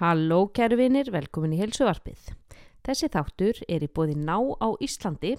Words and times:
Halló 0.00 0.48
kæru 0.50 0.74
vinir, 0.74 1.06
velkomin 1.14 1.52
í 1.54 1.60
helsuvarpið. 1.60 2.32
Þessi 2.82 3.08
þáttur 3.14 3.60
er 3.70 3.84
í 3.86 3.88
bóði 3.94 4.16
ná 4.18 4.34
á 4.58 4.74
Íslandi 4.82 5.36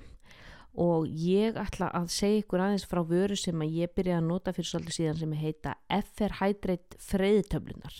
og 0.79 1.09
ég 1.11 1.57
ætla 1.59 1.89
að 1.91 2.05
segja 2.15 2.39
ykkur 2.39 2.63
aðeins 2.63 2.85
frá 2.87 3.01
vöru 3.03 3.35
sem 3.35 3.59
að 3.59 3.73
ég 3.81 3.91
byrjaði 3.91 4.21
að 4.21 4.29
nota 4.29 4.53
fyrir 4.55 4.69
svolítið 4.69 4.95
síðan 4.95 5.17
sem 5.19 5.33
heita 5.41 5.73
FR 5.91 6.37
Hydrate 6.39 6.99
freyðitöflunar. 7.03 7.97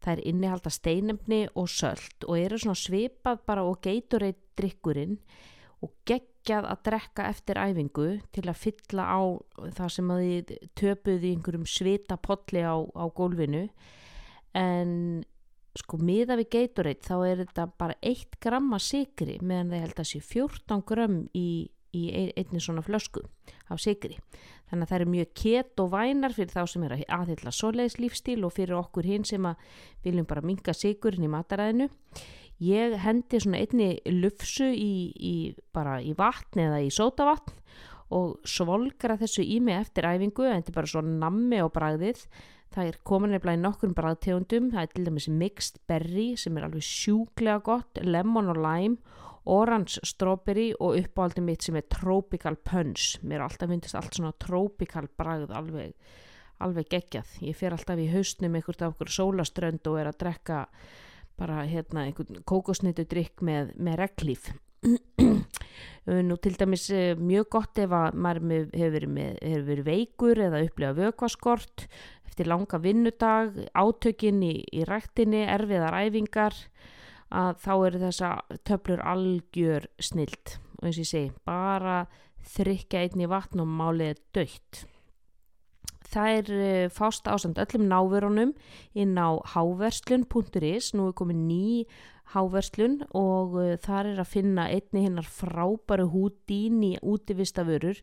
Það 0.00 0.12
er 0.14 0.22
innihalda 0.30 0.72
steinemni 0.72 1.40
og 1.52 1.68
söld 1.68 2.24
og 2.24 2.38
eru 2.40 2.60
svona 2.62 2.80
svipað 2.80 3.42
bara 3.50 3.64
og 3.68 3.82
geiturreit 3.84 4.40
drikkurinn 4.56 5.18
og 5.84 5.92
geggjað 6.08 6.70
að 6.72 6.80
drekka 6.88 7.26
eftir 7.28 7.60
æfingu 7.60 8.06
til 8.32 8.46
að 8.46 8.62
fylla 8.62 9.10
á 9.12 9.20
það 9.76 9.92
sem 9.98 10.14
að 10.16 10.24
þið 10.24 10.54
töpuði 10.72 11.34
einhverjum 11.34 11.68
svita 11.68 12.16
potli 12.16 12.64
á, 12.64 12.80
á 12.80 13.04
gólfinu 13.12 13.66
en 14.56 14.96
sko 15.78 15.98
miða 16.02 16.36
við 16.40 16.50
Gatorade 16.52 17.06
þá 17.06 17.14
er 17.28 17.44
þetta 17.44 17.68
bara 17.80 17.94
1 18.02 18.40
gramma 18.42 18.80
sigri 18.82 19.38
meðan 19.40 19.72
það 19.72 19.86
held 19.86 20.02
að 20.02 20.10
sé 20.10 20.20
14 20.20 20.82
gram 20.88 21.20
í, 21.32 21.48
í 21.96 22.02
einni 22.36 22.60
svona 22.60 22.84
flösku 22.84 23.24
af 23.72 23.80
sigri 23.80 24.18
þannig 24.72 24.86
að 24.86 24.92
það 24.92 25.02
er 25.02 25.10
mjög 25.12 25.32
kett 25.36 25.80
og 25.82 25.90
vænar 25.92 26.32
fyrir 26.32 26.52
þá 26.52 26.62
sem 26.72 26.84
er 26.86 26.94
aðhylla 27.12 27.52
svoleiðis 27.52 27.98
lífstíl 28.00 28.38
og 28.46 28.54
fyrir 28.56 28.78
okkur 28.78 29.08
hinn 29.08 29.26
sem 29.28 29.44
að 29.44 29.66
viljum 30.06 30.28
bara 30.28 30.44
minga 30.48 30.72
sigurinn 30.72 31.26
í 31.26 31.32
mataræðinu. 31.32 31.88
Ég 32.62 32.94
hendi 33.02 33.40
svona 33.42 33.60
einni 33.60 33.90
lufsu 34.22 34.70
í, 34.72 35.12
í 35.12 35.34
bara 35.76 35.98
í 36.00 36.14
vatn 36.16 36.62
eða 36.64 36.80
í 36.80 36.88
sótavatn 36.94 37.58
og 38.12 38.40
svolgra 38.48 39.18
þessu 39.20 39.44
í 39.44 39.58
mig 39.64 39.76
eftir 39.76 40.08
æfingu 40.08 40.46
en 40.48 40.62
þetta 40.62 40.72
er 40.72 40.78
bara 40.78 40.92
svona 40.94 41.18
nammi 41.26 41.60
og 41.64 41.72
bragðið 41.76 42.24
Það 42.72 42.88
er 42.88 42.96
komin 43.04 43.34
nefnilega 43.34 43.58
í 43.58 43.62
nokkur 43.62 43.90
bræðtegundum, 43.96 44.70
það 44.72 44.84
er 44.86 44.92
til 44.92 45.04
dæmis 45.04 45.28
mixed 45.28 45.80
berry 45.90 46.28
sem 46.40 46.56
er 46.56 46.64
alveg 46.64 46.86
sjúklega 46.86 47.60
gott, 47.66 48.00
lemon 48.00 48.48
og 48.48 48.60
lime, 48.64 49.18
orange 49.52 50.00
strawberry 50.06 50.70
og 50.78 50.96
uppáhaldið 51.02 51.44
mitt 51.44 51.66
sem 51.66 51.76
er 51.76 51.88
tropical 51.92 52.56
punch. 52.56 53.18
Mér 53.20 53.40
er 53.40 53.46
alltaf 53.48 53.68
myndist 53.68 53.98
allt 53.98 54.16
svona 54.16 54.32
tropical 54.40 55.10
bræð 55.18 55.52
alveg, 55.52 55.92
alveg 56.64 56.90
geggjað. 56.94 57.36
Ég 57.44 57.58
fer 57.58 57.76
alltaf 57.76 58.00
í 58.00 58.08
hausnum 58.12 58.56
einhvert 58.56 58.86
af 58.86 58.94
okkur 58.94 59.12
sólaströnd 59.18 59.92
og 59.92 60.00
er 60.00 60.12
að 60.12 60.20
drekka 60.24 60.64
bara 61.36 61.64
hérna 61.68 62.06
einhvern 62.06 62.40
kókosnittu 62.48 63.04
drikk 63.10 63.44
með, 63.44 63.74
með 63.76 64.04
reglíf. 64.06 64.52
Nú 66.28 66.36
til 66.42 66.56
dæmis 66.58 66.88
eh, 66.90 67.14
mjög 67.14 67.46
gott 67.54 67.78
ef 67.78 67.92
að 67.94 68.16
maður 68.18 68.72
hefur 68.74 68.94
verið, 68.96 69.12
með, 69.14 69.36
hefur 69.38 69.68
verið 69.68 69.86
veikur 69.86 70.40
eða 70.48 70.62
upplegað 70.66 70.98
vökvaskort 70.98 71.86
eftir 72.26 72.48
langa 72.48 72.80
vinnudag, 72.82 73.58
átökin 73.76 74.40
í, 74.42 74.54
í 74.72 74.86
rættinni, 74.88 75.44
erfiðar 75.52 75.98
æfingar 76.00 76.56
að 77.32 77.58
þá 77.62 77.72
eru 77.74 78.00
þessa 78.02 78.30
töflur 78.66 79.02
algjör 79.08 79.88
snilt 80.02 80.56
og 80.80 80.88
eins 80.88 80.96
og 80.96 81.04
ég 81.04 81.10
segi, 81.12 81.32
bara 81.46 81.98
þrykja 82.52 83.04
einni 83.04 83.28
vatn 83.30 83.62
og 83.62 83.68
málið 83.70 84.18
dögt. 84.34 84.82
Það 86.12 86.38
er 86.38 86.50
eh, 86.56 86.88
fást 86.92 87.28
ásand 87.30 87.60
öllum 87.62 87.86
náverunum 87.88 88.56
inn 88.98 89.14
á 89.16 89.38
háverslun.is, 89.54 90.90
nú 90.96 91.08
er 91.08 91.16
komið 91.16 91.44
ný 91.46 91.66
háverslun 92.32 93.00
og 93.18 93.56
uh, 93.58 93.72
þar 93.82 94.12
er 94.12 94.20
að 94.22 94.30
finna 94.32 94.68
einni 94.72 95.04
hinnar 95.06 95.28
frábæru 95.28 96.08
húdín 96.12 96.80
í 96.86 96.92
útivistaförur 97.02 98.00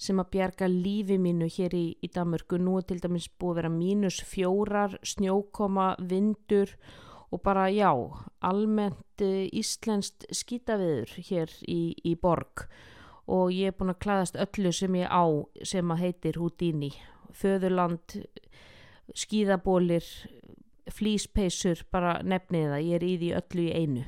sem 0.00 0.18
að 0.18 0.30
bjarga 0.34 0.70
lífi 0.70 1.18
mínu 1.20 1.48
hér 1.52 1.76
í, 1.76 1.86
í 2.02 2.10
Danmörku. 2.14 2.58
Nú 2.58 2.78
er 2.80 2.88
til 2.88 3.00
dæmis 3.02 3.28
búið 3.28 3.52
að 3.52 3.60
vera 3.60 3.72
mínus 3.74 4.20
fjórar, 4.26 4.98
snjókoma, 5.06 5.92
vindur 6.00 6.74
og 7.28 7.42
bara 7.44 7.68
já, 7.70 7.92
almennt 8.40 9.24
uh, 9.24 9.44
íslenskt 9.52 10.26
skýtaviður 10.32 11.12
hér 11.30 11.52
í, 11.68 11.94
í 12.02 12.14
borg 12.16 12.68
og 13.28 13.52
ég 13.52 13.70
er 13.70 13.76
búin 13.76 13.92
að 13.92 14.00
klæðast 14.04 14.38
öllu 14.40 14.72
sem 14.72 14.94
ég 14.96 15.10
á 15.12 15.24
sem 15.60 15.92
að 15.92 16.02
heitir 16.06 16.38
húdíni. 16.40 16.94
Föðurland, 17.36 18.16
skýðabólir, 19.12 20.06
flýspeisur, 20.94 21.82
bara 21.92 22.18
nefnið 22.22 22.70
það, 22.72 22.86
ég 22.86 22.98
er 22.98 23.04
í 23.06 23.16
því 23.20 23.34
öllu 23.40 23.66
í 23.66 23.74
einu. 23.74 24.04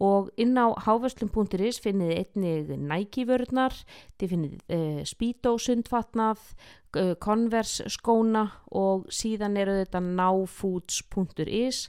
Og 0.00 0.30
inn 0.40 0.56
á 0.56 0.72
háverslum.is 0.80 1.80
finnið 1.84 2.12
einnig 2.16 2.70
nækivörðnar, 2.88 3.74
þið 4.16 4.30
finnið 4.32 4.54
eh, 4.72 5.02
spítósundfatnað, 5.04 6.46
eh, 6.96 7.12
konversskóna 7.20 8.46
og 8.72 9.10
síðan 9.12 9.58
eru 9.60 9.76
þetta 9.82 10.00
náfoods.is 10.06 11.82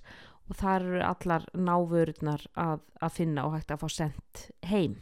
og 0.52 0.60
þar 0.60 0.90
eru 0.90 1.06
allar 1.08 1.48
návörðnar 1.56 2.44
að, 2.60 2.84
að 3.00 3.16
finna 3.16 3.48
og 3.48 3.56
hægt 3.56 3.72
að 3.72 3.86
fá 3.86 3.96
sendt 4.02 4.44
heim. 4.68 5.00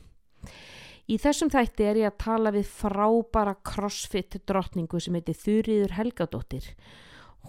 Í 1.09 1.17
þessum 1.17 1.49
þætti 1.49 1.87
er 1.89 2.03
ég 2.03 2.11
að 2.11 2.19
tala 2.21 2.53
við 2.53 2.69
frábara 2.69 3.55
crossfit 3.65 4.37
drottningu 4.45 5.01
sem 5.01 5.15
heitir 5.17 5.37
Þurriður 5.39 5.95
Helgadóttir 5.97 6.67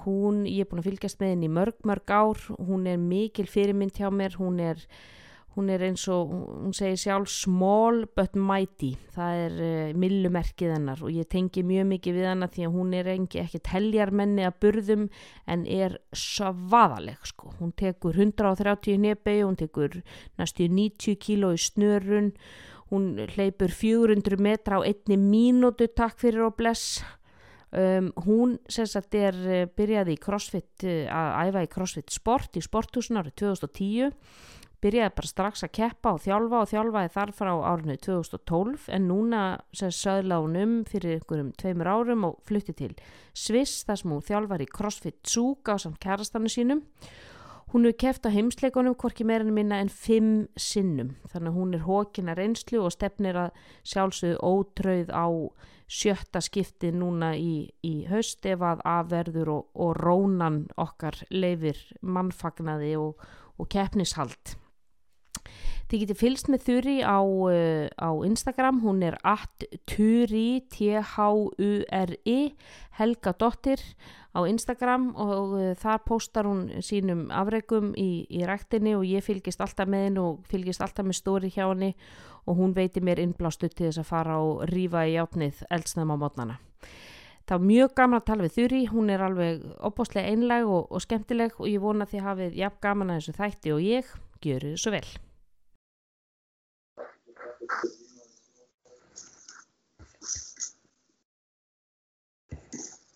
hún, 0.04 0.44
ég 0.48 0.64
er 0.64 0.70
búin 0.70 0.82
að 0.82 0.90
fylgjast 0.90 1.20
með 1.20 1.34
henni 1.34 1.48
í 1.48 1.54
mörg 1.54 1.80
mörg 1.88 2.12
ár, 2.12 2.44
hún 2.58 2.86
er 2.88 3.00
mikil 3.00 3.48
fyrirmynd 3.50 3.98
hjá 3.98 4.08
mér, 4.14 4.36
hún 4.40 4.60
er, 4.62 4.80
hún 5.56 5.68
er 5.72 5.84
eins 5.88 6.06
og, 6.12 6.30
hún 6.30 6.74
segir 6.76 7.00
sjálf 7.00 7.30
small 7.32 8.04
but 8.16 8.38
mighty, 8.38 8.94
það 9.16 9.42
er 9.44 9.58
uh, 9.66 9.98
millumerkið 9.98 10.74
hennar 10.76 11.04
og 11.04 11.12
ég 11.14 11.28
tengi 11.32 11.64
mjög 11.66 11.90
mikið 11.90 12.18
við 12.20 12.30
hennar 12.30 12.54
því 12.54 12.66
að 12.68 12.74
hún 12.78 12.96
er 13.00 13.12
engi 13.16 13.42
ekki 13.42 13.62
teljarmenni 13.66 14.46
að 14.48 14.58
burðum 14.64 15.06
en 15.50 15.66
er 15.66 15.98
svaðaleg 16.16 17.30
sko, 17.34 17.54
hún 17.60 17.74
tekur 17.76 18.18
130 18.18 19.00
nefei, 19.04 19.40
hún 19.42 19.58
tekur 19.60 20.00
næstu 20.40 20.70
90 20.70 21.18
kíló 21.20 21.54
í 21.56 21.60
snörun, 21.60 22.34
hún 22.90 23.14
hleypur 23.34 23.70
400 23.70 24.40
metra 24.42 24.80
á 24.82 24.86
einni 24.86 25.18
mínútu 25.18 25.86
takk 25.94 26.18
fyrir 26.18 26.48
og 26.48 26.56
bless 26.58 27.02
Um, 27.70 28.08
hún 28.26 28.56
sagt, 28.66 29.14
er 29.14 29.36
eh, 29.46 29.66
byrjaði 29.70 30.16
í 30.16 30.18
crossfit 30.18 30.82
eh, 30.82 31.04
að 31.06 31.52
æfa 31.52 31.60
í 31.62 31.68
crossfit 31.70 32.10
sport 32.10 32.56
í 32.58 32.62
sporthúsin 32.66 33.20
árið 33.20 33.36
2010 33.44 34.16
byrjaði 34.82 35.12
bara 35.14 35.30
strax 35.30 35.62
að 35.62 35.72
keppa 35.76 36.14
og 36.16 36.22
þjálfa 36.24 36.64
og 36.64 36.70
þjálfaði 36.72 37.12
þar 37.14 37.32
frá 37.36 37.50
árinu 37.70 37.96
2012 38.02 38.88
en 38.96 39.06
núna 39.06 39.42
söðla 39.76 40.40
hún 40.42 40.58
um 40.58 40.72
fyrir 40.88 41.20
einhverjum 41.20 41.52
tveimur 41.62 41.92
árum 41.92 42.26
og 42.30 42.40
flutti 42.48 42.74
til 42.74 42.90
Sviss 43.38 43.84
þar 43.86 44.02
sem 44.02 44.14
hún 44.16 44.26
þjálfar 44.26 44.64
í 44.64 44.70
crossfit 44.72 45.20
Zug 45.22 45.70
á 45.70 45.78
samt 45.78 46.00
kærastannu 46.02 46.50
sínum 46.50 46.82
Hún 47.70 47.84
hefur 47.86 47.98
kæft 48.02 48.26
á 48.26 48.34
heimsleikonum 48.34 48.96
hvorki 48.98 49.22
meirinu 49.22 49.52
minna 49.54 49.76
en 49.78 49.88
fimm 49.94 50.48
sinnum 50.58 51.12
þannig 51.30 51.52
að 51.52 51.58
hún 51.58 51.74
er 51.76 51.84
hókina 51.86 52.34
reynslu 52.34 52.80
og 52.82 52.90
stefnir 52.90 53.36
að 53.38 53.60
sjálfsögðu 53.86 54.40
ótröð 54.42 55.12
á 55.14 55.26
sjötta 55.86 56.42
skipti 56.42 56.90
núna 56.90 57.28
í, 57.38 57.70
í 57.86 57.94
höst 58.10 58.42
ef 58.50 58.64
að 58.66 58.82
afverður 58.82 59.52
og, 59.54 59.68
og 59.86 59.94
rónan 60.02 60.64
okkar 60.82 61.20
leifir 61.30 61.78
mannfagnaði 62.02 62.96
og, 62.98 63.22
og 63.54 63.70
keppnishald. 63.70 64.56
Þið 65.90 66.04
getur 66.04 66.18
fylst 66.20 66.46
með 66.46 66.60
Þurri 66.68 66.92
á, 67.02 67.18
uh, 67.18 67.90
á 67.98 68.10
Instagram, 68.22 68.76
hún 68.84 69.00
er 69.02 69.16
atturi, 69.26 70.62
T-H-U-R-I, 70.70 72.36
Helga 72.94 73.32
Dottir 73.34 73.80
á 74.30 74.46
Instagram 74.46 75.08
og 75.18 75.56
uh, 75.58 75.72
þar 75.74 76.04
postar 76.06 76.46
hún 76.46 76.68
sínum 76.86 77.24
afregum 77.34 77.90
í, 77.98 78.22
í 78.30 78.46
rættinni 78.46 78.94
og 78.94 79.02
ég 79.02 79.24
fylgist 79.26 79.58
alltaf 79.58 79.90
með 79.90 80.04
henn 80.06 80.20
og 80.22 80.44
fylgist 80.52 80.84
alltaf 80.84 81.08
með 81.08 81.18
stóri 81.18 81.50
hjá 81.50 81.64
henni 81.64 81.96
og 82.46 82.60
hún 82.60 82.70
veiti 82.76 83.02
mér 83.02 83.18
innblástu 83.24 83.66
til 83.66 83.88
þess 83.88 84.04
að 84.04 84.06
fara 84.12 84.36
og 84.38 84.62
rýfa 84.70 85.02
í 85.10 85.16
játnið 85.16 85.64
eldsnæðum 85.74 86.14
á 86.14 86.16
mótnana. 86.22 86.56
Það 87.50 87.56
var 87.56 87.66
mjög 87.66 87.96
gaman 87.98 88.20
að 88.20 88.28
tala 88.28 88.46
við 88.46 88.54
Þurri, 88.60 88.84
hún 88.92 89.10
er 89.10 89.24
alveg 89.26 89.66
opbóstlega 89.82 90.30
einleg 90.30 90.70
og, 90.70 90.86
og 90.86 91.02
skemmtileg 91.02 91.58
og 91.58 91.66
ég 91.66 91.82
vona 91.82 92.06
að 92.06 92.22
hafið 92.28 92.54
jafn 92.62 92.80
gaman 92.86 93.10
að 93.10 93.18
þessu 93.18 93.36
þætti 93.40 93.74
og 93.74 93.82
ég 93.88 94.14
gjöru 94.38 94.76
þessu 94.76 94.94
vel. 94.94 95.10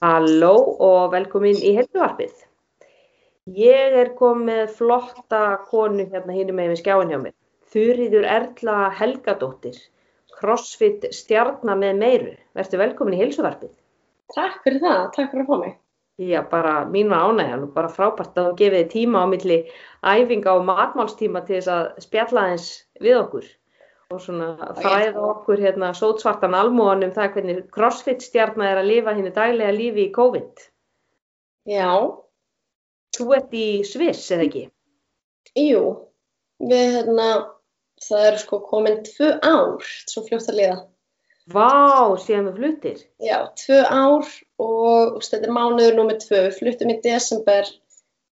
Halló 0.05 0.57
og 0.85 1.13
velkomin 1.15 1.57
í 1.65 1.71
helduvarpið. 1.79 2.33
Ég 3.57 3.95
er 4.01 4.11
komið 4.19 4.75
flotta 4.77 5.41
konu 5.71 6.05
hérna 6.11 6.35
hínum 6.37 6.59
með 6.61 6.75
skjáin 6.81 7.13
hjá 7.13 7.19
mér. 7.23 7.35
Þurriður 7.73 8.27
Erla 8.35 8.77
Helgadóttir, 8.99 9.79
crossfit 10.37 11.09
stjarnar 11.13 11.81
með 11.81 12.03
meiru. 12.03 12.35
Verður 12.59 12.83
velkomin 12.85 13.17
í 13.17 13.23
heilsuvarpið. 13.23 13.73
Takk 14.35 14.61
fyrir 14.67 14.85
það, 14.85 15.03
takk 15.17 15.33
fyrir 15.33 15.47
að 15.47 15.51
fá 15.51 15.57
mig. 15.65 15.75
Já, 16.21 16.41
bara 16.53 16.75
mín 16.87 17.11
var 17.11 17.25
ánægjan 17.31 17.67
og 17.67 17.75
bara 17.75 17.91
frábært 17.91 18.37
að 18.39 18.51
þú 18.51 18.57
gefið 18.61 18.89
tíma 18.93 19.25
á 19.25 19.27
milli 19.33 19.59
æfinga 20.05 20.53
og 20.55 20.69
matmálstíma 20.69 21.43
til 21.49 21.57
þess 21.59 21.73
að 21.75 22.05
spjalla 22.05 22.49
eins 22.53 22.69
við 23.03 23.19
okkur 23.25 23.49
og 24.15 24.23
svona 24.23 24.73
fræða 24.79 25.25
okkur 25.33 25.63
hérna 25.63 25.91
sótsvartan 25.97 26.57
almóðan 26.59 27.09
um 27.09 27.15
það 27.17 27.33
hvernig 27.37 27.59
crossfit 27.75 28.25
stjarnar 28.25 28.73
er 28.73 28.83
að 28.83 28.91
lifa 28.93 29.17
henni 29.17 29.33
daglega 29.35 29.75
lífi 29.75 30.03
í 30.07 30.15
COVID. 30.15 30.55
Já. 31.75 31.91
Þú 33.15 33.29
ert 33.37 33.53
í 33.55 33.67
Sviss, 33.87 34.25
eða 34.35 34.49
ekki? 34.49 34.65
jú, 35.55 36.11
við 36.63 36.87
hérna, 36.97 37.29
það 38.03 38.27
eru 38.29 38.39
sko 38.43 38.57
komin 38.69 38.99
tvö 39.07 39.29
ár, 39.39 39.83
svo 40.11 40.21
fljótt 40.27 40.51
að 40.51 40.59
liða. 40.61 40.79
Vá, 41.55 41.71
síðan 42.25 42.49
við 42.49 42.57
fluttir. 42.59 42.99
Já, 43.21 43.39
tvö 43.61 43.79
ár 43.85 44.25
og 44.65 45.23
þetta 45.23 45.45
er 45.45 45.53
mánuður 45.53 45.95
nummið 45.99 46.19
tvö. 46.25 46.39
Við 46.47 46.57
fluttum 46.59 46.93
í 46.95 46.97
desember 47.05 47.65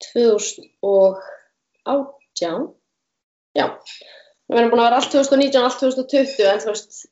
2018. 0.07 2.69
Já, 3.59 3.67
við 4.51 4.61
erum 4.61 4.73
búin 4.73 4.83
að 4.83 4.89
vera 4.89 5.01
allt 5.01 5.13
2019, 5.15 5.65
allt 5.65 5.83
2020, 5.83 6.47
en 6.51 6.63
þú 6.63 6.73
veist, 6.73 7.03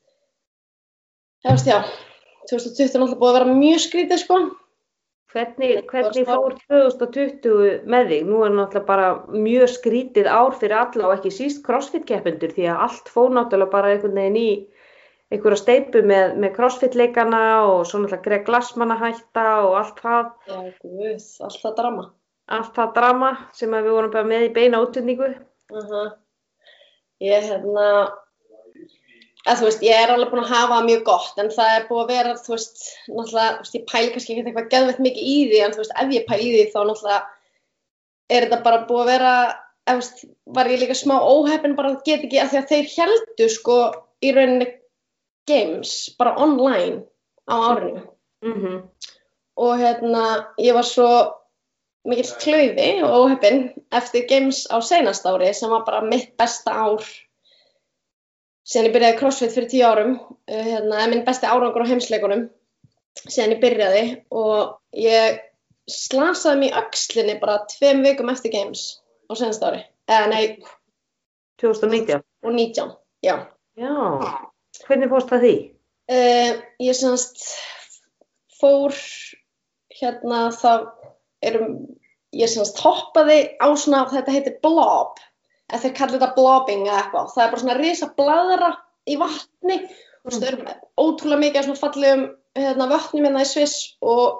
veist, 1.47 1.69
já, 1.69 1.77
2020 2.51 2.81
er 2.83 3.03
náttúrulega 3.03 3.21
búið 3.21 3.29
að 3.31 3.37
vera 3.39 3.59
mjög 3.59 3.85
skrítið, 3.85 4.23
sko. 4.23 4.39
Hvernig, 5.29 5.83
hvernig 5.91 6.25
fór 6.25 6.55
2020 6.71 7.83
með 7.85 8.07
þig? 8.09 8.21
Nú 8.25 8.39
er 8.47 8.53
náttúrulega 8.55 8.87
bara 8.87 9.09
mjög 9.29 9.69
skrítið 9.75 10.25
ár 10.25 10.55
fyrir 10.57 10.79
alla 10.79 11.05
og 11.05 11.19
ekki 11.19 11.31
síst 11.35 11.61
crossfit-keppendur 11.67 12.55
því 12.55 12.65
að 12.71 12.85
allt 12.87 13.11
fór 13.13 13.35
náttúrulega 13.35 13.75
bara 13.75 13.91
einhvern 13.93 14.17
veginn 14.17 14.39
í 14.39 14.49
einhverja 15.29 15.59
steipu 15.61 16.01
með, 16.01 16.33
með 16.41 16.55
crossfit-leikana 16.55 17.43
og 17.67 17.83
svo 17.85 18.01
náttúrulega 18.01 18.25
Greg 18.25 18.47
Glassman 18.47 18.95
að 18.95 19.03
hætta 19.05 19.45
og 19.67 19.77
allt 19.83 20.01
það. 20.01 20.31
Já, 20.49 20.57
guð, 20.81 21.27
allt 21.45 21.61
það 21.61 21.77
drama. 21.83 22.07
Allt 22.57 22.73
það 22.79 22.95
drama 22.97 23.31
sem 23.59 23.77
við 23.77 23.91
vorum 23.93 24.15
bara 24.17 24.31
með 24.33 24.47
í 24.47 24.51
beina 24.57 24.81
útendingu. 24.81 25.29
Uh 25.69 25.85
-huh. 25.93 26.09
Ég, 27.19 27.45
hérna, 27.49 27.85
að 29.49 29.63
veist, 29.65 29.81
ég 29.83 29.95
er 29.95 30.13
alveg 30.13 30.31
búin 30.31 30.43
að 30.45 30.53
hafa 30.53 30.77
mjög 30.85 31.01
gott, 31.07 31.39
en 31.41 31.51
það 31.53 31.73
er 31.75 31.87
búið 31.89 32.03
að 32.03 32.11
vera, 32.13 32.35
þú 32.45 32.53
veist, 32.53 32.83
náttúrulega, 33.07 33.55
þú 33.55 33.65
veist, 33.65 33.77
ég 33.77 33.87
pæli 33.91 34.11
kannski 34.13 34.35
ekki 34.35 34.43
eitthvað 34.45 34.69
geðveitt 34.73 35.01
mikið 35.05 35.31
í 35.33 35.37
því, 35.49 35.61
en 35.65 35.75
þú 35.75 35.81
veist, 35.83 35.95
ef 36.03 36.13
ég 36.15 36.27
pæli 36.29 36.47
í 36.47 36.53
því, 36.53 36.65
þá 36.73 36.79
náttúrulega 36.79 37.19
er 38.29 38.45
þetta 38.45 38.61
bara 38.67 38.83
búið 38.89 39.03
að 39.03 39.11
vera, 39.13 39.33
ef 39.89 39.91
þú 39.91 40.03
veist, 40.03 40.23
var 40.59 40.71
ég 40.71 40.83
líka 40.83 40.99
smá 40.99 41.15
óheppin 41.19 41.75
bara 41.79 41.93
að 41.93 42.03
geta 42.07 42.27
ekki, 42.27 42.41
að 42.43 42.53
því 42.53 42.61
að 42.61 42.69
þeir 42.73 42.91
heldu, 42.95 43.49
sko, 43.55 43.79
í 44.23 44.33
rauninni 44.35 44.69
games, 45.49 45.95
bara 46.19 46.37
online 46.39 47.03
á 47.49 47.55
árinu. 47.73 48.03
Mm 48.45 48.55
-hmm. 48.61 48.79
Og 49.59 49.77
hérna, 49.77 50.53
ég 50.57 50.73
var 50.73 50.87
svo 50.87 51.38
mikill 52.07 52.29
klöði 52.41 52.89
og 53.05 53.15
óheppin 53.25 53.65
eftir 53.95 54.27
games 54.29 54.63
á 54.71 54.79
seinast 54.85 55.27
ári, 55.27 55.51
sem 55.53 55.71
var 55.71 55.85
bara 55.87 56.03
mitt 56.05 56.35
besta 56.39 56.71
ár 56.71 57.03
síðan 58.69 58.89
ég 58.89 58.95
byrjaði 58.95 59.19
crossfit 59.19 59.53
fyrir 59.55 59.69
tíu 59.71 59.85
árum. 59.87 60.15
Uh, 60.49 60.63
hérna, 60.63 61.05
minn 61.11 61.25
besti 61.27 61.49
árangur 61.49 61.85
á 61.85 61.91
heimsleikunum 61.91 62.47
síðan 63.25 63.55
ég 63.57 63.63
byrjaði 63.63 64.03
og 64.31 64.77
ég 64.95 65.41
slasaði 65.89 66.61
mér 66.61 66.69
í 66.69 66.83
öxlinni 66.83 67.39
bara 67.41 67.63
tveim 67.71 68.03
vikum 68.05 68.29
eftir 68.31 68.53
games 68.53 68.99
á 69.27 69.33
senast 69.35 69.65
ári. 69.65 69.81
Eða 70.09 70.29
nei. 70.31 70.45
2019 71.59 72.21
og 72.45 72.53
19, 72.55 72.93
já. 73.25 73.35
Já, 73.79 73.95
hvernig 74.87 75.11
fórst 75.11 75.33
það 75.33 75.43
því? 75.43 75.55
uh, 76.09 76.53
ég 76.81 76.97
semast 76.97 77.43
fór 78.59 78.95
hérna 79.99 80.49
það 80.55 80.87
erum 81.45 81.79
ég 82.35 82.51
semast 82.51 82.79
hoppaði 82.83 83.39
á 83.57 83.67
svona 83.79 84.03
þetta 84.11 84.35
heitir 84.35 84.59
blob 84.63 85.17
eða 85.69 85.81
þeir 85.83 85.95
kallir 85.97 86.19
þetta 86.19 86.35
blobbing 86.35 86.85
eða 86.87 86.99
eitthvað. 87.03 87.31
Það 87.33 87.43
er 87.43 87.51
bara 87.53 87.63
svona 87.63 87.79
risa 87.79 88.11
bladra 88.17 88.69
í 89.09 89.17
vatni. 89.19 89.79
Og 90.25 90.35
það 90.35 90.47
eru 90.49 90.75
ótrúlega 90.99 91.41
mikið 91.45 91.59
af 91.59 91.67
svona 91.67 91.79
fallegum 91.79 92.23
hérna, 92.57 92.87
vötnum 92.89 93.27
hérna 93.27 93.43
í 93.45 93.49
Sviss 93.49 93.75
og 94.03 94.39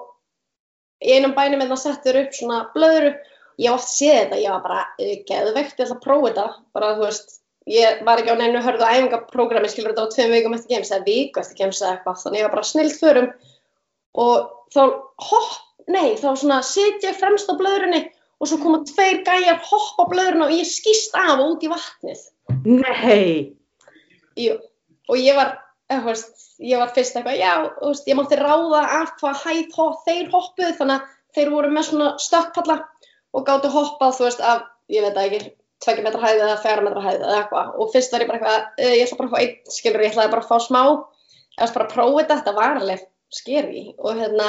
í 1.00 1.14
einum 1.16 1.34
bænum 1.36 1.62
hérna 1.62 1.78
settur 1.80 2.18
upp 2.20 2.34
svona 2.36 2.64
blöðru. 2.74 3.14
Ég 3.60 3.74
oft 3.74 3.90
séð 3.92 4.16
þetta, 4.16 4.40
ég 4.40 4.54
var 4.54 4.62
bara 4.64 4.82
geðveikt, 4.98 5.78
ég 5.78 5.86
ætla 5.86 5.96
að 5.96 6.04
prófa 6.04 6.28
þetta. 6.28 6.44
Bara 6.76 6.92
þú 6.98 7.06
veist, 7.06 7.34
ég 7.70 8.02
var 8.08 8.20
ekki 8.20 8.34
á 8.36 8.40
neinu 8.40 8.62
hörðu 8.64 8.86
á 8.86 8.92
æfingaprógrami, 8.96 9.70
skilur 9.72 9.92
þetta 9.92 10.06
á 10.08 10.12
tveim 10.14 10.34
vikum 10.34 10.56
eftir 10.56 10.76
games 10.76 10.92
eða 10.92 11.06
viku 11.08 11.42
eftir 11.42 11.58
games 11.60 11.80
eða 11.82 11.96
eitthvað 11.96 12.22
þannig 12.24 12.40
ég 12.40 12.48
var 12.48 12.54
bara 12.56 12.70
snilt 12.70 12.96
förum. 13.00 13.28
Og 14.20 14.48
þá 14.74 14.82
hopp, 15.30 15.58
nei, 15.92 16.16
þá 16.20 16.28
svona 16.32 16.60
sitja 16.66 17.12
ég 17.12 17.20
fremst 17.20 17.50
á 17.50 17.54
blöðrunni 17.58 18.04
og 18.40 18.48
svo 18.48 18.58
koma 18.62 18.82
tveir 18.88 19.22
gæjar 19.26 19.60
hoppa 19.68 20.06
blöðruna 20.10 20.48
og 20.48 20.54
ég 20.56 20.68
skýst 20.68 21.16
af 21.18 21.36
og 21.38 21.56
út 21.56 21.66
í 21.66 21.70
vatnið. 21.72 22.22
Nei! 22.64 23.56
Jú, 24.40 24.56
og 25.10 25.20
ég 25.20 25.36
var, 25.36 25.56
eða, 25.90 26.04
veist, 26.08 26.34
ég 26.64 26.80
var 26.80 26.92
fyrst 26.96 27.18
eitthvað, 27.18 27.40
já, 27.40 27.52
veist, 27.82 28.08
ég 28.08 28.18
mátti 28.18 28.38
ráða 28.40 28.82
af 29.00 29.14
hvað 29.20 29.42
hæð 29.44 29.76
hopp, 29.76 30.02
þeir 30.06 30.30
hoppuð, 30.32 30.74
þannig 30.78 30.96
að 30.96 31.16
þeir 31.36 31.52
voru 31.54 31.72
með 31.74 31.88
svona 31.90 32.10
stökkpalla 32.22 32.78
og 33.36 33.46
gáttu 33.46 33.70
hoppað, 33.74 34.16
þú 34.16 34.28
veist, 34.28 34.44
af, 34.44 34.64
ég 34.90 35.04
veit 35.06 35.20
ekki, 35.20 35.42
tvekja 35.84 36.04
metra 36.04 36.24
hæð 36.24 36.42
eða 36.44 36.58
fjara 36.64 36.84
metra 36.84 37.04
hæð 37.04 37.20
eða 37.20 37.38
eitthvað 37.42 37.76
og 37.80 37.92
fyrst 37.94 38.12
var 38.14 38.24
ég 38.24 38.30
bara 38.30 38.40
eitthvað, 38.40 38.66
uh, 38.80 38.94
ég 38.96 39.04
ætla 39.06 39.20
bara 39.20 39.28
að 39.28 39.34
fá 39.34 39.40
einn, 39.44 39.54
skilur, 39.76 40.04
ég 40.04 40.12
ætlaði 40.12 40.34
bara 40.34 40.44
að 40.44 40.50
fá 40.50 40.66
smá, 40.66 40.82
eða 41.56 41.70
bara 41.76 41.86
að 41.86 41.94
prófa 41.94 42.18
þetta, 42.18 42.38
þetta 42.40 42.56
var 42.58 42.80
alveg 42.80 43.06
skeri 43.30 43.84
og 43.98 44.20
hérna, 44.20 44.48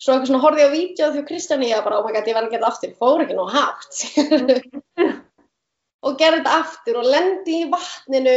svo 0.00 0.14
eitthvað 0.14 0.30
svona 0.30 0.42
horfið 0.44 0.62
ég 0.62 0.70
á 0.72 0.76
vídeo 0.76 1.08
því 1.14 1.24
Kristján 1.28 1.66
ég 1.66 1.82
bara, 1.84 1.98
oh 2.00 2.06
my 2.06 2.14
god, 2.14 2.28
ég 2.28 2.36
verði 2.36 2.48
að 2.48 2.54
geta 2.56 2.70
aftur, 2.70 2.94
fór 2.96 3.24
ekki 3.24 3.36
nú 3.36 3.44
hátt. 3.52 3.92
Og 6.06 6.16
gerði 6.16 6.40
þetta 6.40 6.56
aftur 6.62 6.96
og 7.02 7.08
lendi 7.12 7.58
í 7.60 7.66
vatninu 7.68 8.36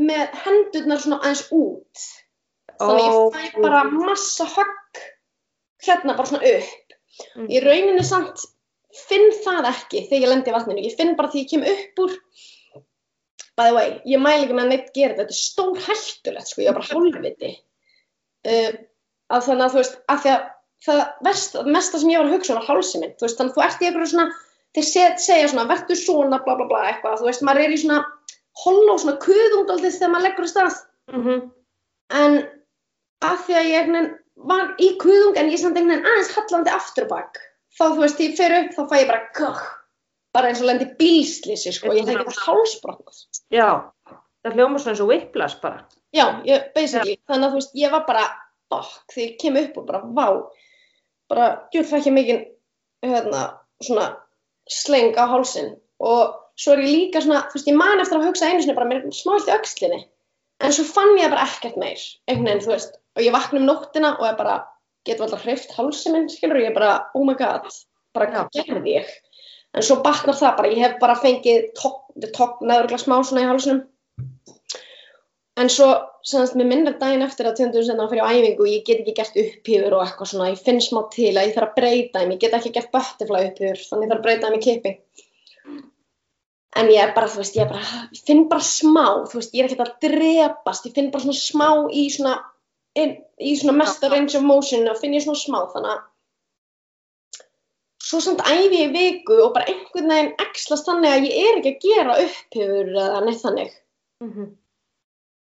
með 0.00 0.38
hendurnar 0.46 1.02
svona 1.02 1.18
aðeins 1.20 1.42
út. 1.52 2.04
Þannig 2.80 3.04
ég 3.04 3.18
Ó. 3.18 3.20
fæ 3.34 3.58
bara 3.60 3.82
massa 3.90 4.46
högg 4.48 5.02
hérna 5.84 6.16
bara 6.16 6.30
svona 6.30 6.54
upp. 6.54 6.96
Í 7.44 7.60
rauninni 7.60 8.06
samt 8.06 8.46
finn 8.96 9.28
það 9.44 9.68
ekki 9.74 10.06
þegar 10.06 10.24
ég 10.24 10.32
lendi 10.32 10.52
í 10.52 10.56
vatninu. 10.56 10.86
Ég 10.86 10.96
finn 10.96 11.12
bara 11.18 11.28
því 11.34 11.44
ég 11.44 11.52
kem 11.52 11.68
upp 11.74 12.02
úr. 12.06 12.16
By 13.60 13.68
the 13.68 13.76
way, 13.76 13.92
ég 14.08 14.24
mæli 14.24 14.46
ekki 14.46 14.56
með 14.56 14.64
að 14.64 14.72
neitt 14.72 14.90
gera 14.96 15.12
þetta. 15.12 15.28
Þetta 15.28 15.36
er 15.36 15.42
stór 15.42 15.84
hættulegt 15.90 16.48
sko, 16.48 16.64
ég 16.64 16.72
var 16.72 16.80
bara 16.80 16.88
hálfviti. 16.88 17.52
Uh, 18.48 18.72
að 19.28 19.46
þannig 19.50 19.66
að 19.66 19.74
þú 19.74 19.82
veist, 19.82 20.00
að 20.08 20.24
því 20.24 20.32
að 20.32 20.46
það 20.86 21.02
vest, 21.26 21.58
mesta 21.66 22.00
sem 22.00 22.10
ég 22.10 22.22
var 22.22 22.30
að 22.30 22.38
hugsa 22.38 22.56
var 22.58 22.68
hálsi 22.68 23.02
minn, 23.02 23.14
þú 23.18 23.26
veist, 23.26 23.38
þannig 23.38 23.52
að 23.52 23.58
þú 23.58 23.66
ert 23.66 23.82
í 23.82 23.88
einhverju 23.88 24.10
svona 24.12 24.26
þeir 24.72 24.88
segja 25.20 25.50
svona, 25.52 25.68
verður 25.70 26.00
svona 26.00 26.40
bla 26.46 26.56
bla 26.58 26.66
bla 26.70 26.80
eitthvað, 26.88 27.20
þú 27.20 27.28
veist, 27.28 27.44
maður 27.46 27.66
er 27.66 27.74
í 27.74 27.78
svona 27.82 28.00
holla 28.62 28.96
og 28.96 29.02
svona 29.02 29.20
kuðungaldið 29.22 29.96
þegar 29.98 30.12
maður 30.12 30.26
leggur 30.28 30.48
í 30.48 30.52
stað. 30.52 30.80
Mm 31.12 31.22
-hmm. 31.22 31.46
en 32.22 32.36
að 33.22 33.38
því 33.46 33.56
að 33.58 33.70
ég 33.70 33.88
veginn 33.88 34.10
var 34.48 34.74
í 34.78 34.88
kuðung 35.02 35.38
en 35.38 35.50
ég 35.52 35.60
samt 35.60 35.76
einhvern 35.76 36.02
veginn 36.02 36.10
aðeins 36.10 36.34
hallandi 36.36 36.70
aftur 36.72 37.06
á 37.06 37.12
bak 37.12 37.40
þá 37.78 37.84
þú 37.84 38.02
veist, 38.02 38.20
ég 38.20 38.36
fer 38.38 38.54
upp, 38.58 38.74
þá 38.76 38.82
fæ 38.90 38.96
ég 39.00 39.08
bara 39.10 39.28
kökk, 39.38 39.62
bara 40.36 40.50
eins 40.50 40.62
og 40.62 40.68
lendi 40.68 40.88
bílslýsi 40.98 41.72
sko, 41.72 41.94
ég 41.96 42.08
þekki 42.08 42.26
það 42.28 42.42
hálsbrotnað. 42.46 43.22
Já, 43.52 43.68
það 44.42 44.58
hljóma 44.58 44.80
svona 44.82 44.94
eins 44.94 45.04
og 45.04 45.12
whiplash 45.12 45.60
bara. 45.62 45.86
já, 46.12 46.26
ég, 46.48 46.68
basically, 46.74 47.16
þannig 47.28 47.46
að 47.46 47.54
þú 47.54 47.60
veist, 47.60 47.78
ég 47.80 47.94
var 47.94 48.04
bara 48.08 48.26
bak 48.72 49.14
því 49.14 49.24
ég 49.24 49.38
kem 49.40 49.56
upp 49.62 49.80
og 49.80 49.88
bara 49.88 50.02
vá, 50.04 50.26
bara 51.32 51.48
djúð 51.72 51.94
ekki 51.98 52.14
mikið 52.14 52.42
hérna, 53.08 53.42
svona 53.82 54.08
sleng 54.70 55.16
á 55.18 55.24
hálsin 55.26 55.74
og 56.02 56.38
svo 56.60 56.74
er 56.76 56.84
ég 56.84 56.92
líka 56.92 57.22
svona, 57.24 57.46
þú 57.50 57.58
veist, 57.58 57.70
ég 57.70 57.78
man 57.78 58.02
eftir 58.02 58.18
að 58.18 58.26
hugsa 58.28 58.50
einu 58.50 58.62
sinni 58.62 58.76
bara 58.76 58.90
mér 58.90 59.06
smá 59.16 59.36
illt 59.36 59.48
í 59.48 59.54
öxlinni. 59.54 60.02
En 60.62 60.74
svo 60.74 60.84
fann 60.86 61.16
ég 61.18 61.32
bara 61.32 61.46
ekkert 61.48 61.78
meir. 61.80 62.02
Einhvern 62.28 62.50
veginn, 62.50 62.62
þú 62.62 62.74
veist, 62.74 62.98
og 63.16 63.24
ég 63.24 63.34
vakna 63.34 63.58
um 63.58 63.66
nóttina 63.66 64.12
og 64.18 64.26
ég 64.28 64.36
bara, 64.38 64.58
getur 65.08 65.26
alltaf 65.26 65.46
hreift 65.46 65.72
hálsin 65.74 66.14
minn, 66.14 66.28
skilur, 66.30 66.60
og 66.60 66.66
ég 66.68 66.76
bara, 66.76 66.92
oh 67.18 67.24
my 67.26 67.34
god 67.38 67.66
bara 68.16 68.28
hvað 68.28 68.52
gerði 68.68 68.98
ég? 68.98 69.12
En 69.72 69.84
svo 69.86 69.98
batnar 70.04 70.36
það 70.36 70.56
bara, 70.58 70.72
ég 70.72 70.84
hef 70.84 70.98
bara 71.00 71.16
fengið 71.20 71.70
tók, 71.78 72.02
tók 72.36 72.60
smá 73.00 73.16
svona 73.24 73.44
í 73.44 73.48
hálsinum 73.48 73.82
en 75.60 75.68
svo, 75.72 75.88
semast, 76.24 76.56
mér 76.56 76.68
minnir 76.70 76.94
daginn 77.00 77.24
eftir 77.26 77.48
að 77.48 77.58
töndur 77.60 77.84
senna 77.86 78.06
fyrir 78.10 78.24
á 78.24 78.32
æfingu, 78.32 78.68
ég 78.70 78.84
get 78.86 79.02
ekki 79.02 79.16
gert 79.18 79.36
upphýfur 79.42 79.96
og 79.98 80.04
eitthvað 80.06 80.30
svona, 80.30 80.52
ég 80.52 80.62
finn 80.64 80.80
smá 80.80 81.02
til 81.12 81.32
að 81.34 81.48
ég 81.48 81.56
þarf 81.56 81.68
að 81.68 81.80
breyta 81.80 82.22
þeim, 82.22 82.32
ég 82.34 82.40
get 82.44 82.56
ekki 82.58 82.72
gert 82.76 82.92
butterfly 82.94 83.42
upphýfur 83.50 83.82
þannig 83.88 84.06
ég 84.06 84.12
þarf 84.12 84.22
að 84.22 84.26
breyta 84.28 84.48
þeim 84.48 84.58
í 84.58 84.62
kipi. 84.68 84.94
En 86.80 86.88
ég 86.88 87.02
er 87.04 87.12
bara, 87.12 87.28
þú 87.28 87.42
veist, 87.42 87.58
ég 87.58 87.66
er 87.66 87.74
bara 87.74 87.98
ég 88.14 88.22
finn 88.30 88.46
bara 88.48 88.64
smá, 88.64 89.04
þú 89.28 89.40
veist, 89.40 89.52
ég 89.52 89.66
er 89.66 89.68
ekkert 89.68 89.84
að 89.84 90.06
drepast, 90.06 90.88
ég 90.88 90.96
finn 90.96 91.12
bara 91.12 91.26
svona 91.26 91.42
smá 91.42 91.68
í 91.92 92.06
svona 92.14 92.38
in, 92.96 93.12
í 93.36 93.52
svona 93.60 93.76
mesta 93.76 94.08
range 94.08 94.38
of 94.38 94.46
motion 94.46 94.88
og 94.88 94.96
finn 95.00 95.18
ég 95.18 95.26
svona 95.26 95.42
smá, 95.42 95.60
þannig 95.74 95.92
að 95.92 96.08
svo 98.02 98.22
samt 98.24 98.40
æfi 98.48 98.80
ég 98.80 98.96
viku 98.96 99.36
og 99.44 99.52
bara 99.54 99.68
einhvern 99.68 100.10
veginn 100.10 100.32
ekslast 100.42 100.88
þannig 100.88 101.12
að 101.12 101.28
ég 101.28 101.38
er 101.44 101.60
ekki 101.60 101.74
að 101.74 101.84
gera 101.84 102.18
upphýfur 102.24 102.90
eða 103.04 103.22
neitt 103.26 103.44
þannig. 103.44 103.78
Mm 104.24 104.32
-hmm. 104.32 104.50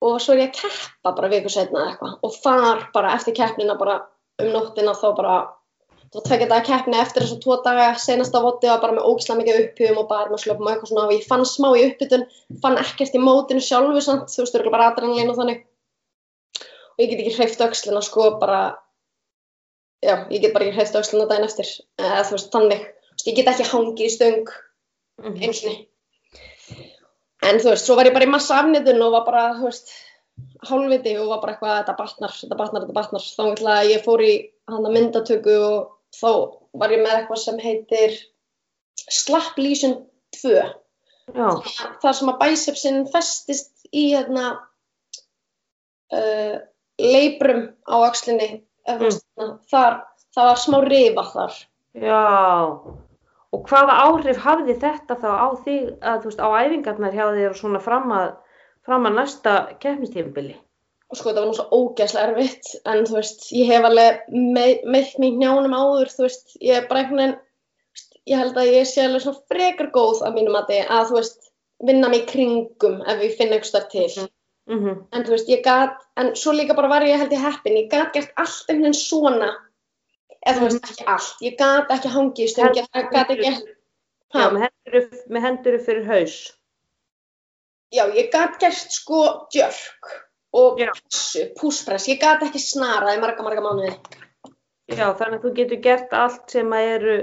Og 0.04 0.20
svo 0.22 0.34
er 0.36 0.42
ég 0.44 0.50
að 0.52 0.62
keppa 0.62 1.12
bara 1.18 1.30
viku 1.32 1.50
setna 1.54 1.80
eða 1.82 1.92
eitthvað. 1.94 2.14
Og 2.28 2.38
þar 2.44 2.82
bara 2.96 3.14
eftir 3.18 3.36
keppnina 3.38 3.76
bara 3.80 4.00
um 4.42 4.50
nóttina 4.54 4.94
þá 5.00 5.06
bara 5.18 5.36
þá 6.14 6.18
tvekja 6.28 6.48
daga 6.52 6.66
keppni 6.68 7.00
eftir 7.02 7.24
þessu 7.26 7.40
tvo 7.42 7.56
daga. 7.66 7.88
Senasta 7.98 8.42
voti 8.44 8.68
var 8.70 8.82
bara 8.84 8.94
með 8.98 9.08
ógislega 9.10 9.40
mikið 9.40 9.60
upphjöfum 9.64 10.02
og 10.04 10.10
bara 10.12 10.30
með 10.30 10.44
slöpum 10.44 10.68
og 10.68 10.74
eitthvað 10.74 10.92
svona. 10.92 11.06
Og 11.08 11.14
ég 11.16 11.28
fann 11.30 11.46
smá 11.50 11.70
í 11.80 11.86
uppbytun 11.88 12.26
fann 12.66 12.78
ekkert 12.84 13.16
í 13.18 13.22
mótinu 13.24 13.64
sjálfu 13.64 14.02
samt 14.06 14.30
þú 14.34 14.44
veist, 14.44 14.54
þú 14.56 14.60
eru 14.62 14.74
bara 14.76 14.90
adrenalín 14.92 15.32
og 15.34 15.40
þannig. 15.40 15.64
Og 16.94 17.02
ég 17.02 17.10
get 17.14 17.24
ekki 17.24 17.38
hreift 17.40 17.64
öxlina 17.66 18.04
sko 18.06 18.28
bara 18.44 18.60
já, 20.04 20.16
ég 20.30 20.42
get 20.44 20.54
bara 20.54 20.68
ekki 20.68 20.78
hreift 20.78 21.00
öxlina 21.00 21.26
daginn 21.32 21.48
eftir 21.48 21.72
eða 21.98 22.22
þú 22.28 22.38
veist, 22.38 22.52
þannig. 22.54 22.86
Ég 23.26 23.36
get 23.40 23.50
ekki 23.54 23.70
hangið 23.72 24.06
í 24.06 24.14
stöng 24.18 24.54
Mhm. 25.24 25.36
einu 25.44 25.54
sinni 25.54 25.88
En 27.50 27.60
þú 27.60 27.70
veist, 27.74 27.86
svo 27.88 27.96
var 28.00 28.08
ég 28.10 28.14
bara 28.16 28.28
í 28.28 28.32
massa 28.32 28.60
afnitun 28.62 29.02
og 29.04 29.14
var 29.18 29.26
bara, 29.28 29.44
þú 29.60 29.68
veist, 29.68 29.92
hálfviti 30.70 31.16
og 31.20 31.28
var 31.34 31.42
bara 31.44 31.54
eitthvað, 31.56 31.74
þetta 31.82 31.96
batnar, 32.00 32.36
þetta 32.42 32.60
batnar, 32.62 32.86
þetta 32.86 32.98
batnar. 33.00 33.26
Þá 33.38 33.44
ætla 33.54 33.74
að 33.82 33.90
ég 33.94 34.06
fór 34.06 34.24
í 34.26 34.34
hana 34.72 34.94
myndatöku 34.94 35.58
og 35.68 35.92
þá 36.16 36.30
var 36.82 36.94
ég 36.96 37.04
með 37.04 37.18
eitthvað 37.20 37.42
sem 37.44 37.60
heitir 37.64 38.16
Slap 39.12 39.58
Lesion 39.60 39.98
2. 40.40 40.54
Já, 41.34 41.50
Það 42.04 42.16
sem 42.20 42.32
að 42.34 42.40
bicepsin 42.42 42.98
festist 43.14 43.88
í 43.96 44.08
hérna 44.14 44.48
uh, 46.14 46.56
leibrum 47.00 47.68
á 47.88 47.96
axlinni. 48.08 48.64
veist, 49.00 49.24
Þar, 49.72 50.02
það 50.36 50.50
var 50.50 50.60
smá 50.64 50.78
rifa 50.88 51.24
þar. 51.34 51.60
já. 51.96 52.22
Og 53.54 53.68
hvaða 53.70 53.96
áhrif 54.08 54.40
hafði 54.42 54.76
þetta 54.82 55.18
þá 55.22 55.30
á 55.30 55.48
þig, 55.64 55.90
að 56.02 56.22
þú 56.24 56.30
veist, 56.32 56.42
á 56.42 56.50
æfingarnar 56.64 57.14
hjá 57.14 57.26
þér 57.36 57.50
og 57.52 57.58
svona 57.60 57.82
fram 57.84 58.14
að, 58.18 58.32
fram 58.88 59.06
að 59.10 59.18
næsta 59.22 59.56
keppnistífubili? 59.84 60.56
og 61.14 61.18
sko 61.20 61.30
þetta 61.30 61.42
var 61.44 61.50
nú 61.52 61.54
svo 61.54 61.66
ógæslega 61.78 62.30
erfitt 62.32 62.70
en 62.90 63.04
þú 63.06 63.20
veist, 63.20 63.44
ég 63.54 63.68
hef 63.70 63.84
alveg 63.86 64.22
me- 64.34 64.82
meitt 64.90 65.20
mig 65.22 65.36
í 65.36 65.38
njánum 65.38 65.76
áður, 65.78 66.10
þú 66.10 66.24
veist 66.26 66.56
ég 66.58 66.80
er 66.80 66.88
bara 66.90 67.04
einhvern 67.04 67.20
veginn 67.22 67.36
ég 68.32 68.40
held 68.42 68.58
að 68.58 68.72
ég 68.74 68.88
sé 68.90 69.04
alveg 69.06 69.22
svona 69.22 69.44
frekar 69.52 69.92
góð 69.94 70.24
að 70.26 70.40
mínum 70.40 70.56
mati 70.58 70.80
að 70.82 71.12
þú 71.12 71.18
veist, 71.20 71.52
vinna 71.86 72.10
mig 72.10 72.26
kringum 72.32 72.96
ef 73.06 73.22
ég 73.22 73.36
finn 73.38 73.54
eitthvað 73.54 73.86
til. 73.92 74.26
Mm 74.72 74.96
en 75.14 75.24
þú 75.28 75.36
veist, 75.36 75.50
ég 75.54 75.62
gat, 75.62 76.02
en 76.18 76.34
svo 76.40 76.56
líka 76.58 76.74
bara 76.74 76.90
var 76.90 77.06
ég 77.06 77.20
held 77.22 77.32
ég 77.36 77.46
heppin, 77.46 77.78
ég 77.84 77.92
gat 77.92 78.10
gert 78.16 78.34
allt 78.36 78.66
einhvern 78.72 78.88
veginn 78.88 78.98
svona 78.98 79.52
eða 80.46 80.58
þú 80.60 80.68
veist, 80.68 80.90
ekki 80.92 81.08
allt, 81.16 81.38
ég 81.46 81.56
gat 81.60 81.94
ekki 81.96 82.12
hangið 82.16 82.44
í 82.46 82.52
stöng, 82.52 82.76
ég 82.80 82.90
gat 83.14 83.32
ekki 83.36 83.54
Já, 84.34 84.48
með 84.50 84.64
hendur, 84.66 85.08
með 85.30 85.44
hendur 85.46 85.80
fyrir 85.86 86.06
haus. 86.10 86.36
já, 87.94 88.04
ég 88.18 88.32
gat 88.34 88.56
gert 88.60 88.96
sko 88.96 89.24
djörk 89.54 90.14
og 90.54 90.80
Já. 90.82 90.90
pressu, 90.90 91.48
púspress, 91.60 92.08
ég 92.10 92.20
gat 92.22 92.42
ekki 92.46 92.62
snarað 92.62 93.18
í 93.18 93.22
marga, 93.22 93.46
marga 93.46 93.62
mánuði 93.62 93.94
Já, 94.92 95.14
þannig 95.16 95.38
að 95.40 95.44
þú 95.46 95.52
getur 95.58 95.80
gert 95.86 96.12
allt 96.18 96.52
sem 96.52 96.74
að 96.76 96.88
eru 96.98 97.14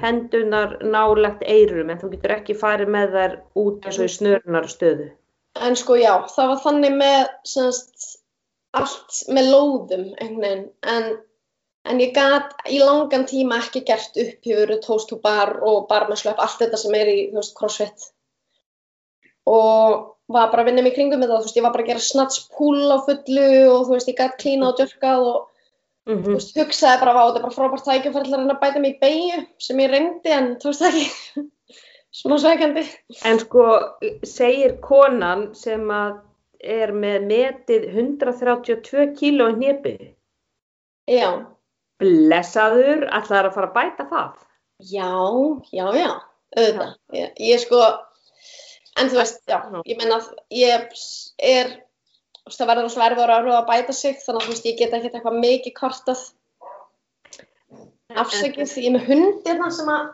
hendunar 0.00 0.78
nálegt 0.80 1.42
eirum 1.44 1.90
en 1.92 1.98
þú 2.00 2.08
getur 2.14 2.32
ekki 2.38 2.56
farið 2.56 2.88
með 2.94 3.12
þær 3.16 3.34
út 3.60 3.84
eins 3.86 3.98
og 4.00 4.06
í 4.06 4.12
snörunar 4.14 4.68
stöðu. 4.72 5.10
En 5.60 5.76
sko 5.76 5.98
já, 6.00 6.14
það 6.32 6.48
var 6.54 6.62
þannig 6.64 6.94
með 6.96 7.18
semst, 7.50 8.06
allt 8.78 9.20
með 9.28 9.50
lóðum 9.52 10.06
einhvern 10.16 10.40
veginn, 10.46 10.64
en, 10.94 11.10
en 11.88 12.00
ég 12.02 12.14
gat 12.16 12.54
í 12.68 12.80
langan 12.82 13.26
tíma 13.28 13.60
ekki 13.62 13.84
gert 13.88 14.16
upphjöfur, 14.20 14.76
toast 14.84 15.10
to 15.10 15.20
bar 15.22 15.56
og 15.64 15.86
bar 15.90 16.08
með 16.10 16.24
slöpp, 16.24 16.40
allt 16.42 16.60
þetta 16.62 16.80
sem 16.80 16.96
er 16.98 17.12
í, 17.12 17.18
veist, 17.34 17.54
crossfit. 17.58 18.10
Og 19.48 20.16
var 20.30 20.50
bara 20.52 20.62
að 20.62 20.70
vinna 20.70 20.86
í 20.86 20.94
kringum 20.94 21.22
með 21.22 21.32
það, 21.32 21.46
veist, 21.46 21.58
ég 21.58 21.66
var 21.66 21.74
bara 21.74 21.86
að 21.86 21.92
gera 21.92 22.04
snats 22.04 22.42
pull 22.56 22.90
á 22.92 22.98
fullu 23.06 23.48
og 23.72 23.86
þú 23.88 23.96
veist, 23.96 24.10
ég 24.12 24.18
gat 24.20 24.36
klína 24.42 24.70
og 24.70 24.80
djörkað 24.80 25.30
og 25.30 25.46
Mm 26.08 26.22
þú 26.24 26.32
veist, 26.34 26.54
hugsaði 26.56 27.00
bara, 27.02 27.12
vá, 27.12 27.22
þetta 27.28 27.40
bara 27.44 27.54
frábært 27.54 27.84
tækifæri 27.84 28.30
til 28.30 28.38
að 28.40 28.60
bæta 28.62 28.80
mig 28.80 28.94
í 28.94 29.00
beigju 29.02 29.42
sem 29.60 29.82
ég 29.82 29.90
reyndi, 29.92 30.32
en 30.32 30.46
þú 30.62 30.70
veist 30.70 30.86
ekki, 30.88 31.42
smá 32.20 32.36
sveikandi. 32.40 32.84
En 33.28 33.40
sko, 33.42 33.66
segir 34.26 34.78
konan 34.82 35.50
sem 35.54 35.84
að 35.92 36.16
er 36.60 36.94
með 36.96 37.28
metið 37.28 37.86
132 37.92 39.06
kíló 39.20 39.50
í 39.52 39.58
hnépið, 39.58 40.00
Já. 41.10 41.30
Blessaður, 42.00 43.06
ætlaður 43.06 43.50
að 43.50 43.56
fara 43.58 43.70
að 43.70 43.76
bæta 43.76 44.08
það? 44.10 44.40
Já, 44.90 45.12
já, 45.76 45.84
já, 45.98 46.10
auðvitað. 46.56 46.92
Ég, 47.16 47.32
ég 47.50 47.62
sko, 47.62 47.84
en 49.00 49.12
þú 49.12 49.20
veist, 49.20 49.40
já, 49.50 49.58
ég 49.84 50.00
meina 50.00 50.18
að 50.18 50.28
ég 50.56 50.74
er, 50.74 51.74
þú 52.40 52.50
veist, 52.50 52.60
það 52.60 52.70
verður 52.72 52.88
alltaf 52.88 53.06
erfiður 53.06 53.34
að 53.36 53.50
að 53.56 53.66
bæta 53.72 53.96
sig, 53.96 54.20
þannig 54.24 54.40
að 54.40 54.46
þú 54.48 54.54
veist, 54.54 54.70
ég 54.70 54.78
get 54.80 54.96
ekkert 54.96 55.18
eitthvað 55.18 55.42
mikið 55.44 55.76
kvartað 55.76 56.28
afsökið 58.18 58.66
því 58.66 58.82
ég 58.82 58.90
er 58.90 58.96
með 58.96 59.06
hundirna 59.10 59.70
sem 59.74 59.92
að, 59.92 60.08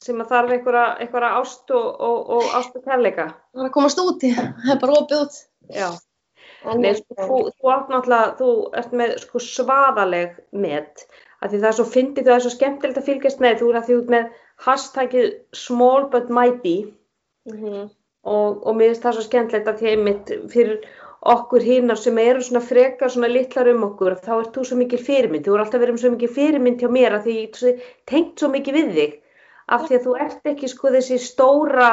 Sem 0.00 0.16
að 0.22 0.30
þarf 0.30 0.52
einhverja, 0.54 0.84
einhverja 1.04 1.30
ást 1.36 1.72
og, 1.76 1.88
og, 2.00 2.28
og 2.32 2.52
ást 2.56 2.76
og 2.78 2.84
kærleika. 2.86 3.26
það 3.52 3.60
er 3.60 3.66
að 3.66 3.74
komast 3.74 3.98
úti, 4.00 4.30
það 4.32 4.70
er 4.72 4.78
bara 4.80 4.94
opið 4.96 5.24
út. 5.26 5.34
Já. 5.76 5.88
Nei, 6.76 6.94
sko, 6.98 7.14
þú, 7.16 7.36
þú 7.56 7.70
átt 7.74 7.90
náttúrulega, 7.92 8.32
þú 8.40 8.48
ert 8.82 8.92
með 9.00 9.12
sko 9.22 9.40
svaðaleg 9.40 10.34
met, 10.52 11.06
af 11.40 11.50
því 11.50 11.60
það 11.62 11.68
er 11.70 11.76
svo 11.78 11.86
fyndið, 11.94 12.26
það 12.28 12.36
er 12.36 12.44
svo 12.46 12.52
skemmtilegt 12.54 12.98
að 13.00 13.06
fylgjast 13.08 13.40
með, 13.44 13.60
þú 13.62 13.70
er 13.72 13.78
að 13.80 13.86
því 13.88 13.98
út 14.00 14.10
með 14.16 14.26
hashtagið 14.66 15.28
small 15.56 16.08
but 16.12 16.28
mighty 16.30 16.78
Mhm. 17.48 17.86
og, 18.28 18.66
og 18.68 18.74
mér 18.76 18.90
finnst 18.90 19.04
það 19.06 19.14
svo 19.16 19.22
skemmtilegt 19.24 19.68
að 19.70 19.78
því 19.80 19.88
einmitt 19.94 20.32
fyrir 20.52 20.82
okkur 21.32 21.64
hinnar 21.64 21.96
sem 22.00 22.18
eru 22.20 22.42
svona 22.44 22.60
frekar 22.64 23.08
svona 23.12 23.28
litlar 23.32 23.68
um 23.72 23.86
okkur, 23.88 24.18
þá 24.20 24.32
ert 24.42 24.54
þú 24.56 24.64
svo 24.68 24.76
mikil 24.76 25.00
fyrirmynd, 25.04 25.44
þú 25.46 25.54
er 25.56 25.62
alltaf 25.64 25.80
verið 25.80 25.98
svo 26.02 26.10
mikil 26.12 26.28
fyrirmynd 26.36 26.80
hjá 26.84 26.88
mér 26.92 27.16
að 27.16 27.26
því 27.28 27.72
tengt 28.12 28.40
svo 28.40 28.48
mikið 28.52 28.76
við 28.76 28.92
þig, 28.98 29.16
af 29.68 29.88
því 29.88 29.96
að 29.98 30.04
þú 30.06 30.14
ert 30.26 30.52
ekki 30.52 30.68
sko 30.68 30.92
þessi 30.92 31.18
stóra, 31.24 31.90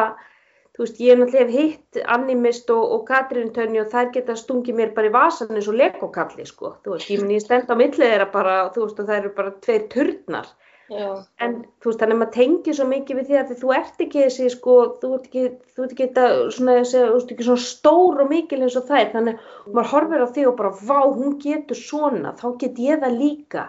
þú 0.77 0.85
veist, 0.85 0.99
ég 1.01 1.17
náttúrulega 1.17 1.47
hef 1.47 1.55
hitt 1.57 1.99
Animist 2.13 2.69
og, 2.69 2.83
og 2.93 3.07
Katrín 3.07 3.49
Tönni 3.55 3.81
og 3.81 3.89
þær 3.89 4.11
geta 4.13 4.37
stungið 4.37 4.77
mér 4.77 4.93
bara 4.93 5.09
í 5.09 5.15
vasan 5.15 5.55
eins 5.57 5.69
og 5.71 5.79
legokalli, 5.79 6.45
sko, 6.45 6.75
þú 6.85 6.93
veist, 6.93 7.09
ég 7.09 7.23
minn 7.23 7.33
ég 7.33 7.43
stend 7.43 7.73
á 7.73 7.75
millið 7.79 8.05
þeirra 8.05 8.29
bara, 8.35 8.57
þú 8.75 8.85
veist, 8.85 9.01
og 9.01 9.09
það 9.09 9.19
eru 9.23 9.31
bara 9.39 9.53
tveir 9.65 9.87
turnar, 9.93 10.51
Já, 10.87 11.07
en 11.43 11.55
þú 11.83 11.89
veist, 11.89 11.99
þannig 11.99 12.15
að 12.15 12.19
maður 12.21 12.35
tengir 12.37 12.75
svo 12.77 12.85
mikið 12.87 13.17
við 13.19 13.25
því 13.27 13.39
að 13.41 13.49
þú 13.59 13.71
ert 13.75 14.05
ekki 14.05 14.21
þessi, 14.23 14.51
sko, 14.53 14.75
þú 15.01 15.09
ert 15.17 15.25
ekki, 15.27 15.45
þú 15.73 15.83
ert 15.83 15.95
ekki 15.95 16.05
þetta, 16.05 16.27
svona, 16.55 16.77
þessi, 16.77 17.01
þú 17.01 17.17
ert 17.17 17.33
ekki 17.33 17.47
svona 17.49 17.65
stór 17.65 18.21
og 18.23 18.31
mikil 18.31 18.61
eins 18.61 18.77
og 18.79 18.85
þær, 18.87 19.09
þannig 19.17 19.41
að 19.41 19.73
maður 19.73 19.91
horfir 19.95 20.23
á 20.23 20.27
því 20.37 20.45
og 20.47 20.55
bara, 20.61 20.71
vá, 20.87 20.99
hún 21.17 21.35
getur 21.43 21.81
svona, 21.81 22.31
þá 22.39 22.47
get 22.61 22.79
ég 22.85 23.03
það 23.03 23.19
líka, 23.19 23.65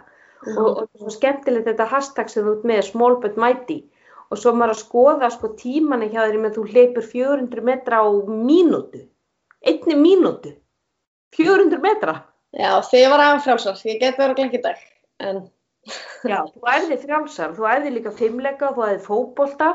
og, 0.52 0.68
og 0.68 0.84
svo 0.92 1.16
skemmtilegt 1.16 1.66
þetta 1.72 1.88
hashtag 1.90 2.30
sem 2.30 2.46
þú 2.46 2.54
ert 2.54 2.68
með, 2.70 2.84
small 2.92 3.18
but 3.24 3.40
mighty, 3.40 3.80
og 4.28 4.40
svo 4.40 4.54
maður 4.54 4.74
að 4.74 4.80
skoða, 4.82 5.30
sko, 5.34 5.52
tímanni 5.60 6.10
hjá 6.12 6.22
þér 6.24 6.40
með 6.42 6.58
þú 6.58 6.64
hleypur 6.72 7.06
400 7.12 7.64
metra 7.68 8.02
á 8.04 8.06
mínútu, 8.28 9.04
einni 9.64 9.96
mínútu, 9.98 10.54
400 11.36 11.84
metra. 11.84 12.18
já, 12.52 12.72
ég 12.96 13.12
var 13.12 13.24
aðeins 13.24 13.46
frjálsar, 13.46 13.80
ég 13.88 14.00
get 14.00 14.20
verið 14.20 14.34
að 14.34 14.38
glengja 14.42 14.60
í 14.60 14.66
dag, 14.68 14.84
en, 15.20 15.46
Já, 16.28 16.42
þú 16.52 16.68
æfði 16.68 16.96
frjálsar, 17.00 17.52
þú 17.56 17.64
æfði 17.64 17.90
líka 17.94 18.10
fimmleika, 18.12 18.72
þú 18.76 18.82
æfði 18.84 19.04
fótbolta, 19.06 19.68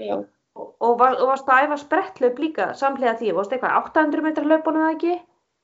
já, 0.00 0.16
Og, 0.58 0.70
og, 0.82 0.94
var, 0.98 1.16
og 1.22 1.30
varst 1.30 1.50
að 1.52 1.66
æfa 1.66 1.76
spretthlaup 1.84 2.40
líka 2.42 2.72
samlega 2.78 3.14
því, 3.20 3.34
varst 3.36 3.52
eitthvað 3.54 3.76
800 3.78 4.24
metrar 4.24 4.48
hlaupunum 4.48 4.84
eða 4.84 4.94
ekki? 4.96 5.16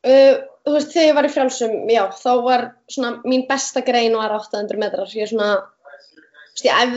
Uh, 0.04 0.34
þú 0.66 0.74
veist, 0.76 0.92
þegar 0.92 1.08
ég 1.08 1.16
var 1.16 1.26
í 1.26 1.30
frjálsum, 1.34 1.74
já, 1.90 2.02
þá 2.20 2.30
var 2.44 2.64
svona, 2.92 3.10
mín 3.26 3.46
besta 3.48 3.82
grein 3.86 4.14
var 4.18 4.36
800 4.36 4.80
metrar. 4.82 5.10
Ég 5.16 5.26
er 5.26 5.32
svona, 5.32 5.48
þú 5.88 6.52
veist, 6.52 6.66
ég 6.68 6.82
æf, 6.84 6.94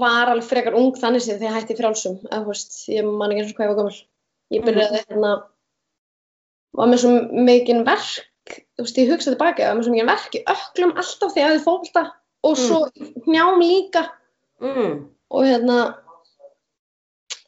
var 0.00 0.32
alveg 0.32 0.48
frekar 0.48 0.76
ung 0.78 0.92
þannig 0.98 1.24
séð 1.24 1.40
þegar 1.40 1.50
ég 1.50 1.56
hætti 1.58 1.74
í 1.74 1.78
frjálsum. 1.78 2.18
Eða, 2.30 2.42
veist, 2.48 2.76
ég 2.92 3.08
man 3.08 3.32
ekki 3.32 3.44
eins 3.44 3.52
og 3.52 3.58
hvað 3.58 3.66
ég 3.66 3.72
var 3.72 3.80
gömul. 3.80 3.98
Ég 4.54 4.66
byrjaði 4.66 5.00
hérna, 5.04 5.32
var 6.74 6.90
með 6.90 7.02
svo 7.04 7.14
mikinn 7.48 7.82
verk, 7.86 8.58
þú 8.76 8.86
veist, 8.86 9.00
ég 9.00 9.10
hugsaði 9.14 9.36
tilbaka, 9.36 9.70
var 9.70 9.78
með 9.78 9.86
svo 9.88 9.94
mikinn 9.94 10.12
verk 10.12 10.36
í 10.38 10.44
öklum 10.54 10.94
alltaf 11.00 11.34
þegar 11.34 11.44
ég 11.44 11.54
æfði 11.54 11.64
fótbolta 11.64 12.04
og 12.44 12.60
svo 12.60 12.84
hnjám 13.24 13.62
líka 13.62 14.04
Mm. 14.62 15.08
og 15.34 15.44
hérna, 15.44 15.96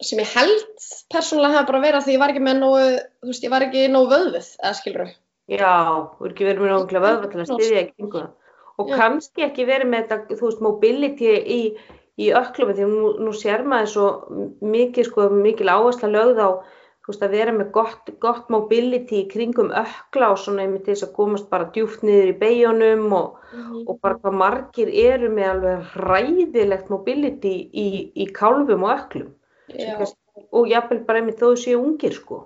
sem 0.02 0.18
ég 0.20 0.32
held 0.34 0.86
persónulega 1.12 1.54
hafa 1.54 1.68
bara 1.70 1.82
verið 1.84 2.00
að 2.00 2.08
því 2.08 2.16
ég 2.16 2.20
var 2.20 2.32
ekki 2.32 2.42
með 2.44 2.58
nógu, 2.60 2.80
þú 3.22 3.30
veist, 3.30 3.44
ég 3.46 3.52
var 3.54 3.64
ekki 3.64 3.84
nógu 3.92 4.10
vöðvuð, 4.10 4.48
eða 4.58 4.72
skilur 4.80 5.12
Já, 5.46 5.70
þú 6.18 6.26
er 6.26 6.32
ekki 6.34 6.48
verið 6.48 6.64
með 6.64 6.72
náttúrulega 6.74 7.06
vöðva 7.06 7.30
til 7.30 7.40
að 7.40 7.50
styðja 7.52 7.82
það. 8.02 8.26
Og 8.76 8.90
Já. 8.90 8.96
kannski 8.98 9.44
ekki 9.46 9.66
verið 9.68 9.90
með 9.92 10.08
þetta, 10.10 10.36
þú 10.40 10.48
veist, 10.48 10.64
mobility 10.66 11.30
í, 11.38 11.60
í 12.20 12.30
öklum, 12.36 12.72
því 12.72 12.88
nú, 12.90 13.12
nú 13.26 13.34
sér 13.36 13.64
maður 13.68 13.92
svo 13.92 14.08
mikið, 14.64 15.10
sko, 15.10 15.28
mikil 15.34 15.68
áhersla 15.72 16.10
lögð 16.10 16.40
á, 16.40 16.50
veist, 17.06 17.22
að 17.22 17.36
vera 17.36 17.54
með 17.54 17.70
gott, 17.74 18.10
gott 18.22 18.48
mobility 18.50 19.20
í 19.22 19.28
kringum 19.30 19.70
ökla 19.70 20.32
og 20.32 20.40
svona 20.42 20.64
einmitt 20.64 20.88
þess 20.88 21.06
að 21.06 21.14
komast 21.18 21.46
bara 21.52 21.68
djúft 21.74 22.02
niður 22.06 22.32
í 22.32 22.36
beigjunum 22.40 23.06
og, 23.14 23.38
og 23.84 23.94
bara 24.02 24.18
hvað 24.24 24.40
margir 24.40 24.90
eru 24.90 25.30
með 25.30 25.52
alveg 25.52 25.92
hræðilegt 25.94 26.90
mobility 26.90 27.54
í, 27.70 27.88
í 28.10 28.26
kálfum 28.34 28.88
og 28.88 28.94
öklum. 28.96 29.32
Já. 29.70 30.00
Og 30.52 30.68
jafnvel 30.68 31.04
bara 31.06 31.22
einmitt 31.22 31.40
þó 31.40 31.54
séu 31.58 31.78
ungir, 31.78 32.16
sko. 32.16 32.42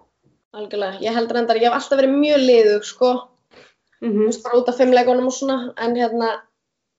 Algjörlega, 0.56 0.98
ég 1.04 1.14
heldur 1.14 1.40
endar, 1.40 1.58
ég 1.62 1.70
hef 1.70 1.78
alltaf 1.78 2.00
verið 2.00 2.16
mjög 2.18 2.44
liðug, 2.44 2.86
sko, 2.86 3.10
Mm 4.00 4.24
veist, 4.24 4.40
bara 4.44 4.56
út 4.56 4.68
af 4.72 4.78
fimmleikunum 4.80 5.26
og 5.28 5.34
svona, 5.36 5.56
en 5.76 5.96
hérna, 5.96 6.30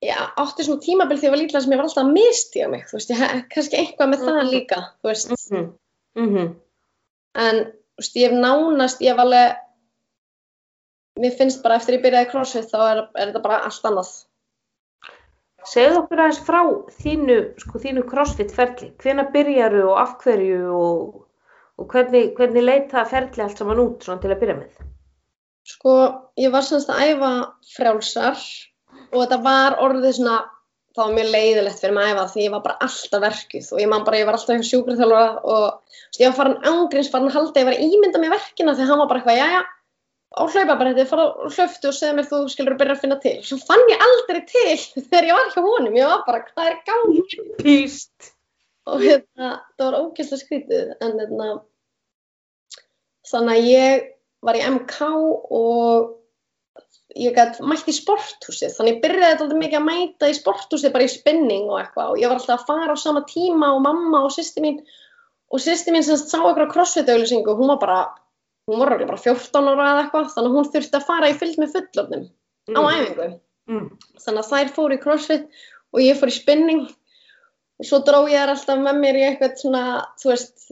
ég 0.02 0.22
átti 0.42 0.66
svona 0.66 0.82
tímabil 0.82 1.18
þegar 1.20 1.28
ég 1.28 1.34
var 1.36 1.42
lítið 1.44 1.64
sem 1.66 1.74
ég 1.76 1.82
var 1.82 1.88
alltaf 1.88 2.04
að 2.06 2.14
mistíða 2.16 2.70
mig, 2.72 2.86
þú 2.90 2.98
veist, 2.98 3.12
ég 3.14 3.20
hef 3.22 3.44
kannski 3.54 3.78
eitthvað 3.82 4.10
með 4.14 4.24
það 4.26 4.40
Mhm. 4.42 4.50
líka, 4.56 4.80
þú 5.02 5.12
veist, 5.12 5.30
-hmm. 5.52 5.68
Mm 6.16 6.30
-hmm. 6.36 6.56
en, 7.36 7.56
þú 7.66 8.02
veist, 8.02 8.16
ég 8.16 8.30
hef 8.30 8.40
nánast, 8.40 9.02
ég 9.02 9.12
hef 9.12 9.20
alveg, 9.20 9.56
mér 11.20 11.38
finnst 11.38 11.64
bara 11.64 11.76
eftir 11.76 11.96
ég 11.96 12.04
byrjaði 12.04 12.30
crossfit 12.32 12.72
þá 12.72 12.80
er, 12.92 13.10
er 13.16 13.28
þetta 13.28 13.42
bara 13.44 13.64
allt 13.66 13.84
annað. 13.86 14.12
Segðu 15.64 15.98
okkur 16.02 16.20
aðeins 16.20 16.40
frá 16.40 16.62
þínu, 17.04 17.36
sko, 17.62 17.80
þínu 17.80 18.04
crossfit 18.10 18.52
ferli. 18.52 18.92
Hvenær 18.98 19.32
byrjaru 19.32 19.84
og 19.92 20.00
af 20.02 20.16
hverju 20.24 20.72
og, 20.74 21.28
og 21.78 21.88
hvernig, 21.88 22.34
hvernig 22.36 22.64
leit 22.64 22.90
það 22.92 23.10
ferli 23.10 23.44
allt 23.44 23.58
saman 23.58 23.78
út 23.80 24.04
svona 24.04 24.22
til 24.22 24.32
að 24.32 24.40
byrja 24.40 24.56
með? 24.56 24.80
Sko, 25.64 25.94
ég 26.38 26.52
var 26.52 26.62
semst 26.66 26.90
að 26.90 27.04
æfa 27.12 27.54
frjálsar 27.76 28.38
og 29.12 29.20
þetta 29.20 29.40
var 29.46 29.78
orðið 29.84 30.16
svona, 30.18 30.38
það 30.96 31.04
var 31.04 31.14
mjög 31.18 31.30
leiðilegt 31.36 31.84
fyrir 31.84 31.96
mig 31.98 32.08
að 32.08 32.16
æfa 32.16 32.26
því 32.34 32.46
ég 32.46 32.56
var 32.56 32.64
bara 32.66 32.88
alltaf 32.88 33.24
verkuð 33.26 33.70
og 33.72 33.84
ég 33.84 33.92
man 33.92 34.08
bara, 34.08 34.22
ég 34.22 34.30
var 34.30 34.38
alltaf 34.38 34.58
hjá 34.58 34.70
sjúkraþjálfara 34.72 35.30
og 35.56 36.20
ég 36.22 36.32
var 36.32 36.40
farin 36.40 36.72
ángríns, 36.72 37.12
farin 37.14 37.30
að 37.32 37.38
halda, 37.38 37.62
ég 37.62 37.70
var 37.70 37.78
að 37.78 37.86
ímynda 37.88 38.24
mér 38.24 38.36
verkina 38.36 38.76
því 38.76 38.90
hann 38.90 39.02
var 39.04 39.12
bara 39.12 39.22
eitthvað, 39.22 39.40
já, 39.42 39.48
já, 39.56 39.62
á 40.32 40.42
hlaupabarætti, 40.48 41.08
fara 41.10 41.26
á 41.28 41.48
hlöftu 41.52 41.90
og 41.90 41.96
segja 41.96 42.14
mér 42.16 42.28
þú 42.30 42.38
skilur 42.52 42.76
að 42.76 42.82
byrja 42.82 42.96
að 42.96 43.02
finna 43.04 43.18
til. 43.24 43.34
Svo 43.44 43.58
fann 43.60 43.84
ég 43.92 44.06
aldrei 44.06 44.40
til 44.48 44.78
þegar 45.10 45.28
ég 45.28 45.36
var 45.38 45.52
hjá 45.52 45.66
honum, 45.66 45.98
ég 45.98 46.14
var 46.14 46.24
bara, 46.28 46.46
hvað 46.48 46.70
er 46.72 46.78
gangi? 46.88 47.42
Píst! 47.60 48.32
Og 48.90 49.04
hérna, 49.04 49.52
það 49.78 49.86
var 49.86 50.00
ógeðslega 50.00 50.42
skrítið, 50.42 50.96
en 51.04 51.20
hérna, 51.20 51.50
þannig 53.30 53.60
að 53.60 53.68
ég 53.70 54.08
var 54.42 54.58
í 54.58 54.64
MK 54.72 54.98
og 55.60 56.16
ég 57.20 57.36
gæti 57.36 57.66
mætt 57.68 57.90
í 57.92 57.96
sporthúsið, 57.96 58.74
þannig 58.78 59.02
byrjaði 59.04 59.36
alltaf 59.36 59.58
mikið 59.60 59.80
að 59.80 59.88
mæta 59.88 60.30
í 60.32 60.36
sporthúsið 60.38 60.94
bara 60.94 61.08
í 61.08 61.12
spinning 61.12 61.70
og 61.70 61.80
eitthvað 61.82 62.14
og 62.14 62.22
ég 62.22 62.32
var 62.32 62.40
alltaf 62.40 62.62
að 62.62 62.70
fara 62.70 62.96
á 62.96 63.04
sama 63.04 63.24
tíma 63.28 63.74
og 63.76 63.82
mamma 63.84 64.24
og 64.28 64.32
sýsti 64.36 64.64
mín 64.64 64.80
og 65.52 65.60
sýsti 65.60 65.92
mín 65.92 66.06
sem 66.08 66.20
sá 66.20 66.38
eitthvað 66.40 66.72
crossfit-auðlýsingu, 66.72 67.56
hún 67.58 67.74
var 67.74 67.82
bara, 67.82 68.00
hún 68.70 68.80
var 68.80 68.94
alveg 68.96 69.10
bara 69.10 69.20
14 69.26 69.68
ára 69.74 69.90
eða 69.90 70.06
eitthvað, 70.06 70.32
þannig 70.36 70.52
að 70.52 70.58
hún 70.60 70.72
þurfti 70.76 71.00
að 71.00 71.08
fara 71.10 71.32
í 71.32 71.36
fylg 71.42 71.60
með 71.60 71.74
fullornum 71.76 72.30
á 72.72 72.82
Mm. 72.82 72.88
æfingu. 72.88 73.28
Mm. 73.68 73.90
Þannig 74.22 74.42
að 74.42 74.52
þær 74.52 74.74
fóru 74.76 74.96
í 74.96 75.02
crossfit 75.02 75.48
og 75.92 76.00
ég 76.02 76.20
fór 76.20 76.32
í 76.32 76.36
spinning 76.36 76.82
og 76.88 77.86
svo 77.88 78.00
dró 78.06 78.24
ég 78.30 78.40
þær 78.40 78.54
alltaf 78.56 78.80
með 78.80 79.00
mér 79.02 79.20
í 79.20 79.26
eitthvað 79.28 79.58
svona, 79.60 79.84
þú 80.22 80.32
veist, 80.32 80.72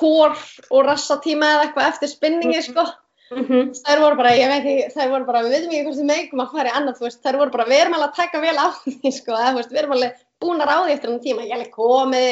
hór 0.00 0.36
og 0.70 0.84
rassatíma 0.86 1.48
eða 1.52 1.64
eitthvað 1.66 1.88
eftir 1.90 2.08
spinningi, 2.08 2.62
sko. 2.62 2.86
Mm 3.32 3.70
Þær 3.86 4.00
voru 4.02 4.16
bara, 4.18 4.32
ég 4.36 4.50
veit 4.50 4.58
ekki, 4.66 4.92
þær 4.92 5.10
voru 5.12 5.24
bara, 5.28 5.40
við 5.46 5.54
veitum 5.56 5.72
ekki 5.72 5.84
hvort 5.86 6.00
við 6.02 6.08
megum 6.10 6.42
að 6.44 6.52
fara 6.52 6.68
í 6.68 6.76
annað, 6.78 6.96
þú 6.98 7.04
veist, 7.06 7.20
þær 7.24 7.38
voru 7.40 7.54
bara, 7.54 7.64
við 7.70 7.80
erum 7.80 7.94
alveg 7.96 8.08
að 8.10 8.16
taka 8.20 8.40
vel 8.42 8.56
á 8.60 8.66
því, 8.84 9.12
sko, 9.16 9.32
eða, 9.38 9.54
veist, 9.56 9.72
við 9.72 9.80
erum 9.82 9.94
alveg 9.96 10.22
búin 10.42 10.60
að 10.64 10.70
ráði 10.72 10.92
eftir 10.96 11.10
hann 11.12 11.22
tíma, 11.24 11.46
ég 11.48 11.54
alveg 11.56 11.70
komið, 11.76 12.30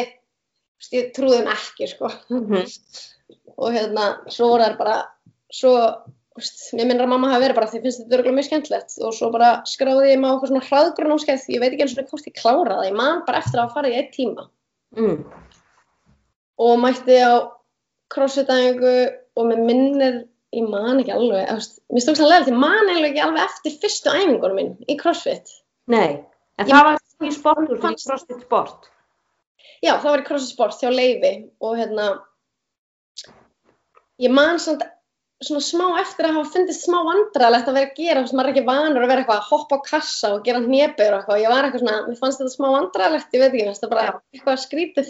veist, 0.80 0.94
ég 0.98 1.10
trúði 1.16 1.38
þeim 1.40 1.52
ekki, 1.56 1.88
sko, 1.94 2.10
Mhm. 2.30 2.64
og 3.56 3.76
hérna, 3.76 4.06
svo 4.32 4.48
voru 4.52 4.66
þær 4.68 4.76
bara, 4.80 4.96
svo, 5.52 5.74
veist, 6.36 6.60
mér 6.76 6.88
minnir 6.90 7.04
að 7.06 7.12
mamma 7.14 7.30
hafi 7.32 7.44
verið 7.46 7.58
bara, 7.60 7.70
því 7.72 7.82
finnst 7.84 8.02
þetta 8.04 8.18
örgulega 8.18 8.36
mjög 8.38 8.48
skemmtilegt, 8.50 8.96
og 9.04 9.14
svo 9.16 9.30
bara 9.34 9.50
skráði 9.68 10.10
ég 10.12 10.20
á 10.20 10.28
eitthvað 10.30 10.50
svona 10.52 10.66
hraðgrunnámskeið, 10.68 11.46
ég 11.54 11.60
veit 11.64 11.72
ekki 11.72 11.86
eins 11.86 11.96
og 11.98 12.10
hvort 12.12 12.28
ég 12.28 12.36
kláraði, 12.40 12.90
ég 12.90 12.96
man 13.00 13.22
bara 13.26 13.40
eftir 13.40 13.60
að 13.64 13.72
farið 13.76 13.94
í 13.96 13.98
eitt 14.02 14.12
tíma 14.18 14.48
Mm. 14.96 15.24
og 16.58 16.78
mætti 16.82 17.16
á 17.22 17.46
crossfit-æfingu 18.10 18.94
og 19.38 19.46
mér 19.46 19.60
minnir, 19.64 20.16
ég 20.56 20.68
man 20.68 20.98
ekki 21.00 21.12
alveg, 21.14 21.48
veist, 21.54 21.78
mér 21.92 22.02
stókst 22.04 22.22
að 22.24 22.30
lega 22.32 22.46
því, 22.48 22.54
ég 22.54 22.62
man 22.64 22.88
ekki 23.10 23.22
alveg 23.26 23.44
eftir 23.44 23.76
fyrstu 23.82 24.14
æfingunum 24.14 24.56
minn 24.58 24.72
í 24.90 24.96
crossfit. 24.98 25.52
Nei, 25.90 26.24
en 26.58 26.66
Ég- 26.66 26.72
það 26.74 26.84
var 26.88 27.28
í 27.28 27.34
sportur, 27.36 27.76
í 27.78 27.80
crossfit 28.04 28.42
sport. 28.46 28.88
Já, 29.80 29.94
það 29.96 30.10
var 30.10 30.20
í 30.22 30.24
CrossFit 30.28 30.54
Sport 30.54 30.80
hjá 30.82 30.90
Leifi 30.92 31.34
og 31.60 31.76
hérna, 31.78 32.08
ég 34.20 34.32
man 34.34 34.58
samt 34.60 34.82
svona 35.40 35.62
smá 35.64 35.86
eftir 36.02 36.26
að 36.28 36.34
hafa 36.36 36.50
fundist 36.52 36.82
smá 36.84 36.98
vandræðilegt 37.06 37.68
að 37.70 37.76
vera 37.78 37.88
að 37.88 37.94
gera, 37.96 38.20
þú 38.20 38.24
veist, 38.26 38.34
maður 38.36 38.50
er 38.50 38.52
ekki 38.54 38.64
vanur 38.66 39.04
að 39.06 39.08
vera 39.12 39.22
eitthvað 39.22 39.38
að 39.40 39.46
hoppa 39.48 39.78
á 39.80 39.86
kassa 39.86 40.32
og 40.34 40.42
gera 40.44 40.60
hnébeur 40.60 41.14
og 41.14 41.22
eitthvað, 41.22 41.40
ég 41.40 41.52
var 41.54 41.64
eitthvað 41.68 41.84
svona, 41.84 42.00
mér 42.10 42.18
fannst 42.20 42.42
þetta 42.42 42.52
smá 42.56 42.66
vandræðilegt, 42.74 43.30
ég 43.32 43.40
veit 43.40 43.54
ekki, 43.56 43.78
það 43.80 43.92
bara 43.94 44.04
Já. 44.04 44.12
eitthvað 44.36 44.60
skrítið. 44.66 45.08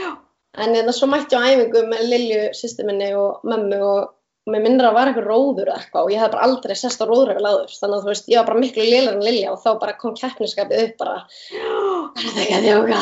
Já. 0.00 0.08
En 0.56 0.72
hérna, 0.78 0.94
svo 0.96 1.08
mætti 1.12 1.36
á 1.36 1.44
æfingu 1.44 1.82
með 1.90 2.06
Lilju, 2.08 2.40
sýstu 2.56 2.86
minni 2.88 3.10
og 3.20 3.44
mömmu 3.44 3.80
og 3.84 4.15
að 4.46 4.66
það 4.78 4.94
var 4.94 5.10
eitthvað 5.10 5.26
róður 5.26 5.68
eða 5.70 5.76
eitthvað 5.80 6.06
og 6.06 6.12
ég 6.14 6.22
hef 6.22 6.32
bara 6.32 6.46
aldrei 6.46 6.74
sest 6.78 7.00
á 7.02 7.06
róðröfil 7.08 7.46
áður, 7.46 7.72
þannig 7.80 7.96
að 7.96 8.02
þú 8.04 8.10
veist, 8.12 8.28
ég 8.30 8.38
var 8.38 8.48
bara 8.50 8.62
miklu 8.62 8.86
lélar 8.86 9.16
en 9.16 9.24
Lilja 9.26 9.52
og 9.52 9.62
þá 9.64 9.70
bara 9.82 9.96
kom 9.98 10.14
keppniskapið 10.14 10.82
upp 10.84 10.98
bara, 11.02 11.16
er 11.52 12.26
þetta 12.26 12.42
ekki 12.44 12.58
að 12.58 12.66
þjóka? 12.68 13.00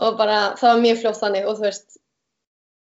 Og 0.00 0.14
bara, 0.16 0.36
það 0.56 0.72
var 0.72 0.84
mjög 0.86 1.00
fljótt 1.02 1.20
þannig 1.20 1.48
og 1.50 1.58
þú 1.58 1.66
veist, 1.66 1.98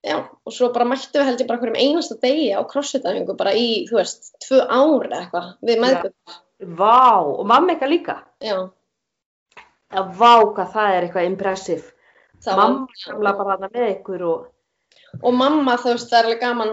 já, 0.03 0.15
og 0.23 0.55
svo 0.55 0.71
bara 0.73 0.87
mættum 0.89 1.21
við 1.21 1.29
held 1.29 1.43
ég 1.43 1.49
bara 1.51 1.61
hverjum 1.61 1.81
einasta 1.83 2.17
degi 2.23 2.47
á 2.57 2.61
crossfit-æfingu 2.73 3.35
bara 3.37 3.53
í, 3.53 3.67
þú 3.89 3.99
veist, 3.99 4.31
tvö 4.47 4.63
ár 4.65 5.05
eða 5.05 5.19
eitthvað 5.21 5.51
við 5.69 5.83
meðgöld. 5.83 6.39
Vá, 6.79 7.21
og 7.21 7.43
mamma 7.45 7.75
eitthvað 7.75 7.93
líka. 7.93 8.15
Já, 8.41 8.57
Já, 9.93 10.01
vá, 10.17 10.41
hvað 10.55 10.71
það 10.73 10.95
er 10.95 11.05
eitthvað 11.05 11.27
impressiv. 11.29 11.83
það 12.41 12.57
var, 12.57 12.71
Mamma 12.73 12.97
samla 12.97 13.33
bara 13.37 13.55
hana 13.57 13.69
með 13.75 13.89
ykkur 13.91 14.23
og... 14.25 14.47
og 15.21 15.35
mamma, 15.37 15.75
þú 15.77 15.93
veist, 15.93 16.09
það 16.09 16.17
er 16.17 16.29
alveg 16.29 16.41
gaman 16.41 16.71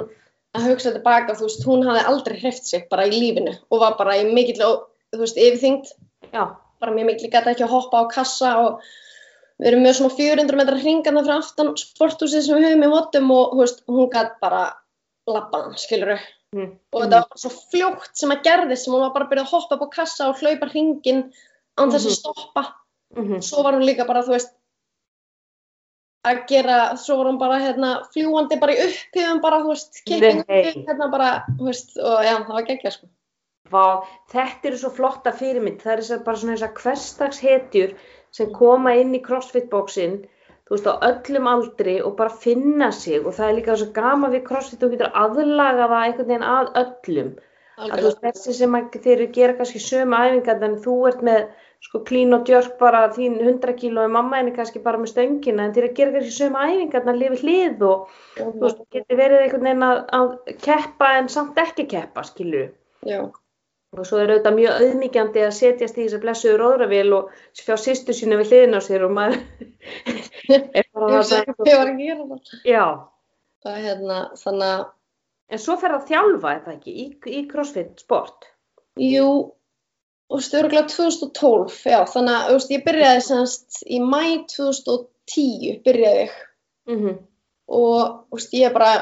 að 0.57 0.67
hugsa 0.71 0.93
tilbaka, 0.95 1.37
þú 1.39 1.47
veist, 1.47 1.67
hún 1.69 1.85
hafði 1.87 2.07
aldrei 2.11 2.39
hreift 2.41 2.67
sig 2.67 2.89
bara 2.91 3.07
í 3.07 3.13
lífinu 3.15 3.53
og 3.71 3.81
var 3.85 3.95
bara 3.99 4.17
í 4.19 4.25
mikill, 4.27 4.63
og, 4.67 4.89
þú 5.15 5.23
veist, 5.25 5.39
yfirþyngd, 5.39 5.93
Já, 6.31 6.43
bara 6.81 6.93
mjög 6.95 7.07
mikill, 7.11 7.31
gæti 7.31 7.51
ekki 7.51 7.65
að 7.67 7.73
hoppa 7.75 8.03
á 8.03 8.05
kassa 8.13 8.51
og 8.63 8.83
við 9.61 9.69
erum 9.73 9.83
með 9.85 9.97
svona 9.99 10.15
400 10.17 10.59
metra 10.61 10.77
hringarna 10.79 11.23
frá 11.27 11.37
aftan 11.41 11.73
sporthúsið 11.77 12.45
sem 12.47 12.57
við 12.59 12.69
höfum 12.69 12.85
í 12.87 12.91
votum 12.93 13.33
og, 13.35 13.55
þú 13.55 13.63
veist, 13.65 13.83
hún 13.91 14.11
gæti 14.13 14.39
bara 14.43 14.61
labbaðan, 15.31 15.75
skilur 15.79 16.15
mm. 16.57 16.69
og 16.93 17.03
þetta 17.05 17.23
var 17.23 17.43
svo 17.43 17.51
fljótt 17.73 18.11
sem 18.19 18.31
að 18.35 18.45
gerðist 18.47 18.87
sem 18.87 18.95
hún 18.95 19.05
var 19.07 19.13
bara 19.15 19.27
að 19.27 19.33
byrja 19.35 19.47
að 19.47 19.53
hoppa 19.55 19.77
upp 19.79 19.85
á 19.87 19.95
kassa 19.97 20.29
og 20.31 20.39
hlaupa 20.43 20.71
hringin 20.71 21.25
án 21.79 21.91
þess 21.95 22.07
að 22.07 22.11
Mhm. 22.11 22.19
stoppa. 22.21 22.65
Mm 23.17 23.41
svo 23.43 23.63
var 23.67 23.75
hún 23.75 23.83
líka 23.87 24.07
bara, 24.07 24.23
þú 24.23 24.37
veist 24.37 24.53
að 26.29 26.43
gera, 26.51 26.79
svo 27.01 27.17
var 27.21 27.31
hún 27.31 27.39
bara 27.41 27.61
hérna, 27.63 27.93
fljúandi 28.13 28.59
bara 28.61 28.75
í 28.75 28.83
upphifum 28.85 29.41
bara, 29.45 29.63
þú 29.65 29.73
veist, 29.73 30.03
kicking 30.05 30.43
Nei. 30.43 30.59
upp, 30.59 30.83
hérna 30.89 31.09
bara, 31.13 31.31
þú 31.57 31.71
veist, 31.71 31.95
og 31.97 32.27
já, 32.27 32.35
það 32.45 32.57
var 32.59 32.67
geggja, 32.69 32.93
sko. 32.97 33.09
Vá, 33.71 33.85
þetta 34.33 34.69
eru 34.69 34.81
svo 34.81 34.91
flotta 34.97 35.33
fyrirmynd. 35.37 35.81
Það 35.85 35.93
er 35.93 36.03
þessar 36.03 36.23
bara 36.27 36.41
svona 36.43 36.57
þessar 36.57 36.75
hverstagshetjur 36.81 37.95
sem 38.35 38.51
koma 38.55 38.97
inn 38.99 39.15
í 39.15 39.23
crossfit-bóksinn, 39.25 40.19
þú 40.67 40.77
veist, 40.77 40.91
á 40.91 40.95
öllum 41.09 41.49
aldri 41.51 41.97
og 42.03 42.17
bara 42.19 42.41
finna 42.43 42.91
sig 42.95 43.23
og 43.23 43.37
það 43.39 43.47
er 43.47 43.57
líka 43.61 43.79
svo 43.79 43.89
gaman 43.95 44.35
við 44.35 44.45
crossfit, 44.51 44.83
þú 44.83 44.93
getur 44.97 45.15
aðlaga 45.23 45.87
það 45.87 46.05
einhvern 46.05 46.31
veginn 46.33 46.51
að 46.51 46.73
öllum. 46.83 47.33
Að 47.81 47.87
þú 47.87 48.05
veist, 48.05 48.21
Algjörlega. 48.21 48.35
þessi 48.37 48.59
sem 48.59 48.77
að 48.77 49.01
þeir 49.01 49.15
eru 49.17 49.33
gera 49.39 49.57
kannski 49.57 49.81
sömu 49.81 50.21
æfingar 50.21 50.65
en 50.67 50.79
þú 50.85 50.97
ert 51.09 51.23
með 51.25 51.47
sko 51.81 52.03
klín 52.07 52.37
og 52.37 52.47
djörk 52.49 52.77
bara 52.81 53.07
þín 53.15 53.39
100 53.41 53.75
kíló 53.81 54.05
og 54.05 54.15
mamma 54.15 54.41
henni 54.41 54.55
kannski 54.57 54.83
bara 54.85 55.01
með 55.01 55.15
stöngina 55.15 55.67
en 55.67 55.75
þeir 55.77 55.89
að 55.89 55.95
gera 55.99 56.15
kannski 56.17 56.35
sömu 56.37 56.65
æfingar 56.65 57.07
að 57.09 57.21
lifi 57.23 57.39
hlið 57.45 57.85
og 57.89 58.17
þú 58.39 58.49
veist, 58.65 58.83
getur 58.97 59.21
verið 59.21 59.45
einhvern 59.45 59.69
veginn 59.69 59.87
að, 59.87 60.01
að 60.19 60.57
keppa 60.67 61.13
en 61.19 61.31
samt 61.33 61.61
ekki 61.65 61.87
keppa, 61.95 62.27
skilur 62.29 62.69
Já, 63.09 63.23
og 63.97 64.07
svo 64.07 64.21
er 64.21 64.35
auðvitað 64.35 64.59
mjög 64.59 64.83
auðmíkjandi 64.85 65.47
að 65.47 65.55
setjast 65.57 65.97
í 65.97 66.05
þess 66.05 66.19
að 66.19 66.27
blessuðu 66.27 66.59
róðravél 66.61 67.15
og 67.17 67.31
fjá 67.59 67.77
sýstu 67.81 68.17
sína 68.17 68.37
við 68.43 68.53
hliðin 68.53 68.77
á 68.77 68.81
sér 68.85 69.07
og 69.09 69.17
maður 69.17 69.41
er 70.79 70.91
bara 70.93 71.23
það 71.25 71.49
ég 71.65 71.81
var 71.81 71.95
að 71.95 72.05
gera 72.05 72.29
það. 72.29 72.53
já, 72.69 72.85
Það 73.61 73.77
er 73.77 73.83
hérna, 73.85 74.19
þannig 74.41 74.71
að, 74.75 74.83
en 75.53 75.61
svo 75.61 75.77
fer 75.81 75.93
að 75.93 76.07
þjálfa 76.09 76.53
er 76.55 76.61
það 76.65 76.77
ekki, 76.79 76.93
í, 76.93 77.07
í 77.29 77.41
crossfit 77.51 78.01
sport? 78.01 78.47
Jú, 79.01 79.27
örgulega 80.31 80.87
2012, 80.93 81.79
já, 81.91 81.99
þannig 82.13 82.37
að, 82.37 82.45
þú 82.47 82.59
veist, 82.59 82.75
ég 82.75 82.85
byrjaði 82.87 83.23
semst 83.27 83.81
í 83.87 83.99
mæ 84.05 84.23
2010 84.53 85.81
byrjaði 85.87 86.23
ég. 86.27 86.39
Mm 86.91 87.19
og, 87.71 88.27
þú 88.31 88.39
veist, 88.39 88.55
ég 88.59 88.67
er 88.67 88.75
bara 88.75 88.93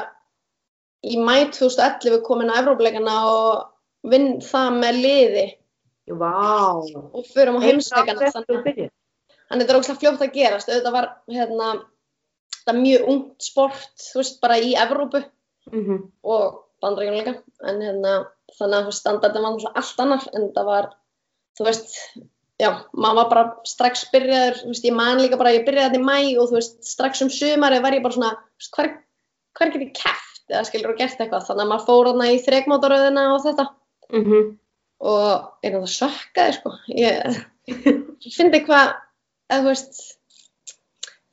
í 1.01 1.17
mæ 1.17 1.49
2011 1.55 2.21
komin 2.25 2.51
á 2.53 2.59
Evrópuleikana 2.61 3.15
og 3.29 4.09
vinn 4.09 4.39
það 4.45 4.77
með 4.77 5.01
liði. 5.05 5.45
Vá. 6.09 6.77
Og 7.13 7.25
förum 7.33 7.57
á 7.57 7.65
heimsleikana 7.65 8.29
Þannig 8.29 8.89
þannig 9.49 9.65
þetta 9.65 9.73
er 9.73 9.79
ógslag 9.79 9.99
fljótt 10.01 10.21
að 10.25 10.35
gerast. 10.35 10.69
Auðvitað 10.69 10.93
var 10.93 11.07
hérna 11.29 11.69
þetta 12.59 12.75
mjög 12.77 13.11
ungt 13.13 13.45
sport 13.45 14.07
þú 14.09 14.21
veist 14.21 14.41
bara 14.41 14.57
í 14.57 14.75
Evrópu. 14.77 15.23
-hmm. 15.71 16.11
og 16.23 16.65
bandaríkjum 16.81 17.17
líka. 17.17 17.33
En 17.63 17.81
hérna 17.81 18.13
þannig 18.57 18.87
að 18.87 18.91
standardin 18.91 19.43
var 19.43 19.51
náttúrulega 19.51 19.77
allt 19.81 19.99
annar 19.99 20.23
en 20.33 20.51
það 20.55 20.65
var 20.65 20.89
þú 21.59 21.67
veist 21.67 21.99
já 22.59 22.69
maður 22.91 23.19
var 23.21 23.29
bara 23.33 23.43
strax 23.67 24.07
byrjaður 24.13 24.63
þú 24.63 24.71
veist 24.73 24.89
ég 24.89 24.97
man 24.97 25.21
líka 25.21 25.39
bara 25.39 25.53
ég 25.55 25.67
byrjaði 25.67 25.91
þetta 25.91 26.01
í 26.01 26.07
mæ 26.07 26.39
og 26.41 26.49
þú 26.49 26.57
veist 26.57 26.81
strax 26.87 27.23
um 27.25 27.31
sumari 27.33 27.83
var 27.83 27.95
ég 27.95 28.03
bara 28.03 28.17
svona 28.17 28.33
þú 28.39 28.63
veist, 28.63 28.73
hvar, 28.75 28.91
hvar 29.59 29.73
get 29.75 29.85
ég 29.85 29.93
keft 29.95 30.29
eða 30.49 30.65
skilur 30.67 30.93
og 30.93 30.99
gert 30.99 31.19
eitthvað? 31.19 31.45
Þannig 31.47 31.63
að 31.63 31.71
maður 31.71 31.85
fór 31.87 32.09
þarna 32.09 32.29
í 32.31 32.39
þrekmótaröðina 32.45 33.25
og 33.33 33.43
þetta. 33.45 33.65
Mm 34.09 34.23
-hmm. 34.25 34.47
og 35.11 35.65
er 35.65 35.75
það 35.75 35.91
sökkaði 35.95 36.55
sko. 36.57 36.73
Ég, 36.97 37.39
ég 38.25 38.35
fyndi 38.35 38.63
hvað 38.65 38.95
eða 39.49 39.61
þú 39.61 39.69
veist 39.69 40.01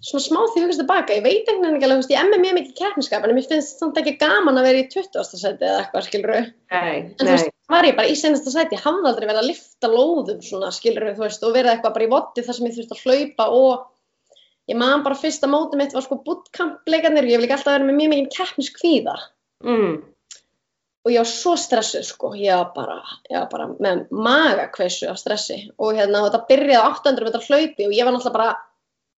svona 0.07 0.23
smá 0.23 0.38
því 0.53 0.62
hugast 0.62 0.81
tilbaka, 0.83 1.16
ég 1.16 1.25
veit 1.25 1.49
einhvern 1.51 1.64
veginn 1.64 1.79
ekki 1.81 1.88
alveg, 1.88 2.11
ég 2.12 2.21
emmi 2.23 2.38
mjög 2.42 2.57
mikið 2.61 2.77
keppniskap 2.79 3.25
en 3.27 3.35
mér 3.35 3.49
finnst 3.51 3.81
samt 3.83 3.99
ekki 3.99 4.14
gaman 4.21 4.61
að 4.61 4.69
vera 4.69 4.83
í 4.83 4.87
20. 4.92 5.25
seti 5.33 5.66
eða 5.66 5.81
eitthvað, 5.83 6.07
skilur 6.07 6.33
Nei, 6.37 6.95
en 7.01 7.11
þú 7.19 7.29
veist, 7.33 7.53
var 7.75 7.88
ég 7.88 7.99
bara 7.99 8.12
í 8.12 8.16
senasta 8.19 8.53
seti, 8.55 8.79
ég 8.79 8.85
hafði 8.87 9.11
aldrei 9.11 9.27
verið 9.27 9.42
að 9.42 9.49
lifta 9.51 9.90
lóðum 9.90 10.42
svona, 10.47 10.71
skilur 10.75 11.09
þú 11.11 11.25
veist, 11.25 11.42
og 11.42 11.57
verið 11.57 11.73
eitthvað 11.73 11.97
bara 11.97 12.07
í 12.07 12.11
voddi 12.12 12.45
þar 12.47 12.59
sem 12.59 12.69
ég 12.69 12.77
þurfti 12.77 12.99
að 12.99 13.07
hlaupa 13.07 13.49
og 13.57 14.71
ég 14.71 14.79
man 14.79 15.07
bara 15.07 15.19
fyrsta 15.19 15.51
mótið 15.51 15.83
mitt 15.83 15.97
var 15.97 16.07
sko 16.07 16.21
bootcamp 16.27 16.92
leikarnir, 16.92 17.27
ég 17.27 17.40
vil 17.40 17.49
ekki 17.49 17.59
alltaf 17.59 17.75
vera 17.75 17.88
með 17.88 17.99
mjög 17.99 18.12
mikið 18.14 18.31
keppniskvíða. 18.37 19.16
Mm. 19.66 19.97
og 21.07 21.12
ég 21.14 21.23
var 21.23 21.29
svo 21.31 21.53
stressuð 21.57 22.03
sko, 22.05 22.33
ég 22.35 22.51
var 22.59 22.73
bara, 22.75 22.97
ég 23.31 23.38
var 23.38 23.47
bara 23.51 23.66
með 23.79 24.01
magakveisu 24.11 25.07
af 25.07 25.21
stressi. 25.21 25.61
Og 25.79 25.95
hérna 25.95 26.25
og 26.25 26.33
þetta 26.33 26.49
byrjaði 26.49 26.81
á 26.83 26.90
800 26.90 27.29
metrar 27.29 27.47
hlaupi 27.47 27.87
og 27.87 27.95
ég 27.95 28.09
var 28.09 28.16
náttúrulega 28.16 28.35
bara 28.35 28.49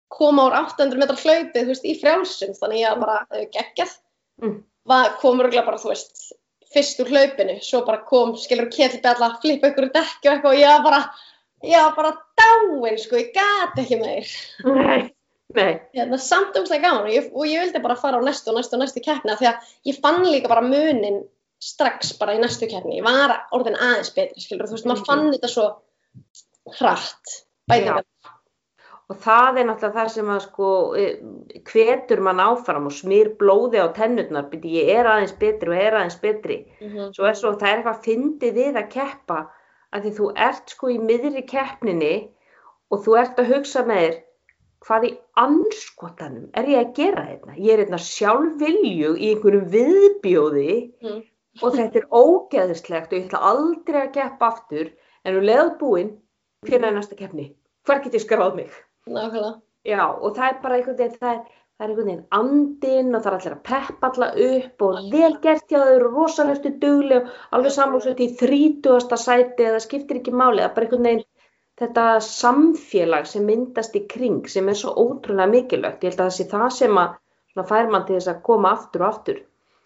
koma 0.08 0.46
úr 0.48 0.56
800 0.56 0.98
metrar 1.00 1.18
hlaupi, 1.20 1.62
þú 1.62 1.70
veist, 1.72 1.84
í 1.84 1.94
frjálsum, 2.00 2.54
þannig 2.58 2.82
ég 2.84 3.00
bara 3.04 3.22
eh, 3.32 3.46
geggjað, 3.54 3.96
Mm. 4.38 4.60
var 4.86 5.16
komur 5.18 5.48
bara, 5.50 5.78
þú 5.82 5.88
veist, 5.90 6.28
fyrst 6.72 7.00
úr 7.02 7.08
hlaupinu, 7.10 7.56
svo 7.60 7.80
bara 7.84 8.04
kom, 8.06 8.36
skilur 8.38 8.68
ketilbjalla, 8.70 9.32
flippa 9.42 9.72
ykkur 9.72 9.88
í 9.88 9.92
dekki 9.96 10.28
og 10.28 10.34
eitthvað 10.36 10.52
og 10.52 10.60
ég 10.60 10.68
var 10.76 10.84
bara, 10.84 11.00
ég 11.64 11.82
var 11.82 11.94
bara 11.96 12.12
dáin 12.38 12.98
sko, 13.02 13.16
ég 13.18 13.32
gati 13.34 13.82
ekki 13.82 13.98
meir 13.98 14.30
Nei, 14.64 15.10
nei. 15.56 15.80
hérna, 15.96 16.20
samt 16.22 16.54
umslega 16.60 16.84
gaman 16.86 17.08
og 17.08 17.16
ég, 17.16 17.26
og 17.34 17.48
ég 17.50 17.64
vildi 17.64 17.82
bara 17.82 17.96
fara 17.98 18.20
á 18.20 18.22
næstu 18.22 18.52
og 18.52 18.60
næstu 18.60 18.78
og 18.78 18.84
næstu 18.84 19.02
keppni 19.02 19.32
af 19.34 19.40
því 19.42 19.50
að 19.50 19.74
ég 19.90 19.98
fann 20.04 20.22
líka 20.28 20.48
bara 20.48 20.62
munin 20.62 21.24
strax 21.58 22.12
bara 22.20 22.36
í 22.36 22.38
næstu 22.38 22.68
keppni, 22.70 23.00
ég 23.00 23.04
var 23.08 23.40
orðin 23.50 23.74
aðeins 23.74 24.14
betri, 24.14 24.38
skilur, 24.44 24.68
þú 24.70 24.78
veist, 24.78 24.86
maður 24.86 25.06
fann 25.10 25.32
þetta 25.34 25.50
svo 25.50 25.66
hratt, 26.78 27.40
bætingar. 27.66 28.04
Og 29.08 29.16
það 29.24 29.58
er 29.58 29.64
náttúrulega 29.68 29.96
það 29.96 30.08
sem 30.12 30.30
að 30.34 30.40
sko 30.44 30.70
eh, 31.00 31.14
hvetur 31.70 32.20
mann 32.20 32.42
áfram 32.44 32.88
og 32.90 32.92
smýr 32.92 33.30
blóði 33.40 33.80
á 33.80 33.88
tennurnar, 33.96 34.50
byrju 34.50 34.72
ég 34.82 34.90
er 34.98 35.08
aðeins 35.08 35.32
betri 35.40 35.72
og 35.72 35.80
er 35.80 35.96
aðeins 35.96 36.18
betri. 36.20 36.58
Mm 36.80 36.88
-hmm. 36.88 37.12
Svo 37.16 37.24
er 37.24 37.34
svo, 37.34 37.52
það 37.52 37.68
er 37.68 37.78
eitthvað 37.78 38.04
fyndið 38.04 38.52
við 38.60 38.76
að 38.76 38.90
keppa 38.92 39.38
að 39.92 40.02
því 40.02 40.10
þú 40.18 40.26
ert 40.36 40.70
sko 40.70 40.90
í 40.92 40.98
miðri 40.98 41.42
keppninni 41.48 42.28
og 42.90 43.04
þú 43.04 43.16
ert 43.20 43.38
að 43.40 43.50
hugsa 43.54 43.84
með 43.88 44.02
þér 44.04 44.18
hvað 44.86 45.04
í 45.08 45.12
anskotanum 45.40 46.50
er 46.54 46.68
ég 46.68 46.78
að 46.78 46.92
gera 46.94 47.24
þetta? 47.26 47.52
Ég 47.56 47.72
er 47.72 47.82
hérna 47.82 47.98
sjálfviljug 47.98 49.16
í 49.18 49.30
einhverjum 49.32 49.70
viðbjóði 49.72 50.92
Mm. 51.02 51.22
og 51.62 51.72
þetta 51.74 51.98
er 51.98 52.06
ógeðislegt 52.12 53.12
og 53.12 53.18
ég 53.18 53.26
ætla 53.26 53.40
aldrei 53.40 54.00
að 54.02 54.12
keppa 54.12 54.46
aftur 54.52 54.92
en 55.24 55.34
þú 55.34 55.40
leðað 55.48 55.78
búinn 55.80 56.12
fyrir 56.66 56.92
næsta 56.92 57.16
keppni. 57.16 57.54
Hvar 57.86 58.02
get 58.04 58.14
ég 58.14 58.22
skráð 58.22 58.54
mig? 58.54 58.70
Nákvæmlega. 59.08 59.54
Já, 59.88 60.02
og 60.04 60.36
það 60.36 60.50
er 60.50 60.60
bara 60.62 60.78
einhvern 60.78 60.98
veginn, 60.98 61.18
það 61.22 61.32
er, 61.32 61.40
það 61.78 61.84
er 61.84 61.92
einhvern 61.92 62.10
veginn 62.10 62.24
andinn 62.40 63.14
og 63.14 63.24
það 63.24 63.30
er 63.30 63.38
allir 63.38 63.56
að 63.56 63.64
peppa 63.70 64.10
alla 64.12 64.28
upp 64.48 64.86
og 64.88 65.00
vel 65.14 65.32
gert 65.46 65.72
hjá 65.72 65.78
þau 65.78 65.94
eru 65.94 66.12
rosalegstu 66.12 66.74
dugli 66.82 67.18
og 67.22 67.32
alveg 67.56 67.76
samlóksveit 67.76 68.22
í 68.24 68.30
þrítugasta 68.42 69.20
sæti 69.20 69.68
eða 69.70 69.82
skiptir 69.84 70.20
ekki 70.20 70.34
máli, 70.34 70.60
það 70.60 70.68
er 70.68 70.76
bara 70.76 70.88
einhvern 70.88 71.10
veginn 71.10 71.26
þetta 71.78 72.06
samfélag 72.24 73.28
sem 73.30 73.44
myndast 73.46 73.96
í 73.96 74.04
kring 74.10 74.46
sem 74.50 74.68
er 74.70 74.78
svo 74.78 74.94
ótrúlega 74.98 75.50
mikilvægt. 75.52 76.02
Ég 76.02 76.14
held 76.14 76.22
að 76.22 76.30
það 76.30 76.36
sé 76.36 76.46
það 76.50 76.70
sem 76.78 77.00
að 77.02 77.12
svona, 77.52 77.68
fær 77.70 77.92
mann 77.92 78.06
til 78.08 78.16
þess 78.18 78.32
að 78.32 78.42
koma 78.48 78.72
aftur 78.74 79.04
og 79.04 79.12
aftur. 79.12 79.40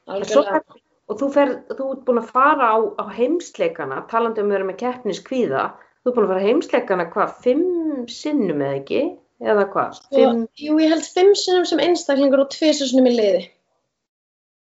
Algjörlega. 0.09 0.63
Og 1.11 1.19
þú, 1.21 1.29
fer, 1.35 1.51
þú 1.69 1.89
ert 1.93 2.05
búin 2.07 2.21
að 2.23 2.31
fara 2.33 2.69
á, 2.73 2.79
á 2.97 3.05
heimsleikana, 3.13 4.05
talandi 4.09 4.41
um 4.41 4.49
að 4.49 4.57
vera 4.57 4.69
með 4.71 4.79
keppniskvíða, 4.81 5.65
þú 6.03 6.11
ert 6.11 6.17
búin 6.17 6.27
að 6.27 6.33
fara 6.33 6.45
heimsleikana 6.47 7.09
hvað, 7.13 7.35
fimm 7.45 8.07
sinnum 8.11 8.63
eða 8.63 8.79
ekki? 8.81 9.03
Eða 9.43 9.65
hvað? 9.73 9.99
Fimm, 10.15 10.43
Og, 10.45 10.63
jú, 10.63 10.77
ég 10.83 10.93
held 10.95 11.07
fimm 11.15 11.33
sinnum 11.39 11.67
sem 11.67 11.83
einstaklingur 11.83 12.45
og 12.45 12.51
tvisar 12.55 12.91
sinnum 12.91 13.09
í 13.11 13.15
liði. 13.17 13.43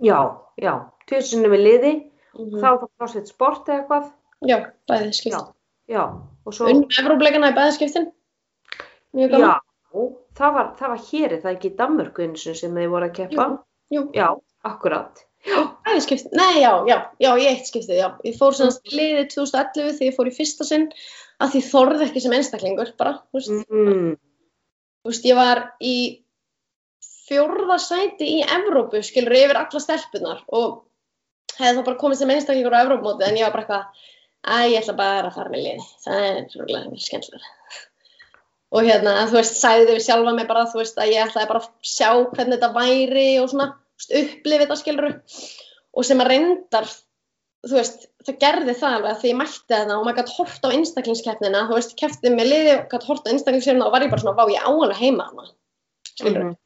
já, 0.03 0.19
já, 0.63 0.75
tvö 1.11 1.21
sinnum 1.27 1.55
í 1.55 1.61
liði, 1.65 1.93
Mm 2.31 2.61
þá 2.63 2.67
er 2.69 2.77
það 2.79 2.91
crossfit 2.97 3.27
sport 3.33 3.69
eða 3.69 3.87
hvað? 3.89 4.05
Já, 4.47 4.57
bæði 4.87 5.09
skipt. 5.19 5.35
Já, 5.35 5.41
já, 5.91 6.05
og 6.47 6.55
svo, 6.55 6.69
Unnum 6.71 7.01
Evrópleikana 7.03 7.51
í 7.51 7.57
bæði 7.57 7.73
skiptin. 7.75 8.07
Mjög 9.19 9.35
já, 9.35 9.39
gaman. 9.41 10.15
það 10.39 10.55
var, 10.55 10.69
það 10.79 10.93
var 10.95 11.03
hér, 11.09 11.33
er 11.35 11.43
það 11.43 11.57
ekki 11.57 11.71
í 11.73 11.75
Danmörku 11.81 12.23
eins 12.23 12.47
og 12.47 12.57
sem 12.61 12.79
þið 12.79 12.93
voru 12.95 13.09
að 13.09 13.17
keppa? 13.19 13.49
Jú, 13.91 14.05
Já, 14.15 14.29
akkurat. 14.71 15.25
Nei, 16.37 16.61
já, 16.61 16.73
já, 16.87 16.97
já, 17.23 17.31
í 17.41 17.47
eitt 17.49 17.69
skiptið, 17.69 17.97
já. 17.99 18.09
Ég 18.29 18.37
fór 18.39 18.57
semst 18.57 18.85
í 18.87 18.97
liði 18.97 19.29
2011 19.33 19.97
þegar 19.97 20.11
ég 20.11 20.17
fór 20.17 20.29
í 20.29 20.35
fyrsta 20.37 20.67
sinn 20.69 20.91
að 21.41 21.55
því 21.55 21.63
þorði 21.71 22.07
ekki 22.07 22.23
sem 22.25 22.35
einstaklingur 22.37 22.93
bara, 23.01 23.15
þú 23.31 23.41
veist. 23.41 23.71
Mm, 23.73 24.11
Þú 25.01 25.09
veist, 25.09 25.27
ég 25.31 25.39
var 25.39 25.63
í 25.81 25.97
fjórða 27.31 27.79
sæti 27.81 28.27
í 28.37 28.41
Evrópu, 28.45 29.01
skilur, 29.07 29.33
yfir 29.39 29.61
alla 29.61 29.81
stelpunar 29.81 30.43
og 30.53 30.83
hefði 31.57 31.79
þá 31.79 31.87
bara 31.87 32.01
komið 32.03 32.21
sem 32.21 32.33
einstaklingur 32.35 32.77
á 32.77 32.83
Evrópumótið 32.85 33.29
en 33.31 33.39
ég 33.41 33.47
var 33.47 33.55
bara 33.55 33.65
eitthvað, 33.65 34.11
að 34.57 34.65
ég 34.75 34.83
ætla 34.83 34.97
bara 34.99 35.31
að 35.31 35.39
fara 35.39 35.53
með 35.53 35.65
liði, 35.65 35.87
það 36.05 36.27
er 36.27 36.43
rúglega 36.59 37.01
skemmtilega. 37.07 37.55
Og 38.71 38.87
hérna, 38.87 39.15
þú 39.31 39.39
veist, 39.41 39.57
sæði 39.59 39.87
við 39.89 40.05
sjálfa 40.05 40.35
mig 40.37 40.49
bara, 40.51 40.67
þú 40.71 40.83
veist, 40.83 41.01
að 41.01 41.15
ég 41.15 41.25
ætlaði 41.25 41.51
bara 41.51 41.63
að 41.65 41.71
sjá 41.95 42.11
hvernig 42.35 42.59
þetta 42.59 42.71
væri 42.77 43.27
og 43.41 43.49
svona, 43.55 43.69
upplifið 44.09 44.65
þetta, 44.65 44.79
skilur, 44.81 45.13
og 45.95 46.07
sem 46.07 46.23
að 46.23 46.31
reyndar, 46.33 46.89
þú 47.67 47.77
veist, 47.77 48.09
það 48.27 48.39
gerði 48.45 48.75
það 48.81 48.97
alveg 48.97 49.11
að 49.11 49.21
því 49.21 49.31
ég 49.33 49.39
mætti 49.41 49.75
þetta 49.75 49.99
og 49.99 50.07
maður 50.07 50.19
gæti 50.21 50.37
hort 50.39 50.67
á 50.67 50.69
einstaklingskeppnina, 50.79 51.63
þú 51.69 51.79
veist, 51.79 51.95
kepptið 52.01 52.37
með 52.37 52.51
liði 52.55 52.75
og 52.79 52.83
gæti 52.95 53.11
hort 53.11 53.29
á 53.29 53.33
einstaklingskeppnina 53.35 53.87
og 53.87 53.95
var 53.95 54.07
ég 54.07 54.13
bara 54.15 54.25
svona, 54.25 54.39
vá, 54.39 54.45
ég 54.55 54.67
áalveg 54.67 55.01
heima 55.03 55.29
hana, 55.29 55.49
skilur. 56.15 56.45
mhm. 56.49 56.59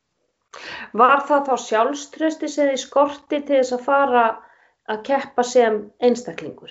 Var 0.95 1.23
það 1.27 1.49
þá 1.49 1.55
sjálfströsti 1.65 2.49
sem 2.49 2.69
þið 2.71 2.83
skorti 2.85 3.41
til 3.43 3.57
þess 3.59 3.75
að 3.75 3.87
fara 3.89 4.27
að 4.87 5.01
keppa 5.09 5.43
sem 5.43 5.81
einstaklingur? 5.99 6.71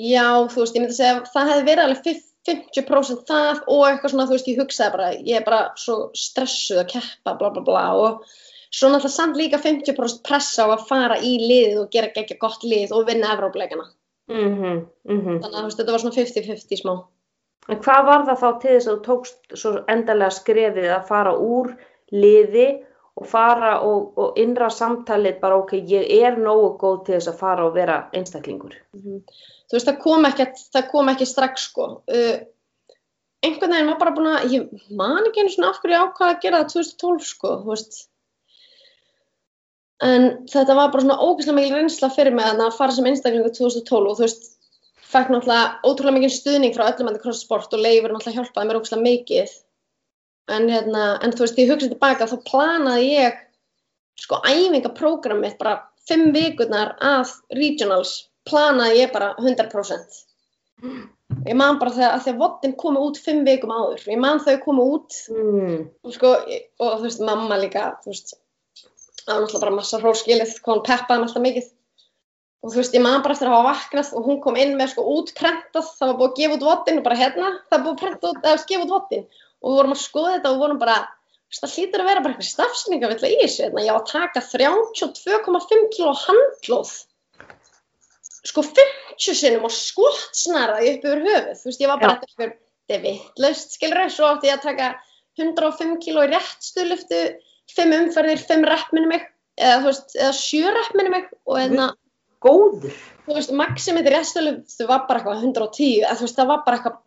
Já, 0.00 0.28
þú 0.48 0.62
veist, 0.62 0.78
ég 0.78 0.80
myndi 0.80 0.94
að 0.94 1.00
segja 1.02 1.18
að 1.18 1.26
það 1.34 1.50
hefði 1.52 1.66
verið 1.68 1.84
alveg 1.84 2.00
fif- 2.06 2.30
50% 2.44 3.24
það 3.28 3.60
og 3.72 3.84
eitthvað 3.88 4.12
svona, 4.12 4.26
þú 4.28 4.36
veist, 4.36 4.48
ég 4.50 4.58
hugsaði 4.60 4.94
bara, 4.96 5.10
ég 5.16 5.38
er 5.38 5.44
bara 5.46 5.60
svo 5.80 5.94
stressuð 6.18 6.82
að 6.82 6.90
keppa, 6.92 7.36
bla 7.40 7.50
bla 7.54 7.62
bla 7.64 7.84
og 7.96 8.34
svo 8.74 8.90
náttúrulega 8.90 9.14
samt 9.14 9.38
líka 9.38 9.60
50% 9.62 10.22
pressa 10.26 10.66
á 10.66 10.74
að 10.74 10.86
fara 10.88 11.18
í 11.18 11.34
liðið 11.42 11.82
og 11.82 11.90
gera 11.94 12.12
geggja 12.14 12.40
gott 12.40 12.64
lið 12.66 12.94
og 12.96 13.06
vinna 13.10 13.34
Evrópleikana. 13.34 13.90
Mm 14.32 14.54
-hmm, 14.56 14.78
Þannig 15.06 15.44
að 15.44 15.60
þú 15.60 15.66
veist, 15.68 15.78
þetta 15.78 15.92
var 15.92 16.02
svona 16.02 16.18
50-50 16.20 16.80
smá. 16.80 16.94
En 17.68 17.80
hvað 17.80 18.06
var 18.06 18.24
það 18.28 18.40
þá 18.42 18.50
til 18.60 18.72
þess 18.74 18.88
að 18.88 18.96
þú 18.96 19.04
tókst 19.04 19.56
svo 19.60 19.70
endalega 19.88 20.30
skrefið 20.30 20.90
að 20.92 21.06
fara 21.08 21.32
úr 21.36 21.70
liði 22.12 22.66
og 23.14 23.28
fara 23.30 23.74
og, 23.86 24.18
og 24.18 24.38
innra 24.42 24.70
samtalið 24.74 25.38
bara 25.40 25.58
ok, 25.62 25.76
ég 25.88 26.08
er 26.26 26.38
nógu 26.40 26.74
góð 26.80 27.04
til 27.06 27.14
þess 27.14 27.30
að 27.30 27.38
fara 27.38 27.66
og 27.68 27.76
vera 27.76 28.00
einstaklingur. 28.12 28.74
Þú 28.94 29.76
veist, 29.76 29.86
það 29.86 30.00
kom 30.02 30.26
ekki, 30.28 30.48
það 30.74 30.90
kom 30.90 31.12
ekki 31.12 31.28
strax, 31.30 31.68
sko. 31.70 31.86
Uh, 32.10 32.42
einhvern 33.44 33.76
veginn 33.76 33.92
var 33.92 34.00
bara 34.02 34.14
búin 34.16 34.32
að, 34.32 34.48
ég 34.56 34.90
man 34.98 35.22
ekki 35.22 35.44
einu 35.44 35.54
svona 35.54 35.70
af 35.70 35.80
hverju 35.82 36.00
ákvaða 36.00 36.34
að 36.34 36.42
gera 36.42 36.62
það 36.64 36.74
2012, 36.74 37.30
sko, 37.30 37.54
þú 37.62 37.72
veist. 37.72 38.02
En 40.04 40.26
þetta 40.50 40.74
var 40.76 40.90
bara 40.92 41.04
svona 41.04 41.20
ógeðslega 41.22 41.56
mikil 41.56 41.78
reynsla 41.78 42.10
fyrir 42.12 42.34
mig 42.36 42.44
að 42.44 42.74
fara 42.76 42.92
sem 42.92 43.06
einstaklingu 43.08 43.52
2012 43.56 44.10
og 44.10 44.18
þú 44.18 44.26
veist, 44.26 44.50
fekk 45.14 45.30
náttúrulega 45.32 45.78
ótrúlega 45.86 46.16
mikil 46.18 46.32
stuðning 46.34 46.74
frá 46.76 46.88
öllum 46.90 47.08
andi 47.12 47.22
crosssport 47.22 47.72
og 47.76 47.80
leifur 47.84 48.12
náttúrulega 48.12 48.42
hjálpaði 48.42 48.68
mér 48.68 48.80
ógeðslega 48.80 49.06
mikið. 49.06 49.54
En 50.54 50.68
hérna, 50.68 51.04
en 51.24 51.32
þú 51.32 51.46
veist, 51.46 51.62
ég 51.62 51.72
hugsaði 51.72 51.94
tilbaka, 51.94 52.28
þá 52.28 52.36
planaði 52.50 53.08
ég 53.14 53.40
sko 54.20 54.42
æfingaprógram 54.44 55.40
mitt 55.40 55.56
bara 55.58 55.78
fimm 56.08 56.34
vikurnar 56.34 56.94
að 57.00 57.32
regionals 57.56 58.28
planaði 58.44 59.00
ég 59.00 59.12
bara 59.14 59.32
100%. 59.40 60.20
Ég 61.48 61.56
man 61.56 61.78
bara 61.80 61.94
þegar, 61.94 62.12
að 62.18 62.22
því 62.26 62.32
að 62.34 62.40
vodin 62.42 62.74
komu 62.76 63.02
út 63.08 63.18
fimm 63.24 63.44
vikum 63.46 63.72
áður. 63.72 64.04
Ég 64.12 64.20
man 64.20 64.42
þau 64.44 64.58
komu 64.60 64.84
út 64.98 65.16
Mm. 65.32 65.88
og 66.04 66.12
sko, 66.12 66.34
og 66.80 66.98
þú 66.98 67.02
veist, 67.06 67.20
mamma 67.24 67.56
líka, 67.56 67.94
þú 68.04 68.12
veist, 68.12 68.34
það 69.24 69.32
var 69.34 69.42
náttúrulega 69.44 69.64
bara 69.64 69.78
massa 69.78 70.00
hróskilið, 70.02 70.52
hvað 70.60 70.76
hún 70.76 70.84
peppaði 70.88 71.20
mig 71.20 71.28
alltaf 71.28 71.44
mikið. 71.44 71.72
Og 72.64 72.72
þú 72.72 72.80
veist, 72.80 72.94
ég 72.96 73.02
man 73.04 73.22
bara 73.24 73.34
eftir 73.36 73.50
að 73.50 73.58
hafa 73.58 73.72
vaknað 73.74 74.12
og 74.16 74.28
hún 74.28 74.38
kom 74.44 74.56
inn 74.56 74.76
með 74.78 74.94
sko 74.94 75.04
útprentað, 75.18 75.88
það 75.98 76.10
var 76.10 76.20
búið 76.20 76.30
að 76.30 76.38
gefa 76.38 76.56
út 76.56 76.64
vodin 76.64 77.00
og 77.00 77.04
bara 77.04 77.18
hérna, 77.20 77.50
það 77.68 77.74
var 77.74 77.84
búið 77.84 77.92
að 77.94 78.00
prenta 78.02 78.30
út, 78.30 78.38
eða 78.40 78.68
gefa 78.70 78.86
út 78.86 78.94
vodin. 78.94 79.26
Og 79.60 79.66
við 79.68 79.78
vorum 79.80 79.94
að 79.96 80.00
skoða 80.00 80.32
þetta 80.34 80.48
og 80.48 80.54
við 80.54 80.64
vorum 80.64 80.80
bara, 80.80 80.96
það 81.58 81.74
hlýtur 81.74 82.04
að 82.04 82.08
vera 82.08 82.22
bara 82.24 82.34
eitthvað 82.34 82.48
stafsningavill 82.50 83.18
í 83.28 83.34
þessu, 83.42 83.66
hérna, 83.66 83.84
ég 83.84 83.92
var 83.92 84.00
að 84.00 84.14
taka 84.14 84.44
32,5 84.48 85.84
kg 85.92 86.16
handlóð, 86.24 86.94
sko 88.44 88.64
50 88.64 89.40
sinnum 89.40 89.68
og 89.68 89.72
skottsnaraði 89.76 90.94
upp 90.94 91.08
yfir 91.08 91.24
höfuð, 91.28 91.60
þú 91.60 91.68
veist, 91.68 91.84
ég 91.84 91.92
var 91.92 92.00
bara 92.00 92.16
Já. 92.16 92.24
eitthvað, 92.24 92.56
þetta 92.84 92.96
er 92.96 93.04
vittlust, 93.04 93.76
skilur 93.76 94.08
svo 94.12 94.30
átti 94.30 94.50
ég 94.50 94.58
að 94.58 94.66
taka 94.70 94.90
105 95.40 95.96
kg 96.00 96.24
í 96.24 96.32
réttstöðluftu, 96.32 97.22
5 97.74 97.96
umferðir, 97.98 98.42
5 98.48 98.66
rep 98.70 98.90
minni 98.96 99.10
mig, 99.10 99.28
eða 99.60 99.78
þú 99.82 99.90
veist, 99.90 100.16
eða 100.18 100.32
7 100.40 100.74
rep 100.78 100.98
minni 100.98 101.14
mig 101.14 101.30
og 101.44 101.60
hérna, 101.60 101.88
Góður. 102.44 102.98
þú 103.24 103.38
veist, 103.38 103.54
maximit 103.56 104.08
í 104.08 104.14
réttstöðluftu 104.14 104.88
var 104.90 105.06
bara 105.08 105.22
eitthvað 105.22 105.46
110, 105.48 106.02
eða 106.02 106.18
þú 106.18 106.28
veist, 106.28 106.40
það 106.40 106.50
var 106.52 106.66
bara 106.66 106.80
eitthvað, 106.80 106.98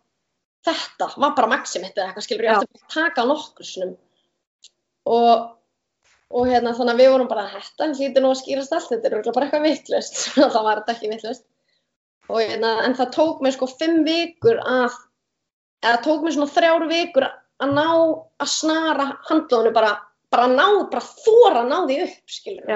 þetta 0.68 1.10
var 1.14 1.36
bara 1.36 1.52
maximit 1.54 1.94
eða 1.94 2.08
eitthvað, 2.08 2.26
skilur, 2.26 2.48
ég 2.48 2.58
ætti 2.58 2.82
að 2.82 2.96
taka 2.96 3.28
nokkur 3.28 3.68
sinnum. 3.68 3.94
Og, 5.08 5.46
og 6.34 6.50
hérna, 6.50 6.74
þannig 6.76 6.96
að 6.96 7.04
við 7.04 7.14
vorum 7.14 7.30
bara, 7.30 7.46
þetta 7.54 7.92
hlýtur 7.94 8.24
nú 8.24 8.32
að 8.34 8.42
skýrast 8.42 8.74
allt, 8.76 8.90
þetta 8.92 9.08
er 9.12 9.30
bara 9.30 9.46
eitthvað 9.46 9.68
vittlust, 9.70 10.24
það 10.34 10.60
var 10.64 10.82
þetta 10.82 10.96
ekki 10.96 11.14
vittlust 11.14 11.46
hérna, 12.36 12.72
en 12.84 12.96
það 12.96 13.12
tók 13.14 13.40
mig 13.44 13.54
sko 13.56 13.68
5 13.70 14.02
vikur 14.06 14.60
að, 14.60 14.96
eða 15.84 16.00
tók 16.04 16.24
mig 16.24 16.36
svona 16.36 16.52
3 16.52 16.88
vikur 16.90 17.26
að 17.28 17.72
ná 17.74 17.86
að 17.88 18.50
snara 18.52 19.08
handlónu 19.28 19.72
bara, 19.74 19.94
bara 20.32 20.50
ná, 20.50 20.66
bara 20.92 21.04
þóra 21.24 21.64
að 21.64 21.70
ná 21.70 21.78
því 21.86 22.02
upp, 22.06 22.20
skilur 22.38 22.74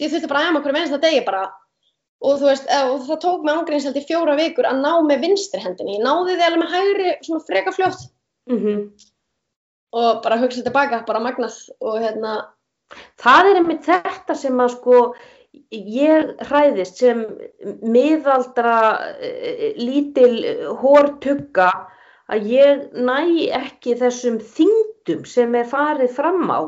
ég 0.00 0.10
þurfti 0.12 0.28
bara 0.28 0.42
að 0.42 0.50
æma 0.50 0.64
hverju 0.64 0.78
einasta 0.80 1.00
degi 1.00 1.20
bara. 1.24 1.44
Og 2.24 2.38
þú 2.40 2.48
veist, 2.48 2.66
eh, 2.72 2.86
og 2.88 3.04
það 3.04 3.20
tók 3.20 3.44
mig 3.44 3.54
ángríns 3.54 3.84
held 3.84 3.96
í 4.00 4.04
fjóra 4.08 4.34
vikur 4.36 4.68
að 4.68 4.80
ná 4.80 4.92
með 5.04 5.24
vinstri 5.24 5.60
hendinni. 5.60 5.98
Ég 5.98 6.04
náði 6.04 6.36
því 6.36 6.46
alveg 6.46 6.62
með 6.62 6.74
hægri 6.74 7.14
svona 7.24 7.46
freka 7.48 7.74
fljótt. 7.76 8.08
Mhm. 8.50 8.92
og 9.94 10.22
bara 10.24 10.36
hugsa 10.36 10.62
tilbaka, 10.62 11.04
bara 11.06 11.20
magnað 11.22 11.54
og 11.80 12.00
hérna, 12.02 12.48
Það 13.22 13.48
er 13.48 13.58
einmitt 13.60 13.86
þetta 13.86 14.36
sem 14.38 14.60
að 14.60 14.74
sko 14.74 15.00
ég 15.70 16.30
hræðist 16.48 17.00
sem 17.00 17.22
miðaldra 17.86 18.76
eh, 19.22 19.72
lítil 19.78 20.34
hórtugga 20.82 21.70
að 22.32 22.48
ég 22.50 22.84
næ 22.96 23.18
ekki 23.60 23.96
þessum 24.00 24.40
þyngdum 25.04 25.24
sem 25.28 25.54
er 25.54 25.66
farið 25.68 26.12
fram 26.16 26.48
á 26.50 26.60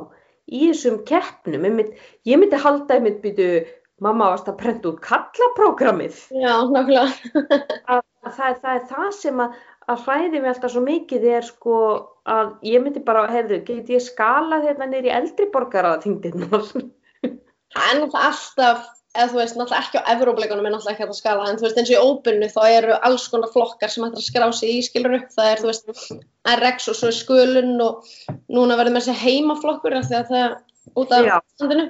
í 0.46 0.68
þessum 0.70 1.00
keppnum. 1.08 1.80
Ég 2.24 2.38
myndi 2.38 2.56
halda 2.60 2.96
einmitt 2.96 3.22
býtu, 3.22 3.64
mamma 4.00 4.30
varst 4.30 4.48
að 4.48 4.58
prenta 4.60 4.90
út 4.90 5.00
kallaprógrammið. 5.00 6.16
já, 6.30 6.54
nákvæmlega 6.68 7.06
Að, 7.92 8.02
að 8.24 8.36
það, 8.36 8.58
það 8.62 8.74
er 8.74 8.84
það 8.90 9.10
sem 9.16 9.40
að, 9.40 9.56
að 9.88 10.04
hræði 10.04 10.40
mig 10.40 10.50
alltaf 10.52 10.72
svo 10.74 10.82
mikið 10.84 11.24
er 11.32 11.46
sko 11.46 11.78
að 12.26 12.52
ég 12.62 12.82
myndi 12.82 13.00
bara, 13.00 13.26
heyrðu, 13.30 13.62
get 13.64 13.88
ég 13.88 14.02
skalað 14.04 14.68
hérna 14.68 14.90
neyri 14.90 15.10
eldri 15.14 15.48
borgara 15.50 15.96
þyngdirnar? 16.04 16.68
það 16.68 17.86
er 17.88 18.00
náttúrulega 18.02 18.28
alltaf 18.28 18.92
eða 19.16 19.28
þú 19.32 19.40
veist, 19.40 19.58
náttúrulega 19.58 19.82
ekki 19.82 20.00
á 20.04 20.10
Evrópleikunum 20.14 20.68
er 20.68 20.74
náttúrulega 20.74 20.94
ekki 20.94 21.06
að 21.08 21.18
skala, 21.18 21.48
en 21.50 21.58
þú 21.58 21.66
veist, 21.66 21.80
eins 21.80 21.90
og 21.90 21.96
í 21.96 22.04
óbunnu 22.06 22.48
þá 22.52 22.62
eru 22.68 22.96
alls 23.08 23.26
konar 23.32 23.52
flokkar 23.52 23.92
sem 23.92 24.06
hægt 24.06 24.20
að 24.20 24.26
skrá 24.28 24.46
sig 24.54 24.74
í 24.76 24.80
skiluru, 24.86 25.20
það 25.34 25.52
er, 25.52 25.62
þú 25.62 25.70
veist, 25.72 26.16
RX 26.54 26.90
og 26.92 26.98
svo 27.00 27.10
er 27.10 27.16
skulun 27.16 27.74
og 27.84 28.10
núna 28.52 28.78
verður 28.78 28.96
með 28.96 29.08
þessi 29.08 29.24
heimaflokkur 29.24 29.96
af 29.98 30.08
því 30.10 30.18
að 30.20 30.32
það 30.34 30.56
út 31.02 31.14
af 31.16 31.30
Já. 31.30 31.36
standinu. 31.56 31.86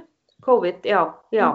COVID, 0.46 0.84
já, 0.86 1.00
já. 1.34 1.48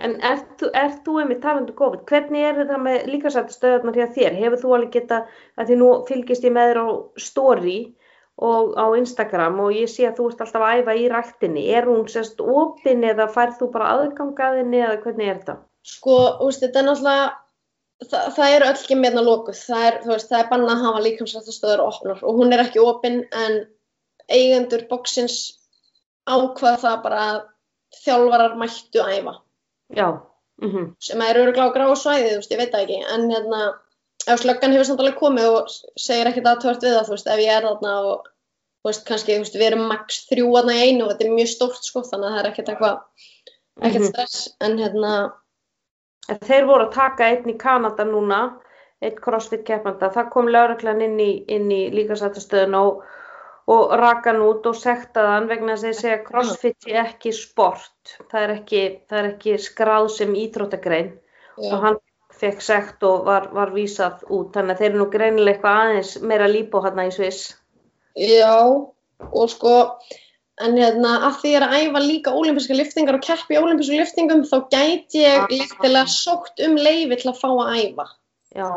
En 0.00 0.16
ert 0.26 0.56
þú, 0.58 0.70
ert 0.74 1.02
þú 1.06 1.18
einmitt 1.22 1.42
talandi 1.44 1.70
um 1.70 1.78
COVID, 1.78 2.06
hvernig 2.08 2.46
er 2.48 2.56
þetta 2.62 2.78
með 2.82 3.04
líkasættastöðarnar 3.12 3.98
hjá 4.00 4.06
þér? 4.16 4.38
Hefur 4.40 4.62
þú 4.62 4.72
alveg 4.74 4.96
geta, 4.96 5.18
að 5.60 5.68
því 5.68 5.76
nú 5.82 5.90
fylgist 6.08 6.46
ég 6.46 6.54
með 6.56 6.70
þér 6.70 6.80
á 6.82 6.88
story 7.20 7.76
og 8.42 8.74
á 8.74 8.86
Instagram 8.98 9.60
og 9.62 9.76
ég 9.76 9.90
sé 9.90 10.08
að 10.08 10.18
þú 10.18 10.26
ert 10.30 10.42
alltaf 10.42 10.64
að 10.66 10.80
æfa 10.80 10.96
í 10.98 11.06
ræktinni. 11.12 11.64
Er 11.70 11.86
hún 11.86 12.04
sérst 12.10 12.40
opin 12.42 13.06
eða 13.06 13.28
færð 13.30 13.60
þú 13.60 13.70
bara 13.76 13.92
aðgangaðinni 13.94 14.82
eða 14.82 15.00
hvernig 15.04 15.30
er 15.30 15.40
þetta? 15.40 15.56
Sko, 15.84 16.18
veist, 16.40 16.64
þetta 16.64 16.80
er 16.80 16.86
náttúrulega, 16.88 17.28
það, 18.08 18.28
það 18.36 18.56
eru 18.56 18.68
öll 18.70 18.74
ekki 18.80 18.98
meðna 18.98 19.24
lokuð, 19.28 19.60
það 19.68 19.86
er, 19.90 19.98
er 20.40 20.50
bannað 20.50 20.74
að 20.74 20.84
hafa 20.88 21.04
líkamsrættastöður 21.06 21.84
opnar 21.84 22.22
og 22.24 22.40
hún 22.40 22.56
er 22.56 22.64
ekki 22.64 22.82
opin 22.82 23.20
en 23.44 23.58
eigendur 24.32 24.86
bóksins 24.90 25.38
ákvað 26.24 26.80
það 26.86 27.02
bara 27.04 27.24
að 27.28 27.40
þjálfarar 28.00 28.56
mættu 28.58 29.04
æfa. 29.04 29.38
Já, 29.94 30.08
mhm, 30.64 30.94
sem 30.98 31.22
er 31.22 31.42
öruglega 31.44 31.86
á 31.86 31.94
svæði, 31.94 32.34
ég 32.40 32.58
veit 32.58 32.78
ekki, 32.80 33.02
en 33.14 33.28
hérna, 33.30 33.60
ef 34.28 34.40
slöggan 34.40 34.72
hefur 34.72 34.88
samt 34.88 35.02
alveg 35.04 35.18
komið 35.20 35.50
og 35.50 35.72
segir 36.00 36.30
ekkert 36.30 36.50
aðtöðart 36.52 36.86
við 36.86 36.96
það, 36.96 37.06
þú 37.08 37.16
veist, 37.16 37.30
ef 37.34 37.44
ég 37.44 37.52
er 37.58 37.68
þarna 37.68 37.94
og, 38.08 38.26
þú 38.80 38.90
veist, 38.90 39.06
kannski, 39.08 39.36
þú 39.36 39.44
veist, 39.44 39.56
við 39.60 39.68
erum 39.70 39.86
max 39.90 40.20
þrjú 40.30 40.50
þarna 40.56 40.76
í 40.76 40.84
einu 40.88 41.04
og 41.06 41.12
þetta 41.12 41.26
er 41.26 41.38
mjög 41.38 41.50
stórt, 41.54 41.88
sko, 41.88 42.04
þannig 42.08 42.28
að 42.28 42.36
það 42.36 42.42
er 42.42 42.50
ekkert 42.50 42.74
eitthvað, 42.74 43.00
ekkert 43.80 44.04
Mhm. 44.04 44.12
stress, 44.12 44.44
en 44.60 44.78
hérna, 44.78 45.14
En 46.32 46.38
þeir 46.40 46.64
voru 46.64 46.86
að 46.86 46.94
taka 46.94 47.26
einn 47.28 47.50
í 47.52 47.58
Kanada 47.60 48.04
núna, 48.08 48.38
einn 49.04 49.18
crossfit 49.20 49.64
keppanda, 49.68 50.08
það 50.08 50.30
kom 50.32 50.46
lauruglan 50.48 51.02
inn 51.04 51.18
í, 51.20 51.44
inn 51.52 51.66
í 51.68 51.90
líkasættastöðun 51.92 52.76
og, 52.78 53.02
og 53.68 53.92
raka 54.00 54.32
hann 54.32 54.40
út 54.40 54.64
og 54.70 54.78
sektaði 54.78 55.34
hann 55.34 55.50
vegna 55.50 55.76
að 55.76 55.84
þeir 55.84 55.98
segja 55.98 56.16
að 56.16 56.24
crossfit 56.30 56.88
er 56.88 57.02
ekki 57.02 57.32
sport, 57.36 58.14
það 58.32 58.40
er 58.40 58.54
ekki, 58.54 58.82
það 59.10 59.20
er 59.20 59.28
ekki 59.34 59.58
skráð 59.66 60.08
sem 60.16 60.32
íþróttagrein. 60.46 61.12
Og 61.60 61.76
hann 61.84 62.00
fekk 62.40 62.64
sekt 62.64 63.06
og 63.06 63.28
var, 63.28 63.48
var 63.54 63.72
vísað 63.74 64.24
út, 64.28 64.50
þannig 64.54 64.74
að 64.74 64.82
þeir 64.82 64.90
eru 64.90 65.00
nú 65.00 65.06
greinilega 65.12 65.54
eitthvað 65.54 65.80
aðeins 65.84 66.12
meira 66.22 66.50
líbó 66.50 66.82
hann 66.84 67.00
í 67.04 67.12
Sviss. 67.14 67.54
já, 68.18 68.56
og 69.30 69.46
sko, 69.50 69.76
en 70.64 70.76
hérna, 70.78 71.14
að 71.28 71.38
því 71.40 71.52
ég 71.52 71.60
er 71.60 71.66
að 71.68 71.78
æfa 71.78 72.02
líka 72.04 72.34
ólimpíska 72.34 72.76
liftingar 72.78 73.18
og 73.18 73.24
keppi 73.26 73.58
ólimpísku 73.58 73.98
liftingum, 73.98 74.44
þá 74.50 74.56
gæti 74.74 75.24
ég 75.24 75.48
líktilega 75.52 76.10
sótt 76.10 76.62
um 76.66 76.76
leifi 76.78 77.20
til 77.22 77.32
að 77.32 77.40
fá 77.40 77.48
að 77.52 77.80
æfa. 77.80 78.10
Já, 78.54 78.68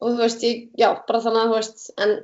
og 0.00 0.08
þú 0.08 0.16
veist, 0.22 0.46
ég, 0.46 0.64
já, 0.78 0.88
bara 1.06 1.22
þannig 1.24 1.42
að 1.42 1.52
þú 1.52 1.60
veist, 1.60 1.84
en 2.02 2.16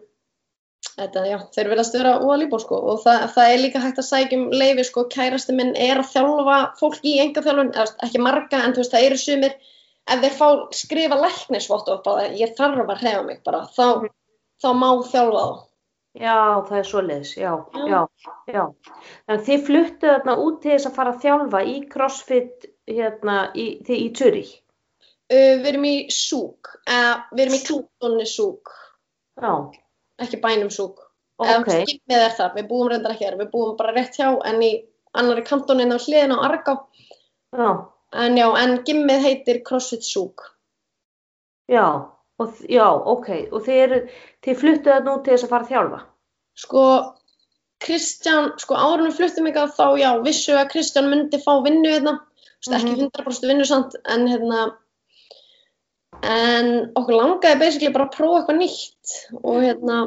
þetta, 0.93 1.27
já, 1.31 1.37
þeir 1.55 1.71
verðast 1.73 1.99
vera 1.99 2.17
úa 2.25 2.39
líbó, 2.41 2.59
sko, 2.63 2.81
og 2.93 3.05
það, 3.05 3.29
það 3.37 3.53
er 3.53 3.63
líka 3.63 3.83
hægt 3.83 4.01
að 4.03 4.09
sækja 4.09 4.39
um 4.41 4.49
leifi, 4.51 4.87
sko, 4.89 5.07
kærasti 5.13 5.55
minn 5.57 5.77
er 5.79 6.03
að 6.03 6.11
þjálfa 6.17 6.59
fólk 6.81 7.07
í 7.07 7.19
enga 7.23 7.45
þjálfun, 7.45 7.73
ekki 8.07 8.23
marga, 8.23 8.63
en 8.63 8.75
þú 8.75 8.83
veist, 8.83 8.97
það 8.97 9.07
eru 9.09 9.21
sumir, 9.23 9.57
ef 10.11 10.23
þeir 10.25 10.35
fá 10.39 10.49
skrifa 10.75 11.19
læknisvott 11.21 11.89
upp 11.95 12.07
á 12.09 12.13
það, 12.19 12.33
ég 12.41 12.55
þarf 12.59 12.89
að 12.91 13.03
hrefa 13.05 13.23
mig 13.29 13.43
bara, 13.47 13.61
þá, 13.77 14.09
þá 14.63 14.69
má 14.79 14.89
þjálfa 15.13 15.45
þá. 15.45 15.61
já, 16.23 16.37
það 16.69 16.79
er 16.79 16.89
svoleiðis, 16.91 17.31
já, 17.39 17.53
Já. 17.73 17.87
já, 17.89 18.01
já. 18.53 18.65
Þannig 19.27 19.47
þið 19.47 19.63
fluttu 19.69 20.11
þarna 20.11 20.35
út 20.47 20.59
til 20.63 20.75
þess 20.75 20.89
að 20.91 20.97
fara 20.99 21.15
að 21.15 21.23
þjálfa 21.23 21.63
í 21.65 21.77
crossfit 21.95 22.67
hérna 22.91 23.37
í, 23.55 23.67
í, 23.87 24.09
Zurich. 24.19 24.53
Uh, 25.33 25.63
við 25.63 25.69
erum 25.73 25.87
í 25.89 25.95
Súk, 26.13 26.75
uh, 26.91 27.23
við 27.33 27.47
erum 27.47 27.57
í 27.57 27.63
kantónni 27.65 28.27
Súk, 28.29 28.69
Já, 29.41 29.53
ekki 30.21 30.43
bænum 30.43 30.69
Súk. 30.75 30.99
ok, 31.41 31.49
Eða 31.49 31.79
skimmið 31.87 32.25
er 32.27 32.35
það, 32.37 32.51
við 32.59 32.67
búum 32.69 32.91
reyndar 32.93 33.15
ekki 33.15 33.25
þar, 33.31 33.39
við 33.41 33.49
búum 33.55 33.77
bara 33.79 33.95
rétt 33.97 34.19
hjá, 34.21 34.29
en 34.51 34.61
í 34.63 34.73
annari 35.17 35.43
kantónin 35.49 35.95
á 35.95 35.99
hliðin 35.99 36.35
á 36.37 36.39
Argá, 36.45 36.75
já, 37.57 37.71
en 38.13 38.37
já, 38.37 38.47
en 38.61 38.77
gimmið 38.87 39.27
heitir 39.27 39.63
CrossFit 39.67 40.05
Súk. 40.07 40.45
já, 41.71 41.87
og, 42.39 42.61
já, 42.69 42.87
ok, 42.91 43.29
og 43.53 43.65
þið 43.67 43.97
þið 44.45 44.61
fluttu 44.61 44.91
þarna 44.91 45.17
út 45.17 45.25
til 45.25 45.35
þess 45.35 45.47
að 45.47 45.53
fara 45.55 45.67
að 45.67 45.73
þjálfa. 45.73 46.01
Sko, 46.63 46.85
Kristján, 47.83 48.53
sko 48.61 48.77
við 49.03 49.17
fluttum 49.17 49.49
eitthvað 49.49 49.75
þá, 49.79 49.87
já, 49.99 50.11
vissu 50.27 50.57
að 50.59 50.71
Kristján 50.75 51.11
myndi 51.11 51.41
fá 51.43 51.53
vinnu 51.65 51.89
hérna, 51.89 52.13
mm 52.13 52.73
-hmm. 52.73 52.77
ekki 52.79 53.09
100% 53.25 53.49
vinnu 53.49 53.65
samt, 53.65 53.97
en 54.05 54.27
hérna, 54.29 54.77
en 56.23 56.93
okkur 56.95 57.17
langaði 57.17 57.59
basically 57.59 57.93
bara 57.93 58.07
að 58.11 58.17
prófa 58.17 58.39
eitthvað 58.43 58.61
nýtt 58.61 59.17
og 59.43 59.63
hérna, 59.63 59.99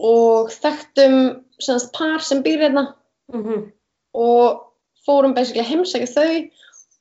og 0.00 0.50
þekktum 0.50 1.44
semst 1.60 1.92
par 1.92 2.20
sem 2.24 2.42
býr 2.42 2.68
hérna 2.68 2.94
Mm 3.30 3.72
og 4.12 4.69
fórum 5.06 5.34
basically 5.36 5.64
að 5.64 5.70
heimsækja 5.72 6.10
þau 6.14 6.50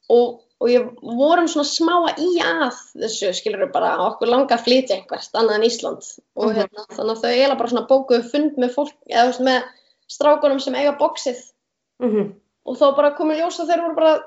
og, 0.10 0.40
og 0.60 0.72
ég 0.72 0.88
vorum 1.02 1.48
svona 1.48 1.68
smá 1.70 1.94
að 2.10 2.22
í 2.26 2.30
að 2.44 2.80
þessu 3.04 3.34
skilur 3.38 3.66
við 3.66 3.72
bara 3.76 3.92
okkur 4.08 4.32
langa 4.32 4.56
að 4.58 4.66
flytja 4.68 4.98
einhvert 4.98 5.36
annað 5.40 5.60
en 5.60 5.68
Ísland 5.70 6.10
og 6.36 6.50
Mhm. 6.50 6.56
hérna, 6.58 6.86
þannig 6.96 7.14
að 7.16 7.22
þau 7.22 7.30
eiginlega 7.32 7.58
bara 7.58 7.70
svona 7.70 7.88
bókuðu 7.92 8.32
fund 8.32 8.58
með 8.58 8.76
fólk 8.76 8.96
eða 9.10 9.24
þú 9.24 9.32
veist, 9.32 9.46
með 9.50 9.62
strákunum 10.10 10.60
sem 10.62 10.76
eiga 10.76 10.98
bóksið 10.98 11.40
-hmm. 12.02 12.34
og 12.66 12.78
þá 12.78 12.96
bara 12.96 13.16
komið 13.16 13.40
ljós 13.44 13.60
og 13.60 13.68
þeir 13.70 13.82
voru 13.82 13.96
bara 13.96 14.24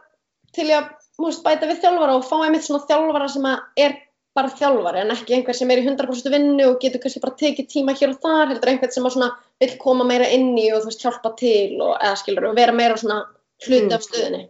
til 0.53 0.69
að 0.71 0.89
þú 1.19 1.27
veist, 1.27 1.45
bæta 1.45 1.67
við 1.67 1.83
þjálfara 1.83 2.17
og 2.17 2.25
fá 2.25 2.37
einmitt 2.45 2.65
svona 2.65 2.87
þjálfara 2.87 3.29
sem 3.29 3.47
er 3.77 3.99
bara 4.35 4.49
þjálfari 4.49 5.01
en 5.03 5.11
ekki 5.11 5.35
einhver 5.37 5.55
sem 5.55 5.71
er 5.71 5.79
í 5.83 5.85
100% 5.85 6.31
vinnu 6.33 6.65
og 6.71 6.81
getur 6.81 7.01
kannski 7.03 7.21
bara 7.21 7.37
tekið 7.37 7.67
tíma 7.69 7.93
hér 7.93 8.15
og 8.15 8.21
þar 8.23 8.49
heldur 8.49 8.71
einhvern 8.71 8.93
sem 8.93 9.05
að 9.05 9.13
svona 9.13 9.31
vill 9.61 9.77
koma 9.79 10.05
meira 10.05 10.25
inn 10.33 10.57
í 10.57 10.71
og 10.73 10.81
þú 10.83 10.89
veist 10.89 11.03
hjálpa 11.05 11.37
til 11.37 11.81
og 11.83 11.99
eða 12.01 12.17
skilur 12.17 12.49
og 12.49 12.57
vera 12.57 12.73
meira 12.73 12.97
svona 12.97 13.27
hluti 13.67 13.85
Mm. 13.89 13.97
af 13.97 14.07
stöðinni. 14.07 14.49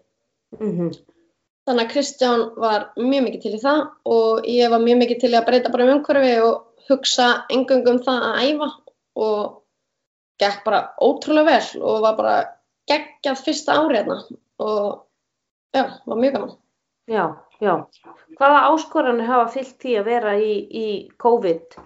Mm 0.60 0.92
Þannig 1.62 1.84
að 1.84 1.92
Kristján 1.92 2.40
var 2.58 2.88
mjög 2.98 3.22
mikið 3.22 3.42
til 3.42 3.52
í 3.54 3.58
það 3.62 3.82
og 4.10 4.46
ég 4.50 4.70
var 4.72 4.80
mjög 4.82 4.96
mikið 4.98 5.18
til 5.20 5.28
í 5.30 5.36
að 5.38 5.44
breyta 5.46 5.70
bara 5.70 5.84
um 5.86 5.92
umhverfi 5.92 6.32
og 6.42 6.88
hugsa 6.88 7.26
engöngum 7.54 7.92
um 7.92 8.00
það 8.02 8.24
að 8.28 8.40
æfa 8.48 8.68
og 9.26 9.62
gekk 10.42 10.64
bara 10.64 10.80
ótrúlega 10.98 11.46
vel 11.52 11.82
og 11.86 12.00
var 12.02 12.16
bara 12.18 12.34
geggjað 12.90 13.44
fyrsta 13.46 13.78
árið 13.78 14.00
hérna 14.00 14.18
og 14.58 15.06
já, 15.76 15.84
var 16.06 16.18
mjög 16.18 16.34
gaman. 16.34 16.52
Já, 17.06 17.24
já. 17.62 17.72
Hvaða 18.40 18.66
áskoranir 18.72 19.30
hafa 19.30 19.48
fyllt 19.54 19.78
því 19.78 19.96
að 20.00 20.10
vera 20.10 20.34
í, 20.38 20.52
í 20.66 20.86
COVID 21.22 21.78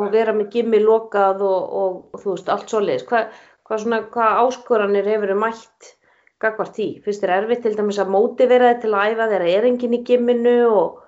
og 0.00 0.12
vera 0.14 0.32
með 0.32 0.52
gimmi 0.54 0.80
lokað 0.80 1.44
og, 1.44 1.72
og, 1.82 2.02
og 2.14 2.24
þú 2.24 2.34
veist, 2.38 2.48
allt 2.48 2.72
svoleiðis? 2.72 3.06
Hvað, 3.08 3.40
hvað, 3.68 3.84
svona, 3.84 4.02
hvað 4.16 4.42
áskoranir 4.46 5.12
hefur 5.12 5.36
mætt 5.44 5.96
gagvart 6.42 6.76
því? 6.76 6.88
Finnst 7.04 7.24
þér 7.24 7.34
erfitt 7.38 7.64
til 7.66 7.74
dæmis 7.76 8.00
að 8.02 8.12
mótivera 8.14 8.72
þig 8.72 8.84
til 8.84 8.92
að 8.94 9.12
æfa 9.12 9.28
þegar 9.32 9.46
er 9.50 9.68
enginn 9.70 9.98
í 9.98 10.02
gimminu 10.06 10.56
og... 10.70 11.02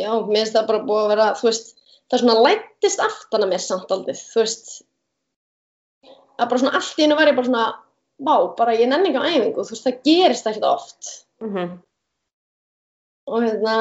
Já, 0.00 0.10
mér 0.10 0.40
finnst 0.40 0.56
það 0.56 0.68
bara 0.70 0.82
búið 0.88 1.04
að 1.04 1.12
vera, 1.12 1.28
þú 1.38 1.48
veist, 1.50 1.70
það 2.08 2.16
er 2.16 2.24
svona 2.24 2.42
lættist 2.46 3.04
aftan 3.04 3.46
að 3.46 3.52
mér 3.52 3.62
samt 3.62 3.94
aldrei, 3.94 4.16
þú 4.18 4.40
veist, 4.40 4.74
að 6.40 6.48
bara 6.48 6.62
svona 6.62 6.74
allt 6.78 6.98
í 6.98 7.04
hennu 7.04 7.18
var 7.18 7.30
ég 7.30 7.38
bara 7.38 7.50
svona, 7.50 7.66
vá, 8.18 8.34
bara 8.58 8.76
ég 8.80 8.90
nenni 8.90 9.12
ekki 9.12 9.22
á 9.22 9.28
æfingu, 9.28 9.66
þú 9.68 9.76
veist, 9.76 9.86
það 9.86 10.00
gerist 10.08 10.48
ekkert 10.50 10.68
oft. 10.72 11.12
Mm 11.44 11.80
og 13.26 13.44
hérna 13.44 13.74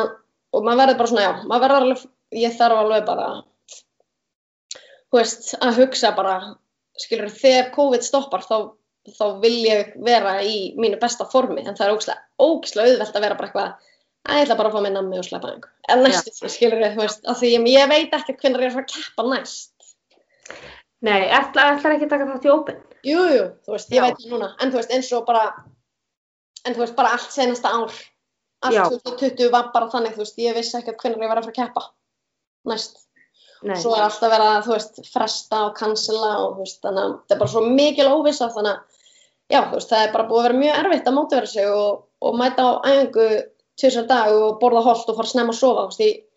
og 0.51 0.65
maður 0.65 0.81
verður 0.81 0.99
bara 0.99 1.11
svona, 1.11 1.23
já, 1.23 1.31
maður 1.47 1.63
verður 1.65 1.85
alveg 1.85 2.41
ég 2.41 2.57
þarf 2.57 2.81
alveg 2.81 3.07
bara 3.07 3.29
þú 5.11 5.19
veist, 5.19 5.49
að 5.59 5.79
hugsa 5.81 6.11
bara, 6.15 6.35
skilur, 6.99 7.31
þegar 7.41 7.71
COVID 7.75 8.05
stoppar 8.05 8.45
þá, 8.47 8.57
þá 9.09 9.25
vil 9.41 9.55
ég 9.65 9.95
vera 10.05 10.35
í 10.45 10.73
mínu 10.77 10.99
besta 11.01 11.25
formi, 11.29 11.63
en 11.65 11.77
það 11.77 11.87
er 11.87 11.95
ógislega, 11.95 12.25
ógislega 12.41 12.91
auðvelt 12.91 13.17
að 13.17 13.25
vera 13.25 13.37
bara 13.39 13.49
eitthvað, 13.49 13.89
að 14.27 14.37
ég 14.37 14.45
ætla 14.45 14.57
bara 14.59 14.69
að 14.69 14.75
fá 14.75 14.85
mér 14.85 14.95
nammi 14.97 15.19
og 15.19 15.25
sleppa 15.25 15.51
einhver. 15.51 15.73
En 15.89 16.03
næstu 16.05 16.33
því, 16.35 16.51
skilur, 16.53 16.85
þú 16.93 17.01
veist, 17.01 17.25
af 17.25 17.41
því 17.41 17.51
ég, 17.55 17.67
ég 17.73 17.91
veit 17.91 18.15
ekkert 18.17 18.45
hvernig 18.45 18.65
ég 18.67 18.75
er 18.75 18.83
að 18.83 18.89
keppa 18.93 19.27
næst. 19.31 19.93
Nei, 21.01 21.21
ætlar, 21.33 21.79
ekki 21.81 22.05
að 22.05 22.13
taka 22.13 22.29
þátt 22.29 22.45
í 22.45 22.53
Open? 22.53 22.81
Jú, 23.07 23.21
jú, 23.33 23.45
þú 23.65 23.75
veist, 23.75 23.89
ég 23.89 23.97
Já. 23.97 24.05
veit 24.05 24.21
það 24.21 24.35
núna, 24.35 24.51
en 24.61 24.73
þú 24.73 24.81
veist, 24.81 24.93
eins 24.93 25.13
og 25.17 25.25
bara, 25.25 25.45
en 26.61 26.75
þú 26.75 26.83
veist, 26.83 26.97
bara 26.99 27.15
allt 27.17 27.33
senasta 27.33 27.73
ár, 27.73 27.95
allt 28.61 28.99
2020 29.01 29.49
var 29.55 29.71
bara 29.73 29.89
þannig, 29.89 30.13
þú 30.13 30.21
veist, 30.21 30.37
ég 30.45 30.59
vissi 30.59 30.77
ekkert 30.77 31.01
hvernig 31.01 31.25
ég 31.25 31.33
var 31.33 31.41
að 31.41 31.49
fara 31.49 31.55
að 31.55 31.59
keppa 31.63 31.87
næst. 32.69 33.01
Nei. 33.61 33.75
Svo 33.77 33.91
er 33.93 34.01
alltaf 34.07 34.31
verið 34.31 34.47
að, 34.49 34.63
þú 34.65 34.71
veist, 34.73 34.95
fresta 35.11 35.57
og 35.67 35.75
cancela 35.77 36.31
og, 36.41 36.55
þú 36.55 36.63
veist, 36.65 36.79
þannig 36.81 37.03
að 37.03 37.11
það 37.27 37.35
er 37.35 37.41
bara 37.43 37.51
svo 37.53 37.61
mikil 37.67 38.07
óvissa, 38.09 38.47
þannig 38.55 38.71
að, 38.71 38.79
já, 39.53 39.59
þú 39.61 39.75
veist, 39.77 39.91
það 39.91 40.05
er 40.05 40.11
bara 40.15 40.27
búið 40.31 40.39
að 40.39 40.47
vera 40.47 40.61
mjög 40.63 40.79
erfitt 40.81 41.09
að 41.11 41.17
mótivera 41.19 41.49
sig 41.51 41.67
og, 41.69 42.01
og 42.25 42.37
mæta 42.41 42.65
á 42.65 42.71
æfingu 42.89 43.27
tvisar 43.81 44.07
dag 44.09 44.33
og 44.33 44.57
borða 44.61 44.81
holt 44.87 45.11
og 45.13 45.17
fara 45.19 45.29
snemma 45.29 45.53
að 45.53 45.59
sofa, 45.61 45.83
þú 45.85 45.89
veist, 45.91 46.01
ég 46.09 46.27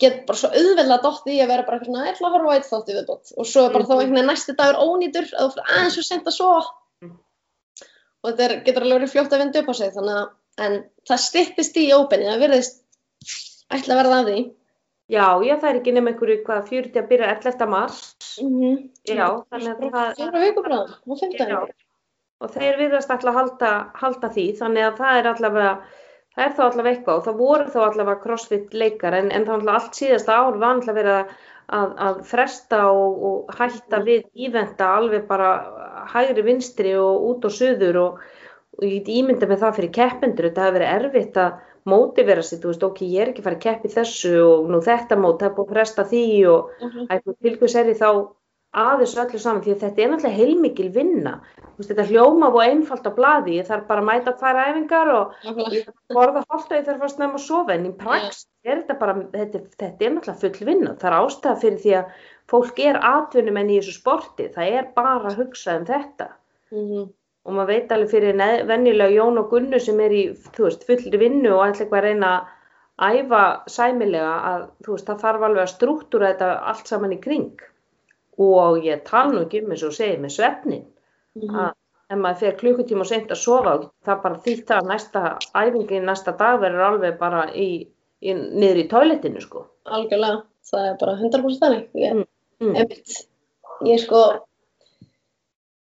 get 0.00 0.16
bara 0.26 0.40
svo 0.40 0.48
auðveldlega 0.50 1.02
dótt 1.04 1.28
í 1.30 1.36
að 1.44 1.50
vera 1.52 1.66
bara 1.68 1.76
eitthvað 1.78 1.90
svona, 1.92 2.06
ég 2.08 2.14
ætla 2.16 2.26
að 2.30 2.34
horfa 2.34 2.48
á 2.48 2.54
eitt 2.56 2.70
þátti 2.70 2.96
viðbót 2.96 3.26
og 3.36 3.44
svo 3.46 3.60
er 3.66 3.74
bara 3.76 3.84
þá 3.84 3.92
einhvern 3.94 4.16
veginn 4.16 4.30
næsti 4.32 4.56
dagur 4.58 4.80
ónýtur 4.82 5.28
að 5.28 5.44
þú 5.44 5.52
fyrir 5.54 5.68
aðeins 5.76 5.94
svo 5.98 6.04
sent 6.08 6.26
að 6.32 6.36
sofa 6.38 6.64
Mm. 7.04 7.14
og 8.22 8.26
þetta 8.30 8.44
er, 8.44 8.52
getur 8.64 8.84
alveg 8.86 8.98
verið 9.02 9.12
fljótt 9.12 9.32
að 9.34 9.40
vinda 9.42 9.60
upp 9.60 9.70
á 9.70 9.74
sig 9.74 9.90
þannig 9.94 10.16
að, 10.18 10.26
en 10.64 10.74
það 13.74 14.54
það 15.04 15.12
Já, 15.12 15.44
já, 15.44 15.58
það 15.60 15.68
er 15.68 15.78
ekki 15.78 15.92
nema 15.92 16.12
einhverju 16.12 16.42
hvað 16.46 16.68
40 16.70 17.00
að 17.00 17.08
byrja 17.10 17.32
11. 17.34 17.66
mars. 17.68 17.98
mm 18.40 18.52
-hmm. 18.60 18.76
Já, 19.04 19.26
þannig 19.50 19.68
að 19.68 19.90
það, 19.92 20.14
fjóra 20.16 20.40
vikur 20.40 20.62
bara, 20.62 20.78
og 21.06 21.18
fimmta 21.20 21.48
Já. 21.48 21.58
og 22.40 22.50
þeir 22.50 22.78
virðast 22.78 23.10
alltaf 23.10 23.34
halda, 23.34 23.72
halda 23.94 24.28
því, 24.28 24.46
þannig 24.60 24.84
að 24.84 24.96
það 24.96 25.18
er 25.18 25.26
allavega, 25.28 25.74
það 26.34 26.44
er 26.44 26.54
þá 26.56 26.62
allavega 26.64 26.96
eitthvað 26.96 27.16
og 27.18 27.24
það 27.24 27.36
voru 27.36 27.64
þá 27.64 27.80
allavega 27.84 28.22
crossfit 28.22 28.74
leikar 28.74 29.14
en, 29.14 29.30
en 29.30 29.44
það 29.44 29.64
var 29.64 29.74
allt 29.74 29.94
síðasta 29.94 30.32
ár 30.32 30.56
var 30.56 30.74
alltaf 30.74 30.94
verið 30.96 31.18
að, 31.18 31.36
að, 31.68 31.92
að 32.06 32.24
fresta 32.24 32.80
og, 32.88 33.22
og 33.28 33.54
hætta 33.58 34.00
við 34.00 34.24
íventa 34.34 34.88
alveg 34.96 35.28
bara 35.28 35.52
hægri 36.14 36.42
vinstri 36.42 36.96
og 36.96 37.28
út 37.28 37.44
og 37.44 37.52
suður 37.52 37.96
og, 37.96 38.18
og 38.78 38.84
ég 38.88 39.04
get 39.04 39.14
ímynda 39.20 39.46
með 39.46 39.60
það 39.60 39.76
fyrir 39.76 39.96
keppendur, 40.00 40.48
þetta 40.48 40.64
hefur 40.64 40.78
verið 40.80 40.96
erfitt 40.96 41.36
að 41.36 41.60
mótivera 41.88 42.42
sig, 42.42 42.60
þú 42.62 42.70
veist, 42.72 42.82
ok, 42.86 43.02
ég 43.04 43.20
er 43.26 43.32
ekki 43.32 43.42
fara 43.44 43.56
að 43.58 43.64
keppi 43.66 43.88
þessu 43.92 44.32
og 44.44 44.70
nú 44.72 44.80
þetta 44.84 45.18
mót, 45.20 45.38
það 45.42 45.50
er 45.50 45.56
búið 45.58 45.66
að 45.68 45.74
fresta 45.76 46.04
því 46.08 46.22
og 46.48 46.70
Mhm. 46.80 47.06
eitthvað 47.10 47.36
tilkvæðs 47.44 47.76
er 47.80 47.86
ég 47.92 47.98
þá 48.00 48.10
aðeins 48.74 49.14
öllu 49.22 49.38
saman 49.38 49.62
því 49.62 49.70
að 49.74 49.82
þetta 49.84 50.02
er 50.02 50.08
náttúrulega 50.10 50.38
heilmikil 50.40 50.88
vinna 50.92 51.40
Þú 51.74 51.78
veist, 51.78 51.90
þetta 51.90 52.06
hljóma 52.08 52.48
og 52.54 52.60
einfalt 52.62 53.06
á 53.06 53.12
blaði 53.14 53.54
ég 53.58 53.66
þarf 53.66 53.86
bara 53.88 54.00
að 54.00 54.06
mæta 54.08 54.32
tvær 54.38 54.58
æfingar 54.64 55.08
og 55.14 55.32
Nákvæmlega. 55.44 55.74
ég 55.74 55.84
þarf 55.84 55.94
að 56.10 56.14
borða 56.14 56.44
holt 56.50 56.70
og 56.72 56.76
ég 56.78 56.84
þarf 56.86 56.94
að 56.94 56.98
fara 57.04 57.08
snemma 57.14 57.34
að 57.34 57.46
sofa 57.46 57.74
en 57.74 57.86
í 57.86 57.92
prax 57.98 58.46
er 58.64 58.76
þetta 58.82 58.98
bara 58.98 59.14
þetta, 59.14 59.58
þetta 59.78 60.02
er 60.06 60.10
náttúrulega 60.14 60.40
full 60.40 60.66
vinna 60.66 60.94
það 60.94 61.04
er 61.10 61.18
ástæða 61.20 61.60
fyrir 61.60 61.78
því 61.84 61.92
að 61.98 62.04
fólk 62.48 62.78
er 62.84 62.96
atvinnumenn 63.02 63.70
í 63.70 63.78
þessu 63.80 63.94
sporti 64.00 64.48
það 64.54 64.72
er 64.78 64.88
bara 64.94 65.18
að 65.20 65.36
hugsa 65.36 65.76
um 65.78 65.84
þetta 65.84 66.28
Mhm. 66.72 67.08
Og 67.44 67.52
maður 67.52 67.70
veit 67.74 67.92
alveg 67.92 68.10
fyrir 68.10 68.38
venjulega 68.68 69.12
Jón 69.12 69.38
og 69.38 69.50
Gunnu 69.52 69.80
sem 69.80 70.00
er 70.00 70.10
í 70.16 70.22
veist, 70.58 70.84
fullri 70.88 71.18
vinnu 71.20 71.50
og 71.52 71.66
ætla 71.66 71.84
eitthvað 71.84 71.98
að 72.00 72.06
reyna 72.08 72.32
að 73.04 73.18
æfa 73.20 73.42
sæmilega 73.74 74.32
að 74.50 74.66
veist, 74.88 75.06
það 75.06 75.22
þarf 75.24 75.42
alveg 75.48 75.62
að 75.66 75.72
struktúra 75.74 76.30
þetta 76.32 76.50
allt 76.72 76.86
saman 76.88 77.12
í 77.12 77.20
kring. 77.20 77.50
Og 78.38 78.80
ég 78.82 79.04
tala 79.06 79.32
nú 79.32 79.44
ekki 79.44 79.62
um 79.64 79.72
eins 79.74 79.82
og 79.86 79.92
segið 79.94 80.20
með 80.24 80.34
svefnin 80.38 80.84
Mhm. 81.34 81.54
að 81.58 81.72
ef 82.14 82.18
maður 82.18 82.38
fer 82.38 82.56
klukkutíma 82.60 83.00
og 83.00 83.06
seint 83.10 83.30
að 83.30 83.40
sofa 83.42 83.72
það 84.06 84.22
bara 84.22 84.40
þýtt 84.44 84.68
að 84.70 84.88
næsta 84.90 85.22
æfingin 85.54 86.04
næsta 86.06 86.32
dag 86.38 86.60
verður 86.60 86.84
alveg 86.88 87.18
bara 87.18 87.46
í, 87.50 87.88
í, 88.22 88.34
niður 88.34 88.76
í 88.84 88.88
toilettinu 88.88 89.40
sko. 89.42 89.64
Algjörlega, 89.86 90.42
það 90.70 90.86
er 90.90 90.96
bara 91.00 91.16
100% 91.16 91.60
þannig. 91.64 91.88
Ég, 91.94 92.12
Mm, 92.14 92.26
mm. 92.68 92.76
einmitt, 92.76 93.26
ég 93.82 93.98
sko 93.98 94.20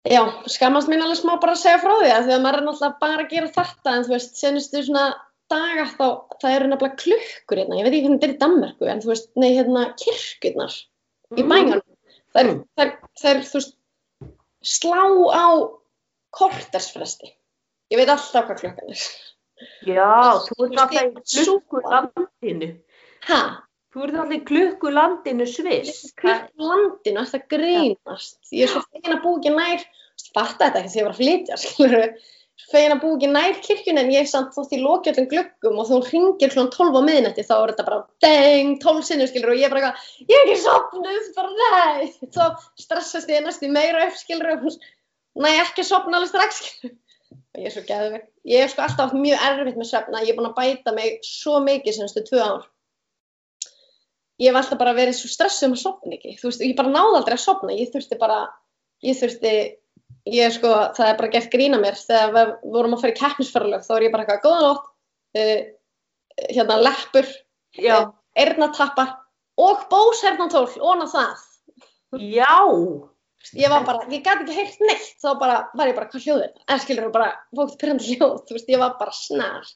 já, 0.09 0.23
skammast 0.49 0.89
mín 0.91 1.03
alveg 1.05 1.19
smá 1.21 1.35
bara 1.41 1.55
að 1.57 1.63
segja 1.63 1.81
frá 1.83 1.95
því 2.01 2.11
að 2.15 2.27
því 2.29 2.35
að 2.37 2.43
maður 2.45 2.59
er 2.61 2.67
náttúrulega 2.69 3.01
bara 3.03 3.25
að 3.25 3.33
gera 3.35 3.51
þetta 3.59 3.95
en 3.99 4.05
þú 4.07 4.15
veist, 4.15 4.37
senustu 4.41 4.83
svona 4.87 5.05
daga 5.49 5.85
þá, 5.95 6.07
það 6.43 6.55
eru 6.59 6.69
nefnilega 6.73 7.01
klukkur 7.03 7.61
hérna, 7.63 7.79
ég 7.79 7.87
veit 7.87 7.95
ekki 7.97 8.05
hvernig 8.07 8.21
þetta 8.21 8.29
er 8.29 8.35
í 8.35 8.41
Danmerku 8.43 8.89
en 8.93 9.01
þú 9.05 9.11
veist, 9.13 9.29
nei 9.37 9.51
hérna 9.57 9.85
kirkjurnar 10.01 10.75
í 11.37 11.43
Mm. 11.43 11.49
bænum. 11.53 11.83
Þær, 12.35 12.45
Mm. 12.49 12.65
þær, 12.79 12.91
þær, 13.23 13.39
þú 13.49 13.59
veist 13.59 13.75
slá 14.65 15.03
á 15.33 15.47
kortersfresti. 16.37 17.31
Ég 17.93 17.97
veit 18.01 18.09
alltaf 18.13 18.47
hvað 18.49 18.61
klukkan 18.61 18.93
er. 18.93 19.03
Já, 19.89 20.39
þú 20.45 20.53
ert 20.53 20.73
Þú 20.73 20.79
alltaf 20.79 20.93
í 20.93 21.15
veist, 21.15 21.39
klukkulandinu 21.39 22.69
ha, 23.29 23.41
þú 23.99 24.23
ert 24.23 24.35
í 24.35 24.41
klukkulandinu 24.49 25.47
sviss. 25.49 26.09
Klukk 26.19 26.49
landinu, 26.63 27.25
þetta 27.27 27.55
grínast? 27.55 28.41
Ég 28.55 28.67
er 28.67 28.73
svo 28.73 28.83
fegin 28.89 29.17
að 29.17 29.23
búi 29.25 29.39
ekki 29.41 29.55
nær 29.55 29.87
fatta 30.35 30.67
þetta 30.67 30.83
ekki 30.83 30.93
þegar 30.93 31.01
ég 31.01 31.09
var 31.09 31.15
að 31.15 31.23
flytja 31.23 31.59
skilur 31.63 32.05
fegin 32.69 32.95
að 32.95 33.03
búi 33.03 33.17
ekki 33.17 33.31
nær 33.33 33.59
kirkjun 33.65 34.01
en 34.03 34.13
ég 34.13 34.29
samt 34.29 34.55
þótt 34.57 34.75
í 34.77 34.81
lokjöldum 34.83 35.29
gluggum 35.31 35.81
og 35.81 35.89
þú 35.89 35.99
ringir 36.09 36.53
klón 36.53 36.71
12 36.75 36.99
á 36.99 37.03
miðnætti 37.07 37.45
þá 37.47 37.55
er 37.57 37.73
þetta 37.73 37.87
bara 37.87 38.01
deng, 38.25 38.73
12 38.83 39.05
sinnum 39.09 39.31
skilur 39.31 39.55
og 39.55 39.61
ég 39.61 39.69
er 39.69 39.75
bara 39.75 39.93
eitthvað, 39.93 40.09
ég 40.27 40.39
er 40.39 40.49
ekki 40.49 40.65
sopnuð 40.65 41.29
bara 41.37 41.53
nei, 41.61 42.09
þá 42.35 42.45
stressast 42.83 43.31
ég 43.33 43.45
næstu 43.47 43.71
meira 43.73 44.09
upp 44.09 44.19
skilur 44.19 44.57
og 44.57 44.81
næ 45.39 45.53
ekki 45.63 45.87
sopna 45.87 46.19
alveg 46.19 46.33
strax 46.33 46.61
skilur 46.65 46.97
og 47.39 47.63
ég 47.63 47.71
er 47.71 47.77
svo 47.77 47.85
geðvig 47.89 48.27
ég 48.49 48.65
hef 48.65 48.75
sko 48.75 48.85
alltaf 48.85 49.15
mjög 49.17 49.47
erfitt 49.49 49.79
með 49.79 49.89
svefna. 49.91 50.25
Ég 50.25 50.33
er 50.33 50.39
búin 50.39 50.51
að 50.51 50.59
bæta 50.59 50.95
mig 50.97 51.19
svo 51.27 51.59
mikið 51.65 51.99
senstu 51.99 52.25
tvö 52.27 52.43
ár 52.45 52.67
ég 54.39 54.51
hef 54.51 54.61
alltaf 54.61 54.79
bara 54.81 54.95
verið 54.97 55.19
svo 55.19 55.31
stressuð 55.33 55.69
um 55.69 55.77
að 55.77 55.83
sopna 55.83 56.17
ekki. 56.17 56.37
Þú 56.39 56.51
veist, 56.51 56.65
ég 56.65 56.77
bara 56.79 56.95
náði 56.95 57.19
aldrei 57.19 57.37
að 57.37 57.45
sopna 57.45 57.75
ég 57.75 57.91
þurfti 57.95 58.19
bara, 58.21 58.39
ég 59.07 59.19
þurfti 59.19 59.55
ég 60.29 60.55
sko, 60.55 60.71
það 60.97 61.11
er 61.11 61.19
bara 61.19 61.33
gert 61.35 61.51
grína 61.53 61.81
mér. 61.83 61.99
Þegar 61.99 62.33
við 62.37 62.55
vorum 62.77 62.95
að 62.97 63.03
fara 63.03 63.15
í 63.15 63.19
keppnisferðalög 63.19 63.85
þá 63.87 63.93
er 63.97 64.07
ég 64.07 64.15
bara 64.15 64.27
eitthvað, 64.27 64.45
góða 64.47 64.65
nótt 64.67 64.89
uh, 65.43 65.61
hérna 66.49 66.81
leppur 66.85 67.31
Já, 67.79 67.97
eyrnatappar 68.39 69.15
og 69.59 69.87
bósernatól, 69.91 70.67
óna 70.81 71.07
það. 71.11 71.43
Já, 72.23 72.55
ég 73.59 73.71
var 73.71 73.85
bara, 73.87 74.07
ég 74.11 74.23
gæti 74.23 74.47
ekki 74.47 74.57
heyrt 74.57 74.85
neitt. 74.87 75.09
Þá 75.23 75.31
bara, 75.41 75.59
var 75.79 75.91
ég 75.91 75.99
bara, 75.99 76.09
hvað 76.11 76.25
hljóð 76.25 76.45
er 76.45 76.53
þetta? 76.53 76.67
En 76.75 76.83
skilur 76.83 77.09
þú 77.09 77.15
bara, 77.19 77.33
fókt 77.59 77.81
pyrrandi 77.81 78.15
hljóð. 78.15 78.37
Þú 78.49 78.57
veist, 78.57 78.71
ég 78.73 78.83
var 78.83 78.95
bara 79.01 79.15
snar. 79.15 79.73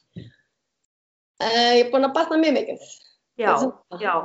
Uh, 1.43 1.73
ég 1.77 1.83
er 1.85 1.91
búin 1.91 2.07
að 2.07 2.15
batna 2.15 2.39
mjög 2.39 2.57
mikið. 2.59 2.87
Já, 3.39 3.53
já 3.99 4.15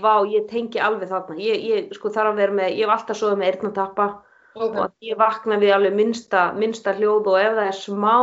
Vá, 0.00 0.14
ég 0.28 0.48
tengi 0.50 0.80
alveg 0.80 1.08
þarna. 1.08 1.36
Ég, 1.40 1.62
ég 1.70 1.94
sko 1.96 2.12
þarf 2.12 2.34
að 2.34 2.42
vera 2.42 2.56
með, 2.58 2.74
ég 2.76 2.84
hef 2.84 2.96
alltaf 2.96 3.20
soðið 3.20 3.40
með 3.40 3.52
eyrnatappa 3.52 4.08
okay. 4.54 4.82
og 4.82 4.92
ég 5.04 5.18
vakna 5.20 5.58
við 5.60 5.72
alveg 5.76 5.96
minnsta, 5.96 6.50
minnsta 6.56 6.94
hljóð 6.98 7.30
og 7.32 7.38
ef 7.40 7.56
það 7.56 7.70
er 7.70 7.78
smá 7.78 8.14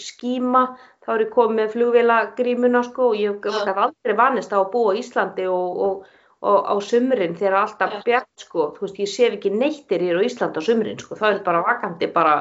skíma 0.00 0.64
þá 1.04 1.14
er 1.14 1.24
ég 1.26 1.32
komið 1.34 1.60
með 1.60 1.72
flugvélagrímuna 1.74 2.82
sko 2.88 3.10
og 3.12 3.20
ég 3.20 3.48
hef 3.68 3.80
aldrei 3.86 4.16
vanist 4.18 4.54
á 4.56 4.58
að 4.60 4.70
búa 4.72 4.94
á 4.94 4.98
Íslandi 5.00 5.46
og, 5.52 5.82
og, 5.86 6.12
og 6.48 6.68
á 6.72 6.74
sumrin 6.84 7.36
þegar 7.38 7.60
alltaf 7.60 7.98
bjart 8.06 8.46
sko, 8.46 8.70
þú 8.76 8.86
veist 8.86 9.00
ég 9.02 9.12
sef 9.12 9.38
ekki 9.38 9.52
neittir 9.52 10.04
hér 10.04 10.20
á 10.20 10.26
Íslandi 10.26 10.62
á 10.64 10.66
sumrin 10.66 11.00
sko, 11.00 11.18
það 11.20 11.38
er 11.38 11.42
bara 11.46 11.64
vakandi 11.66 12.10
bara. 12.14 12.36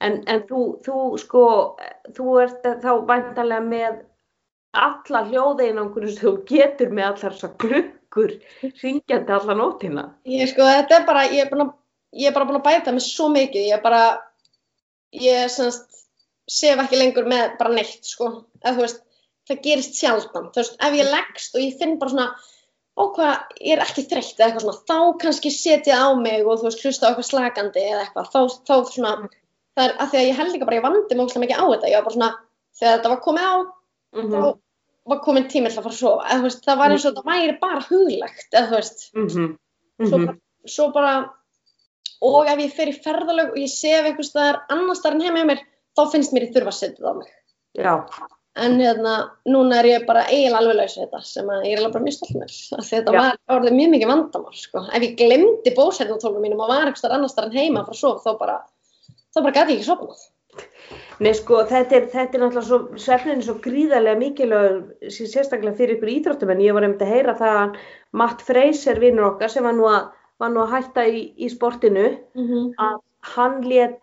En, 0.00 0.22
en 0.32 0.46
þú, 0.48 0.60
þú 0.84 1.00
sko, 1.20 1.42
þú 2.16 2.36
ert 2.40 2.68
þá 2.80 2.92
væntanlega 3.08 3.64
með 3.66 3.98
alla 4.76 5.24
hljóðeinangur 5.26 6.06
sem 6.08 6.20
þú 6.20 6.32
getur 6.48 6.92
með 6.94 7.08
allar 7.08 7.36
þessar 7.36 7.54
klukkur 7.60 8.34
ringjandi 8.82 9.34
alla 9.34 9.56
nótina. 9.58 10.04
Ég 10.28 10.50
sko, 10.50 10.66
þetta 10.66 11.00
er 11.00 11.06
bara, 11.08 11.24
ég 11.30 11.46
er, 11.46 11.62
að, 11.64 11.72
ég 12.20 12.30
er 12.30 12.36
bara 12.36 12.48
búin 12.48 12.60
að 12.60 12.68
bæta 12.68 12.94
mig 12.94 13.04
svo 13.06 13.30
mikið, 13.34 13.66
ég 13.70 13.78
er 13.78 13.82
bara, 13.82 14.04
ég 15.16 15.50
semst, 15.50 16.04
sef 16.50 16.82
ekki 16.84 17.00
lengur 17.00 17.26
með 17.30 17.56
bara 17.58 17.74
neitt, 17.74 18.06
sko, 18.06 18.30
þú 18.62 18.78
veist, 18.84 19.02
það 19.50 19.60
gerist 19.66 19.98
sjaldan, 19.98 20.48
veist, 20.54 20.78
ef 20.78 20.96
ég 20.98 21.10
leggst 21.10 21.56
og 21.58 21.64
ég 21.64 21.76
finn 21.80 21.98
bara 21.98 22.14
svona, 22.14 22.28
ó 23.00 23.02
hvað, 23.16 23.58
ég 23.58 23.74
er 23.74 23.84
ekki 23.84 24.06
þreytt 24.06 24.38
eða 24.38 24.48
eitthvað 24.48 24.64
svona, 24.66 24.86
þá 24.86 25.20
kannski 25.24 25.52
setja 25.54 25.98
á 25.98 26.08
mig 26.18 26.46
og 26.46 26.60
þú 26.60 26.68
veist, 26.68 26.84
hlusta 26.84 27.06
á 27.06 27.08
eitthvað 27.10 27.30
slagandi 27.30 27.84
eða 27.88 28.04
eitthvað, 28.04 28.30
þá, 28.30 28.40
þá 28.70 28.74
svona, 28.94 29.12
það 29.74 29.84
er 29.86 29.94
að 29.96 30.12
því 30.12 30.20
að 30.20 30.28
ég 30.28 30.40
held 30.40 30.54
líka 30.54 30.70
bara, 30.70 30.78
ég 30.78 30.86
vandi 30.86 31.18
óslega 31.18 31.44
mikið 31.44 31.62
á 31.62 31.66
þetta, 31.66 31.90
ég 31.90 31.98
var 31.98 32.08
bara 32.08 32.16
svona, 32.18 32.32
þegar 32.80 32.96
þetta 32.98 33.12
var 33.14 33.22
komið 33.26 33.46
á, 33.50 33.54
Mm 34.16 34.58
þá 35.06 35.10
var 35.10 35.20
komin 35.24 35.46
tími 35.48 35.70
til 35.70 35.80
að 35.80 35.84
fara 35.86 35.94
að 35.94 35.98
sofa, 35.98 36.24
eða 36.30 36.42
veist, 36.44 36.64
það 36.66 36.78
var 36.78 36.92
eins 36.92 37.04
og 37.04 37.14
þetta 37.14 37.30
væri 37.30 37.54
bara 37.60 37.84
huglegt, 37.86 38.48
eða 38.52 38.66
þú 38.68 38.74
veist, 38.76 39.04
-hmm. 39.16 39.52
svo, 40.06 40.18
bara, 40.18 40.34
svo 40.74 40.88
bara 40.94 41.12
og 42.20 42.50
ef 42.52 42.58
ég 42.60 42.74
fer 42.76 42.90
í 42.90 42.98
ferðalög 43.04 43.54
og 43.54 43.58
ég 43.58 43.72
sef 43.72 44.04
einhvers 44.04 44.30
staðar 44.30 44.60
annars 44.68 45.00
staðar 45.00 45.16
en 45.16 45.24
heima 45.24 45.40
hjá 45.40 45.46
mér 45.50 45.62
þá 45.96 46.02
finnst 46.12 46.34
mér 46.36 46.46
ég 46.46 46.52
þurfa 46.54 46.72
að 46.74 46.78
setja 46.78 47.00
það 47.00 47.10
á 47.10 47.14
mig. 47.20 47.32
Já, 47.80 47.94
en 48.60 48.80
hérna, 48.80 49.14
núna 49.46 49.78
er 49.80 49.88
ég 49.88 50.06
bara 50.06 50.26
eiginlega 50.28 50.60
alveg 50.60 50.76
laus 50.80 50.96
við 50.96 51.04
þetta 51.06 51.20
sem 51.30 51.52
að 51.54 51.64
ég 51.64 51.72
er 51.72 51.80
alveg 51.80 51.94
bara 51.94 52.04
mjög 52.04 52.16
stolt 52.16 52.36
með 52.40 52.90
þetta 52.90 53.14
Já. 53.14 53.20
var 53.20 53.56
orðið 53.56 53.76
mjög 53.78 53.92
mikið 53.94 54.10
vandamál 54.10 54.58
sko. 54.58 54.84
ef 54.90 55.06
ég 55.06 55.16
glemdi 55.20 55.74
bósætnatólum 55.76 56.44
mínum 56.44 56.60
og 56.60 56.72
var 56.72 56.90
eitthvað 56.90 57.16
annars 57.16 57.36
þar 57.36 57.48
en 57.48 57.56
heima 57.56 57.86
frá 57.86 57.96
svo 57.96 58.12
þá 58.24 58.30
bara, 58.42 58.58
þá 59.32 59.40
bara 59.40 59.54
gæti 59.54 59.76
ég 59.76 59.80
ekki 59.80 59.88
sopnað 59.88 60.26
Nei 61.20 61.34
sko, 61.36 61.58
þetta 61.68 61.96
er, 61.98 62.04
þetta 62.08 62.38
er 62.38 62.42
náttúrulega 62.42 62.66
svo, 62.66 63.00
svefnin 63.00 63.42
er 63.42 63.44
svo 63.44 63.54
gríðarlega 63.60 64.20
mikilvægur, 64.22 64.78
sé- 65.12 65.28
sérstaklega 65.28 65.76
fyrir 65.76 65.98
ykkur 65.98 66.12
íþróttum, 66.14 66.52
en 66.54 66.62
ég 66.64 66.76
var 66.76 66.86
einmitt 66.86 67.04
að 67.04 67.12
heyra 67.12 67.34
það 67.36 67.58
að 67.62 67.74
Matt 68.16 68.44
Fraser, 68.46 69.00
vinnur 69.02 69.26
okkar, 69.28 69.52
sem 69.52 69.66
var 69.68 69.76
nú 69.76 69.84
að, 69.90 70.06
var 70.40 70.54
nú 70.54 70.62
að 70.64 70.72
hætta 70.78 71.04
í, 71.04 71.20
í 71.36 71.50
sportinu, 71.52 72.06
mm 72.38 72.46
-hmm. 72.46 72.70
að 72.86 72.96
hann 73.34 73.60
lét 73.68 73.98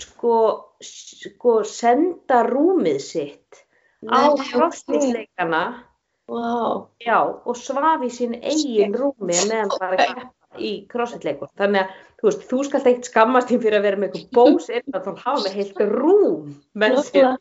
sko, 0.00 0.36
sko 0.80 1.58
senda 1.68 2.42
rúmið 2.48 3.00
sitt 3.04 3.64
á 4.08 4.32
crossfit-leikana, 4.32 5.84
wow. 6.32 6.88
já, 7.04 7.20
og 7.20 7.56
svaf 7.56 8.02
í 8.02 8.08
sín 8.10 8.38
eigin 8.40 8.96
rúmi 8.96 9.36
meðan 9.36 9.70
það 9.76 9.90
var 9.92 10.00
að 10.00 10.14
keppa 10.14 10.58
í 10.58 10.72
crossfit-leikur. 10.88 11.52
Þannig 11.60 11.84
að, 11.84 12.00
þú 12.22 12.30
veist, 12.30 12.44
þú 12.48 12.64
skalt 12.68 12.88
eitt 12.90 13.08
skammast 13.10 13.50
þín 13.50 13.62
fyrir 13.64 13.80
að 13.80 13.86
vera 13.88 14.00
með 14.00 14.16
eitthvað 14.16 14.36
bós 14.38 14.68
að 14.70 15.06
þá 15.06 15.22
hafa 15.24 15.38
með 15.42 15.56
heilt 15.58 15.80
rúm 15.90 16.52
með 16.78 16.98
sér. 17.08 17.32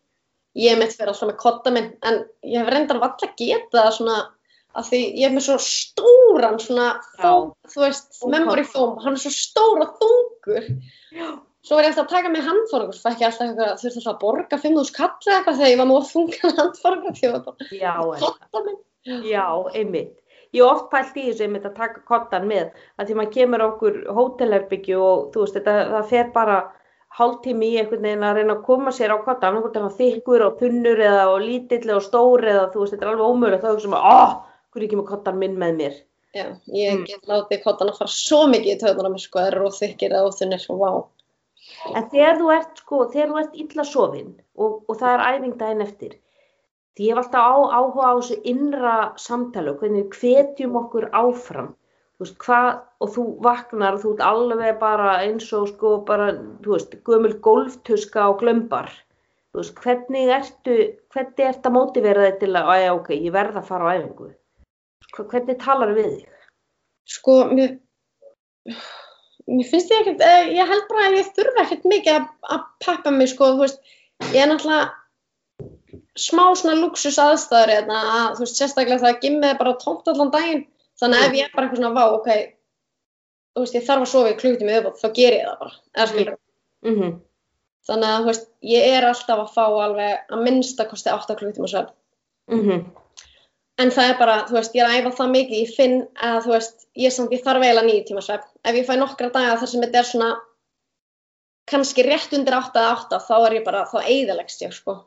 Ég 0.57 0.79
mitt 0.81 0.95
fyrir 0.97 1.13
alltaf 1.13 1.29
með 1.29 1.37
kotta 1.39 1.71
minn 1.71 1.91
en 2.03 2.23
ég 2.43 2.59
hef 2.59 2.71
reyndar 2.73 2.99
valla 2.99 3.27
að 3.29 3.35
geta 3.39 3.77
það 3.77 3.93
svona 3.99 4.17
að 4.71 4.89
því 4.89 4.99
ég 5.05 5.23
hef 5.27 5.35
með 5.35 5.45
svo 5.45 5.57
stóran 5.67 6.59
svona 6.63 6.89
fóm, 7.19 7.53
þú 7.71 7.85
veist, 7.85 8.19
memory 8.31 8.65
foam, 8.67 8.97
hann 9.03 9.17
er 9.17 9.23
svo 9.23 9.31
stór 9.35 9.85
og 9.85 9.95
þungur. 9.99 10.67
Já. 11.15 11.29
Svo 11.61 11.77
var 11.77 11.85
ég 11.85 11.91
alltaf 11.91 12.07
að 12.07 12.13
taka 12.15 12.45
handfórangur, 12.47 12.95
svo 12.97 13.09
fæk 13.11 13.19
ég 13.21 13.27
alltaf 13.27 13.45
eitthvað, 13.45 13.73
þurfti 13.83 13.99
alltaf 13.99 14.13
að 14.15 14.21
borga 14.23 14.57
5.000 14.63 14.95
kall 14.95 15.11
eða 15.27 15.35
eitthvað 15.35 15.59
þegar 15.59 15.71
ég 15.71 15.81
var 15.81 15.89
nú 15.91 15.97
að 15.99 16.07
þunga 16.09 16.51
handfórangur 16.61 17.17
því 17.19 17.27
ég 17.27 17.35
var 17.35 17.43
bara 17.45 18.21
kotta 18.23 18.63
minn. 18.65 18.79
Já, 19.27 19.45
einmitt. 19.75 20.15
Ég 20.51 20.67
oft 20.67 20.89
pælt 20.91 21.15
í 21.15 21.29
þessu 21.29 21.45
einmitt 21.47 21.65
að 21.69 21.77
taka 21.79 22.01
kottan 22.09 22.47
með 22.49 22.73
að 22.99 23.07
því 23.07 23.17
maður 23.19 23.33
kemur 23.37 23.65
okkur 23.69 23.99
hótelherbyggju 24.17 24.99
og 24.99 25.29
þú 25.33 25.45
veist, 25.45 25.57
þetta, 25.59 25.75
það 25.93 26.09
fer 26.11 26.31
bara 26.35 26.57
hálftími 27.19 27.69
í 27.71 27.77
einhvern 27.79 28.05
veginn 28.07 28.25
að 28.27 28.37
reyna 28.39 28.55
að 28.57 28.65
koma 28.67 28.91
sér 28.95 29.13
á 29.15 29.17
kottan, 29.23 29.55
einhvern 29.57 29.73
veginn 29.75 29.87
þykkur 29.99 30.45
og 30.47 30.59
þunnur 30.59 31.03
eða 31.07 31.25
og 31.31 31.41
lítill 31.45 31.95
og 31.95 32.03
stór 32.05 32.45
eða 32.47 32.69
þú 32.73 32.83
veist, 32.83 32.95
þetta 32.95 33.07
er 33.07 33.11
alveg 33.13 33.31
ómögulegt 33.31 33.65
þá 33.65 33.71
hugsa 33.71 33.91
maður, 33.91 34.15
oh, 34.15 34.35
hvernig 34.71 34.87
ekki 34.89 34.99
með 34.99 35.09
kottan 35.11 35.39
minn 35.41 35.57
með 35.59 35.77
mér. 35.81 35.97
Já, 36.31 36.45
ég 36.71 36.93
Mm. 36.95 37.05
get 37.07 37.27
látið 37.27 37.63
kottan 37.63 37.89
að 37.91 37.97
fara 37.99 38.11
svo 38.15 38.47
mikið 38.47 38.71
í 38.71 38.79
mér 39.11 39.19
sko, 39.19 39.39
það 39.39 39.47
eru 39.51 39.65
og 39.67 39.73
þykir 39.75 40.13
eða 40.15 40.29
og 40.69 40.79
vá. 40.79 40.91
En 41.95 42.09
þegar 42.09 42.37
þú 42.39 42.51
ert, 42.55 42.77
sko, 42.77 42.99
þegar 43.11 43.31
þú 43.31 43.39
ert 43.41 43.55
illa 43.63 43.83
sofin 43.83 44.29
og, 44.55 44.83
og 44.87 44.97
það 44.99 45.11
er 45.15 45.25
æfing 45.27 45.57
daginn 45.59 45.81
eftir, 45.81 46.15
því 46.97 47.07
ég 47.07 47.15
hef 47.15 47.21
alltaf 47.21 47.45
á, 47.47 47.55
áhuga 47.77 48.07
á 48.07 48.13
þessu 48.19 48.37
innra 48.51 48.95
samtali 49.19 49.71
og 49.71 49.79
hvernig 49.79 50.09
við 50.09 50.17
hvetjum 50.17 50.75
okkur 50.81 51.07
áfram, 51.15 51.69
þú 52.17 52.25
veist, 52.25 52.37
hvað, 52.43 52.81
og 53.01 53.13
þú 53.15 53.27
vaknar 53.45 53.97
og 53.97 54.03
þú 54.03 54.11
ert 54.15 54.25
alveg 54.27 54.81
bara 54.81 55.13
eins 55.23 55.47
og 55.57 55.69
sko 55.71 55.93
bara, 56.07 56.33
þú 56.65 56.75
veist, 56.75 56.97
gömul 57.07 57.33
golftuska 57.47 58.27
og 58.33 58.43
glömbar, 58.43 58.91
þú 59.51 59.61
veist, 59.61 59.79
hvernig 59.85 60.33
ertu, 60.39 60.77
hvernig 61.15 61.47
ertu 61.47 61.71
að 61.71 61.77
mótivera 61.77 62.27
þig 62.27 62.41
til 62.43 62.51
að, 62.51 62.73
að 62.75 62.83
já, 62.83 62.91
ok, 62.97 63.11
ég 63.15 63.37
verð 63.39 63.61
að 63.61 63.69
fara 63.71 63.87
á 63.87 63.93
æfingu, 63.95 64.31
hvernig 65.21 65.61
talar 65.63 65.95
við 65.95 66.11
þig? 66.11 66.47
Sko, 67.11 67.41
mér, 67.55 67.77
mér 69.47 69.67
finnst 69.71 69.91
ég 69.91 70.03
ekkert, 70.03 70.21
eh, 70.27 70.55
ég 70.59 70.67
held 70.69 70.89
bara 70.91 71.07
að 71.07 71.21
ég 71.21 71.35
þurfi 71.37 71.63
ekkert 71.63 71.87
mikið 71.95 72.17
að, 72.19 72.31
að 72.51 72.65
peppa 72.83 73.15
mig, 73.15 73.31
sko, 73.31 73.55
þú 73.55 73.63
veist, 73.63 73.95
ég 74.35 74.43
er 74.43 74.51
náttúrulega 74.51 74.89
smá 76.19 76.43
svona 76.55 76.77
luxus 76.79 77.19
aðstæður 77.21 77.73
hérna, 77.75 77.99
að, 78.17 78.27
þú 78.35 78.45
veist, 78.45 78.59
sérstaklega 78.59 79.01
það 79.01 79.11
að 79.13 79.21
gimmið 79.25 79.49
er 79.49 79.59
bara 79.61 79.77
tómt 79.79 80.07
allan 80.11 80.31
daginn, 80.33 80.63
þannig 80.99 81.19
að 81.19 81.27
ef 81.27 81.37
ég 81.37 81.47
er 81.47 81.55
bara 81.55 81.67
eitthvað 81.67 81.81
svona, 81.81 81.95
vá, 81.95 82.05
ok, 82.17 82.29
þú 83.55 83.65
veist, 83.65 83.75
ég 83.77 83.85
þarf 83.87 84.05
að 84.05 84.13
sofa 84.13 84.31
í 84.31 84.39
klukkutími 84.41 84.75
viðbót, 84.75 85.01
þá 85.01 85.07
ger 85.19 85.37
ég 85.37 85.45
það 85.49 85.59
bara, 85.65 85.77
eða 85.97 86.09
skilur, 86.13 86.39
Mm 86.81 86.95
-hmm. 86.97 87.11
þannig 87.85 88.09
að, 88.09 88.21
þú 88.21 88.25
veist, 88.31 88.47
ég 88.65 88.87
er 88.97 89.05
alltaf 89.05 89.39
að 89.39 89.53
fá 89.53 89.65
alveg 89.83 90.33
að 90.33 90.43
minnsta 90.47 90.85
kosti 90.89 91.09
8 91.13 91.35
klukkutíma 91.35 91.67
svefn. 91.69 91.93
Mm 92.49 92.85
En 93.81 93.89
það 93.89 94.09
er 94.11 94.17
bara, 94.19 94.37
þú 94.49 94.57
veist, 94.57 94.75
ég 94.75 94.83
er 94.83 94.89
að 94.91 94.99
æfa 94.99 95.11
það 95.17 95.33
mikið, 95.33 95.59
ég 95.61 95.75
finn 95.77 95.97
að, 96.21 96.37
þú 96.45 96.53
veist, 96.53 96.87
ég 97.01 97.13
samt, 97.15 97.31
ég 97.33 97.43
þarf 97.45 97.63
eiginlega 97.63 97.87
nýju 97.87 98.03
tíma 98.09 98.23
svefn. 98.25 98.49
Ef 98.67 98.75
ég 98.77 98.87
fæ 98.89 98.93
nokkra 98.99 99.29
daga 99.33 99.57
þar 99.61 99.71
sem 99.71 99.85
þetta 99.85 100.01
er 100.01 100.09
svona, 100.09 100.29
kannski 101.71 102.05
rétt 102.05 102.35
undir 102.37 102.57
átta 102.57 102.83
eða 102.83 102.91
átta, 102.97 103.21
þá 103.25 103.35
er 103.47 103.55
ég 103.57 103.65
bara, 103.65 103.85
þá 103.89 103.97
eigðalegst 104.03 104.61
ég, 104.61 104.75
sko. 104.75 104.97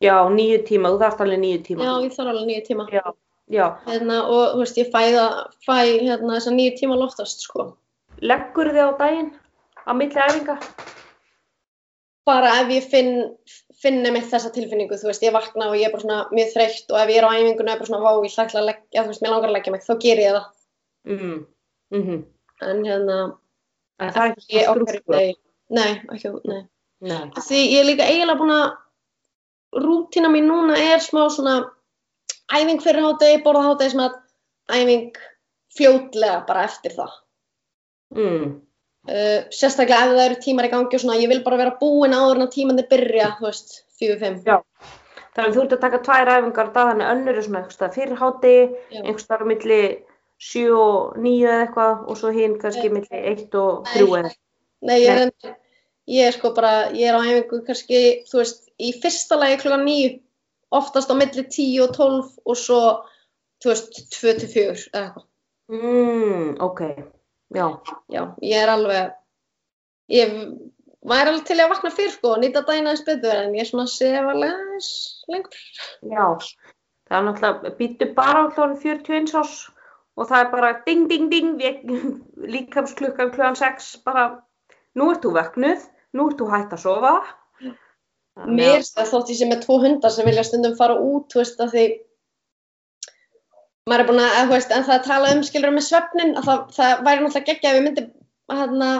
Já, 0.00 0.14
nýju 0.30 0.60
tíma, 0.68 0.92
þú 0.92 1.00
þarft 1.02 1.24
alveg 1.24 1.40
nýju 1.42 1.60
tíma. 1.66 1.84
Já, 1.88 1.92
ég 2.04 2.14
þarf 2.14 2.32
alveg 2.32 2.46
nýju 2.50 2.64
tíma. 2.68 2.86
já, 2.94 3.02
já. 3.50 3.66
Hérna, 3.88 4.18
og, 4.30 4.44
þú 4.54 4.62
veist, 4.62 4.78
ég 4.78 4.90
fæ 4.92 5.00
það, 5.16 5.36
fæ, 5.66 5.76
hérna, 6.06 6.36
þessa 6.36 6.54
nýju 6.54 6.76
tíma 6.78 6.98
loftast, 7.00 7.42
sko. 7.46 7.66
Leggur 8.20 8.70
þið 8.70 8.86
á 8.86 8.90
daginn 9.00 9.30
á 9.86 9.90
milli 9.96 10.22
æfinga? 10.28 10.56
Bara 12.28 12.52
ef 12.60 12.68
ég 12.70 12.86
finn, 12.92 13.12
finni 13.80 14.10
mitt 14.14 14.28
þessa 14.30 14.52
tilfinningu, 14.54 14.94
þú 15.00 15.08
veist, 15.08 15.24
ég 15.24 15.34
vakna 15.34 15.70
og 15.70 15.78
ég 15.78 15.88
er 15.88 15.94
bara 15.94 16.04
svona 16.04 16.20
mjög 16.36 16.52
þreytt 16.54 16.92
og 16.92 17.00
ef 17.00 17.10
ég 17.10 17.18
er 17.18 17.26
á 17.26 17.34
æfingunni 17.34 17.70
og 17.70 17.74
er 17.74 17.80
bara 17.80 17.88
svona, 17.90 18.02
vá, 18.04 18.12
ég 18.20 18.36
ætla 18.44 18.60
að 18.60 18.68
leggja, 18.68 19.02
þú 19.02 19.12
veist, 19.12 19.22
mér 19.24 19.32
langar 19.34 19.50
að 19.50 19.56
leggja 19.56 19.72
mig, 19.74 19.86
þá 19.86 19.94
ger 20.04 20.20
ég 20.20 20.36
það. 20.36 20.50
Mm. 21.10 21.38
Mm 21.96 22.20
En 22.60 22.82
hérna, 22.84 23.16
En 24.00 24.10
það 24.12 24.26
er 24.26 24.34
ekki 24.36 24.60
okkar 24.68 24.82
í 24.82 24.98
skrúfur. 25.00 25.16
degi. 25.16 25.34
Nei, 25.70 25.92
ekki, 26.12 26.32
nei. 26.44 26.60
Nei. 27.00 27.20
Því 27.40 27.60
ég 27.64 27.78
er 27.80 27.86
líka 27.88 28.04
eiginlega 28.04 28.40
búin 28.40 28.52
að 28.52 28.66
rútina 29.76 30.30
mín 30.32 30.48
núna 30.50 30.78
er 30.78 31.02
smá 31.02 31.26
svona 31.30 31.60
æfing 32.50 32.82
fyrir 32.82 33.04
hátegi, 33.06 33.42
borða 33.44 33.68
hátegi 33.68 33.94
sem 33.94 34.02
að 34.04 34.16
æfing 34.80 35.20
fljótlega 35.76 36.40
bara 36.48 36.66
eftir 36.66 36.96
það. 36.96 37.14
Mm. 38.16 38.48
Uh, 39.10 39.38
sérstaklega 39.54 40.10
ef 40.10 40.10
það 40.12 40.24
eru 40.26 40.40
tímar 40.44 40.66
í 40.68 40.72
gangi 40.74 40.98
og 40.98 41.02
svona, 41.02 41.20
ég 41.22 41.30
vil 41.30 41.42
bara 41.44 41.60
vera 41.60 41.76
búin 41.80 42.16
áður 42.16 42.40
en 42.40 42.46
að 42.48 42.54
tímandi 42.56 42.84
byrja, 42.90 43.30
þú 43.38 43.46
veist, 43.46 43.78
4-5. 44.02 44.42
Já. 44.44 44.58
Þannig 45.30 45.46
að 45.46 45.56
þú 45.56 45.62
ert 45.62 45.74
að 45.76 45.82
taka 45.86 46.00
tvær 46.04 46.30
æfingar 46.34 46.68
á 46.68 46.74
dag, 46.74 46.90
þannig 46.90 47.06
að 47.06 47.14
önnur 47.14 47.38
er 47.38 47.46
svona 47.46 47.62
staðar 47.70 47.96
fyrir 47.96 48.20
hátegi, 48.20 48.62
Já. 48.90 49.00
einhvers 49.04 49.26
staðar 49.26 49.46
á 49.46 49.50
milli 49.52 49.80
7 50.40 50.66
og 50.74 51.16
9 51.20 51.32
eða 51.46 51.64
eitthvað 51.64 52.04
og 52.10 52.18
svo 52.18 52.32
hinn 52.34 52.58
kannski 52.60 52.92
milli 52.92 53.24
1 53.32 53.58
og 53.60 53.86
Nei. 53.86 53.94
3 53.94 54.20
eða. 54.20 54.32
Nei, 54.88 54.96
ég 55.04 55.22
er, 55.24 55.56
ég 56.10 56.26
er 56.26 56.36
sko 56.36 56.52
bara, 56.56 56.90
ég 56.96 57.10
er 57.10 57.18
á 57.18 57.22
æfingu 57.22 57.62
kannski, 57.68 58.02
þú 58.30 58.42
veist, 58.42 58.66
í 58.80 58.92
fyrsta 59.02 59.38
lagi 59.38 59.60
klukkan 59.62 59.86
9, 59.86 60.18
oftast 60.80 61.12
á 61.12 61.14
milli 61.18 61.46
10 61.46 61.86
og 61.86 61.94
12 61.96 62.34
og 62.44 62.58
svo, 62.58 62.82
þú 63.62 63.72
veist, 63.72 64.02
2-4 64.16 64.90
eða 64.90 65.04
eitthvað. 65.04 65.26
Mm, 65.70 66.56
ok, 66.66 66.80
já. 67.54 67.66
já, 68.10 68.22
ég 68.42 68.58
er 68.58 68.72
alveg 68.72 69.12
ég 70.10 70.32
væri 71.06 71.30
alveg 71.30 71.44
til 71.46 71.58
að 71.62 71.70
vakna 71.72 71.92
fyrr 71.94 72.10
sko 72.14 72.32
og 72.34 72.40
nýta 72.42 72.64
daginn 72.66 72.88
aðeins 72.90 73.04
betur 73.06 73.36
en 73.36 73.54
ég 73.54 73.64
er 73.64 73.68
svona 73.68 73.86
sefalega 73.90 74.56
aðeins 74.56 74.88
lengur 75.30 75.60
Já, 76.10 76.26
það 77.06 77.18
er 77.20 77.26
náttúrulega, 77.28 77.72
býttu 77.78 78.10
bara 78.16 78.42
á 78.42 78.52
hlóri 78.56 78.80
41 78.82 79.30
ás 79.38 79.54
og 80.18 80.26
það 80.26 80.42
er 80.42 80.50
bara 80.52 80.72
ding, 80.88 81.06
ding, 81.08 81.30
ding, 81.30 81.54
líkamsklukkan 82.54 83.30
klukkan 83.30 83.56
6, 83.56 83.92
bara, 84.04 84.26
nú 84.98 85.12
ert 85.12 85.22
þú 85.24 85.32
vöknuð, 85.38 85.86
nú 86.16 86.28
ert 86.30 86.38
þú 86.40 86.48
hætt 86.50 86.72
að 86.76 86.82
sofa. 86.84 87.12
Þannig 88.40 88.56
mér 88.56 88.78
að- 88.80 89.10
þótt 89.10 89.30
ég 89.32 89.36
sem 89.40 89.50
með 89.50 89.64
tvo 89.66 89.78
hundar 89.82 90.10
sem 90.14 90.26
vilja 90.26 90.44
stundum 90.46 90.76
fara 90.78 90.94
út 90.96 91.28
þú 91.32 91.42
veist 91.42 91.60
að 91.60 91.72
því 91.74 91.84
maður 93.90 94.02
er 94.04 94.08
búin 94.10 94.20
að, 94.22 94.34
þú 94.46 94.52
veist, 94.54 94.74
en 94.74 94.84
það 94.86 94.96
er 94.98 95.06
talað 95.06 95.36
um 95.36 95.42
skilur 95.48 95.72
með 95.74 95.86
svefnin 95.88 96.36
að 96.38 96.44
það, 96.48 96.60
það 96.76 97.00
væri 97.06 97.24
náttúrulega 97.24 97.48
geggja 97.48 97.70
ef 97.70 97.78
ég 97.80 97.84
myndi 97.86 98.04
hérna, 98.50 98.90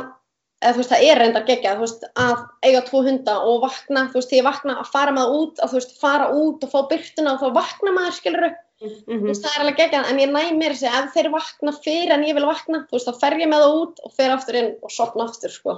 eða 0.63 0.73
þú 0.75 0.81
veist, 0.81 0.91
það 0.91 1.05
er 1.11 1.21
reyndar 1.21 1.45
geggja 1.47 1.75
þú 1.77 1.85
veist, 1.85 2.09
að 2.25 2.43
eiga 2.67 2.81
tvo 2.89 3.03
hunda 3.07 3.37
og 3.51 3.63
vakna 3.65 4.03
þú 4.11 4.19
veist, 4.19 4.31
þegar 4.33 4.41
ég 4.41 4.49
vakna 4.51 4.77
að 4.81 4.91
fara 4.95 5.15
það 5.21 5.37
út 5.41 5.63
að 5.63 5.71
þú 5.71 5.79
veist, 5.81 5.95
fara 6.01 6.27
út 6.35 6.67
og 6.67 6.73
fá 6.75 6.81
byrtuna 6.91 7.33
og 7.37 7.41
þá 7.45 7.49
vakna 7.61 7.95
maður 7.97 8.19
skilur 8.19 8.51
Mhm. 8.81 9.21
Þú 9.21 9.27
veist, 9.29 9.43
það 9.45 9.57
er 9.57 9.61
alveg 9.63 9.77
geggjað, 9.77 10.07
en 10.09 10.19
ég 10.19 10.31
næ 10.33 10.43
mér 10.57 10.73
þessi, 10.73 10.89
ef 10.89 11.13
þeir 11.13 11.27
vakna 11.35 11.73
fyrir 11.85 12.13
en 12.15 12.23
ég 12.25 12.33
vil 12.35 12.47
vakna, 12.49 12.79
þú 12.89 12.97
veist, 12.97 13.09
þá 13.11 13.19
fer 13.21 13.35
ég 13.37 13.49
með 13.51 13.61
það 13.61 13.75
út 13.83 13.99
og 14.07 14.13
fer 14.17 14.31
aftur 14.33 14.57
inn 14.57 14.71
og 14.83 14.91
sopna 14.91 15.25
aftur, 15.29 15.53
sko. 15.53 15.75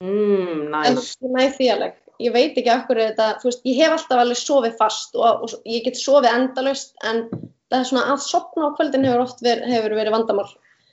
Mm, 0.00 0.74
En 0.74 0.94
næs. 0.96 1.16
ég 1.20 1.34
næ 1.34 1.44
því 1.56 1.68
alveg. 1.74 1.96
Ég 2.20 2.32
veit 2.32 2.56
ekki 2.56 2.72
hverju 2.88 3.04
þetta, 3.10 3.26
þú 3.40 3.48
veist, 3.48 3.62
ég 3.64 3.78
hef 3.80 3.94
alltaf 3.96 4.20
alveg 4.20 4.38
sofið 4.40 4.74
fast 4.76 5.14
og, 5.16 5.44
og 5.44 5.68
ég 5.68 5.84
get 5.84 5.96
sofið 5.96 6.34
endalaust, 6.34 6.92
en 7.04 7.22
það 7.32 7.78
er 7.78 7.86
svona 7.88 8.04
að 8.12 8.24
sopna 8.24 8.68
á 8.68 8.76
kvöldin 8.76 9.06
hefur 9.08 9.24
oft 9.24 9.40
ver, 9.44 9.62
hefur 9.68 9.96
verið 9.96 10.16
vandamál. 10.16 10.50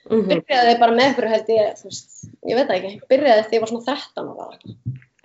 Mm 0.07 0.29
Byrjaði 0.31 0.77
bara 0.79 0.95
með 0.95 1.09
ykkur 1.11 1.27
held 1.27 1.49
ég, 1.51 1.73
þú 1.81 1.89
veist, 1.89 2.13
ég 2.47 2.55
veit 2.55 2.69
það 2.69 2.77
ekki, 2.77 2.91
byrjaði 3.11 3.47
því 3.47 3.57
ég 3.57 3.63
var 3.63 3.71
svona 3.73 3.87
13 3.89 4.29
ára. 4.31 4.75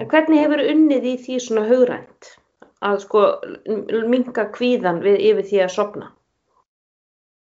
En 0.02 0.08
hvernig 0.10 0.42
hefur 0.42 0.64
unnið 0.72 1.06
í 1.06 1.14
því 1.22 1.38
svona 1.44 1.68
hugrænt 1.68 2.32
að 2.82 2.98
sko 3.04 3.22
minka 4.10 4.48
kvíðan 4.56 4.98
við 5.04 5.22
yfir 5.30 5.48
því 5.52 5.62
að 5.62 5.74
sopna? 5.76 6.10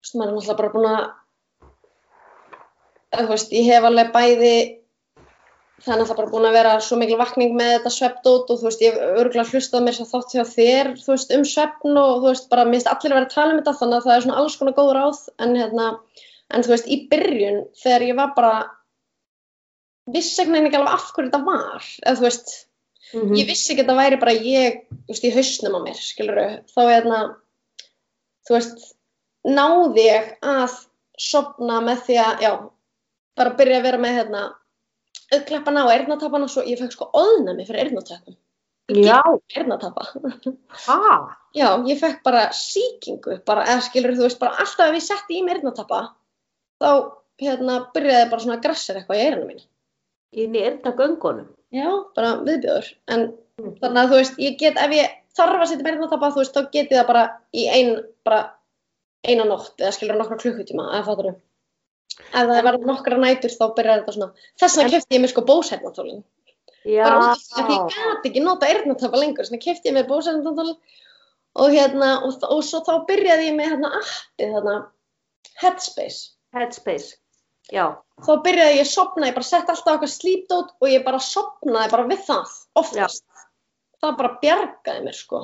Þú 0.02 0.04
veist, 0.04 0.18
maður 0.18 0.28
er 0.28 0.36
náttúrulega 0.36 0.60
bara 0.60 0.74
búin 0.76 0.90
að, 0.92 1.02
þú 3.16 3.28
veist, 3.32 3.56
ég 3.56 3.70
hef 3.70 3.88
alveg 3.88 4.12
bæði 4.12 4.54
það 5.82 5.92
er 5.94 5.98
náttúrulega 5.98 6.18
bara 6.20 6.30
búin 6.32 6.46
að 6.48 6.56
vera 6.56 6.72
svo 6.84 6.96
mikil 7.00 7.16
vakning 7.18 7.54
með 7.58 7.70
þetta 7.76 7.90
sveppdót 7.96 8.50
og 8.54 8.58
þú 8.60 8.66
veist, 8.68 8.82
ég 8.84 8.94
hef 8.98 9.16
örgulega 9.22 9.50
hlustað 9.50 9.82
mér 9.86 9.96
svo 9.96 10.06
þátt 10.12 10.34
hjá 10.36 10.44
þér, 10.52 10.90
þú 11.02 11.10
veist, 11.14 11.32
um 11.36 11.44
sveppn 11.52 11.96
og 12.02 12.12
þú 12.22 12.28
veist, 12.28 12.46
bara 12.52 12.66
minnst 12.68 12.90
allir 12.92 13.12
að 13.14 13.18
vera 13.18 13.26
að 13.28 13.34
tala 13.34 13.52
um 13.56 13.58
þetta 13.62 13.74
þannig 13.80 13.96
að 13.98 14.06
það 14.06 14.14
er 14.16 14.24
svona 14.26 14.38
alls 14.42 14.56
konar 14.60 14.76
góð 14.78 14.92
ráð 14.98 15.22
en 15.46 15.56
hérna, 15.58 15.88
en 16.54 16.62
þú 16.66 16.72
veist, 16.74 16.86
í 16.86 16.98
byrjun 17.10 17.58
þegar 17.82 18.06
ég 18.08 18.18
var 18.20 18.32
bara 18.36 18.54
vissi 20.12 20.42
ekki 20.42 20.52
nefnilega 20.54 20.80
alveg 20.82 20.94
af 20.98 21.10
hverju 21.16 21.30
þetta 21.30 21.42
var 21.46 21.88
eða 22.06 22.18
þú 22.20 22.26
veist, 22.28 22.52
Mhm. 23.12 23.34
ég 23.36 23.46
vissi 23.50 23.72
ekki 23.74 23.82
að 23.82 23.86
þetta 23.86 23.96
væri 23.98 24.20
bara 24.22 24.32
ég, 24.32 24.76
þú 24.88 25.12
veist, 25.12 25.24
í 25.28 25.32
hausnum 25.34 25.74
á 25.76 25.80
mér, 25.84 25.98
skilur 26.00 26.38
þá 26.72 26.80
hérna, 26.88 27.18
þú 28.48 28.54
veist, 28.56 28.86
náði 29.44 30.04
ég 30.06 30.30
að 30.42 30.78
sopna 31.18 31.80
með 31.84 32.06
því 32.06 32.16
að, 32.22 32.40
já, 32.40 32.52
bara 33.36 33.50
byrja 33.58 33.78
að 33.78 33.82
vera 33.82 33.98
með, 33.98 34.16
hérna, 34.20 34.42
auðkleppana 35.32 35.84
og 35.86 35.92
eyrnatapana, 35.94 36.48
svo 36.48 36.62
ég 36.68 36.78
fekk 36.80 36.92
sko 36.96 37.10
óðnami 37.16 37.66
fyrir 37.68 37.86
eyrnatöpum, 37.86 38.36
Já, 38.92 39.20
eyrnatapa. 39.56 40.04
ha, 40.86 41.36
Já, 41.54 41.68
ég 41.86 41.98
fekk 42.00 42.22
bara 42.24 42.46
síkingu, 42.56 43.38
bara, 43.46 43.64
eða 43.64 43.82
skilur 43.86 44.14
þú 44.16 44.26
veist, 44.26 44.38
bara 44.40 44.56
alltaf 44.62 44.88
ef 44.88 44.94
ég 44.98 45.04
setti 45.06 45.38
í 45.38 45.42
mig 45.44 45.58
eyrnatapa, 45.58 46.00
þá, 46.82 46.90
hérna, 47.42 47.78
byrjaði 47.94 48.30
bara 48.30 48.40
svona 48.44 48.60
grassir 48.64 48.96
eitthvað 49.00 49.20
í 49.20 49.26
eyrnum 49.26 49.48
mínu. 49.52 49.64
inn 50.32 50.54
í 50.56 50.62
erna 50.64 50.92
göngunum. 50.96 51.48
Já, 51.72 51.88
bara 52.16 52.36
viðbjöður, 52.40 52.86
en 53.08 53.32
Mhm. 53.58 53.74
þannig 53.82 54.00
að 54.02 54.08
þú 54.08 54.16
veist, 54.16 54.36
ég 54.40 54.58
get, 54.58 54.76
ef 54.80 54.90
ég 54.90 55.10
þarf 55.36 55.60
að 55.60 55.66
setja 55.68 55.84
meira 55.84 56.08
tappa, 56.08 56.30
þú 56.32 56.40
veist, 56.40 56.54
þá 56.56 56.70
get 56.72 56.90
ég 56.90 56.98
það 57.02 57.06
bara 57.06 57.24
í 57.52 57.66
ein, 57.68 57.90
bara 58.24 58.50
eina 59.24 59.44
nótt 59.44 59.76
eða 59.78 59.92
skilur 59.92 60.16
nokkra 60.16 60.38
klukkutíma, 60.40 60.88
eða 60.94 61.04
fattur 61.04 61.28
þú 61.30 61.34
ef 62.32 62.48
það 62.50 62.58
verður 62.68 62.88
nokkra 62.90 63.20
nætur 63.22 63.54
þá 63.54 63.64
byrjar 63.76 64.02
þetta 64.02 64.16
svona 64.16 64.46
þess 64.62 64.78
vegna 64.78 64.94
kefti 64.96 65.16
ég 65.16 65.24
mér 65.24 65.32
sko 65.34 65.46
bósernatólin 65.48 66.24
Já, 66.82 67.04
bara 67.06 67.30
út 67.30 67.56
af 67.60 67.68
því 67.68 67.78
ég 67.78 67.94
gæti 67.94 68.30
ekki 68.32 68.42
nota 68.42 68.68
eyrnatappa 68.68 69.22
lengur, 69.22 69.46
þannig 69.46 69.64
kefti 69.64 69.92
ég 69.92 69.96
mér 69.96 70.08
bósernatólin 70.10 70.76
og 71.62 71.74
hérna, 71.74 72.12
og, 72.26 72.42
og 72.48 72.62
svo 72.66 72.82
þá 72.82 72.94
byrjaði 73.08 73.50
ég 73.50 73.58
með 73.58 73.74
hérna 73.74 73.92
appið 74.00 74.54
þarna 74.56 74.76
Headspace 75.62 76.32
headspace. 76.56 77.18
Já, 77.72 77.86
þá 78.20 78.32
byrjaði 78.44 78.78
ég 78.80 78.84
að 78.84 78.90
sopna, 78.90 79.28
ég 79.30 79.36
bara 79.36 79.48
sett 79.48 79.70
alltaf 79.70 79.98
okkar 79.98 80.10
slípdót 80.10 80.72
og 80.82 80.88
ég 80.90 81.04
bara 81.06 81.20
sopnaði 81.22 81.92
bara 81.94 82.08
við 82.10 82.24
það, 82.26 82.56
oftast. 82.82 83.24
Það 84.02 84.16
bara 84.18 84.38
bjargaði 84.42 85.04
mér, 85.06 85.16
sko. 85.16 85.42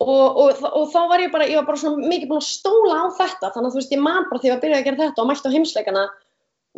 Og, 0.00 0.38
og, 0.40 0.62
og 0.64 0.86
þá 0.94 1.00
var 1.10 1.20
ég 1.20 1.32
bara, 1.32 1.46
ég 1.50 1.60
var 1.60 1.66
bara 1.68 1.80
svona 1.80 2.08
mikið 2.08 2.30
búin 2.30 2.40
að 2.40 2.48
stóla 2.48 3.02
á 3.04 3.06
þetta, 3.18 3.50
þannig 3.52 3.68
að 3.68 3.74
þú 3.74 3.80
veist, 3.80 3.92
ég 3.92 4.00
man 4.00 4.26
bara 4.30 4.40
þegar 4.40 4.50
ég 4.50 4.62
var 4.62 4.70
að 4.70 4.78
að 4.78 4.86
gera 4.86 5.00
þetta 5.02 5.22
og 5.22 5.28
mætti 5.28 5.50
á 5.52 5.54
heimsleikana, 5.56 6.04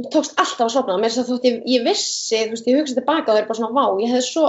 og 0.01 0.09
tókst 0.11 0.35
alltaf 0.43 0.65
að 0.67 0.75
sopna, 0.75 0.99
mér 0.99 1.15
þess 1.15 1.23
að 1.23 1.31
þótt 1.31 1.47
ég, 1.47 1.61
ég 1.71 1.87
vissi, 1.87 2.41
þú 2.41 2.57
veist, 2.57 2.69
ég 2.73 2.81
hugsaði 2.81 2.99
tilbaka 2.99 3.23
og 3.23 3.37
það 3.37 3.41
er 3.45 3.49
bara 3.53 3.61
svona, 3.61 3.77
vá, 3.79 4.03
ég 4.03 4.11
hefði 4.11 4.27
svo 4.27 4.49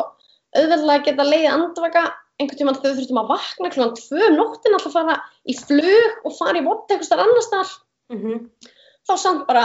auðveldlega 0.57 0.97
að 0.97 1.07
geta 1.09 1.28
leiðið 1.30 1.49
andvaka 1.53 2.03
einhvern 2.41 2.59
tímann 2.59 2.80
þegar 2.80 2.93
við 2.95 2.99
þurftum 3.03 3.21
að 3.21 3.32
vakna 3.34 3.71
klúan 3.74 3.95
tvö 3.99 4.28
um 4.28 4.38
nóttin 4.39 4.78
alltaf 4.78 4.95
fara 4.95 5.17
í 5.45 5.55
flug 5.57 6.26
og 6.26 6.36
fara 6.39 6.57
í 6.57 6.65
vott 6.65 6.89
eitthvað 6.89 7.09
starf 7.11 7.26
annar 7.28 7.45
staðar. 7.45 7.76
Mm 8.13 8.47
þá 9.07 9.13
samt 9.19 9.47
bara, 9.49 9.63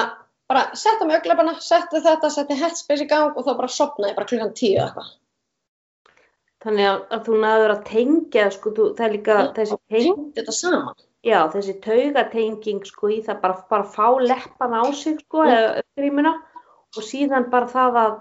bara 0.50 0.64
setta 0.78 1.06
mig 1.06 1.18
auglefana, 1.18 1.54
setti 1.62 2.02
þetta, 2.04 2.30
setti 2.34 2.58
headspace 2.58 3.04
í 3.04 3.10
gang 3.10 3.36
og 3.36 3.46
þá 3.46 3.52
bara 3.54 3.70
sopnaði 3.70 4.16
bara 4.16 4.30
klukkan 4.30 4.54
tíu 4.58 4.80
eitthvað. 4.82 5.12
Þannig 6.68 6.88
að, 6.92 7.02
að 7.16 7.26
þú 7.26 7.36
næður 7.42 7.74
að 7.74 7.84
tengja, 7.88 8.46
sko, 8.54 8.72
þú, 8.76 8.88
það 8.98 9.06
er 9.06 9.14
líka 9.16 9.36
Já. 9.38 9.44
þessi, 9.58 9.78
teng, 9.94 10.88
já, 11.26 11.38
þessi 11.54 11.74
taugatenging, 11.86 12.82
sko, 12.88 13.12
í 13.14 13.20
það 13.26 13.40
bara, 13.44 13.60
bara 13.72 13.88
fá 13.96 14.08
leppan 14.22 14.76
á 14.76 14.84
sig, 15.02 15.20
sko, 15.24 15.44
eða 15.48 15.70
uppgrímuna 15.82 16.34
og 16.96 17.06
síðan 17.08 17.48
bara 17.52 17.70
það 17.72 18.00
að, 18.02 18.18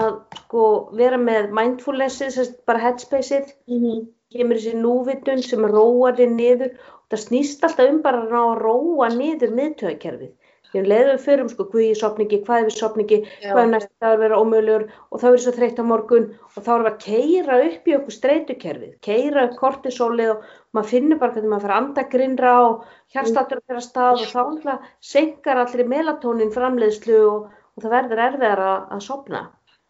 að, 0.00 0.10
sko, 0.42 0.66
vera 1.00 1.20
með 1.22 1.50
mindfulnessið, 1.56 2.52
bara 2.68 2.84
headspaceið, 2.86 3.54
Mm 3.66 3.80
-hmm. 3.82 4.04
kemur 4.36 4.60
þessi 4.60 4.76
núvitun 4.82 5.42
sem 5.42 5.66
róar 5.72 6.16
þig 6.18 6.30
niður. 6.36 6.76
Það 7.10 7.20
snýst 7.22 7.64
alltaf 7.64 7.90
um 7.90 8.02
bara 8.02 8.22
að 8.26 8.58
róa 8.62 9.08
niður 9.14 9.52
miðtöðakerfið 9.54 10.32
því 10.76 10.82
að 10.84 10.90
leiðum 10.92 11.12
við 11.12 11.24
förum 11.26 11.50
sko, 11.52 11.66
hvað 11.72 11.84
ég 11.86 11.98
sopni 12.00 12.26
ekki, 12.26 12.40
hvað 12.46 12.60
er 12.60 12.68
við 12.68 12.76
sopni 12.76 13.06
ekki? 13.06 13.18
Hvað 13.46 13.62
er 13.62 13.72
næsta 13.72 14.04
dagur 14.04 14.22
vera 14.22 14.40
ómögulegur? 14.42 14.86
Og 15.10 15.22
þá 15.22 15.26
er 15.30 15.42
svo 15.42 15.54
þreytt 15.56 15.80
á 15.80 15.84
morgun. 15.88 16.28
Og 16.52 16.58
þá 16.60 16.70
erum 16.74 16.86
við 16.86 16.92
að 16.92 17.02
keira 17.06 17.58
upp 17.66 17.90
í 17.90 17.96
okkur 17.96 18.16
streytukerfið 18.16 18.94
keira 19.06 19.46
upp 19.48 19.58
kortisólið 19.60 20.32
og 20.36 20.46
maður 20.76 20.92
finnur 20.92 21.20
bara 21.20 21.36
hvernig 21.36 21.52
maður 21.52 21.66
fyrir 21.66 21.76
að 21.76 21.82
anda 21.82 22.06
grinnra 22.12 22.54
og 22.66 22.86
að 23.16 23.30
fyrir 23.34 23.80
að 23.80 23.86
stað 23.86 24.24
og 24.24 24.32
þá 24.32 24.40
alltaf 24.44 24.88
senkar 25.12 25.62
allir 25.62 25.92
melatónin 25.92 26.52
framleiðslu 26.54 27.20
og, 27.30 27.46
og 27.76 27.84
það 27.84 27.94
verður 27.96 28.24
erfiðar 28.30 28.64
að, 28.66 28.82
að 28.96 29.06
sopna 29.06 29.46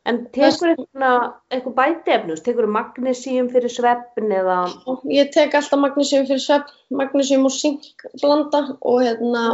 en 0.07 0.20
tekur 0.34 0.72
eitthvað, 0.72 1.72
bætefnus 1.76 2.43
tekur 2.47 2.68
magnesíum 2.70 3.49
fyrir 3.51 3.72
sveppin 3.72 4.34
eða 4.34 4.61
Ég 5.11 5.32
tek 5.34 5.57
alltaf 5.59 5.80
magnesium 5.82 6.26
fyrir 6.28 6.43
svepp, 6.43 6.70
magnesium 6.95 7.49
og 7.49 7.55
zink 7.55 8.07
blanda 8.20 8.62
og 8.76 9.03
hérna, 9.03 9.47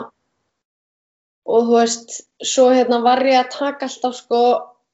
og 1.46 1.64
þú 1.68 1.78
veist, 1.80 2.20
svo 2.44 2.68
hérna 2.70 3.00
var 3.02 3.18
ég 3.26 3.38
að 3.40 3.50
taka 3.56 3.86
alltaf 3.88 4.14
sko, 4.14 4.42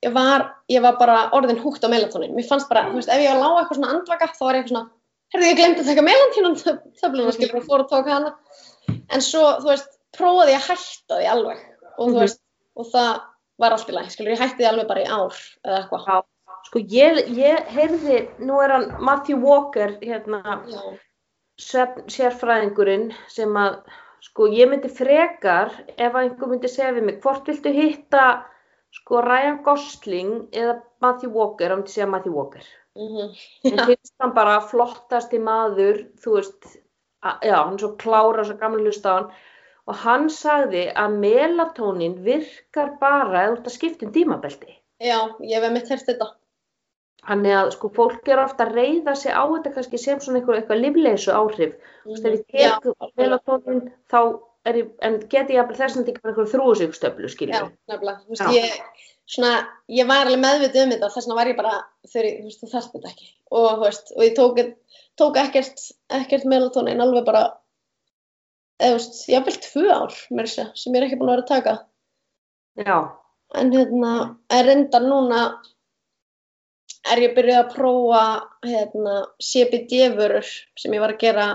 ég 0.05 0.13
var, 0.15 0.47
ég 0.71 0.81
var 0.83 0.97
bara 0.99 1.31
orðin 1.37 1.59
húgt 1.61 1.85
á 1.85 1.89
melatonin. 1.93 2.35
Mér 2.37 2.47
fannst 2.49 2.69
bara, 2.71 2.87
þú 2.89 3.01
veist, 3.01 3.09
ef 3.13 3.21
ég 3.21 3.29
var 3.33 3.37
að 3.37 3.45
lága 3.45 3.61
eitthvað 3.63 3.79
svona 3.81 3.93
andvaka, 3.97 4.29
þá 4.39 4.45
var 4.47 4.55
ég 4.55 4.63
eitthvað 4.63 4.75
svona, 4.75 4.91
herðu 5.35 5.49
ég 5.51 5.59
glemt 5.59 5.79
að 5.83 5.91
taka 5.91 6.07
melatonin 6.07 6.57
töfluna, 7.03 7.33
skilur, 7.37 7.59
og 7.61 7.67
fór 7.69 7.85
að 7.85 7.91
tóka 7.93 8.15
hana. 8.17 8.35
En 9.13 9.21
svo, 9.25 9.45
þú 9.61 9.69
veist, 9.73 9.91
prófaði 10.17 10.55
ég 10.55 10.63
að 10.63 10.69
hætta 10.73 11.19
því 11.21 11.29
alveg 11.35 11.59
og 11.99 12.09
þú 12.09 12.13
Mhm. 12.15 12.21
veist, 12.25 12.41
og 12.77 12.87
það 12.95 13.21
var 13.59 13.73
allt 13.73 13.89
í 13.89 13.93
lagi, 13.93 14.11
skilur, 14.15 14.33
ég 14.33 14.39
hætti 14.41 14.63
því 14.63 14.69
alveg 14.71 14.89
bara 14.89 15.03
í 15.05 15.09
ár 15.09 15.35
eða 15.67 15.79
eitthvað. 15.83 16.25
Sko 16.69 16.79
ég, 16.81 17.29
ég 17.37 17.67
heyrði, 17.69 18.29
nú 18.41 18.61
er 18.65 18.71
hann 18.71 18.97
Matthew 19.05 19.37
Walker, 19.41 19.99
hérna, 20.03 20.43
sérfræðingurinn 21.59 23.13
sem 23.29 23.55
að, 23.59 23.79
sko 24.25 24.49
ég 24.53 24.71
myndi 24.71 24.91
frekar 24.93 25.73
ef 25.97 26.13
að 26.13 26.23
einhver 26.25 26.51
myndi 26.53 26.71
segja 26.71 26.95
við 26.97 27.07
mig, 27.09 27.21
hvort 27.25 27.49
viltu 27.49 27.73
hitta, 27.75 28.27
sko 28.95 29.23
Ryan 29.25 29.61
Gosling 29.67 30.49
eða 30.53 30.79
Matthew 31.05 31.35
Walker, 31.37 31.71
hann 31.71 31.83
myndi 31.83 31.95
segja 31.95 32.11
Matthew 32.11 32.37
Walker. 32.39 32.67
Mm 32.99 33.31
En 33.69 33.85
finnst 33.87 34.15
hann 34.19 34.35
bara 34.35 34.59
flottasti 34.61 35.39
maður, 35.39 36.01
þú 36.19 36.35
veist, 36.39 36.73
að, 37.23 37.47
já, 37.47 37.55
hann 37.61 37.77
er 37.77 37.85
svo 37.85 37.93
klára, 38.01 38.45
svo 38.47 38.57
gamla 38.59 38.83
hlusta 38.83 39.13
á 39.13 39.15
hann, 39.19 39.31
og 39.89 40.03
hann 40.03 40.27
sagði 40.33 40.89
að 40.99 41.15
melatonin 41.23 42.19
virkar 42.25 42.97
bara 43.01 43.45
ef 43.45 43.53
þú 43.53 43.59
ert 43.59 43.71
að 43.71 43.77
skipta 43.77 44.07
um 44.09 44.13
tímabelti. 44.17 44.75
Já, 44.99 45.19
ég 45.47 45.63
hef 45.63 45.73
mitt 45.73 45.93
hert 45.93 46.09
þetta. 46.11 46.33
Þannig 47.27 47.55
að 47.59 47.71
sko 47.75 47.89
fólk 47.97 48.29
er 48.31 48.41
ofta 48.41 48.65
að 48.65 48.77
reyða 48.79 49.15
sig 49.19 49.35
á 49.35 49.43
þetta 49.43 49.73
kannski 49.75 49.99
sem 50.01 50.21
svona 50.23 50.39
eitthvað, 50.41 50.61
eitthvað 50.61 50.83
livleysu 50.85 51.33
áhrif. 51.35 51.75
Þú 52.05 52.15
veist, 52.15 52.29
ef 52.29 52.37
ég 52.39 52.63
Já, 52.63 52.71
tek 52.85 53.19
melatonin 53.19 53.83
þá 54.13 54.21
er 54.69 54.79
ég, 54.81 54.89
en 55.05 55.19
geti 55.33 55.57
ég 55.57 55.63
að 55.65 55.75
þess 55.81 55.99
að 55.99 56.13
ekki 56.13 56.23
bara 56.23 56.33
eitthvað 56.33 56.53
þrúsíkstöflu, 56.55 57.29
Já, 57.29 57.35
skiljum. 57.35 57.71
nefnilega. 57.91 58.23
Þú 58.23 58.35
veist, 58.35 58.47
Já. 58.47 58.51
ég, 58.55 59.05
svona, 59.35 59.53
ég 59.99 60.09
var 60.09 60.25
alveg 60.25 60.43
meðvitið 60.45 60.83
um 60.85 60.95
þetta, 60.95 61.13
þess 61.15 61.29
vegna 61.29 61.39
var 61.41 61.53
ég 61.53 61.61
bara, 61.61 61.75
þegar 62.09 62.29
ég, 62.31 62.39
þú 62.39 62.49
veist, 62.49 62.63
þú 62.63 62.73
þarft 62.75 62.97
þetta 62.97 63.13
ekki. 63.13 63.31
Og, 63.51 63.69
þú 63.69 63.85
veist, 63.85 64.13
og 64.17 64.25
ég 64.25 64.35
tók, 64.39 64.61
tók 65.19 65.41
ekkert, 65.43 65.87
ekkert 66.23 66.49
melatonin 66.55 67.05
alveg 67.05 67.29
bara, 67.29 67.45
eða, 68.79 68.95
þú 68.95 68.99
veist, 69.01 69.23
ég 69.29 69.41
hafði 69.41 69.53
vel 69.53 69.65
tvö 69.69 69.87
ár, 69.99 70.19
mér 70.39 70.53
sé, 70.55 70.69
sem 70.79 70.95
ég 70.95 71.03
er 71.03 71.09
ekki 71.09 71.21
búin 71.21 71.33
að 71.33 71.41
vera 71.41 71.47
að 71.49 71.55
taka. 71.57 71.79
Já, 72.79 72.99
En 73.57 73.71
hérna, 73.73 74.37
er 74.53 74.67
reyndar 74.69 75.01
núna, 75.01 75.39
er 77.13 77.23
ég 77.25 77.35
byrjuð 77.37 77.59
að 77.63 77.73
prófa, 77.75 78.23
hérna, 78.67 79.17
CBD-vörur 79.43 80.49
sem 80.79 80.95
ég 80.97 81.03
var 81.05 81.15
að 81.15 81.21
gera 81.25 81.49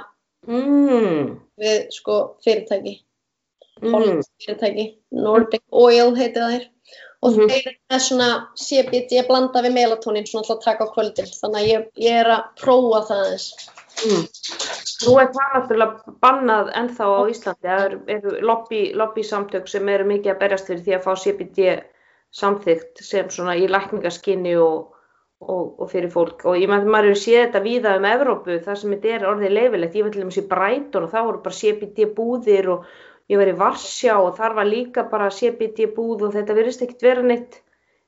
mm, 0.48 1.34
við, 1.62 1.80
sko, 1.96 2.20
fyrirtæki. 2.46 3.00
mm, 3.82 3.94
hollensk 3.94 4.30
fyrirtæki, 4.46 4.88
Nordic 5.12 5.64
Oil 5.72 6.16
heiti 6.16 6.40
það 6.40 6.56
þér 6.58 6.70
og 7.24 7.32
Mhm. 7.38 7.48
þeir 7.50 7.68
er 7.96 8.00
svona 8.04 8.30
CBD 8.60 9.22
blanda 9.28 9.62
við 9.64 9.74
melatonin 9.78 10.26
svona 10.28 10.44
alltaf 10.44 10.58
að 10.60 10.64
taka 10.66 10.84
á 10.84 10.94
kvöldin 10.94 11.30
þannig 11.40 11.62
að 11.62 11.70
ég, 11.70 11.86
ég 12.04 12.20
er 12.20 12.28
að 12.34 12.44
prófa 12.60 13.00
það 13.08 13.22
aðeins 13.24 13.46
mm. 14.04 14.26
Nú 15.04 15.14
er 15.20 15.28
það 15.36 15.54
náttúrulega 15.54 16.14
bannað 16.24 16.70
ennþá 16.80 17.06
á 17.12 17.22
Íslandi. 17.28 17.68
Það 17.68 17.86
eru, 17.86 17.98
eru 18.08 18.34
lobby, 18.48 18.94
lobby 18.96 19.24
samtök 19.24 19.68
sem 19.68 19.90
eru 19.90 20.06
mikið 20.08 20.32
að 20.32 20.40
berjast 20.40 20.68
fyrir 20.70 20.84
því 20.86 20.94
að 20.96 21.04
fá 21.04 21.14
CBD 21.24 21.66
samþygt 22.34 23.02
sem 23.04 23.30
svona 23.30 23.56
í 23.60 23.68
lækningaskinni 23.68 24.54
og, 24.64 24.93
og, 25.50 25.74
og 25.82 25.90
fyrir 25.92 26.12
fólk. 26.14 26.46
Og 26.50 26.60
ég 26.60 26.70
með 26.72 26.86
maður 26.92 27.12
hefur 27.12 27.22
séð 27.24 27.40
þetta 27.42 27.64
víða 27.66 27.96
um 28.00 28.08
Evrópu 28.10 28.60
þar 28.66 28.80
sem 28.80 28.94
þetta 28.96 29.12
er 29.18 29.26
orðið 29.30 29.58
leifilegt. 29.58 29.98
Ég 29.98 30.08
veit 30.08 30.16
til 30.16 30.24
dæmis 30.24 30.40
í 30.42 30.46
Brighton 30.52 31.08
og 31.08 31.12
það 31.14 31.28
voru 31.30 31.44
bara 31.48 31.60
CBD 31.60 32.08
búðir 32.18 32.70
og 32.76 32.88
ég 33.32 33.40
var 33.42 33.52
í 33.52 33.58
Varsjá 33.60 34.18
og 34.20 34.34
þar 34.40 34.58
var 34.60 34.70
líka 34.70 35.06
bara 35.12 35.30
CBD 35.34 35.88
búð 35.96 36.28
og 36.28 36.36
þetta 36.36 36.58
verðist 36.58 36.84
ekkert 36.86 37.06
vera 37.08 37.26
neitt, 37.26 37.58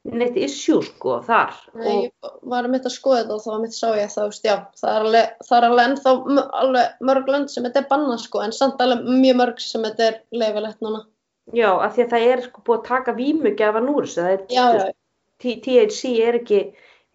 neitt 0.05 0.37
issue 0.37 0.83
sko 0.85 1.17
þar. 1.25 1.55
Nei, 1.79 1.95
ég 2.07 2.29
var 2.51 2.67
að 2.67 2.75
mitt 2.75 2.89
að 2.89 2.95
skoða 2.97 3.23
þetta 3.23 3.37
og 3.37 3.45
þá 3.45 3.49
var 3.53 3.63
mitt 3.63 3.77
sá 3.77 3.87
ég 3.95 4.13
það, 4.13 4.29
veist, 4.33 4.47
já, 4.47 4.55
það 4.81 4.91
er 4.93 5.07
alveg, 5.07 5.33
það 5.47 5.57
er 5.57 5.67
alveg 5.69 5.89
ennþá 5.89 6.15
alveg 6.61 7.07
mörg 7.09 7.33
lönd 7.35 7.53
sem 7.53 7.67
þetta 7.67 7.81
er 7.81 7.89
bannað 7.95 8.21
sko 8.25 8.43
en 8.45 8.55
samt 8.55 8.85
alveg 8.85 9.07
mjög 9.23 9.39
mörg 9.41 9.63
sem 9.63 9.87
þetta 9.87 10.09
er 10.11 10.21
leifilegt 10.35 10.85
núna 10.85 11.05
Já, 11.53 11.69
af 11.77 11.93
því 11.93 12.05
að 12.05 12.13
það 12.15 12.23
er 12.33 12.39
sko 12.47 12.61
búið 12.65 12.79
að 12.79 12.87
taka 12.87 13.13
vímugjafan 13.19 13.89
úr 13.91 14.05
þessu, 14.07 14.21
það 14.21 14.31
er 14.33 14.45
Já, 14.49 14.63
já, 14.79 14.85
T- 15.43 15.59
THC 15.61 16.11
er 16.25 16.37
ekki, 16.39 16.59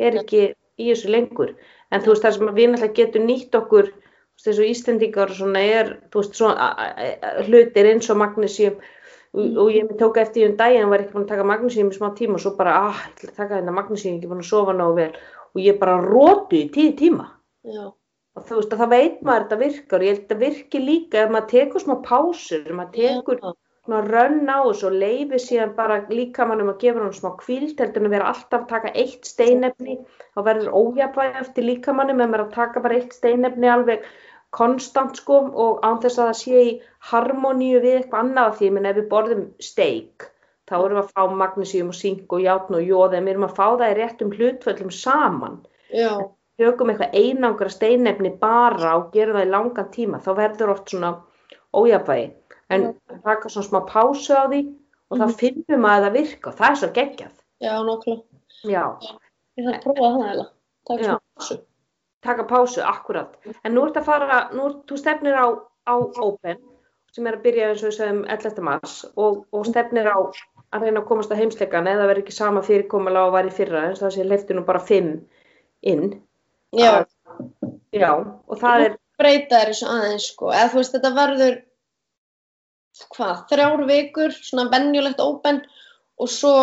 er 0.00 0.16
ekki 0.20 0.42
í 0.80 0.88
þessu 0.90 1.10
lengur. 1.12 1.52
En 1.90 2.02
þú 2.04 2.14
veist 2.14 2.24
það 2.24 2.36
sem 2.36 2.52
við 2.56 2.70
náttúrulega 2.70 2.96
getum 3.00 3.26
nýtt 3.28 3.58
okkur 3.58 3.90
þessu 4.40 4.66
Íslendingar 4.70 5.32
og 5.32 5.36
svona 5.36 5.62
er 5.66 5.92
þú 6.12 6.22
veist 6.22 6.38
svona 6.38 6.70
hlutir 7.46 7.90
eins 7.90 8.08
og 8.12 8.20
magnísíum 8.22 8.78
og, 8.80 9.58
og 9.64 9.72
ég 9.74 9.92
tók 10.00 10.20
eftir 10.22 10.42
því 10.42 10.48
um 10.48 10.56
daginn 10.60 10.90
var 10.92 11.04
ekki 11.04 11.16
búin 11.16 11.26
að 11.26 11.32
taka 11.34 11.48
magnísíum 11.50 11.92
í 11.92 11.98
smá 11.98 12.08
tíma 12.16 12.38
og 12.38 12.44
svo 12.44 12.54
bara 12.58 12.76
ah, 12.88 13.04
að 13.10 13.34
taka 13.36 13.58
þetta 13.58 13.76
magnísíum, 13.76 14.18
ekki 14.18 14.30
búin 14.30 14.44
að 14.44 14.50
sofa 14.50 14.76
nógu 14.76 14.98
vel. 15.02 15.10
Og 15.54 15.64
ég 15.64 15.80
bara 15.80 15.98
rótu 16.04 16.56
í 16.56 16.68
tíu 16.72 16.94
tíma. 16.98 17.28
Já, 17.66 17.90
og 18.38 18.46
þú 18.46 18.60
veist 18.60 18.74
að 18.74 18.84
það 18.84 18.94
veit 18.94 19.22
maður 19.26 19.40
að 19.40 19.44
þetta 19.44 19.60
virkar 19.64 20.00
og 20.00 20.06
ég 20.06 20.14
held 20.14 20.20
að 20.20 20.28
þetta 20.28 20.40
virki 20.44 20.82
líka 20.84 21.24
ef 21.24 21.34
maður 21.34 21.50
tekur 21.52 21.84
smá 21.84 21.94
pásur, 22.06 22.62
ef 22.64 22.76
maður 22.78 22.92
tekur 22.96 23.40
já, 23.40 23.50
rönn 23.88 24.48
á 24.52 24.60
þessu 24.60 24.88
og 24.90 24.96
leifi 25.02 25.38
síðan 25.40 25.76
bara 25.76 26.02
líkamannum 26.08 26.72
að 26.72 26.80
gefa 26.82 27.00
hann 27.00 27.14
smá 27.16 27.30
kvíld 27.40 27.78
heldur 27.80 28.02
en 28.02 28.08
að 28.10 28.16
vera 28.16 28.32
alltaf 28.32 28.64
að 28.64 28.72
taka 28.72 28.90
eitt 29.02 29.24
steinefni 29.24 29.96
þá 30.34 30.40
verður 30.48 30.74
ójafvæg 30.80 31.38
eftir 31.40 31.64
líkamannum 31.64 32.20
maður 32.20 32.34
er 32.34 32.44
að 32.44 32.58
taka 32.58 32.82
bara 32.84 32.98
eitt 32.98 33.16
steinefni 33.16 33.70
alveg 33.72 34.04
konstant 34.50 35.16
sko 35.16 35.38
og 35.64 35.80
án 35.86 36.00
þess 36.02 36.18
að 36.18 36.28
það 36.28 36.38
sé 36.40 36.64
í 36.66 36.74
harmoníu 37.10 37.80
við 37.80 37.96
eitthvað 38.00 38.24
annað 38.24 38.50
af 38.50 38.58
því. 38.58 38.70
Menn 38.74 38.90
ef 38.90 38.98
við 38.98 39.08
borðum 39.14 39.46
steik 39.62 40.26
þá 40.70 40.76
erum 40.80 40.98
við 40.98 41.04
að 41.04 41.14
fá 41.14 41.36
magnísíum 41.42 41.90
og 41.90 41.98
sink 41.98 42.34
og 42.34 42.44
játn 42.44 42.76
og 42.78 42.84
jóð 42.86 43.16
en 43.16 43.24
við 43.24 43.34
erum 43.34 43.46
að 43.46 43.56
fá 43.56 43.64
það 43.68 43.86
í 43.86 43.96
réttum 43.98 44.34
hlutföllum 44.34 44.92
saman. 44.94 45.56
Já, 45.94 46.12
tökum 46.60 46.92
eitthvað 46.92 47.16
einangra 47.22 47.72
steinefni 47.72 48.34
bara 48.42 48.98
og 48.98 49.08
gerum 49.14 49.38
það 49.38 49.48
í 49.48 49.54
langan 49.54 49.90
tíma 49.94 50.22
þá 50.22 50.30
verður 50.42 50.74
oft 50.74 50.92
svona 50.92 51.14
ójafvægi 51.74 52.28
en 52.70 52.86
taka 53.24 53.48
svona 53.50 53.66
smá 53.68 53.80
pásu 53.88 54.34
á 54.36 54.44
því 54.50 54.60
og 55.10 55.18
þá 55.18 55.24
Mhm. 55.26 55.34
finnum 55.40 55.80
maður 55.84 56.04
að 56.04 56.06
það 56.06 56.16
virka 56.18 56.50
og 56.52 56.56
það 56.60 56.70
er 56.70 56.76
svo 56.80 56.88
geggjað 56.98 57.34
já, 57.60 57.72
nokkla. 57.84 58.16
já, 58.64 58.84
Ég 59.58 59.66
þarf 59.66 59.76
að 59.76 59.82
prófa 59.84 60.10
það 60.16 60.32
eða. 60.34 60.46
Takk 60.88 61.04
svo 61.04 61.18
þessu. 61.38 61.60
taka 62.22 62.44
pásu, 62.44 62.80
akkurat 62.84 63.36
en 63.64 63.74
nú 63.74 63.84
ert 63.86 63.96
að 63.96 64.04
fara, 64.04 64.50
nú 64.52 64.66
ert, 64.66 64.86
þú 64.86 64.98
stefnir 64.98 65.34
á, 65.34 65.46
á 65.88 65.94
Open 66.22 66.58
sem 67.12 67.26
er 67.26 67.36
að 67.36 67.42
byrja 67.42 67.68
eins 67.70 67.82
og 67.82 67.88
við 67.90 67.96
segjum 67.98 68.24
11. 68.28 68.62
mars 68.62 69.04
og, 69.16 69.44
og 69.52 69.66
stefnir 69.66 70.06
á 70.06 70.16
að 70.72 70.82
reyna 70.84 71.00
að 71.00 71.06
komast 71.08 71.30
að 71.32 71.40
heimsleikan 71.42 71.88
eða 71.90 72.06
verður 72.06 72.22
ekki 72.22 72.32
sama 72.32 72.60
fyrirkomulega 72.62 73.26
og 73.26 73.32
var 73.32 73.44
í 73.48 73.50
fyrra 73.50 73.88
eins 73.88 73.98
og 74.02 74.06
það 74.08 74.14
sé 74.16 74.24
leifti 74.28 74.54
nú 74.54 74.64
bara 74.64 74.78
5 74.78 75.20
inn 75.82 76.20
Já, 76.72 77.04
já, 77.92 78.10
og 78.46 78.58
það 78.60 78.84
er 78.84 78.92
breyta 79.18 79.58
þér 79.58 79.72
þessu 79.72 79.88
aðeins 79.90 80.26
sko. 80.30 80.52
Eða 80.54 80.68
þú 80.70 80.78
veist, 80.78 80.92
þetta 80.94 81.10
verður, 81.16 81.56
hvað, 83.14 83.44
þrjár 83.50 83.84
vikur, 83.88 84.34
svona 84.34 84.68
venjulegt 84.72 85.22
open 85.22 85.62
og 86.20 86.30
svo 86.30 86.54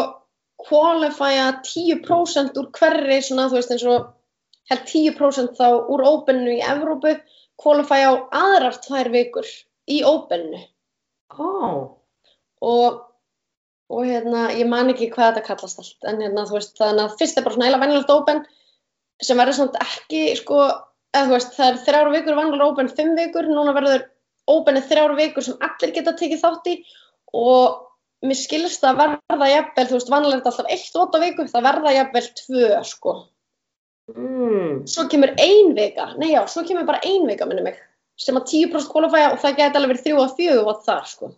qualifya 0.62 1.50
10% 1.64 2.58
úr 2.60 2.70
hverri, 2.78 3.20
svona, 3.24 3.48
þú 3.50 3.60
veist, 3.60 3.74
eins 3.74 3.86
og 3.88 4.08
held 4.72 4.86
10% 4.90 5.58
þá 5.58 5.68
úr 5.94 6.04
openu 6.10 6.58
í 6.58 6.64
Evrópu, 6.66 7.14
qualifya 7.62 8.10
á 8.10 8.14
aðrar 8.42 8.80
tvær 8.84 9.12
vikur 9.14 9.48
í 9.88 10.02
openu. 10.06 10.64
ó, 11.38 11.94
og, 12.66 13.00
og 13.94 14.04
hérna, 14.04 14.48
ég 14.58 14.68
man 14.70 14.92
ekki 14.92 15.12
hvað 15.14 15.38
þetta 15.38 15.48
kallast 15.48 15.82
allt, 15.84 15.98
en 16.10 16.22
hérna, 16.26 16.46
þú 16.50 16.58
veist, 16.58 16.76
þannig 16.80 17.06
að 17.06 17.18
fyrst 17.22 17.38
er 17.38 17.46
bara 17.46 17.58
svona 17.58 17.70
eila 17.70 17.82
venjulegt 17.84 18.14
open 18.14 18.44
sem 19.24 19.40
verður 19.40 19.58
samt 19.60 19.80
ekki, 19.82 20.24
sko, 20.38 20.62
eða 21.14 21.30
þú 21.30 21.36
veist, 21.36 21.56
það 21.58 21.70
er 21.70 21.82
þrjár 21.86 22.14
vikur 22.14 22.38
venjulega 22.38 22.70
open, 22.72 22.92
fimm 22.98 23.16
vikur, 23.18 23.50
núna 23.50 23.74
verður 23.78 24.06
openið 24.52 24.88
þrjár 24.92 25.16
vikur 25.18 25.46
sem 25.46 25.58
allir 25.68 25.94
geta 25.96 26.16
tekið 26.18 26.44
þátt 26.44 26.70
í 26.72 26.76
og 27.38 27.84
mér 28.26 28.40
skilst 28.40 28.86
að 28.88 29.02
verða 29.04 29.50
jafnvel, 29.52 29.88
þú 29.90 29.98
veist, 29.98 30.12
vanlega 30.12 30.38
er 30.38 30.40
þetta 30.42 30.54
alltaf 30.54 30.72
eitt 30.74 30.96
á 30.98 31.20
viku, 31.22 31.48
það 31.52 31.68
verða 31.68 31.96
jafnvel 31.98 32.24
tvö, 32.40 32.70
sko. 32.88 33.16
mm, 34.16 34.72
Svo 34.90 35.06
kemur 35.12 35.34
ein 35.38 35.76
vika, 35.78 36.14
nei 36.18 36.32
já, 36.32 36.42
svo 36.50 36.64
kemur 36.66 36.88
bara 36.88 37.04
ein 37.06 37.28
vika, 37.30 37.46
minni 37.46 37.66
mig, 37.68 37.78
sem 38.18 38.40
að 38.40 38.48
10% 38.54 38.90
qualifya 38.94 39.34
og 39.36 39.44
það 39.44 39.60
geti 39.60 39.80
alveg 39.80 39.94
verið 39.94 40.08
þrjú 40.08 40.24
að 40.24 40.36
fjögur 40.40 40.66
vot 40.72 40.82
þar, 40.88 41.06
sko. 41.12 41.32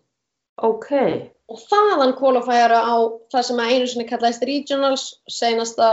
ok 0.70 0.90
og 1.50 1.62
þaðan 1.66 2.14
qualifiera 2.20 2.80
á 2.86 2.96
það 3.34 3.46
sem 3.48 3.60
að 3.60 3.72
einu 3.74 3.88
sinni 3.90 4.06
kallaðist 4.10 4.46
regionals 4.46 5.06
senasta 5.32 5.88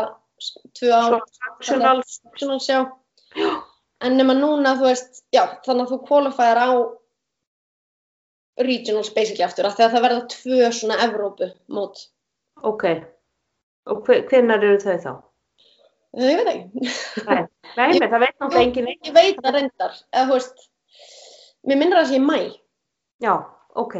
tvö 0.77 0.91
ár 0.93 1.17
Sectionals. 1.25 2.21
regionals, 2.29 2.69
já 2.69 2.83
en 4.05 4.19
nema 4.19 4.37
núna, 4.37 4.75
þú 4.77 4.91
veist, 4.91 5.23
já 5.33 5.47
þannig 5.65 5.87
að 5.87 5.93
þú 5.95 5.99
qualifiera 6.11 6.67
á 6.69 6.73
regionals 8.59 9.11
basically 9.15 9.45
aftur 9.45 9.67
af 9.69 9.77
því 9.77 9.85
að 9.87 9.95
það 9.97 10.05
verða 10.07 10.27
tvö 10.33 10.71
svona 10.73 10.97
Evrópu 11.07 11.51
mót, 11.69 12.07
Ok, 12.65 12.85
og 13.87 14.05
hve, 14.07 14.23
hvenær 14.31 14.65
eru 14.65 14.79
þau 14.81 14.97
þá? 15.05 15.13
ég 16.17 16.39
veit 16.41 16.49
ekki. 16.49 16.91
Nei, 17.27 17.43
nei, 17.77 17.89
Ég- 17.99 18.07
það 18.09 18.23
veit 18.23 18.37
náttúrulega 18.41 18.63
enginn 18.65 18.89
ég 19.05 19.13
veit 19.15 19.41
það 19.45 19.55
reyndar, 19.59 19.97
eða 20.15 20.27
þú 20.31 20.33
veist 20.39 20.63
mér 21.67 21.77
minnir 21.83 21.99
að 21.99 22.05
það 22.07 22.13
sé 22.15 22.21
mæ 22.25 22.39
Já, 23.21 23.35
ok. 23.77 23.95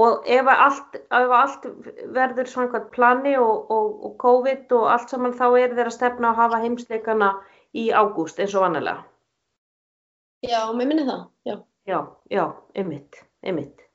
Og 0.00 0.26
ef 0.30 0.46
allt, 0.50 0.94
ef 1.10 1.32
allt 1.34 1.64
verður 2.14 2.46
samkvæmt 2.50 2.90
plani 2.94 3.32
og, 3.38 3.66
og, 3.70 3.88
og 4.06 4.14
COVID 4.22 4.70
og 4.78 4.86
allt 4.92 5.10
saman 5.10 5.34
þá 5.34 5.44
er 5.64 5.74
þeirra 5.74 5.90
stefna 5.94 6.30
að 6.30 6.38
hafa 6.44 6.60
heimsleikana 6.62 7.32
í 7.74 7.88
ágúst 7.90 8.38
eins 8.38 8.54
og 8.54 8.62
vannilega. 8.68 9.02
já, 10.46 10.62
mér 10.72 10.86
minnir 10.86 11.06
það, 11.10 11.26
já. 11.44 11.56
Já, 11.90 11.98
já, 12.30 12.44
einmitt, 12.78 13.18
einmitt. 13.46 13.86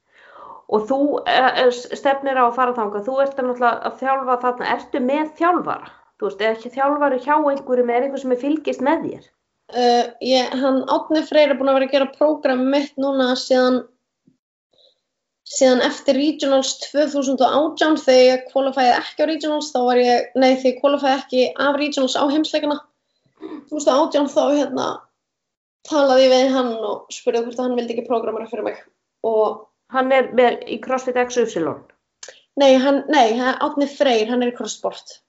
Og 0.73 0.87
þú 0.89 0.99
eh, 1.29 1.61
stefnir 1.73 2.39
á 2.41 2.45
að 2.47 2.57
fara 2.57 2.75
þangað, 2.77 3.05
þú 3.05 3.19
ert 3.21 3.37
náttúrulega 3.37 3.73
að 3.89 4.01
þjálfa 4.01 4.37
þarna, 4.43 4.73
ertu 4.75 5.01
með 5.05 5.31
þjálfara? 5.39 5.93
Þú 6.15 6.29
veist, 6.29 6.41
eða 6.41 6.53
ekki 6.55 6.73
þjálfari 6.77 7.23
hjá 7.25 7.35
einhverjum, 7.35 7.91
er 7.91 8.05
einhver 8.05 8.21
sem 8.23 8.33
er 8.33 8.41
fylgist 8.41 8.85
með 8.85 9.09
þér? 9.09 9.25
Uh, 9.75 10.05
ég, 10.21 10.53
hann 10.61 10.83
Átni 10.93 11.23
Freyr 11.25 11.51
er 11.51 11.57
búin 11.57 11.71
að 11.71 11.79
vera 11.79 11.87
að 11.89 11.93
gera 11.95 12.13
prógram 12.13 12.67
mitt 12.69 12.93
núna 13.01 13.31
síðan 13.39 13.79
síðan 15.45 15.81
eftir 15.85 16.17
Regionals 16.17 16.75
2018 16.83 17.97
þegar 18.01 18.21
ég 18.21 18.45
qualifæði 18.51 18.93
ekki 18.95 19.25
á 19.25 19.29
Regionals 19.29 19.71
þá 19.73 19.79
var 19.87 20.01
ég, 20.01 20.29
nei 20.37 20.51
þegar 20.51 20.69
ég 20.69 20.79
qualifæði 20.81 21.15
ekki 21.15 21.47
af 21.65 21.79
Regionals 21.81 22.17
á 22.17 22.23
heimsleikana 22.29 22.77
2018 23.73 24.29
þá 24.33 24.43
hérna 24.53 24.87
talaði 25.89 26.25
ég 26.25 26.33
við 26.33 26.55
hann 26.55 26.71
og 26.77 27.13
spurði 27.13 27.43
hvort 27.45 27.61
hann 27.61 27.77
vildi 27.77 27.97
ekki 27.97 28.07
prógramara 28.09 28.49
fyrir 28.49 28.69
mig 28.69 28.81
og 29.25 29.63
Hann 29.93 30.09
er 30.11 30.31
með 30.33 30.63
í 30.73 30.79
CrossFit 30.81 31.15
XY. 31.29 31.61
nei, 32.57 32.71
hann, 32.81 33.03
nei, 33.13 33.35
hann- 33.37 33.59
Átni 33.61 33.85
Freyr 33.91 34.27
hann 34.31 34.41
er 34.43 34.49
í 34.51 34.55
crosssport 34.57 35.19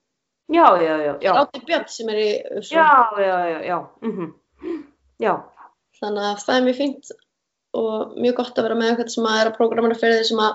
Já, 0.48 0.64
já, 0.80 0.94
já, 1.02 1.12
já. 1.20 1.32
Átni 1.42 1.60
Björn 1.66 1.88
sem 1.90 2.08
er 2.12 2.18
í 2.22 2.28
UFSO. 2.56 2.74
Já, 2.74 3.10
já, 3.18 3.36
já, 3.50 3.58
já. 3.66 3.78
Mm 4.06 4.32
Já, 5.20 5.32
þannig 6.00 6.24
að 6.28 6.42
það 6.46 6.56
er 6.56 6.64
mjög 6.68 6.76
fínt 6.80 7.10
og 7.76 8.12
mjög 8.16 8.34
gott 8.40 8.58
að 8.58 8.66
vera 8.68 8.76
með 8.80 8.90
eitthvað 8.92 9.10
sem 9.14 9.26
að 9.28 9.40
er 9.42 9.50
að 9.50 9.56
prógramera 9.58 9.98
fyrir 10.00 10.20
því 10.20 10.28
sem 10.30 10.42
að 10.46 10.52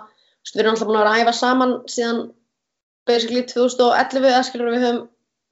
við 0.56 0.62
erum 0.64 0.72
alltaf 0.74 0.88
búin 0.90 0.98
að 1.00 1.04
vera 1.04 1.14
að 1.16 1.22
æfa 1.26 1.34
saman 1.42 1.74
síðan 1.96 2.22
basically 3.10 3.44
2011 3.52 4.30
eða 4.32 4.44
skilur 4.48 4.72
við 4.74 4.86
höfum 4.88 5.02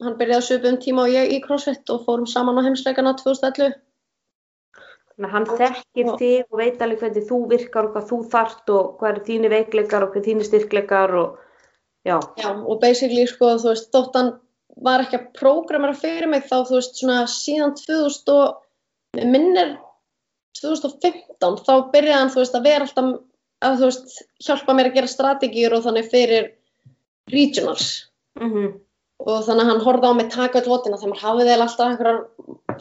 hann 0.08 0.18
byrjaði 0.22 0.40
að 0.42 0.48
söpu 0.50 0.72
um 0.72 0.78
tíma 0.86 1.04
og 1.06 1.14
ég 1.14 1.34
í 1.36 1.42
CrossFit 1.46 1.90
og 1.94 2.06
fórum 2.08 2.28
saman 2.30 2.58
á 2.58 2.66
heimsleikana 2.66 3.14
2011 3.20 3.76
þannig 5.20 5.30
að 5.30 5.36
hann 5.36 5.48
þekkir 5.60 6.10
þig 6.20 6.54
og 6.54 6.60
veit 6.60 6.84
alveg 6.84 7.02
hvernig 7.04 7.28
þú 7.28 7.40
virkar 7.52 7.88
og 7.88 7.96
hvað 7.96 8.08
þú 8.10 8.20
þart 8.32 8.72
og 8.76 8.92
hvað 9.00 9.12
eru 9.12 9.24
þínu 9.28 9.52
veikleikar 9.54 10.06
og 10.06 10.14
hvað 10.14 10.28
þínu 10.30 10.48
styrkleikar 10.48 11.16
og 11.20 11.38
já, 12.08 12.16
Já, 12.40 12.50
og 12.56 12.80
basically 12.80 13.26
sko 13.28 13.52
þú 13.60 13.74
veist 13.74 13.92
þótt 13.92 14.16
hann 14.16 14.32
var 14.80 15.04
ekki 15.04 15.20
að 15.20 15.30
prógramera 15.36 15.98
fyrir 16.00 16.32
mig 16.32 16.48
þá 16.48 16.64
þú 16.70 16.80
veist 16.80 17.02
svona 17.02 17.22
síðan 17.28 17.76
2000 17.76 18.34
og 18.36 19.26
minnir 19.28 19.76
2015 20.62 21.64
þá 21.68 21.74
byrjaði 21.92 22.20
hann 22.20 22.32
þú 22.32 22.44
veist 22.44 22.56
að 22.56 22.70
vera 22.70 22.88
alltaf 22.88 23.16
að 23.60 23.82
þú 23.82 23.90
veist 23.90 24.20
hjálpa 24.48 24.76
mér 24.78 24.92
að 24.92 25.00
gera 25.00 25.12
strategíur 25.12 25.76
og 25.76 25.84
þannig 25.84 26.14
fyrir 26.14 26.54
regionals. 27.30 27.90
Mm 28.40 28.80
og 29.20 29.42
þannig 29.44 29.66
að 29.66 29.70
hann 29.74 29.82
horfði 29.84 30.10
á 30.10 30.14
mig 30.16 30.30
taka 30.32 30.62
öll 30.62 30.72
votina 30.72 31.00
þegar 31.00 31.12
maður 31.14 31.26
hafði 31.26 31.46
eða 31.46 31.66
alltaf 31.66 31.90
einhverjar 31.90 32.20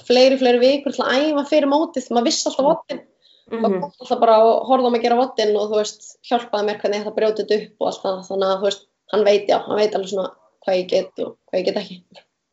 fleiri, 0.06 0.38
fleiri 0.40 0.58
vikur 0.62 0.92
til 0.94 1.04
að 1.04 1.14
æfa 1.28 1.44
fyrir 1.50 1.68
mótið 1.70 2.10
maður 2.10 2.28
vissi 2.30 2.48
alltaf 2.50 2.64
votin 2.68 3.00
Mhm. 3.48 3.64
og 3.64 3.70
kom 3.72 3.84
alltaf 4.00 4.18
bara 4.20 4.36
og 4.44 4.66
horfði 4.68 4.86
á 4.86 4.92
mig 4.92 5.00
að 5.00 5.04
gera 5.08 5.16
votin 5.22 5.56
og 5.56 5.70
þú 5.70 5.76
veist, 5.80 6.02
hjálpaði 6.28 6.66
mér 6.68 6.80
hvernig 6.82 6.98
ég 6.98 7.04
ætti 7.06 7.08
að 7.12 7.16
brjóta 7.18 7.42
þetta 7.44 7.56
upp 7.64 7.76
og 7.80 7.86
allt 7.88 8.02
það, 8.02 8.18
þannig 8.28 8.48
að 8.48 8.58
þú 8.58 8.66
veist, 8.68 8.82
hann 9.12 9.24
veit 9.24 9.46
já, 9.48 9.58
hann 9.66 9.78
veit 9.78 9.94
alveg 9.94 10.08
svona 10.12 10.30
hvað 10.66 10.76
ég 10.76 10.88
get 10.88 11.18
og 11.24 11.30
hvað 11.48 11.58
ég 11.60 11.64
get 11.64 11.76
ekki 11.80 12.02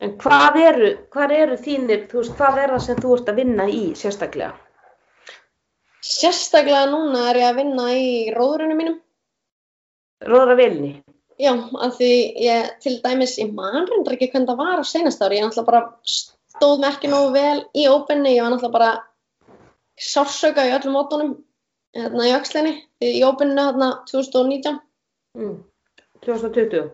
en 0.00 0.14
hvað 0.18 0.56
eru, 0.62 0.88
hvað 1.12 1.32
eru 1.36 1.56
þínir, 1.56 2.06
þú 2.08 2.16
veist, 2.22 2.36
hvað 2.38 2.58
er 2.62 2.70
það 2.70 2.82
sem 2.86 2.96
þú 2.96 3.12
ert 3.18 3.28
að 3.28 3.36
vinna 3.42 3.66
í 3.68 3.82
sérstaklega? 3.96 4.52
Sérstaklega 6.06 6.86
núna 6.90 7.22
er 7.30 7.40
ég 7.40 7.48
að 7.50 7.58
vinna 7.60 7.86
í 7.92 8.08
róðurinu 8.36 8.76
mínum 8.78 8.98
Róðra 10.24 10.56
vilni? 10.56 11.02
já, 11.38 11.52
af 11.52 11.98
því 11.98 12.10
ég 12.40 12.70
til 12.80 12.94
dæmis, 13.04 13.36
ég 13.38 13.52
man 13.52 13.84
reyndar 13.90 14.14
ekki 14.16 14.30
hvernig 14.32 14.48
það 14.48 14.56
var 14.62 14.80
á 14.80 14.84
senast 14.88 15.20
ári, 15.20 15.36
ég 15.36 15.44
náttúrulega 15.44 15.66
bara 15.66 15.82
stóð 16.56 16.80
mér 16.82 16.96
ekki 16.96 17.12
nógu 17.12 17.32
vel 17.36 17.60
í 17.76 17.86
ópenni, 17.92 18.34
ég 18.36 18.42
var 18.42 18.54
náttúrulega 18.54 18.78
bara 18.78 18.90
sársauka 19.96 20.66
í 20.66 20.74
öllum 20.76 20.96
mótunum 20.96 21.36
hérna 21.96 22.28
í 22.28 22.34
öxlinni, 22.36 22.74
í 23.00 23.22
ópenninu 23.24 23.68
hérna 23.70 23.92
2019 24.10 24.82
Mm. 25.36 25.64
2020? 26.24 26.86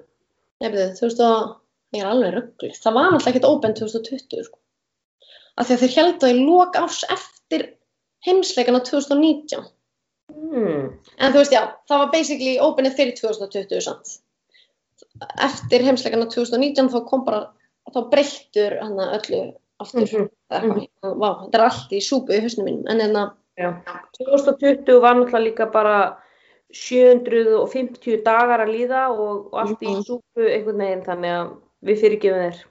Nei, 0.60 0.70
betur, 0.70 0.96
2000 0.98 1.22
og, 1.26 1.52
ég 1.94 2.02
er 2.02 2.10
alveg 2.10 2.34
ruggli. 2.34 2.72
Það 2.74 2.96
var 2.96 3.04
náttúrulega 3.06 3.30
ekkert 3.30 3.46
open 3.46 3.76
2020, 3.78 4.42
sko. 4.48 4.58
Af 5.54 5.68
því 5.68 5.76
að 5.76 5.84
þeir 5.84 5.94
held 5.98 6.26
að 6.26 6.32
í 6.32 6.42
lok 6.48 6.78
árs 6.80 7.04
eftir 7.12 7.64
heimsleikana 8.26 8.82
2019. 8.88 9.68
Mm. 10.32 10.90
En 11.18 11.34
þú 11.34 11.38
veist, 11.38 11.54
já, 11.54 11.62
það 11.86 12.02
var 12.02 12.12
basically 12.14 12.56
openið 12.66 12.98
fyrir 12.98 13.16
2020 13.20 13.84
samt. 13.86 14.14
Eftir 15.46 15.86
heimsleikana 15.86 16.26
2019 16.32 16.90
þá 16.90 16.98
kom 17.10 17.26
bara, 17.28 17.44
þá 17.94 18.00
breyttur 18.10 18.78
hann 18.82 18.98
öllu 18.98 19.42
aftur. 19.82 20.02
Mhm. 20.06 20.28
Mm 20.52 20.72
-hmm. 20.72 21.14
Vá, 21.20 21.28
þetta 21.44 21.58
er 21.58 21.64
allt 21.68 21.92
í 21.92 22.00
súpu 22.00 22.32
í 22.36 22.40
hausnum 22.44 22.64
mínum. 22.66 22.84
En 22.90 23.00
hérna, 23.00 23.32
Já. 23.58 23.72
2020 24.18 25.00
var 25.00 25.14
náttúrulega 25.14 25.44
líka 25.44 25.66
bara 25.72 26.16
750 26.72 28.22
dagar 28.24 28.60
að 28.64 28.72
líða 28.74 29.08
og, 29.12 29.48
og 29.52 29.58
allt 29.60 29.82
í 29.82 29.88
Mhm. 29.88 30.02
súpu 30.06 30.40
einhvern 30.48 30.78
veginn 30.78 31.04
þannig 31.04 31.32
að 31.38 31.56
við 31.84 32.00
fyrirgefum 32.00 32.44
þér. 32.52 32.62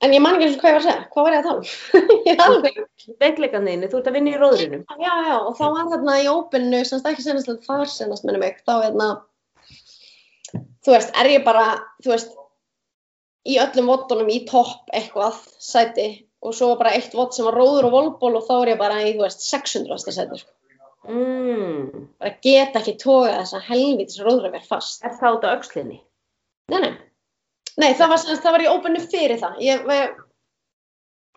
en 0.00 0.12
ég 0.12 0.20
man 0.22 0.34
ekki 0.36 0.44
eins 0.46 0.56
og 0.56 0.62
hvað 0.62 0.70
ég 0.70 0.76
var 0.76 0.80
að 0.80 0.86
segja. 0.86 1.06
Hvað 1.10 1.22
var 1.24 1.32
ég 1.32 1.38
að 1.38 1.46
tala 1.46 1.58
um? 1.58 1.64
ég 2.26 2.32
er 2.32 2.44
alveg 2.46 2.74
Veikleikanðinni, 3.20 3.88
þú 3.90 3.98
ert 3.98 4.06
að 4.06 4.12
vinna 4.16 4.30
í 4.30 4.38
róðrinum. 4.38 4.84
Já, 4.98 5.14
já, 5.26 5.36
og 5.46 5.56
þá 5.58 5.64
var 5.74 5.88
þarna 5.90 6.14
í 6.22 6.28
opinu, 6.30 6.84
semst 6.84 7.06
ekki 7.06 7.22
senast 7.22 7.66
þar 7.66 7.86
senast 7.90 8.24
minnum 8.24 8.40
mig, 8.40 8.60
þá 8.66 8.72
hérna, 8.84 9.08
þú 10.86 10.94
veist, 10.94 11.10
er 11.18 11.26
ég 11.26 11.44
bara, 11.44 11.64
þú 12.02 12.12
veist, 12.14 12.30
í 13.46 13.58
öllum 13.62 13.90
vottunum 13.92 14.30
í 14.32 14.42
topp 14.48 14.90
eitthvað 14.96 15.38
sæti 15.62 16.08
og 16.42 16.54
svo 16.54 16.72
var 16.72 16.82
bara 16.84 16.98
eitt 16.98 17.14
vott 17.16 17.34
sem 17.34 17.46
var 17.46 17.56
róður 17.58 17.88
og 17.88 17.94
volból 17.94 18.36
og 18.38 18.44
þá 18.46 18.54
er 18.58 18.72
ég 18.74 18.80
bara 18.80 19.00
í, 19.02 19.14
þú 19.16 19.24
veist, 19.24 19.46
600. 19.46 19.98
sæti, 20.14 20.40
sko. 20.42 20.52
Mm. 21.06 22.06
Bara 22.18 22.34
get 22.42 22.76
ekki 22.78 22.96
tóga 22.98 23.40
þessa 23.40 23.62
helvitis 23.68 24.22
róðravél 24.26 24.62
fast. 24.66 25.04
Er 25.06 25.14
það 25.20 25.38
út 25.38 25.46
á 25.46 25.54
öxlinni? 25.54 25.98
Nei, 26.72 26.80
nei. 26.82 26.94
Nei, 27.76 27.90
það 27.94 28.12
var, 28.12 28.22
það 28.44 28.54
var 28.56 28.64
í 28.64 28.70
opinu 28.72 29.02
fyrir 29.04 29.40
það. 29.42 29.58
Ég, 29.62 29.84
við, 29.86 30.16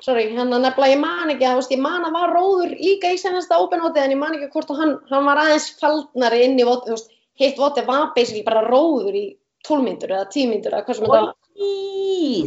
sorry, 0.06 0.26
hann 0.38 0.54
að 0.56 0.64
nefnilega, 0.66 0.96
ég 0.96 1.02
man 1.04 1.34
ekki 1.34 1.50
að, 1.50 1.62
ég 1.76 1.84
man 1.84 2.08
að 2.08 2.16
var 2.16 2.34
róður 2.34 2.74
líka 2.80 3.12
í 3.14 3.20
senasta 3.22 3.60
ópenvotið 3.62 4.06
en 4.06 4.16
ég 4.16 4.22
man 4.22 4.38
ekki 4.38 4.52
hvort 4.56 4.74
að 4.74 4.82
hann, 4.84 4.96
hann 5.12 5.28
var 5.28 5.44
aðeins 5.44 5.70
faldnari 5.82 6.42
inn 6.48 6.58
í 6.58 6.68
veist, 6.68 7.12
hitt 7.40 7.60
votið 7.60 7.90
var 7.90 8.10
basically 8.16 8.46
bara 8.48 8.66
róður 8.68 9.16
í 9.16 9.26
12 9.68 9.84
myndur 9.86 10.14
eða 10.16 10.30
10 10.32 10.50
myndur 10.54 10.74
eða 10.76 10.86
hvað 10.88 10.96
sem 11.00 11.06
þetta 11.06 11.22
var. 11.26 11.36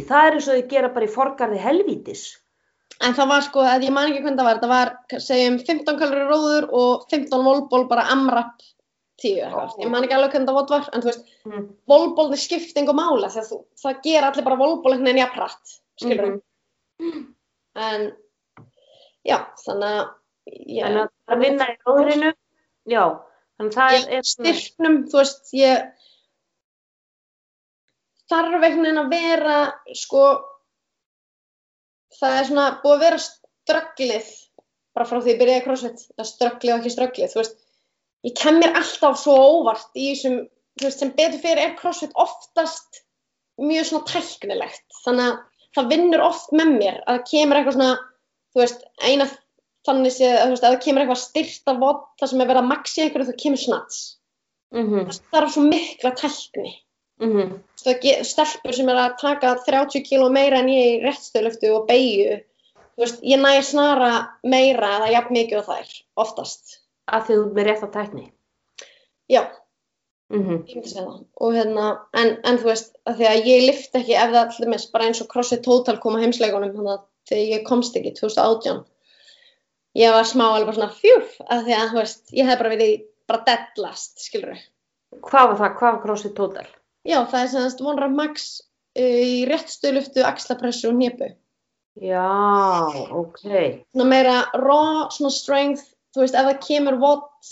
Það 0.09 0.27
er 0.27 0.37
eins 0.37 0.47
og 0.49 0.55
þau 0.57 0.69
gera 0.73 0.89
bara 0.95 1.05
í 1.05 1.11
forgarði 1.13 1.59
helvítis. 1.61 2.23
En 3.03 3.13
það 3.17 3.27
var 3.33 3.41
sko, 3.45 3.63
ég 3.83 3.91
man 3.93 4.09
ekki 4.11 4.21
hvernig 4.23 4.39
það 4.39 4.47
var, 4.47 4.59
það 4.63 4.71
var, 4.73 4.91
segjum, 5.21 5.57
15 5.67 5.97
kalori 5.99 6.23
róður 6.29 6.67
og 6.77 7.05
15 7.11 7.43
volból 7.45 7.87
bara 7.89 8.05
amrap 8.13 8.61
10 9.21 9.41
eitthvað. 9.43 9.73
Ég 9.83 9.91
man 9.91 10.05
ekki 10.05 10.15
alveg 10.17 10.31
hvernig 10.35 10.49
það 10.49 10.57
vot 10.59 10.73
var, 10.73 10.89
en 10.93 11.01
þú 11.03 11.09
veist, 11.11 11.25
Mm. 11.43 11.63
volbólni 11.91 12.37
skipti 12.39 12.79
einhver 12.79 12.95
mála 12.95 13.27
þú, 13.33 13.57
það 13.81 14.01
gera 14.03 14.29
allir 14.31 14.43
bara 14.45 14.55
volból 14.61 14.93
veginn 14.95 15.17
jafn 15.19 15.35
hratt, 15.35 15.73
skilur 15.99 16.41
Mhm. 16.99 17.33
En, 17.75 18.11
já, 19.25 19.37
þannig 19.65 19.89
að, 19.89 20.09
já, 20.67 20.85
Þannig 20.85 21.09
að 21.29 21.39
vinna 21.41 21.65
í 21.65 21.77
róðrinu, 21.87 22.33
já, 22.87 23.03
þannig 23.59 23.73
að 23.73 23.77
það 23.79 23.91
ég 23.97 24.13
er, 24.17 24.21
styrknum, 24.23 24.97
þú 25.09 25.17
veist, 25.19 25.53
ég 25.53 25.91
þarf 28.31 28.55
einhvern 28.55 28.85
veginn 28.85 29.01
að 29.01 29.13
vera, 29.13 29.57
sko, 29.97 30.23
það 32.19 32.39
er 32.39 32.49
svona 32.49 32.67
búið 32.83 32.95
að 32.95 33.05
vera 33.05 33.21
strögglið, 33.25 34.31
bara 34.93 35.09
frá 35.09 35.19
því 35.19 35.33
ég 35.33 35.39
byrjaði 35.41 35.65
crossfit, 35.67 36.03
það 36.17 36.29
strögglið 36.31 36.73
og 36.73 36.81
ekki 36.81 36.93
strögglið, 36.95 37.33
þú 37.33 37.41
veist, 37.41 37.55
ég 38.27 38.35
kem 38.39 38.59
mér 38.61 38.77
alltaf 38.79 39.19
svo 39.19 39.37
óvart 39.57 39.99
í 39.99 40.09
þessum, 40.11 40.39
þú 40.79 40.87
veist, 40.87 41.03
sem 41.03 41.13
betur 41.17 41.41
fyrir 41.43 41.63
er 41.65 41.75
crossfit 41.79 42.15
oftast 42.19 43.03
mjög 43.61 43.89
svona 43.89 44.09
tæknilegt, 44.09 44.85
þannig 45.03 45.29
að 45.29 45.39
það 45.73 45.93
vinnur 45.93 46.25
oft 46.25 46.53
með 46.55 46.75
mér 46.77 46.99
að 47.03 47.15
það 47.17 47.23
kemur 47.31 47.59
eitthvað 47.59 47.77
svona, 47.79 47.95
þú 48.53 48.63
veist, 48.63 48.85
eina 49.01 49.29
þannig 49.83 50.15
séð, 50.15 50.33
að 50.37 50.43
þú 50.43 50.53
veist, 50.53 50.63
að 50.63 50.73
það 50.73 50.81
kemur 50.85 51.03
eitthvað 51.03 51.21
styrta 51.23 51.75
vott, 51.81 52.05
það 52.21 52.31
sem 52.31 52.43
er 52.43 52.49
verið 52.51 52.61
að 52.63 52.69
maxi 52.69 53.03
einhverju, 53.03 53.29
það 53.29 53.41
kemur 53.43 53.61
snats. 53.63 54.01
mhm, 54.73 55.09
Það 55.09 55.19
þarf 55.35 55.53
svo 55.53 55.63
mikla 55.67 56.11
tækni. 56.21 56.73
Veist, 57.23 58.01
ge- 58.03 58.23
stelpur 58.27 58.73
sem 58.75 58.89
er 58.89 58.95
að 58.95 59.17
taka 59.21 59.55
30 59.65 60.03
kíló 60.07 60.29
meira 60.31 60.59
en 60.59 60.67
ég 60.71 60.85
í 60.97 61.01
réttstöðlöftu 61.03 61.71
og 61.77 61.87
beigju, 61.87 62.39
ég 63.23 63.39
næ 63.41 63.49
að 63.57 63.65
snara 63.71 64.11
meira 64.43 64.89
eða 64.99 65.11
jafn 65.15 65.33
mikið 65.33 65.59
og 65.61 65.67
þær, 65.71 65.91
oftast. 66.25 66.79
að 67.11 67.25
ert 67.27 67.53
með 67.55 67.65
rétt 67.67 67.83
á 67.83 67.89
tækni. 67.97 68.31
Já, 69.29 69.43
Mhm, 70.33 70.63
ég 70.65 70.75
myndi 70.75 70.89
segja 70.89 71.03
það. 71.05 71.25
Og 71.45 71.53
hérna, 71.53 71.87
en, 72.17 72.29
en 72.43 72.57
þú 72.57 72.63
veist, 72.71 72.95
að 73.05 73.17
því 73.19 73.25
að 73.29 73.45
ég 73.45 73.65
lift 73.67 73.93
ekki 73.99 74.15
ef 74.17 74.31
það 74.31 74.39
allir 74.41 74.69
mest, 74.71 74.91
bara 74.91 75.05
eins 75.05 75.21
og 75.21 75.27
CrossFit 75.29 75.61
Total 75.63 75.97
kom 76.01 76.15
að 76.15 76.23
heimsleikunum, 76.23 76.71
þannig 76.73 76.93
að 76.95 77.03
þegar 77.29 77.51
ég 77.51 77.65
komst 77.67 77.95
ekki 77.99 78.13
2018, 78.17 78.79
ég 79.99 80.11
var 80.15 80.23
smá 80.25 80.45
alveg 80.55 80.73
svona 80.79 80.89
fjúf, 80.95 81.35
að 81.51 81.65
því 81.67 81.75
að, 81.77 81.89
þú 81.91 81.99
veist, 81.99 82.23
ég 82.33 82.49
hef 82.49 82.57
bara 82.63 82.71
verið 82.73 83.03
bara 83.29 83.43
dead 83.45 83.83
last, 83.83 84.15
skilur 84.25 84.55
við. 84.55 84.63
Hvað 85.21 85.47
var 85.51 85.57
það? 85.61 85.75
Hvað 85.77 85.91
var 85.93 86.01
CrossFit 86.07 86.35
Total? 86.39 86.65
Já, 87.03 87.17
það 87.27 87.39
er 87.41 87.49
semast 87.51 87.81
one 87.83 87.99
rep 87.99 88.13
max 88.15 88.51
uh, 88.97 89.01
í 89.03 89.41
réttstöðluftu, 89.49 90.23
axlapressu 90.27 90.91
og 90.91 90.99
hnepu. 90.99 91.33
Já, 92.01 92.29
ok. 93.13 93.41
Svona 93.93 94.07
meira 94.09 94.37
raw, 94.57 95.09
svona 95.13 95.33
strength, 95.33 95.91
þú 96.15 96.23
veist, 96.23 96.37
ef 96.37 96.47
það 96.47 96.63
kemur 96.67 96.97
vott 97.01 97.51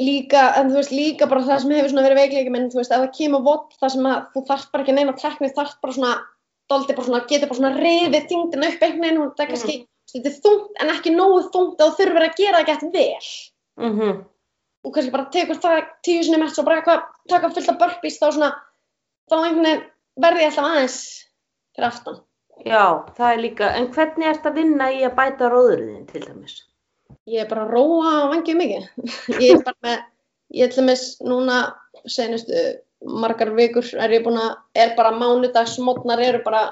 líka, 0.00 0.46
en 0.60 0.70
þú 0.70 0.78
veist, 0.80 0.94
líka 0.94 1.28
bara 1.28 1.44
það 1.44 1.60
sem 1.64 1.74
hefur 1.76 1.92
svona 1.92 2.06
verið 2.06 2.22
veikleiki 2.22 2.54
minn, 2.54 2.70
þú 2.72 2.80
veist, 2.80 2.94
ef 2.94 3.02
það 3.02 3.12
kemur 3.18 3.44
vott 3.46 3.76
það 3.80 3.92
sem 3.96 4.08
að 4.12 4.22
þú 4.32 4.44
þarft 4.50 4.72
bara 4.72 4.84
ekki 4.86 4.96
neina 4.96 5.16
tekni, 5.20 5.52
þarft 5.56 5.82
bara 5.84 5.96
svona, 5.98 6.14
doldi 6.72 6.96
bara 6.96 7.08
svona, 7.08 7.22
getur 7.30 7.52
bara 7.52 7.60
svona 7.60 7.74
rifið 7.76 8.30
þingdina 8.32 8.70
upp 8.72 8.86
einhvern 8.86 9.04
veginn 9.06 9.20
það 9.36 9.44
er 9.44 9.52
kannski, 9.52 9.76
þetta 10.12 10.32
er 10.32 10.38
þungt 10.46 10.80
en 10.84 10.94
ekki 10.94 11.14
nógu 11.16 11.42
þungt 11.54 11.80
að 11.80 11.92
þú 11.92 12.00
þurfur 12.00 12.26
að 12.28 12.40
gera 12.40 12.62
það 12.62 12.70
gett 12.72 12.86
vel. 12.96 13.30
Mhm, 13.86 14.12
og 14.86 14.94
kannski 14.94 15.12
bara 15.14 15.26
tekur 15.34 15.58
það 15.62 15.82
tíu 16.06 16.22
sinni 16.22 16.38
mest 16.40 16.60
og 16.62 16.68
bara 16.68 16.80
eitthvað 16.80 17.04
taka 17.32 17.50
fullt 17.54 17.72
af 17.72 17.78
burpees 17.80 18.20
þá 18.20 18.26
svona 18.28 18.52
þá 19.26 19.36
einhvern 19.40 19.66
veginn 19.66 19.84
verði 20.22 20.44
ég 20.44 20.52
alltaf 20.52 20.68
aðeins 20.70 20.98
fyrir 21.74 21.88
aftan. 21.88 22.20
Já, 22.64 22.84
það 23.18 23.32
er 23.32 23.42
líka, 23.42 23.68
en 23.76 23.90
hvernig 23.92 24.30
ert 24.30 24.46
að 24.48 24.58
vinna 24.62 24.88
í 24.94 25.02
að 25.04 25.16
bæta 25.18 25.50
róðurinn 25.52 26.06
til 26.08 26.22
dæmis? 26.24 26.54
Ég 27.28 27.42
er 27.42 27.50
bara 27.50 27.66
að 27.66 27.74
róa 27.74 28.12
og 28.22 28.30
vangið 28.32 28.60
mikið. 28.60 28.86
Ég 29.44 29.58
er 29.58 29.64
bara 29.66 29.76
með, 29.84 30.00
ég 30.56 30.70
ætla 30.70 30.86
með 30.86 31.04
núna 31.26 31.58
senustu 32.06 32.64
margar 33.22 33.52
vikur 33.54 33.86
er 34.00 34.14
ég 34.14 34.24
búin 34.24 34.38
að, 34.40 34.56
er 34.78 34.94
bara 34.96 35.12
mánudags 35.14 35.76
mótnar 35.84 36.22
eru 36.22 36.40
bara, 36.46 36.62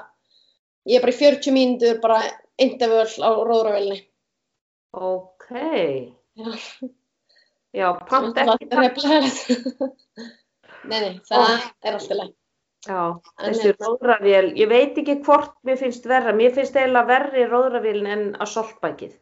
ég 0.89 0.97
er 0.97 1.05
bara 1.05 1.13
í 1.13 1.19
40 1.19 1.55
mínútur 1.55 2.01
bara 2.03 2.19
intervöl 2.61 3.05
á 3.21 3.29
róðravélni. 3.45 3.99
Ok. 4.95 5.51
Já. 6.39 6.49
Já, 7.75 7.89
pant 8.09 8.37
ekki 8.39 8.69
Það 8.71 8.81
replæðilegt. 8.85 9.93
Nei, 10.89 10.99
nei, 11.01 11.13
það 11.25 11.45
er 11.89 11.95
alltaf 11.97 12.17
leið. 12.19 12.33
Já, 12.85 12.99
þessi 13.41 13.71
róðravél, 13.79 14.51
ég 14.61 14.69
veit 14.69 14.97
ekki 15.01 15.15
hvort 15.25 15.55
mér 15.65 15.79
finnst 15.79 16.03
verra, 16.05 16.35
mér 16.37 16.51
finnst 16.53 16.75
eiginlega 16.77 17.09
verri 17.09 17.45
róðravélin 17.49 18.11
en 18.13 18.25
að 18.37 18.51
soltbækið. 18.51 19.15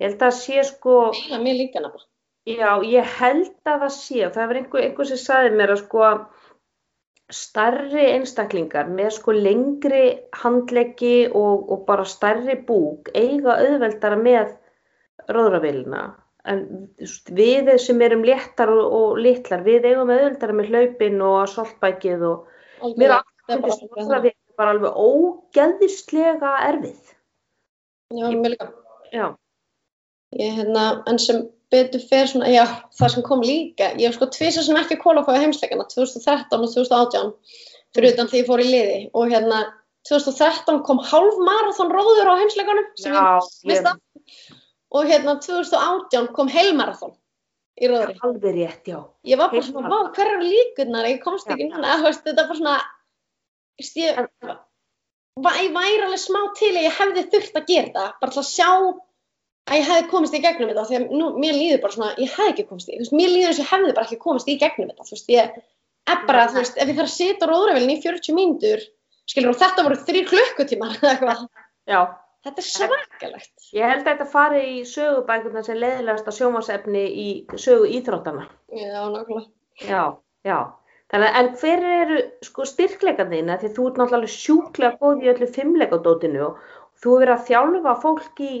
Ég 0.00 0.06
held 0.08 0.24
að 0.24 0.32
sé 0.38 0.64
sko, 0.64 0.94
Það 1.18 1.36
er 1.36 1.42
mér 1.44 1.58
líka 1.58 1.82
nefnilega. 1.84 2.08
já, 2.48 2.70
ég 2.94 3.12
held 3.18 3.52
að 3.68 3.84
það 3.84 3.92
sé, 3.98 4.22
og 4.24 4.32
það 4.38 4.48
var 4.50 4.60
einhver, 4.62 4.86
einhver 4.88 5.10
sem 5.10 5.20
sagði 5.20 5.52
mér 5.60 5.74
að 5.74 5.82
sko 5.84 6.08
starri 7.34 8.06
einstaklingar 8.14 8.88
með 8.96 9.12
sko 9.18 9.36
lengri 9.36 10.02
handleggi 10.40 11.14
og, 11.28 11.68
og 11.72 11.84
bara 11.86 12.04
starri 12.08 12.56
búk 12.68 13.12
eiga 13.12 13.58
auðveldara 13.60 14.16
með 14.24 14.56
róðravélina. 15.28 16.06
En 16.44 16.64
við 17.32 17.70
sem 17.80 18.02
erum 18.04 18.24
léttar 18.26 18.68
og, 18.68 18.82
og 18.84 19.20
litlar, 19.24 19.62
við 19.64 19.86
eigum 19.90 20.10
auðveldara 20.12 20.56
með 20.56 20.72
hlaupin 20.72 21.22
og 21.24 21.38
að 21.40 21.52
soltbækið 21.54 22.26
og 22.28 22.50
Mér 23.00 23.14
Það 23.44 23.56
er 23.56 23.62
bara 23.62 23.76
finnst 23.76 23.96
róðravél 23.98 24.32
bara 24.58 24.72
alveg 24.74 24.98
ógeðislega 25.00 26.52
erfið. 26.68 27.12
Já, 28.14 28.26
mér 28.30 28.54
líka. 28.54 28.68
Já. 29.12 29.26
Ég, 30.34 30.56
hérna, 30.58 30.84
en 31.10 31.20
sem 31.20 31.42
betur 31.74 32.02
fer 32.08 32.30
svona, 32.30 32.48
já, 32.52 32.64
það 32.98 33.12
sem 33.14 33.24
kom 33.26 33.44
líka, 33.44 33.90
ég 33.98 34.08
hef 34.08 34.16
sko 34.16 34.28
tvisa 34.32 34.64
sem 34.64 34.78
ekki 34.78 34.98
kólafóði 35.02 35.44
heimsleikana, 35.44 35.86
2013 35.90 36.64
og 36.64 36.72
2018, 36.72 37.32
fyrir 37.94 38.14
utan 38.14 38.30
því 38.30 38.40
ég 38.40 38.48
fór 38.48 38.62
í 38.62 38.68
liði 38.70 38.98
og 39.12 39.32
hérna, 39.34 39.60
2013 40.08 40.82
kom 40.86 41.00
hálf 41.10 41.38
marathon 41.44 41.92
róður 41.94 42.32
á 42.32 42.40
heimsleikanum 42.40 42.90
sem 43.00 43.14
Já, 43.14 43.24
ég 43.40 43.70
mista 43.70 43.94
og 44.94 45.08
hérna 45.10 45.38
2018 45.42 46.28
kom 46.36 46.50
heilmarathon 46.52 47.14
í 47.80 47.88
róðri. 47.90 48.14
alveg 48.22 48.54
rétt, 48.54 48.84
já. 48.86 49.00
Ég 49.26 49.40
var 49.40 49.50
bara 49.50 49.62
svona, 49.62 49.88
Heilmaraþon. 49.88 50.12
hver 50.14 50.30
eru 50.34 50.50
líkurnar, 50.50 51.08
ég 51.10 51.22
komst 51.24 51.50
ekki 51.50 51.66
núna, 51.70 51.96
þú 51.98 52.06
veist, 52.06 52.22
þetta 52.28 52.46
bara 52.50 52.60
svona, 52.60 52.76
ég, 53.82 54.20
ég 55.64 55.74
væri 55.74 56.04
alveg 56.06 56.22
smá 56.22 56.40
til 56.60 56.70
að 56.76 56.86
ég 56.86 57.00
hefði 57.00 57.26
þurft 57.34 57.58
að 57.58 57.68
gera 57.72 57.88
þetta, 57.88 58.06
bara 58.20 58.36
til 58.36 58.42
að 58.44 58.50
sjá 58.52 58.70
að 59.64 59.78
ég 59.78 59.86
hefði 59.90 60.08
komist 60.12 60.36
í 60.36 60.42
gegnum 60.44 60.70
þetta 60.70 60.88
því 60.88 60.98
að 61.00 61.14
nú, 61.18 61.30
mér 61.40 61.58
líður 61.58 61.82
bara 61.82 61.96
svona, 61.96 62.14
ég 62.20 62.34
hefði 62.36 62.50
ekki 62.54 62.68
komist 62.70 62.90
í, 62.90 62.98
þú 62.98 63.04
veist, 63.04 63.16
mér 63.18 63.32
líður 63.32 63.50
eins 63.50 63.58
og 63.58 63.64
ég 63.64 63.72
hefði 63.72 63.94
bara 63.98 64.06
ekki 64.06 64.22
komist 64.22 64.50
í 64.50 64.58
gegnum 64.60 64.90
þetta, 64.92 65.08
þú 65.08 65.16
veist, 65.16 65.32
ég 65.34 65.62
er 66.14 66.26
bara, 66.28 66.48
þú 66.52 66.60
veist, 66.60 66.76
ef 66.78 66.90
ég 66.92 66.98
þarf 66.98 67.10
að 67.10 67.16
sitja 67.16 67.48
á 67.48 67.50
róðravelin 67.50 67.94
í 67.96 68.00
40 68.04 68.36
mínútur, 68.36 68.84
skilur, 69.26 69.54
og 69.54 69.62
þetta 69.62 69.86
voru 69.88 70.02
þrý 70.04 70.26
klukkutímar 70.30 70.98
eða 71.00 71.14
eitthvað, 71.16 71.46
Já, 71.84 72.00
þetta 72.44 72.62
er 72.62 72.68
svakalegt. 72.68 73.66
ég 73.74 73.90
held 73.90 74.04
að 74.04 74.10
þetta 74.12 74.28
fari 74.30 74.62
í 74.74 74.78
sögubækurna 74.88 75.62
sem 75.66 75.80
leiðilegasta 75.80 76.34
sjómasefni 76.36 77.04
í 77.24 77.28
sögu 77.56 77.88
íþróttana. 77.98 78.46
Já, 78.74 79.02
nákvæmlega. 79.14 79.50
Já, 79.88 80.02
já. 80.46 80.58
Þannig 81.14 81.28
að, 81.28 81.36
en 81.40 81.50
hver 81.60 81.82
eru 81.94 82.20
sko 82.42 82.64
styrkleika 82.66 83.26
þína 83.30 83.58
því 83.60 83.68
þú 83.76 83.88
ert 83.88 83.98
náttúrulega 84.00 84.34
sjúklega 84.34 84.98
góð 85.02 85.24
í 85.26 85.32
öllu 85.34 85.48
fimmleikadótinu 85.56 86.46
og 86.46 86.62
þú 87.02 87.10
hefur 87.10 87.20
verið 87.24 87.34
að 87.34 87.44
þjálfa 87.50 87.94
fólk 88.02 88.40
í, 88.42 88.54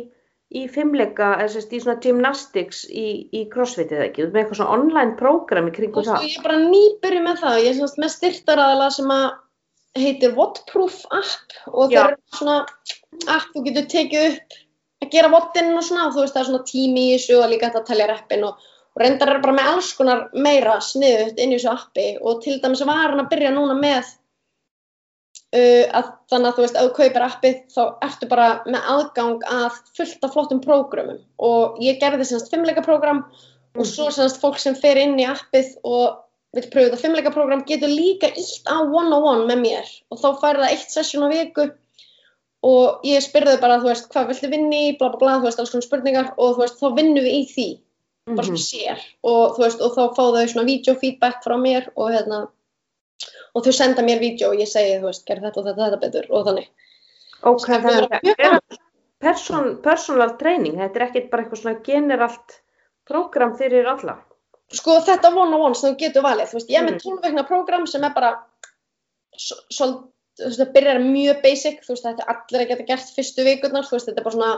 í 0.54 0.64
fimmleika, 0.70 1.30
eða 1.40 1.52
sérst 1.54 1.72
í 1.74 1.80
svona 1.82 1.96
gymnastics 2.04 2.84
í, 2.90 3.06
í 3.32 3.46
crossfit 3.50 3.94
eða 3.94 4.10
ekki, 4.10 4.28
með 4.28 4.42
eitthvað 4.42 4.60
svona 4.60 4.76
online 4.76 5.16
prógram 5.18 5.70
í 5.70 5.72
Og 5.72 5.78
kringum 5.78 6.04
sko, 6.04 6.12
það. 6.12 6.28
ég 6.28 6.36
er 6.38 6.46
bara 6.46 6.60
nýbyrju 6.62 7.24
með 7.24 7.40
það, 7.42 7.58
ég 7.64 7.70
er 7.72 7.78
semst 7.80 8.02
með 8.04 8.14
styrtaraðala 8.18 8.90
sem 8.98 9.14
að 9.16 9.26
heitir 10.04 10.34
Wattproof 10.36 11.00
app 11.14 11.58
og 11.70 11.92
það 11.94 12.12
er 12.12 12.16
svona 12.34 12.56
app 13.30 13.50
þú 13.54 13.64
getur 13.68 13.90
tekið 13.94 14.28
upp 14.30 14.58
að 15.04 15.12
gera 15.14 15.32
vottinn 15.32 15.72
og 15.76 15.84
svona 15.84 16.08
og 16.08 16.16
þú 16.16 16.24
veist 16.24 16.36
það 16.36 16.42
er 16.42 16.50
svona 16.50 16.68
tími 16.70 17.04
í 17.04 17.14
þessu 17.14 17.38
og 17.40 17.48
líka 17.52 17.68
hægt 17.68 17.80
að 17.80 17.88
telja 17.90 18.10
reppin 18.10 18.44
og, 18.48 18.66
og 18.94 19.02
reyndar 19.02 19.32
er 19.34 19.40
bara 19.44 19.56
með 19.58 19.70
alls 19.72 19.92
konar 19.98 20.26
meira 20.34 20.76
sniðut 20.82 21.40
inn 21.40 21.54
í 21.54 21.58
þessu 21.58 21.72
appi 21.72 22.10
og 22.20 22.44
til 22.44 22.60
dæmis 22.62 22.84
var 22.86 23.02
hann 23.12 23.24
að 23.24 23.32
byrja 23.32 23.54
núna 23.54 23.76
með 23.78 24.12
uh, 25.58 25.84
að 26.00 26.12
þannig 26.32 26.50
að 26.50 26.58
þú 26.58 26.66
veist 26.66 26.78
ef 26.80 26.88
þú 26.88 26.92
kaupir 26.98 27.26
appið 27.28 27.62
þá 27.74 27.82
ertu 28.08 28.30
bara 28.30 28.50
með 28.66 28.90
aðgang 28.96 29.48
að 29.58 29.80
fullt 29.98 30.28
af 30.28 30.36
flottum 30.36 30.62
prógramum 30.64 31.22
og 31.50 31.80
ég 31.84 32.00
gerði 32.02 32.28
semst 32.28 32.52
fimmleika 32.52 32.84
prógram 32.86 33.24
og 33.74 33.88
svo 33.88 34.10
semst 34.14 34.40
fólk 34.42 34.60
sem 34.62 34.76
fer 34.78 35.00
inn 35.02 35.18
í 35.18 35.26
appið 35.28 35.74
og 35.82 36.20
vil 36.54 36.68
pröfu 36.70 36.90
þetta 36.90 37.02
fimmleika 37.02 37.32
prógram 37.34 37.64
getur 37.66 37.90
líka 37.90 38.30
ítt 38.30 38.68
á 38.70 38.78
one-on-one 38.78 39.48
með 39.50 39.64
mér 39.64 39.88
og 40.14 40.20
þá 40.20 40.28
fær 40.42 40.60
það 40.60 40.68
eitt 40.70 40.92
session 40.92 41.26
á 41.26 41.28
viku 41.32 41.66
og 42.64 43.02
ég 43.04 43.20
spyrði 43.24 43.58
bara, 43.60 43.76
þú 43.82 43.90
veist, 43.90 44.06
hvað 44.12 44.28
viltu 44.32 44.48
vinni 44.52 44.82
bla 44.98 45.10
bla 45.12 45.18
bla, 45.20 45.32
þú 45.40 45.48
veist, 45.50 45.58
alls 45.60 45.72
konar 45.74 45.84
spurningar 45.86 46.30
og 46.38 46.54
þú 46.56 46.62
veist, 46.64 46.78
þá 46.80 46.86
vinnum 46.96 47.24
við 47.26 47.34
í 47.36 47.42
því, 47.54 47.66
bara 48.26 48.36
Mhm. 48.36 48.46
svona 48.48 48.64
sér 48.64 48.98
og 49.24 49.56
þú 49.56 49.64
veist, 49.66 49.80
og 49.84 49.92
þá 49.96 50.02
fá 50.16 50.22
þau 50.32 50.46
svona 50.48 50.66
videofeedback 50.70 51.42
frá 51.44 51.56
mér 51.60 51.88
og 51.96 52.10
hérna 52.14 52.38
og 53.54 53.62
þau 53.64 53.72
senda 53.72 54.02
mér 54.02 54.18
vídeo 54.18 54.48
og 54.50 54.56
ég 54.58 54.66
segi, 54.70 54.96
þú 55.00 55.10
veist, 55.10 55.26
gerð 55.26 55.42
þetta 55.48 55.58
og 55.60 55.66
þetta, 55.66 55.84
þetta 55.90 56.00
betur 56.00 56.26
og 56.30 56.46
þannig. 56.46 56.68
Ok, 57.44 57.66
Sem 57.66 57.82
þannig 57.82 58.02
er 58.02 58.20
þetta 58.24 58.54
er 58.54 58.60
person, 59.20 59.76
personal 59.82 60.36
training, 60.38 60.74
þetta 60.80 60.96
er 60.96 61.06
ekkert 61.10 61.30
bara 61.30 61.42
eitthvað 61.44 61.60
svona 61.62 61.82
generalt 61.84 62.60
prógram 63.06 63.56
fyrir 63.58 63.86
alla. 63.86 64.16
Sko 64.72 64.96
þetta 65.04 65.28
one-on-one 65.36 65.74
sem 65.76 65.94
þú 65.94 65.98
getur 65.98 66.22
valið, 66.24 66.48
þú 66.48 66.54
veist, 66.58 66.70
ég 66.70 66.78
er 66.80 66.86
með 66.88 66.94
Mhm. 66.94 67.00
12 67.04 67.20
veikna 67.22 67.46
prógram 67.46 67.86
sem 67.86 68.02
er 68.04 68.10
bara 68.14 68.38
svolítið, 69.38 70.08
veist, 70.42 70.60
það 70.60 70.72
byrjar 70.76 71.02
mjög 71.04 71.42
basic, 71.44 71.80
þú 71.84 71.94
veist, 71.94 72.06
þetta 72.06 72.24
er 72.24 72.34
allir 72.34 72.64
að 72.64 72.70
geta 72.72 72.86
gert 72.90 73.16
fyrstu 73.16 73.46
vikurnar, 73.46 73.88
þú 73.88 73.96
veist, 73.96 74.10
þetta 74.10 74.22
er 74.22 74.28
bara 74.28 74.36
svona 74.36 74.52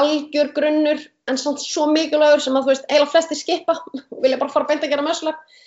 algjör 0.00 0.52
grunnur, 0.56 1.02
en 1.30 1.40
samt 1.40 1.62
svo 1.64 1.88
mikilvægur 1.90 2.42
sem 2.44 2.56
að, 2.58 2.66
þú 2.66 2.72
veist, 2.74 2.86
eiginlega 2.90 3.14
flesti 3.14 3.38
skipa, 3.38 3.76
vilja 4.22 4.38
bara 4.42 4.54
fara 4.54 4.68
beint 4.70 4.86
að 4.86 4.94
gera 4.94 5.06
mössulag, 5.06 5.58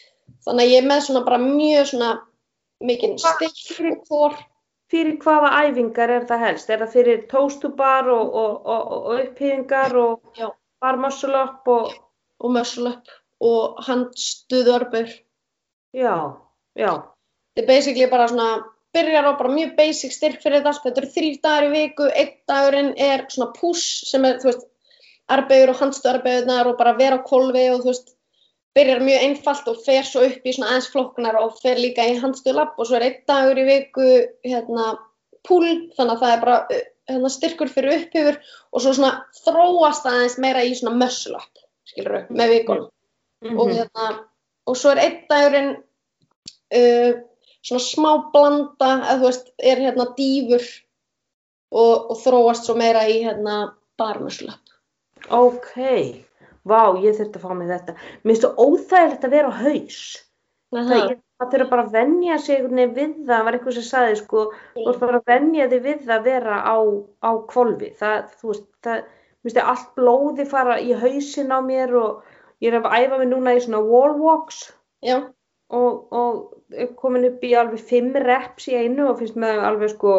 þannig 0.48 0.66
að 0.66 0.74
ég 0.74 0.84
er 0.84 0.90
með 0.92 1.06
svona 1.08 1.26
bara 1.28 1.42
mjög 1.44 1.92
svona 1.94 2.12
mikinn 2.84 3.20
styrk 3.22 3.94
og 3.94 4.04
þór, 4.10 4.42
Fyrir 4.94 5.16
hvaða 5.24 5.50
æfingar 5.66 6.12
er 6.14 6.26
það 6.30 6.44
helst? 6.46 6.70
Er 6.70 6.82
það 6.84 6.92
fyrir 6.94 7.22
toast 7.32 7.64
to 7.64 7.72
bar 7.74 8.06
og, 8.14 8.36
og, 8.38 8.68
og, 8.76 9.08
upphýðingar 9.24 9.96
og 9.98 10.42
bar 10.84 11.00
up 11.00 11.72
og, 11.74 11.96
og 12.38 12.52
mössulag 12.54 13.14
og 13.42 13.80
handstuðarbur. 13.88 15.10
já, 15.94 16.38
já, 16.78 16.92
Þetta 17.54 17.62
er 17.62 17.68
basically 17.68 18.10
bara 18.10 18.28
svona, 18.28 18.64
byrjar 18.94 19.26
á 19.30 19.32
bara 19.40 19.54
mjög 19.54 19.76
basic 19.78 20.14
styrk 20.16 20.42
fyrir 20.44 20.62
þetta 20.62 20.74
allt. 20.74 20.84
Þetta 20.86 21.02
eru 21.02 21.12
þrýr 21.16 21.38
dagar 21.44 21.68
í 21.68 21.72
viku, 21.74 22.10
einn 22.14 22.34
dagurinn 22.50 22.92
er 22.98 23.26
svona 23.30 23.54
push 23.58 24.04
sem 24.10 24.26
er, 24.30 24.40
þú 24.42 24.52
veist, 24.52 24.68
arbegur 25.34 25.72
og 25.74 25.80
handstuðarbegurnar 25.82 26.70
og 26.70 26.78
bara 26.78 26.94
vera 27.00 27.18
á 27.18 27.26
kolvi 27.26 27.64
og 27.72 27.82
þú 27.84 27.90
veist, 27.94 28.14
byrjar 28.74 29.04
mjög 29.06 29.24
einfalt 29.28 29.68
og 29.70 29.82
fer 29.86 30.06
svo 30.08 30.24
upp 30.26 30.46
í 30.50 30.54
svona 30.54 30.72
aðeins 30.72 30.90
flokknar 30.94 31.36
og 31.40 31.60
fer 31.62 31.78
líka 31.78 32.06
í 32.10 32.16
handstuðlapp 32.22 32.80
og 32.82 32.90
svo 32.90 32.98
er 32.98 33.06
einn 33.08 33.20
dagur 33.30 33.62
í 33.62 33.66
viku, 33.68 34.08
hérna, 34.46 34.88
pull, 35.46 35.70
þannig 35.98 36.16
að 36.16 36.24
það 36.24 36.34
er 36.34 36.42
bara 36.42 36.58
uh, 36.64 36.82
hérna, 37.12 37.30
styrkur 37.30 37.70
fyrir 37.70 37.98
upphifur 38.00 38.40
og 38.74 38.82
svo 38.82 38.94
svona 38.98 39.12
þróast 39.44 40.10
aðeins 40.10 40.38
meira 40.42 40.64
í 40.66 40.74
svona 40.80 40.98
muscle 40.98 41.38
up, 41.38 41.64
skilur 41.90 42.18
við, 42.18 42.34
með 42.34 42.54
vikunum 42.58 42.90
og, 42.90 43.68
Mhm. 43.68 43.76
hérna, 43.78 44.06
og 44.68 44.78
svo 44.80 44.94
er 44.94 45.02
einn 45.04 45.18
dagurinn 45.30 45.72
uh, 46.74 47.14
svona 47.64 47.84
smá 47.84 48.12
blanda 48.34 48.92
eða 48.98 49.20
þú 49.22 49.30
veist, 49.30 49.54
er 49.60 49.86
hérna 49.86 50.10
dýfur 50.18 50.68
og, 51.74 52.12
og 52.12 52.20
þróast 52.22 52.68
svo 52.68 52.78
meira 52.80 53.08
í 53.10 53.22
hérna 53.24 53.64
barmuslöp 53.98 54.64
ok, 55.32 55.74
vá, 56.68 56.82
ég 57.00 57.18
þurfti 57.18 57.40
að 57.40 57.44
fá 57.44 57.56
mig 57.58 57.72
þetta. 57.72 57.96
Mér 58.24 58.34
finnst 58.34 58.46
það 58.46 58.62
óþægilegt 58.64 59.28
að 59.28 59.36
vera 59.36 59.52
á 59.52 59.56
haus. 59.62 60.00
Það, 60.74 60.94
ég, 60.98 61.20
það 61.40 61.52
þurfa 61.54 61.70
bara 61.70 61.84
að 61.86 61.98
venja 61.98 62.38
sig 62.42 62.64
við 62.74 63.18
það, 63.28 63.44
var 63.46 63.58
eitthvað 63.58 63.76
sem 63.78 63.88
sagði 63.88 64.16
sko, 64.20 64.46
þú 64.78 64.88
ert 64.90 65.04
bara 65.04 65.20
að 65.20 65.30
venja 65.30 65.68
þig 65.70 65.84
við 65.84 66.00
það 66.08 66.16
að 66.16 66.30
vera 66.30 66.62
á, 66.66 66.78
á 67.22 67.32
kvolfi. 67.52 67.92
Það, 68.00 68.18
þú 68.40 68.52
veist, 68.52 68.68
það, 68.86 69.04
mér 69.04 69.48
finnst 69.48 69.60
það 69.60 69.72
allt 69.74 69.94
blóði 70.00 70.48
fara 70.50 70.80
í 70.82 70.98
hausin 71.04 71.54
á 71.54 71.60
mér 71.64 71.96
og 72.00 72.36
ég 72.64 72.74
er 72.74 72.82
að 72.82 72.98
æfa 72.98 73.22
mig 73.22 73.30
núna 73.30 73.56
í 73.56 73.64
svona 73.64 73.84
wall 73.86 74.18
walks. 74.18 74.66
Já, 75.04 75.20
og, 75.74 76.14
og 76.16 76.42
komin 77.00 77.26
upp 77.30 77.44
í 77.46 77.54
alveg 77.60 77.82
fimm 77.90 78.14
reps 78.24 78.68
í 78.72 78.76
einu 78.80 79.10
og 79.12 79.20
finnst 79.20 79.36
mér 79.40 79.62
alveg 79.68 79.94
sko 79.96 80.14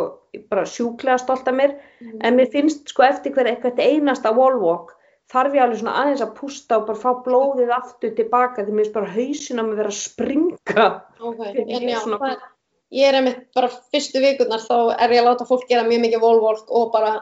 bara 0.50 0.64
sjúklega 0.66 1.18
stolt 1.22 1.48
af 1.48 1.54
mér. 1.54 1.76
En 2.22 2.36
mér 2.38 2.50
finnst 2.52 2.88
sko 2.92 3.06
eftir 3.06 3.32
hver 3.36 3.50
eitthvað 3.52 3.80
einasta 3.84 4.32
wall 4.36 4.58
walk 4.62 4.94
þarf 5.32 5.54
ég 5.56 5.62
alveg 5.64 5.78
svona 5.80 5.94
aðeins 6.02 6.22
að 6.24 6.34
pústa 6.38 6.76
og 6.78 6.86
bara 6.88 7.00
fá 7.00 7.10
blóðið 7.24 7.70
aftur 7.74 8.10
tilbaka 8.18 8.64
því 8.66 8.72
mér 8.74 8.84
finnst 8.84 8.96
bara 8.98 9.12
hausin 9.14 9.60
á 9.60 9.64
mig 9.64 9.78
vera 9.78 9.92
að 9.92 10.00
springa. 10.00 10.88
Ok, 11.20 11.40
Ég 11.54 11.62
er 11.64 11.80
en 11.82 11.88
já, 11.88 12.00
svona- 12.02 12.18
það 12.24 12.50
ég 12.94 13.08
er 13.08 13.16
einmitt 13.18 13.40
bara 13.56 13.68
fyrstu 13.90 14.20
vikurnar 14.22 14.60
þá 14.62 14.76
er 15.00 15.10
ég 15.16 15.22
að 15.22 15.30
láta 15.30 15.46
fólk 15.48 15.64
gera 15.68 15.86
mjög 15.88 16.02
mikið 16.04 16.20
wallwalk 16.22 16.68
og 16.70 16.92
bara 16.92 17.14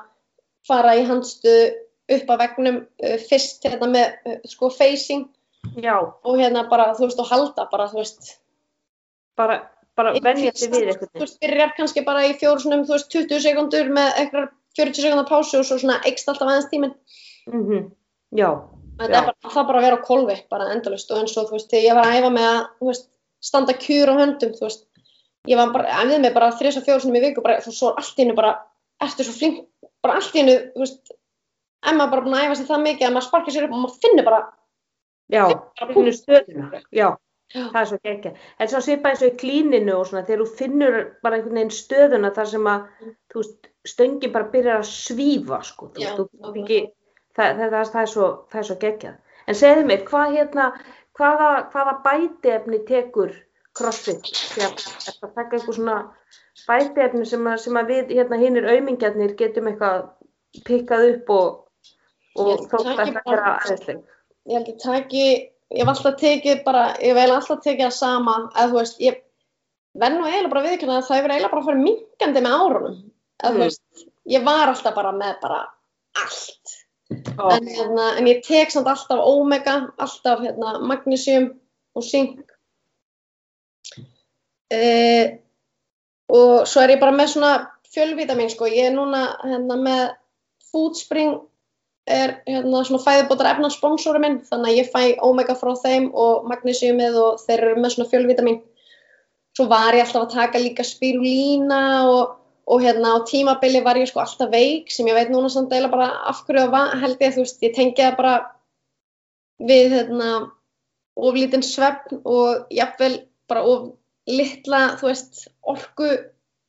fara 0.69 0.97
í 0.99 1.05
handstuðu 1.09 1.71
upp 2.13 2.33
að 2.35 2.43
vegnum 2.43 2.77
uh, 2.83 3.17
fyrst 3.31 3.65
hérna 3.65 3.89
með 3.89 4.11
uh, 4.27 4.37
sko 4.51 4.69
facing 4.75 5.29
já, 5.79 5.95
og 6.03 6.37
hérna 6.43 6.67
bara 6.69 6.91
þú 6.99 7.07
veist 7.07 7.23
og 7.23 7.31
halda 7.31 7.69
bara 7.71 7.87
þú 7.89 8.03
veist 8.03 8.35
bara, 9.39 9.57
bara 9.99 10.13
venja 10.25 10.53
sig 10.55 10.71
við 10.73 10.87
þú 10.87 10.93
eitthvað 10.93 11.25
veist, 11.25 11.41
byrjar 11.43 11.73
kannski 11.77 12.05
bara 12.07 12.27
í 12.29 12.35
fjórusunum, 12.41 12.85
þú 12.89 12.97
veist, 12.97 13.11
20 13.15 13.43
sekundur 13.47 13.91
með 13.93 14.21
eitthvað 14.21 14.51
40 14.79 15.05
sekundar 15.05 15.29
pásu 15.29 15.59
og 15.61 15.67
svo 15.69 15.79
svona 15.81 15.99
eikst 16.09 16.29
alltaf 16.29 16.49
aðeins 16.49 16.71
tíminn. 16.73 16.95
mm 17.51 17.91
já, 18.33 18.49
Þetta 18.99 19.13
Já. 19.13 19.19
er 19.19 19.27
bara, 19.27 19.51
það 19.53 19.67
bara 19.69 19.79
að 19.81 19.85
vera 19.87 19.97
á 19.99 20.07
kolvi, 20.07 20.37
bara 20.53 20.71
endalust 20.73 21.11
og 21.11 21.19
eins 21.21 21.37
og, 21.37 21.49
þú 21.49 21.57
veist, 21.57 21.71
þegar 21.73 21.85
ég 21.85 21.97
var 21.97 22.07
að 22.09 22.17
æfa 22.19 22.31
með 22.33 22.49
að, 22.49 22.61
þú 22.79 22.89
veist, 22.91 23.07
standa 23.43 23.75
kjur 23.83 24.13
á 24.13 24.15
höndum, 24.21 24.53
þú 24.57 24.65
veist, 24.67 24.85
ég 25.51 25.59
var 25.59 25.73
bara, 25.75 25.97
æfðið 26.03 26.21
mig 26.23 26.35
bara 26.37 26.51
þrjus 26.61 26.79
og 26.79 26.87
fjórusunum 26.87 27.19
í 27.19 27.23
viku, 27.25 27.45
bara, 27.45 27.59
þú 27.65 27.73
svo 27.77 27.91
allt 27.97 28.21
í 28.21 28.23
hennu 28.23 28.37
bara, 28.39 28.53
ertu 29.03 29.27
svo 29.27 29.35
flink, 29.37 29.65
bara 30.05 30.17
allt 30.21 30.37
í 30.37 30.41
hennu, 30.43 30.57
þú 30.77 30.85
veist, 30.85 31.13
en 31.83 31.99
maður 31.99 32.13
bara 32.15 32.25
búin 32.27 32.37
að 32.39 32.47
æfa 32.47 32.59
sig 32.61 32.69
það 32.69 32.85
mikið 32.87 33.09
að 33.09 33.15
maður 33.17 33.29
sparkir 33.29 33.57
sér 33.57 33.67
upp 33.67 33.75
og 33.75 33.83
maður 33.83 34.01
finnur 34.05 34.29
bara, 34.29 34.41
já, 35.33 35.45
bara 35.81 35.97
finnur 35.97 36.19
stöðuna 36.21 36.69
já, 36.73 36.83
Já. 37.03 37.09
Það 37.53 37.81
er 37.83 37.89
svo 37.91 37.99
gekkja 38.07 38.33
en 38.59 38.71
svo 38.73 38.81
svipa 38.85 39.11
eins 39.13 39.23
og 39.23 39.31
í 39.33 39.37
klíninu 39.43 39.95
og 39.99 40.07
svona 40.09 40.25
þegar 40.29 40.43
þú 40.45 40.57
finnur 40.63 40.97
bara 41.25 41.39
einhvern 41.39 41.59
veginn 41.61 41.75
stöðuna 41.77 42.31
þar 42.37 42.51
sem 42.53 42.69
að 42.73 42.87
veist, 43.35 43.71
stöngin 43.93 44.33
bara 44.35 44.51
byrjar 44.53 44.81
að 44.81 44.89
svífa 44.91 45.61
sko, 45.67 45.91
Já, 46.01 46.13
veist, 46.17 46.35
ekki 46.53 46.81
það, 47.37 47.47
það, 47.59 47.63
það, 47.63 47.87
það, 47.93 48.03
er 48.03 48.11
svo, 48.15 48.29
það 48.53 48.61
er 48.63 48.69
svo 48.69 48.77
geggjað. 48.87 49.17
En 49.49 49.59
segðu 49.59 49.87
mér, 49.89 50.05
hvað 50.09 50.37
hérna 50.37 50.67
hvaða, 51.19 51.49
hvaða 51.73 51.95
bætiefni 52.07 52.81
tekur 52.89 53.33
crossfit? 53.77 54.29
Þegar 54.53 54.77
þetta 54.79 55.31
taka 55.35 55.57
eitthvað 55.59 55.77
svona 55.79 55.97
bætiefni 56.69 57.27
sem 57.27 57.49
að, 57.51 57.59
sem 57.65 57.81
að 57.81 57.93
við 57.93 58.15
hérna 58.19 58.39
hinnir 58.41 58.69
aumingjarnir 58.71 59.35
getum 59.41 59.71
eitthvað 59.73 60.07
pikkað 60.69 61.07
upp 61.11 61.33
og, 61.37 61.61
og 62.37 62.67
þótt 62.69 62.93
að 62.93 62.97
taki 62.97 62.99
þetta 63.01 63.25
bara- 63.25 63.37
vera 63.37 63.55
aðeinsleg 63.59 64.03
ég 64.51 64.59
held 64.59 64.71
að 64.73 64.79
taki, 64.85 65.27
ég 65.73 65.83
hef 65.83 65.91
alltaf 65.93 66.17
tekið 66.21 66.63
bara, 66.67 66.87
ég 67.01 67.13
hef 67.13 67.21
eiginlega 67.21 67.39
alltaf 67.41 67.63
tekið 67.65 67.87
það 67.87 67.97
sama, 67.97 68.37
eða 68.53 68.69
þú 68.71 68.79
veist, 68.79 69.01
ég 69.03 69.21
verð 70.03 70.19
nú 70.19 70.29
eiginlega 70.29 70.53
bara 70.53 70.65
viðkynna 70.69 70.99
að 70.99 71.09
það 71.09 71.19
hefur 71.19 71.35
eiginlega 71.35 71.55
bara 71.55 71.67
farið 71.69 71.85
minkandi 71.89 72.45
með 72.45 72.57
árunum, 72.61 72.97
Mm. 73.43 73.51
þú 73.51 73.59
veist, 73.59 74.07
ég 74.31 74.45
var 74.47 74.69
alltaf 74.71 74.95
bara 74.95 75.13
með 75.13 75.35
bara 75.43 75.61
allt, 76.23 76.75
en, 77.11 77.67
hérna, 77.67 78.09
en 78.19 78.27
ég 78.31 78.43
tek 78.47 78.71
samt 78.71 78.87
alltaf 78.87 79.21
omega, 79.27 79.93
alltaf 79.99 80.41
hérna, 80.45 80.79
magnesium 80.87 81.49
og 81.97 82.03
zink, 82.07 82.41
uh, 84.73 85.27
og 86.33 86.67
svo 86.69 86.83
er 86.83 86.95
ég 86.95 87.01
bara 87.01 87.17
með 87.17 87.35
svona 87.35 87.55
fjölvitamin, 87.93 88.51
sko, 88.53 88.69
ég 88.71 88.91
er 88.91 88.95
núna 88.97 89.25
hérna 89.43 89.77
með 89.77 90.05
Foodspring 90.73 91.41
er 92.11 92.35
hérna 92.49 92.83
svona 92.87 93.03
fæðubótar 93.05 93.53
efnarsponsóri 93.53 94.21
minn 94.23 94.41
þannig 94.49 94.73
að 94.73 94.79
ég 94.81 94.91
fæ 94.91 95.03
Omega 95.23 95.55
frá 95.59 95.73
þeim 95.79 96.11
og 96.19 96.47
Magnesiumið 96.51 97.19
og 97.23 97.43
þeir 97.45 97.59
eru 97.61 97.83
með 97.83 97.95
svona 97.95 98.11
fjölvitamin 98.11 98.61
svo 99.57 99.69
var 99.71 99.95
ég 99.95 100.07
alltaf 100.07 100.25
að 100.27 100.35
taka 100.35 100.63
líka 100.63 100.87
spirulína 100.87 101.83
og, 102.11 102.35
og 102.67 102.83
hérna 102.83 103.15
á 103.15 103.27
tímabili 103.29 103.85
var 103.85 104.01
ég 104.01 104.11
sko 104.11 104.25
alltaf 104.25 104.51
veik 104.51 104.91
sem 104.91 105.07
ég 105.07 105.19
veit 105.19 105.31
núna 105.31 105.51
samt 105.53 105.73
eila 105.77 105.93
bara 105.93 106.11
af 106.31 106.43
hverju 106.47 106.73
það 106.73 106.97
held 107.05 107.23
ég 107.23 107.37
þú 107.37 107.45
veist 107.45 107.63
ég 107.69 107.77
tengi 107.77 108.03
það 108.03 108.19
bara 108.19 108.35
við 109.63 109.95
hérna 109.99 110.31
oflítinn 111.23 111.63
svefn 111.67 112.23
og 112.25 112.67
jafnvel 112.73 113.21
bara 113.51 113.63
of 113.69 113.93
litla 114.27 114.83
þú 114.99 115.11
veist 115.11 115.47
orku. 115.63 116.09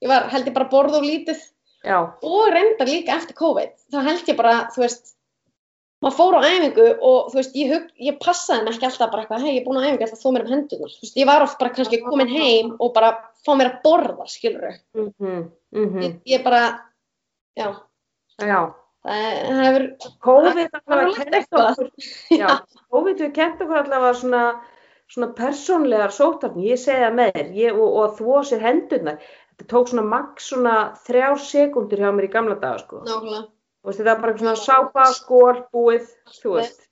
Ég 0.03 0.11
var 0.11 0.27
held 0.33 0.49
ég 0.49 0.55
bara 0.55 0.67
að 0.67 0.73
borða 0.73 0.99
of 0.99 1.05
lítið. 1.07 1.41
Já, 1.83 1.97
og 2.23 2.45
reyndar 2.51 2.87
líka 2.87 3.17
eftir 3.17 3.35
COVID 3.35 3.71
þá 3.91 3.97
held 4.05 4.29
ég 4.31 4.37
bara, 4.39 4.53
þú 4.71 4.85
veist 4.85 5.15
maður 6.03 6.17
fór 6.17 6.37
á 6.39 6.41
æfingu 6.43 6.87
og 6.99 7.31
þú 7.31 7.39
veist 7.39 7.55
ég, 7.57 7.71
hug, 7.71 7.87
ég 8.03 8.19
passaði 8.21 8.65
mig 8.65 8.75
ekki 8.75 8.87
alltaf 8.89 9.11
bara 9.13 9.23
eitthvað 9.23 9.45
hei, 9.45 9.53
ég 9.53 9.61
er 9.61 9.67
búin 9.67 9.79
á 9.79 9.85
æfingu, 9.87 10.05
alltaf 10.05 10.23
þó 10.23 10.29
mér 10.35 10.45
um 10.45 10.53
hendunar 10.53 10.93
þú 10.93 11.05
veist, 11.05 11.19
ég 11.19 11.29
var 11.29 11.45
oft 11.45 11.59
bara 11.61 11.75
kannski 11.77 11.99
komin 12.03 12.31
heim 12.31 12.73
og 12.77 12.93
bara 12.95 13.11
fá 13.45 13.51
mér 13.55 13.71
að 13.71 13.81
borða, 13.85 14.27
skilur 14.31 14.67
þau 14.67 15.03
mhm, 15.05 15.41
mhm, 15.77 15.99
ég, 16.03 16.17
ég 16.33 16.45
bara 16.45 16.63
já, 17.59 17.69
já. 18.41 18.59
það 19.07 19.63
hefur 19.67 19.87
COVID 20.27 20.61
hefur 23.23 23.35
kent 23.39 23.59
okkur 23.63 23.79
allavega 23.83 24.13
svona, 24.19 24.43
svona 25.11 25.31
persónlegar 25.37 26.15
sótarni, 26.15 26.69
ég 26.71 26.83
segi 26.83 27.05
það 27.05 27.17
með 27.21 27.41
þér, 27.55 27.79
og, 27.79 27.97
og 28.03 28.19
þvó 28.19 28.43
sér 28.49 28.63
hendurnar, 28.63 29.19
þetta 29.53 29.71
tók 29.71 29.91
svona 29.91 30.07
max 30.15 30.51
svona 30.51 30.77
þrjár 31.07 31.43
sekundur 31.43 32.03
hjá 32.03 32.11
mér 32.11 32.29
í 32.29 32.33
gamla 32.33 32.59
daga, 32.59 32.83
sko. 32.83 33.03
nákvæmlega, 33.07 33.45
Þú 33.83 33.89
veist, 33.91 33.99
þetta 33.99 34.13
var 34.13 34.21
bara 34.23 34.37
svona 34.39 34.55
sápa, 34.59 35.09
skól, 35.11 35.57
búið, 35.75 36.07
þú 36.39 36.55
veist. 36.55 36.87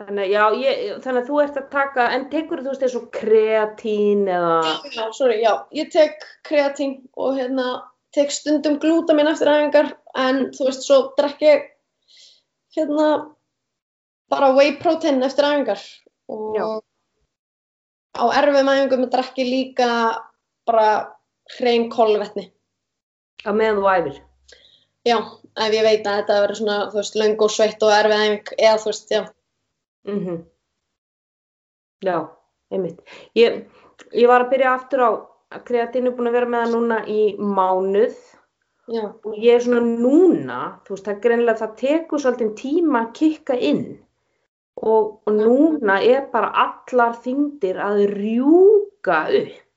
Þannig, 0.00 0.22
að, 0.24 0.30
já, 0.32 0.44
ég, 0.56 0.78
þannig 1.04 1.20
að 1.20 1.26
þú 1.28 1.40
ert 1.42 1.58
að 1.60 1.66
taka, 1.74 2.06
en 2.16 2.22
tekur 2.32 2.62
þú 2.64 2.72
veist 2.72 2.84
eins 2.86 2.96
og 2.96 3.10
kreatín 3.12 4.22
eða, 4.24 4.54
já, 4.88 5.02
sorry, 5.12 5.42
já, 5.44 5.52
ég 5.76 5.90
tek 5.92 6.24
kreatín 6.48 7.02
og 7.20 7.36
hérna 7.36 7.74
tek 8.16 8.32
stundum 8.34 8.78
glúta 8.82 9.14
minn 9.14 9.30
eftir 9.30 9.50
æfingar 9.50 9.92
en 10.18 10.46
þú 10.56 10.70
veist, 10.70 10.86
svo 10.86 11.00
drekk 11.18 11.44
ég 11.44 11.68
hérna 12.76 13.10
bara 14.30 14.52
whey 14.56 14.76
protein 14.80 15.22
eftir 15.26 15.46
æfingar 15.46 15.82
og 16.30 16.56
Já. 16.56 16.66
á 18.18 18.24
erfum 18.40 18.72
æfingum 18.72 19.06
drekk 19.12 19.38
ég 19.42 19.50
líka 19.50 19.90
bara 20.66 20.88
hrein 21.58 21.88
kolvetni 21.90 22.48
á 23.46 23.50
meðan 23.52 23.80
þú 23.82 23.88
æfir? 23.94 24.18
Já, 25.08 25.18
ef 25.66 25.74
ég 25.74 25.84
veit 25.86 26.06
að 26.06 26.22
þetta 26.22 26.40
verður 26.44 26.60
svona, 26.60 26.78
þú 26.92 27.00
veist, 27.00 27.20
löng 27.20 27.44
og 27.46 27.52
sveitt 27.54 27.86
og 27.86 27.94
erfið 27.96 28.24
æfing 28.24 28.54
eða 28.58 28.80
þú 28.80 28.92
veist, 28.92 29.14
já, 29.14 29.22
Mm 30.08 30.44
Já, 32.00 32.28
einmitt. 32.72 33.00
Ég, 33.36 33.66
ég 34.16 34.28
var 34.30 34.46
að 34.46 34.52
byrja 34.54 34.70
aftur 34.72 35.02
á 35.04 35.10
að 35.52 35.64
kreatín 35.68 36.06
er 36.08 36.14
búin 36.16 36.30
að 36.30 36.36
vera 36.38 36.48
með 36.48 36.62
það 36.62 36.70
núna 36.74 37.00
í 37.12 37.24
mánuð. 37.36 38.14
Já, 38.90 39.02
og 39.12 39.34
ég 39.36 39.58
er 39.58 39.64
svona 39.66 39.82
núna, 39.84 40.60
þú 40.86 40.94
veist, 40.94 41.10
það 41.10 41.20
greinilega 41.26 41.60
það 41.60 41.74
tekur 41.82 42.22
svolítið 42.22 42.54
tíma 42.62 43.02
að 43.02 43.12
kikka 43.18 43.58
inn. 43.68 43.84
Og, 44.80 45.20
og 45.28 45.36
núna 45.36 45.98
er 46.00 46.24
bara 46.32 46.48
allar 46.64 47.20
þingdir 47.20 47.82
að 47.84 48.00
rjúka 48.14 49.20
upp. 49.42 49.69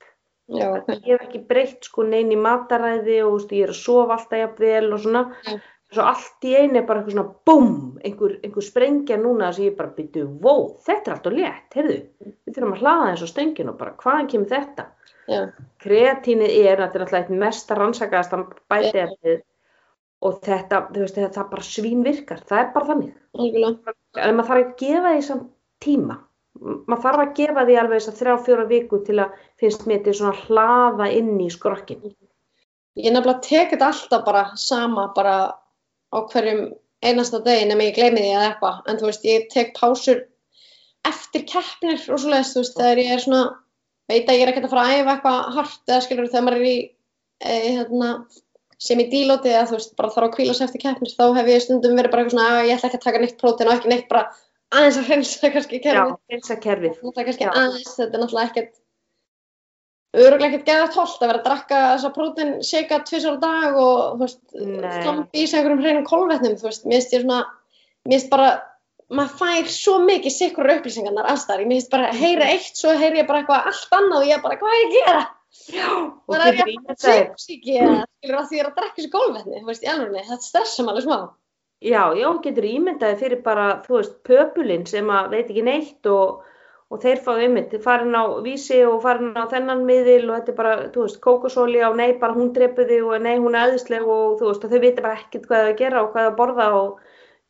Ég 0.60 1.12
hef 1.12 1.28
ekki 1.28 1.44
breytt 1.50 1.90
sko 1.90 2.06
neinn 2.08 2.34
í 2.34 2.40
mataræði 2.40 3.22
og 3.26 3.38
veist, 3.38 3.54
ég 3.56 3.68
er 3.68 3.74
að 3.74 3.80
sofa 3.80 4.18
alltaf 4.18 4.42
jafnvel 4.44 4.90
og 4.92 5.06
svona. 5.06 5.24
Já. 5.48 5.60
Svo 5.94 6.06
allt 6.10 6.46
í 6.50 6.56
einu 6.58 6.80
er 6.80 6.86
bara 6.88 7.04
eitthvað 7.04 7.14
svona 7.14 7.34
búm, 7.46 7.74
einhver, 8.02 8.32
einhver 8.42 8.66
sprengja 8.66 9.18
núna 9.22 9.52
sem 9.54 9.68
ég 9.68 9.76
bara 9.78 9.94
byrju, 9.94 10.24
vó, 10.42 10.54
þetta 10.88 11.12
er 11.12 11.16
alltaf 11.16 11.36
létt, 11.38 11.76
heyrðu, 11.78 11.98
við 12.26 12.56
þurfum 12.56 12.74
að 12.74 12.82
hlaða 12.82 13.10
eins 13.12 13.22
og 13.22 13.30
stöngin 13.30 13.70
og 13.70 13.78
bara 13.78 13.94
hvaðan 14.02 14.30
kemur 14.32 14.50
þetta? 14.56 14.88
já, 15.30 15.40
Kreatínið 15.84 16.56
er 16.64 16.82
náttúrulega 16.82 17.22
eitt 17.22 17.34
mesta 17.44 17.78
rannsakaðasta 17.78 18.42
bæti 18.74 19.04
eftir 19.04 19.44
og 20.24 20.40
þetta, 20.44 20.82
þú 20.90 21.04
veist, 21.04 21.20
það 21.36 21.50
bara 21.52 21.68
svín 21.68 22.04
virkar, 22.06 22.44
það 22.48 22.62
er 22.64 22.70
bara 22.74 22.90
þannig. 22.90 23.16
En 24.24 24.38
maður 24.38 24.50
þarf 24.50 24.62
að 24.64 24.76
gefa 24.80 25.14
því 25.14 25.24
samt 25.28 25.50
tíma. 25.84 26.20
Maður 26.62 27.02
þarf 27.04 27.24
að 27.24 27.34
gefa 27.40 27.66
því 27.66 27.80
alveg 27.82 28.00
þess 28.00 28.12
að 28.12 28.20
þrjá, 28.20 28.34
fjóra 28.46 28.68
viku 28.70 29.00
til 29.08 29.18
að 29.24 29.40
finnst 29.62 29.88
mér 29.90 30.04
til 30.06 30.14
svona 30.20 30.36
hlaða 30.44 31.10
inn 31.18 31.34
í 31.42 31.50
skrokkin. 31.54 32.14
ég 32.94 33.10
nefnilega 33.14 33.42
tek 33.42 33.72
þetta 33.74 33.90
alltaf 33.90 34.26
bara 34.26 34.44
sama 34.56 35.08
bara 35.16 35.36
á 36.14 36.18
hverjum 36.30 36.68
einasta 37.02 37.40
degi 37.42 37.66
nema 37.66 37.90
ég 37.90 37.98
gleymi 37.98 38.22
því 38.22 38.36
eða 38.36 38.46
eitthvað, 38.52 38.80
en 38.88 39.00
þú 39.00 39.10
veist, 39.10 39.26
ég 39.26 39.50
tek 39.50 39.74
pásur 39.80 40.22
eftir 41.10 41.44
keppnir 41.50 42.00
og 42.14 42.22
svoleiðis, 42.22 42.54
þú 42.54 42.62
veist, 42.62 42.78
þegar 42.78 43.02
ég 43.02 43.12
er 43.16 43.24
svona 43.24 43.44
veit 44.12 44.30
að 44.30 44.38
ég 44.38 44.46
er 44.46 44.52
ekkert 44.52 44.68
að 44.68 44.74
fara 44.76 44.86
að 44.88 45.02
æfa 45.02 45.14
eitthvað 45.16 45.52
hart 45.58 45.92
eða 45.92 46.06
skilur 46.06 46.30
þegar 46.30 46.46
maður 46.48 46.62
er 46.62 46.70
í 46.70 46.78
e, 47.44 47.58
hérna, 47.78 48.10
sem 48.84 49.00
í 49.00 49.10
dílóti 49.12 49.52
eða 49.52 49.68
þú 49.72 49.78
veist, 49.80 49.94
bara 50.00 50.14
þarf 50.16 50.30
að 50.30 50.36
kvíla 50.38 50.56
sig 50.58 50.68
eftir 50.68 50.84
keppnir 50.84 51.14
þá 51.18 51.26
hef 51.40 51.52
ég 51.52 51.66
stundum 51.66 52.00
verið 52.00 52.14
bara 52.14 52.24
eitthvað 52.24 52.38
svona 52.38 52.48
að 52.62 52.70
ég 52.70 52.78
ætla 52.78 52.90
ekki 52.90 53.00
að 53.00 53.06
taka 53.08 53.24
neitt 53.24 53.38
prótein 53.42 53.70
og 53.70 53.78
ekki 53.78 53.92
neitt 53.94 54.10
bara 54.12 54.26
aðeins 54.74 54.98
að 55.02 55.08
hreinsa 55.10 55.50
kannski 55.54 55.80
Já, 55.80 55.84
kerfið 55.86 56.16
finsa 56.34 56.56
kerfið. 56.64 56.96
náttúrulega 57.02 57.28
kannski 57.30 57.46
Já. 57.48 57.52
aðeins, 57.62 57.94
þetta 57.98 58.18
er 58.18 58.24
náttúrulega 58.24 58.50
ekkert 58.52 58.80
öruglega 60.14 60.50
ekkert 60.52 60.68
geðað 60.70 60.92
tólt 60.94 61.24
að 61.24 61.30
vera 61.32 61.40
að 61.42 61.48
drakka 61.48 61.80
þessa 61.94 62.12
prótein 62.18 62.52
shake 62.70 63.00
tvisar 63.10 63.38
á 63.38 63.44
dag 63.44 63.78
og 63.82 64.02
þú 64.14 64.20
veist, 64.24 64.42
slampi 64.54 65.42
í 65.42 65.48
sig 65.50 65.58
einhverjum 65.60 65.82
hreinum 65.86 66.06
kolvetnum, 66.10 66.58
þú 66.60 66.68
veist, 66.70 66.86
mér 66.86 67.00
finnst 67.02 67.16
ég 67.18 67.24
svona 67.26 67.40
mér 68.06 68.14
finnst 68.18 68.30
bara, 68.34 68.50
maður 69.14 69.38
fær 69.42 69.72
svo 69.74 69.96
mikið 70.06 70.36
sikkur 70.38 70.70
upplýsingarnar 70.76 71.30
allstar 71.34 71.64
mér 71.66 71.80
finnst 71.80 71.94
bara 71.94 72.12
að 72.12 72.22
heyra 72.22 72.50
eitt, 72.54 72.76
svo 72.78 72.94
heyri 72.98 73.24
ég 73.24 73.30
bara 73.30 73.42
eitthvað 73.42 73.72
allt 73.72 73.98
annað 74.00 74.20
og 74.22 74.28
ég 74.30 74.38
er 74.38 74.44
bara, 74.46 74.60
hvað 74.62 74.76
er 74.76 74.84
ég 74.84 74.92
að 74.92 75.00
gera? 75.00 75.24
Já, 75.70 75.90
og 75.94 76.34
Bara 76.34 76.48
er 76.50 76.56
ég 76.60 76.78
að 76.90 76.98
þér. 76.98 77.18
sykursýki 77.24 77.76
eða 77.78 77.98
skilur 78.10 78.38
að 78.40 78.48
því 78.50 78.58
ég 78.58 78.64
er 78.64 78.70
að 78.70 78.78
drakka 78.80 78.98
þessi 79.02 79.12
kolvetni, 79.14 79.60
þú 79.62 79.68
veist, 79.70 79.84
í 79.86 79.90
alveg, 79.94 80.26
þetta 80.30 80.48
stressa 80.48 80.86
alveg 80.86 81.06
smá. 81.06 81.18
Já, 81.84 82.02
já, 82.16 82.28
getur 82.44 82.66
ímyndaði 82.70 83.16
fyrir 83.20 83.40
bara, 83.44 83.64
þú 83.84 83.96
veist, 83.98 84.14
pöpulinn 84.28 84.86
sem 84.88 85.10
að 85.12 85.34
veit 85.34 85.50
ekki 85.50 85.64
neitt 85.68 86.08
og, 86.08 86.44
og 86.88 87.02
þeir 87.04 87.20
fá 87.26 87.32
einmitt, 87.34 87.74
farin 87.84 88.16
á 88.16 88.24
vísi 88.46 88.78
og 88.88 89.02
farin 89.04 89.34
á 89.36 89.44
þennan 89.52 89.82
miðil 89.90 90.30
og 90.30 90.38
þetta 90.38 90.54
er 90.54 90.58
bara, 90.62 90.76
þú 90.94 91.08
veist, 91.08 91.20
kókosóli 91.26 91.82
og 91.84 91.98
nei, 92.00 92.14
bara 92.22 92.38
hún 92.38 92.54
drepu 92.56 92.86
þig 92.88 93.10
og 93.10 93.26
nei, 93.26 93.34
hún 93.36 93.58
er 93.58 93.66
aðeinsleg 93.66 94.08
og 94.16 94.38
þú 94.40 94.48
veist, 94.48 94.64
og 94.64 94.72
þau 94.72 94.84
vita 94.86 95.04
bara 95.04 95.18
ekkert 95.20 95.50
hvað 95.50 95.64
það 95.66 95.72
að 95.74 95.82
gera 95.82 96.04
og 96.06 96.14
hvað 96.14 96.24
það 96.24 96.32
að 96.32 96.38
borða 96.40 96.68
og 96.78 97.02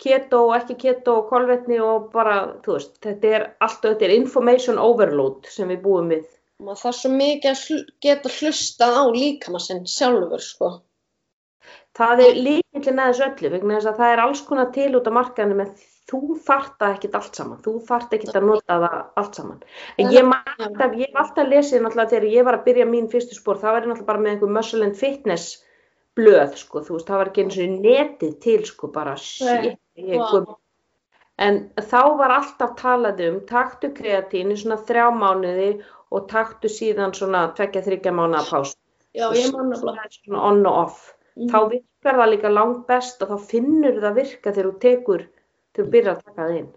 keto 0.03 0.39
og 0.47 0.55
ekki 0.57 0.77
keto 0.85 1.15
og 1.19 1.29
kolvetni 1.29 1.77
og 1.91 2.07
bara, 2.15 2.37
þú 2.65 2.77
veist, 2.79 2.95
þetta 3.05 3.35
er 3.37 3.45
allt 3.67 3.85
og 3.85 3.93
þetta 3.93 4.07
er 4.09 4.15
information 4.15 4.81
overload 4.81 5.51
sem 5.59 5.69
við 5.69 5.83
búum 5.85 6.09
við. 6.15 6.25
Maður 6.63 6.81
þarf 6.87 6.97
svo 7.03 7.13
mikið 7.19 7.51
að 7.53 7.85
geta 8.07 8.33
hlustað 8.39 8.97
á 8.97 9.03
líkama 9.13 9.61
sinn 9.61 9.85
sjálfur, 9.85 10.41
sko. 10.41 10.73
Það 11.97 12.21
er 12.25 12.37
líkillin 12.41 13.01
að 13.01 13.09
þessu 13.11 13.25
öllu 13.27 13.49
vegna 13.53 13.75
þess 13.77 13.89
að 13.91 13.99
það 14.01 14.13
er 14.13 14.21
alls 14.23 14.39
konar 14.47 14.69
til 14.73 14.87
út 14.97 15.09
á 15.09 15.11
markaðinu 15.13 15.57
með 15.59 15.83
þú 16.09 16.37
þart 16.45 16.73
það 16.81 16.95
ekkert 16.95 17.17
allt 17.19 17.37
saman, 17.39 17.59
þú 17.63 17.73
þart 17.87 18.15
ekkert 18.17 18.39
að 18.39 18.47
nota 18.49 18.79
það 18.83 18.97
allt 19.21 19.37
saman. 19.39 19.61
Ég, 20.01 20.17
hef 20.17 21.21
alltaf 21.21 21.47
lesið 21.51 21.85
náttúrulega 21.85 22.11
þegar 22.15 22.27
ég 22.33 22.47
var 22.47 22.57
að 22.57 22.65
byrja 22.67 22.89
mín 22.89 23.11
fyrstu 23.13 23.37
spór, 23.37 23.61
það 23.61 23.75
var 23.75 23.85
ég 23.85 23.91
náttúrulega 23.91 24.09
bara 24.09 24.23
með 24.25 24.33
einhver 24.33 24.53
muscle 24.57 24.87
and 24.87 24.99
fitness 24.99 25.53
blöð, 26.17 26.57
sko, 26.59 26.83
þú 26.83 26.97
veist, 26.97 27.07
það 27.07 27.21
var 27.21 27.31
ekki 27.31 27.45
eins 27.45 27.61
og 27.63 27.77
netið 27.85 28.35
til, 28.43 28.59
sko, 28.69 28.91
bara 28.93 29.15
shit, 29.21 29.79
kom. 30.29 30.51
En 31.41 31.63
þá 31.81 32.01
var 32.19 32.35
alltaf 32.35 32.75
talað 32.77 33.23
um, 33.25 33.39
taktu 33.49 33.89
kreatín 33.95 34.53
í 34.53 34.57
svona 34.59 34.77
þrjá 34.85 35.07
mánuði 35.17 35.71
og 36.13 36.27
taktu 36.29 36.69
síðan 36.69 37.15
svona 37.17 37.47
tvekja 37.57 37.81
þryggja 37.87 38.13
mánuða 38.13 38.43
pás. 38.51 38.75
Já, 39.17 39.31
ég 39.33 39.49
man 39.55 39.71
nefnilega. 39.73 40.05
Svona 40.13 40.43
on 40.51 40.61
og 40.69 40.77
off 40.83 41.01
Mhm. 41.37 41.49
þá 41.49 41.69
virkar 41.69 42.15
það 42.19 42.31
líka 42.33 42.49
langt 42.53 42.87
best 42.87 43.21
og 43.23 43.29
þá 43.29 43.37
finnur 43.49 43.99
það 44.01 44.15
virka 44.15 44.51
þegar 44.53 44.69
þú 44.71 44.79
tekur 44.79 45.21
þegar 45.73 45.85
þú 45.87 45.91
byrjar 45.91 46.15
að 46.15 46.23
taka 46.23 46.41
það 46.41 46.57
inn 46.59 46.71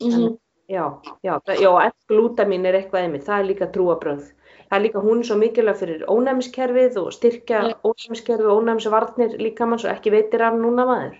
Mhm. 0.00 0.38
já, 0.68 0.84
já, 1.24 1.38
það- 1.46 1.60
já, 1.60 1.90
L-glútamín 1.90 2.66
er 2.66 2.74
eitthvað 2.80 3.02
einmitt, 3.04 3.24
það 3.24 3.40
er 3.40 3.48
líka 3.54 3.72
trúabröð 3.72 4.24
það 4.70 4.76
er 4.78 4.82
líka, 4.82 5.00
hún 5.02 5.22
svo 5.24 5.36
mikilvæg 5.38 5.76
fyrir 5.76 6.04
ónæmiskerfið 6.06 6.96
og 7.02 7.12
styrkja 7.12 7.60
Já. 7.70 7.74
ónæmiskerfið 7.84 8.50
og 8.50 8.62
ónæmisvarnir 8.62 9.38
líka 9.38 9.66
mann 9.66 9.78
svo 9.78 9.88
ekki 9.90 10.10
veitir 10.10 10.40
af 10.42 10.54
núna 10.54 10.84
maður 10.86 11.16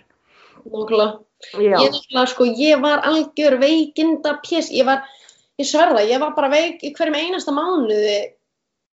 Nákvæmlega. 0.67 1.19
já, 1.55 1.79
Ég 1.79 2.27
sko, 2.29 2.45
ég 2.45 2.81
var 2.83 3.03
algjör 3.05 3.59
veikinda 3.61 4.41
pjess. 4.43 4.71
Ég 4.73 4.85
var, 4.85 5.03
ég 5.59 5.65
sverða, 5.67 6.01
ég 6.09 6.19
var 6.19 6.33
bara 6.35 6.49
veik 6.51 6.81
í 6.83 6.93
hverjum 6.93 7.15
einasta 7.15 7.53
mánuði, 7.53 8.33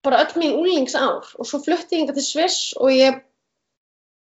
bara 0.03 0.17
öll 0.17 0.35
mín 0.37 0.57
úlingsár. 0.59 1.23
Og 1.39 1.45
svo 1.45 1.59
flutti 1.63 1.95
ég 1.97 2.03
hingað 2.07 2.13
til 2.15 2.23
Sviss 2.23 2.73
og 2.77 2.89
ég, 2.91 3.21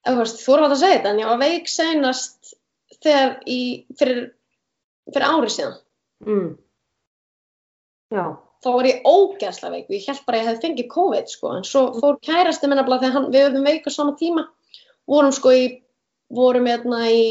þú 0.06 0.22
veist, 0.22 0.40
þú 0.44 0.54
erum 0.56 0.70
að 0.70 0.80
segja 0.82 0.98
þetta, 0.98 1.12
en 1.12 1.22
ég 1.22 1.30
var 1.30 1.42
veik 1.42 1.70
senast 1.70 2.54
þegar 2.96 3.36
í, 3.50 3.60
fyrir, 3.98 4.24
fyrir 5.12 5.28
ári 5.28 5.52
síðan. 5.52 5.78
mm. 6.26 6.50
já, 8.16 8.26
Þá 8.64 8.70
var 8.72 8.88
ég 8.88 9.04
ógeðslega 9.06 9.74
veik 9.74 9.90
og 9.90 9.94
ég 9.94 10.06
held 10.08 10.22
bara 10.26 10.38
að 10.38 10.40
ég 10.40 10.48
hefði 10.48 10.64
fengið 10.64 10.86
COVID, 10.94 11.28
sko. 11.30 11.50
En 11.54 11.66
svo 11.68 11.82
fór 12.00 12.16
kærasti 12.24 12.70
minna 12.70 12.86
bara 12.86 13.02
þegar 13.02 13.18
hann, 13.18 13.26
við 13.34 13.44
höfum 13.46 13.68
veik 13.68 13.84
á 13.86 13.90
sama 13.94 14.14
tíma, 14.18 14.46
vorum 15.06 15.34
sko 15.36 15.52
í 15.54 15.66
vorum 16.34 16.66
hérna 16.66 17.04
í 17.12 17.26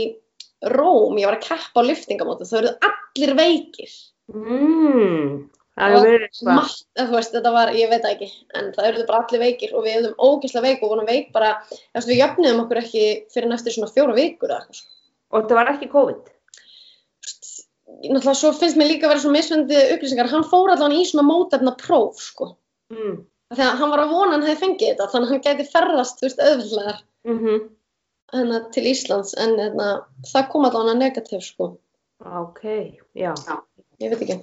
Róm, 0.66 1.18
ég 1.20 1.28
var 1.28 1.36
að 1.38 1.44
keppa 1.50 1.84
á 1.84 1.88
lyftingamóti, 1.88 2.48
þau 2.48 2.58
eruð 2.62 2.88
allir 2.88 3.34
veikir. 3.38 3.92
Mm, 4.34 5.34
það 5.76 6.08
eitthvað. 6.28 6.52
Margt, 6.56 6.86
þú 7.00 7.08
veist, 7.12 7.34
þetta 7.36 7.52
var, 7.56 7.72
ég 7.76 7.92
veit 7.92 8.08
ekki, 8.10 8.30
en 8.56 8.72
það 8.76 8.90
eruð 8.90 9.08
bara 9.10 9.22
allir 9.24 9.44
veikir 9.44 9.76
og 9.76 9.86
við 9.86 9.98
hefðum 9.98 10.16
ógeðslega 10.28 10.66
veik 10.70 10.84
og 10.86 10.94
vorum 10.94 11.10
veik 11.10 11.32
bara, 11.36 11.52
veist, 11.72 12.10
við 12.10 12.22
jöfnum 12.22 12.64
okkur 12.64 12.82
ekki 12.84 13.06
fyrir 13.34 13.52
næstur 13.52 13.76
svona 13.76 13.92
fjóra 13.92 14.16
vikur 14.16 14.56
sko. 14.70 14.88
Og 15.34 15.44
þetta 15.44 15.60
var 15.60 15.72
ekki 15.74 15.92
COVID. 15.92 16.34
Þú 17.26 17.30
veist, 17.30 17.64
Náttúrulega 18.06 18.36
svo 18.40 18.52
finnst 18.58 18.78
mér 18.80 18.90
líka 18.90 19.08
að 19.08 19.14
vera 19.14 19.24
svo 19.24 19.32
misfendi 19.32 19.78
upplýsingar, 19.94 20.30
hann 20.32 20.46
fór 20.50 20.72
allavega 20.74 21.00
í 21.00 21.06
svona 21.08 21.26
mótefna 21.28 21.76
próf, 21.80 22.20
sko. 22.22 22.50
Mm. 22.92 23.20
Þegar 23.54 23.78
hann 23.80 23.92
var 23.94 24.02
að 24.04 24.12
vona 24.16 24.28
að 24.30 24.34
hann 24.36 24.48
hefði 24.50 24.62
fengið 24.64 24.90
þetta, 24.90 25.08
þannig 25.12 25.28
að 25.28 25.34
hann 25.34 25.44
gæti 25.46 25.68
ferðast, 25.72 26.20
þú 26.20 26.28
veist, 26.28 26.42
auðvitað 26.42 27.04
Mm 27.26 27.40
-hmm. 27.40 27.70
hérna, 28.34 28.60
til 28.72 28.84
Íslands, 28.86 29.34
en 29.38 29.56
hérna, 29.58 30.06
það 30.32 30.50
kom 30.52 30.66
allavega 30.66 30.98
negativ, 30.98 31.42
sko. 31.42 31.78
Ok, 32.20 32.62
já, 33.16 33.34
ekki. 34.00 34.40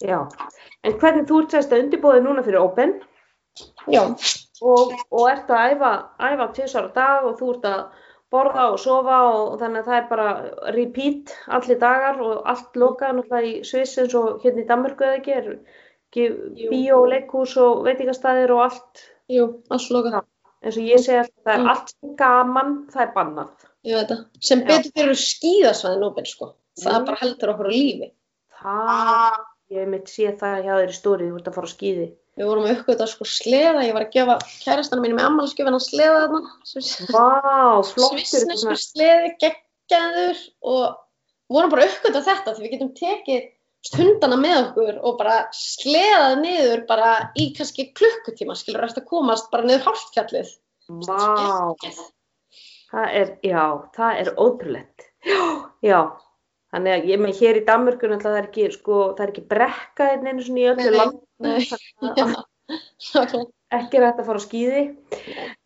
Já. 0.00 0.18
En 0.84 0.92
hvernig 1.00 1.26
þú 1.28 1.42
ert 1.42 1.50
sérst 1.54 1.72
að 1.72 1.82
undirbúið 1.84 2.22
núna 2.24 2.42
fyrir 2.46 2.60
Open 2.62 3.00
Já, 3.90 4.02
og, 4.62 4.92
og 5.10 5.24
ert 5.28 5.50
að 5.50 5.72
æfa, 5.74 5.90
æfa 6.22 6.46
tvisar 6.56 6.86
á 6.88 6.90
dag 6.94 7.24
og 7.26 7.34
þú 7.40 7.48
ert 7.56 7.64
að 7.68 7.80
borða 8.30 8.64
og 8.72 8.78
sofa 8.78 9.16
og, 9.34 9.56
þannig 9.60 9.80
að 9.82 9.88
það 9.90 9.96
er 9.98 10.08
bara 10.08 10.26
repeat 10.76 11.32
allir 11.58 11.78
dagar 11.82 12.20
og 12.22 12.44
allt 12.52 12.76
lokað 12.78 13.16
náttúrulega 13.18 13.48
í 13.50 13.64
Sviss 13.66 13.98
eins 13.98 14.14
og 14.14 14.38
hérna 14.44 14.62
í 14.62 14.68
Danmörku 14.68 15.02
eða 15.08 15.18
ekki, 15.18 15.34
er 15.40 15.48
bíó, 16.70 17.00
leikhús 17.10 17.56
og 17.60 17.82
veitingastæðir 17.88 18.54
og 18.54 18.62
allt 18.68 19.02
jú, 19.34 19.48
allt 19.70 19.90
lokað. 19.96 20.22
eins 20.62 20.78
og 20.78 20.86
ég 20.94 21.02
segi 21.02 21.18
alltaf, 21.24 21.42
það 21.44 21.54
er 21.56 21.60
Mm. 21.64 21.68
allt 21.74 21.94
gaman, 22.22 22.72
það 22.94 23.02
er 23.02 23.12
bannað. 23.18 23.50
Ég 23.84 23.94
veit 23.98 24.08
það. 24.14 24.24
Sem 24.40 24.60
betur 24.68 24.92
fyrir 24.96 25.18
skíðasvæðin 25.26 26.06
óbel, 26.08 26.26
sko. 26.26 26.54
Það 26.80 26.98
Mm. 27.00 27.04
bara 27.06 27.16
heldur 27.24 27.52
okkur 27.54 27.66
á 27.66 27.72
lífi. 27.74 28.10
Það, 28.62 29.38
ég 29.70 29.90
mitt 29.90 30.10
sé 30.10 30.32
það 30.40 30.64
hjá 30.66 30.72
í 30.82 30.88
stórið, 30.94 31.30
þú 31.30 31.40
ert 31.40 31.50
að 31.50 31.56
fara 31.58 31.70
á 31.70 31.74
skíði. 31.74 32.08
Við 32.40 32.48
vorum 32.48 32.66
að 32.66 32.74
uppgöta 32.76 33.06
sko 33.10 33.26
sleða, 33.28 33.84
ég 33.84 33.94
var 33.94 34.06
að 34.06 34.12
gefa 34.14 34.36
kærastanum 34.62 35.04
mínu 35.04 35.18
með 35.18 35.28
ammálskjöfin 35.28 35.76
að 35.76 35.86
sleða 35.86 36.20
þarna. 36.24 36.52
Vá, 37.10 37.30
flottur. 37.90 38.22
Svissneskur 38.30 38.80
sleði, 38.80 39.32
geggjaður 39.42 40.44
og 40.72 40.84
vorum 41.50 41.72
bara 41.72 41.86
að 41.86 41.94
uppgöta 41.94 42.22
þetta 42.28 42.54
því 42.54 42.64
við 42.64 42.74
getum 42.76 42.92
tekið 42.98 43.48
hundana 43.96 44.36
með 44.36 44.56
okkur 44.60 44.96
og 45.08 45.18
bara 45.20 45.36
sleðað 45.56 46.34
niður 46.42 46.82
bara 46.88 47.12
í 47.38 47.50
kannski 47.56 47.90
klukkutíma, 47.96 48.56
skilur 48.58 48.84
eftir 48.86 49.04
að 49.04 49.12
komast 49.12 49.50
bara 49.52 49.66
niður 49.68 49.86
hálftjallið. 49.88 50.50
Vá, 51.06 51.74
það 52.90 53.14
er, 53.20 53.32
já, 53.46 53.64
það 53.96 54.20
er 54.24 54.32
ótrúlegt. 54.36 55.06
Já, 55.24 55.40
já. 55.84 56.00
Þannig 56.70 56.94
að 56.94 57.08
ég 57.10 57.22
með 57.22 57.40
hér 57.40 57.58
í 57.58 57.64
Danmörku 57.66 58.06
náttúrulega 58.06 58.26
það 58.28 58.40
er 58.40 58.48
ekki, 58.48 58.66
sko, 58.76 58.98
það 59.18 59.24
er 59.24 59.32
ekki 59.32 59.46
brekka 59.50 60.08
hérna 60.12 60.32
einu 60.32 60.44
svona 60.46 60.60
í 60.60 60.68
öllu 60.70 60.90
Nei, 60.90 60.98
land. 61.00 61.16
Nei, 61.42 61.56
já, 62.20 62.26
nákvæmlega. 63.14 63.46
Ekki 63.70 64.02
hægt 64.02 64.20
að 64.22 64.28
fara 64.28 64.42
á 64.42 64.46
skíði. 64.46 64.82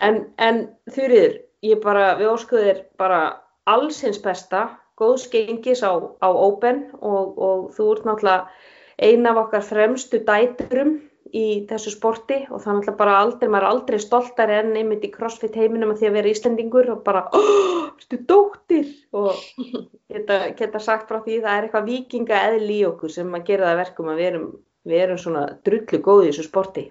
En, 0.04 0.20
en 0.40 0.62
Þurriður, 0.92 1.36
ég 1.64 1.82
bara, 1.84 2.06
við 2.20 2.32
óskuðu 2.32 2.64
þér 2.68 2.80
bara 3.00 3.20
alls 3.68 4.00
hins 4.04 4.20
besta, 4.24 4.66
góðs 5.00 5.26
gengis 5.32 5.82
á, 5.84 5.92
á 5.96 6.28
Open 6.28 6.86
og, 7.00 7.36
og 7.36 7.68
þú 7.76 7.90
ert 7.94 8.08
náttúrulega 8.08 9.04
ein 9.04 9.26
af 9.26 9.40
okkar 9.44 9.64
fremstu 9.66 10.20
dæturum 10.24 10.98
í 11.34 11.44
þessu 11.66 11.90
sporti 11.90 12.36
og 12.46 12.60
það 12.62 12.68
er 12.70 12.76
náttúrulega 12.78 12.98
bara 13.00 13.14
aldrei, 13.18 13.48
maður 13.50 13.64
er 13.66 13.70
aldrei 13.72 13.98
stoltari 14.02 14.56
enn 14.60 14.76
einmitt 14.78 15.06
í 15.06 15.10
crossfit 15.10 15.56
heiminum 15.58 15.90
að 15.90 16.02
því 16.02 16.08
að 16.10 16.16
vera 16.18 16.30
Íslendingur 16.30 16.90
og 16.94 17.00
bara, 17.06 17.24
oh, 17.34 17.88
stu 18.04 18.20
dóttir 18.28 18.92
og 19.18 19.32
geta, 20.14 20.38
geta 20.58 20.82
sagt 20.82 21.10
frá 21.10 21.18
því 21.24 21.40
það 21.42 21.56
er 21.56 21.66
eitthvað 21.66 21.88
vikinga 21.90 22.42
eðli 22.52 22.80
í 22.80 22.86
okkur 22.90 23.14
sem 23.16 23.34
að 23.34 23.46
gera 23.50 23.66
það 23.66 23.74
að 23.74 23.80
verkum 23.82 24.10
að 24.12 24.20
við 24.22 24.28
erum, 24.30 24.48
við 24.92 25.04
erum 25.08 25.22
svona 25.24 25.44
drullu 25.66 26.00
góði 26.06 26.28
í 26.28 26.32
þessu 26.32 26.46
sporti. 26.48 26.84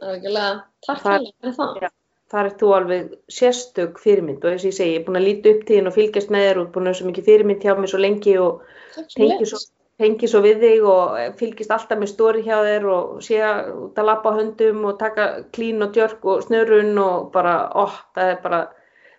Það 0.00 0.12
er 0.14 0.20
ekki 0.20 0.32
lega, 0.36 0.52
takk 0.86 1.02
Það- 1.02 1.18
fyrir 1.18 1.34
fyrir 1.40 1.58
það. 1.58 1.74
Já. 1.84 1.90
þar 2.30 2.46
er 2.46 2.54
þú 2.60 2.68
alveg 2.76 3.06
sérstök 3.36 3.98
fyrirmynd 4.00 4.44
og 4.44 4.52
eins 4.54 4.62
og 4.64 4.70
ég 4.70 4.76
segi, 4.76 4.94
ég 4.94 5.00
er 5.00 5.06
búin 5.08 5.18
að 5.18 5.26
líta 5.26 5.50
upp 5.50 5.64
þín 5.68 5.90
og 5.90 5.96
fylgjast 5.96 6.30
með 6.30 6.44
þér 6.46 6.60
og 6.62 6.68
búin 6.72 6.86
að 6.86 6.92
vera 6.92 6.98
svo 7.00 7.08
mikið 7.10 7.28
fyrirmynd 7.28 7.64
hjá 7.66 7.72
mér 7.76 7.90
svo 7.90 8.00
lengi 8.00 8.36
og 8.38 8.60
Takk 8.94 9.08
tengi 9.16 9.34
fyrir 9.40 9.50
svo, 9.50 9.60
tengi 10.00 10.28
svo 10.30 10.40
við 10.44 10.64
þig 10.64 10.88
og 10.88 11.38
fylgist 11.38 11.72
alltaf 11.74 12.00
með 12.00 12.12
stóri 12.14 12.44
hjá 12.46 12.56
þér 12.64 12.86
og 12.94 13.22
sé 13.24 13.40
út 13.74 13.98
að 14.00 14.08
lappa 14.08 14.32
á 14.32 14.38
höndum 14.40 14.84
og 14.88 14.98
taka 15.00 15.30
klín 15.54 15.84
og 15.84 15.92
djörg 15.96 16.24
og 16.32 16.44
snörun 16.46 16.94
og 17.02 17.30
bara, 17.34 17.56
ó, 17.76 17.84
það 18.16 18.34
er 18.34 18.38
bara 18.44 18.60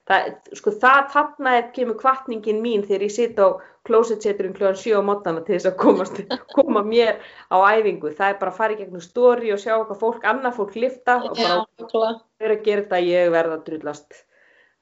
það, 0.09 0.31
sko 0.57 0.73
það, 0.81 1.01
þarna 1.13 1.53
er 1.57 1.67
kemur 1.75 1.97
kvartningin 1.99 2.61
mín 2.63 2.85
þegar 2.87 3.05
ég 3.05 3.13
sitt 3.13 3.39
á 3.39 3.47
klósetseturinn 3.87 4.55
kljóðan 4.57 4.79
7 4.81 4.97
á 4.97 5.01
mótana 5.05 5.43
til 5.45 5.55
þess 5.55 5.69
að 5.71 5.77
komast, 5.81 6.21
koma 6.55 6.83
mér 6.85 7.21
á 7.49 7.57
æfingu, 7.73 8.13
það 8.17 8.33
er 8.33 8.39
bara 8.41 8.53
að 8.53 8.59
fara 8.59 8.75
í 8.75 8.79
gegnum 8.81 9.03
stóri 9.03 9.53
og 9.53 9.61
sjá 9.61 9.73
hvað 9.77 10.01
fólk, 10.01 10.25
annað 10.27 10.57
fólk 10.59 10.77
lifta 10.77 11.17
og 11.25 11.37
bara 11.37 12.13
er 12.41 12.55
að 12.55 12.65
gera 12.65 12.85
þetta 12.85 13.01
ég 13.07 13.33
verða 13.33 13.59
að 13.59 13.65
drullast. 13.69 14.23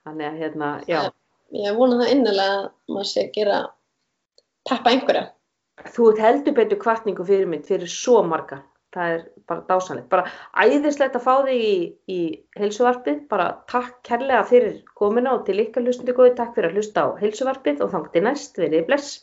Þannig 0.08 0.30
að 0.30 0.40
hérna, 0.44 0.70
já. 0.88 1.02
Ég 1.60 1.76
vona 1.76 2.00
það 2.00 2.14
innilega 2.14 2.56
að 2.60 2.66
maður 2.94 3.10
sé 3.10 3.26
að 3.26 3.36
gera 3.36 3.60
peppa 4.70 4.94
einhverja. 4.94 5.26
Þú 5.88 6.12
ert 6.12 6.26
heldur 6.26 6.58
betur 6.58 6.82
kvartningu 6.82 7.26
fyrir 7.28 7.48
mynd 7.50 7.70
fyrir 7.70 7.92
svo 7.92 8.22
marga 8.28 8.64
það 8.96 9.14
er 9.16 9.24
bara 9.50 9.66
dásanlegt, 9.70 10.08
bara 10.10 10.30
æðislegt 10.64 11.18
að 11.18 11.26
fá 11.26 11.34
þig 11.46 11.64
í, 11.66 11.74
í 12.10 12.20
heilsuvarpið. 12.58 13.20
Bara 13.30 13.50
takk 13.70 14.00
kærlega 14.08 14.46
fyrir 14.50 14.80
komina 14.98 15.36
og 15.38 15.46
til 15.48 15.60
ykkar 15.62 15.86
hlustandi 15.86 16.16
góði, 16.18 16.36
takk 16.40 16.56
fyrir 16.56 16.72
að 16.72 16.80
hlusta 16.80 17.06
á 17.06 17.08
heilsuvarpið 17.22 17.84
og 17.86 17.94
þangt 17.94 18.14
til 18.16 18.24
næst, 18.26 18.58
verið 18.58 18.88
bless 18.90 19.20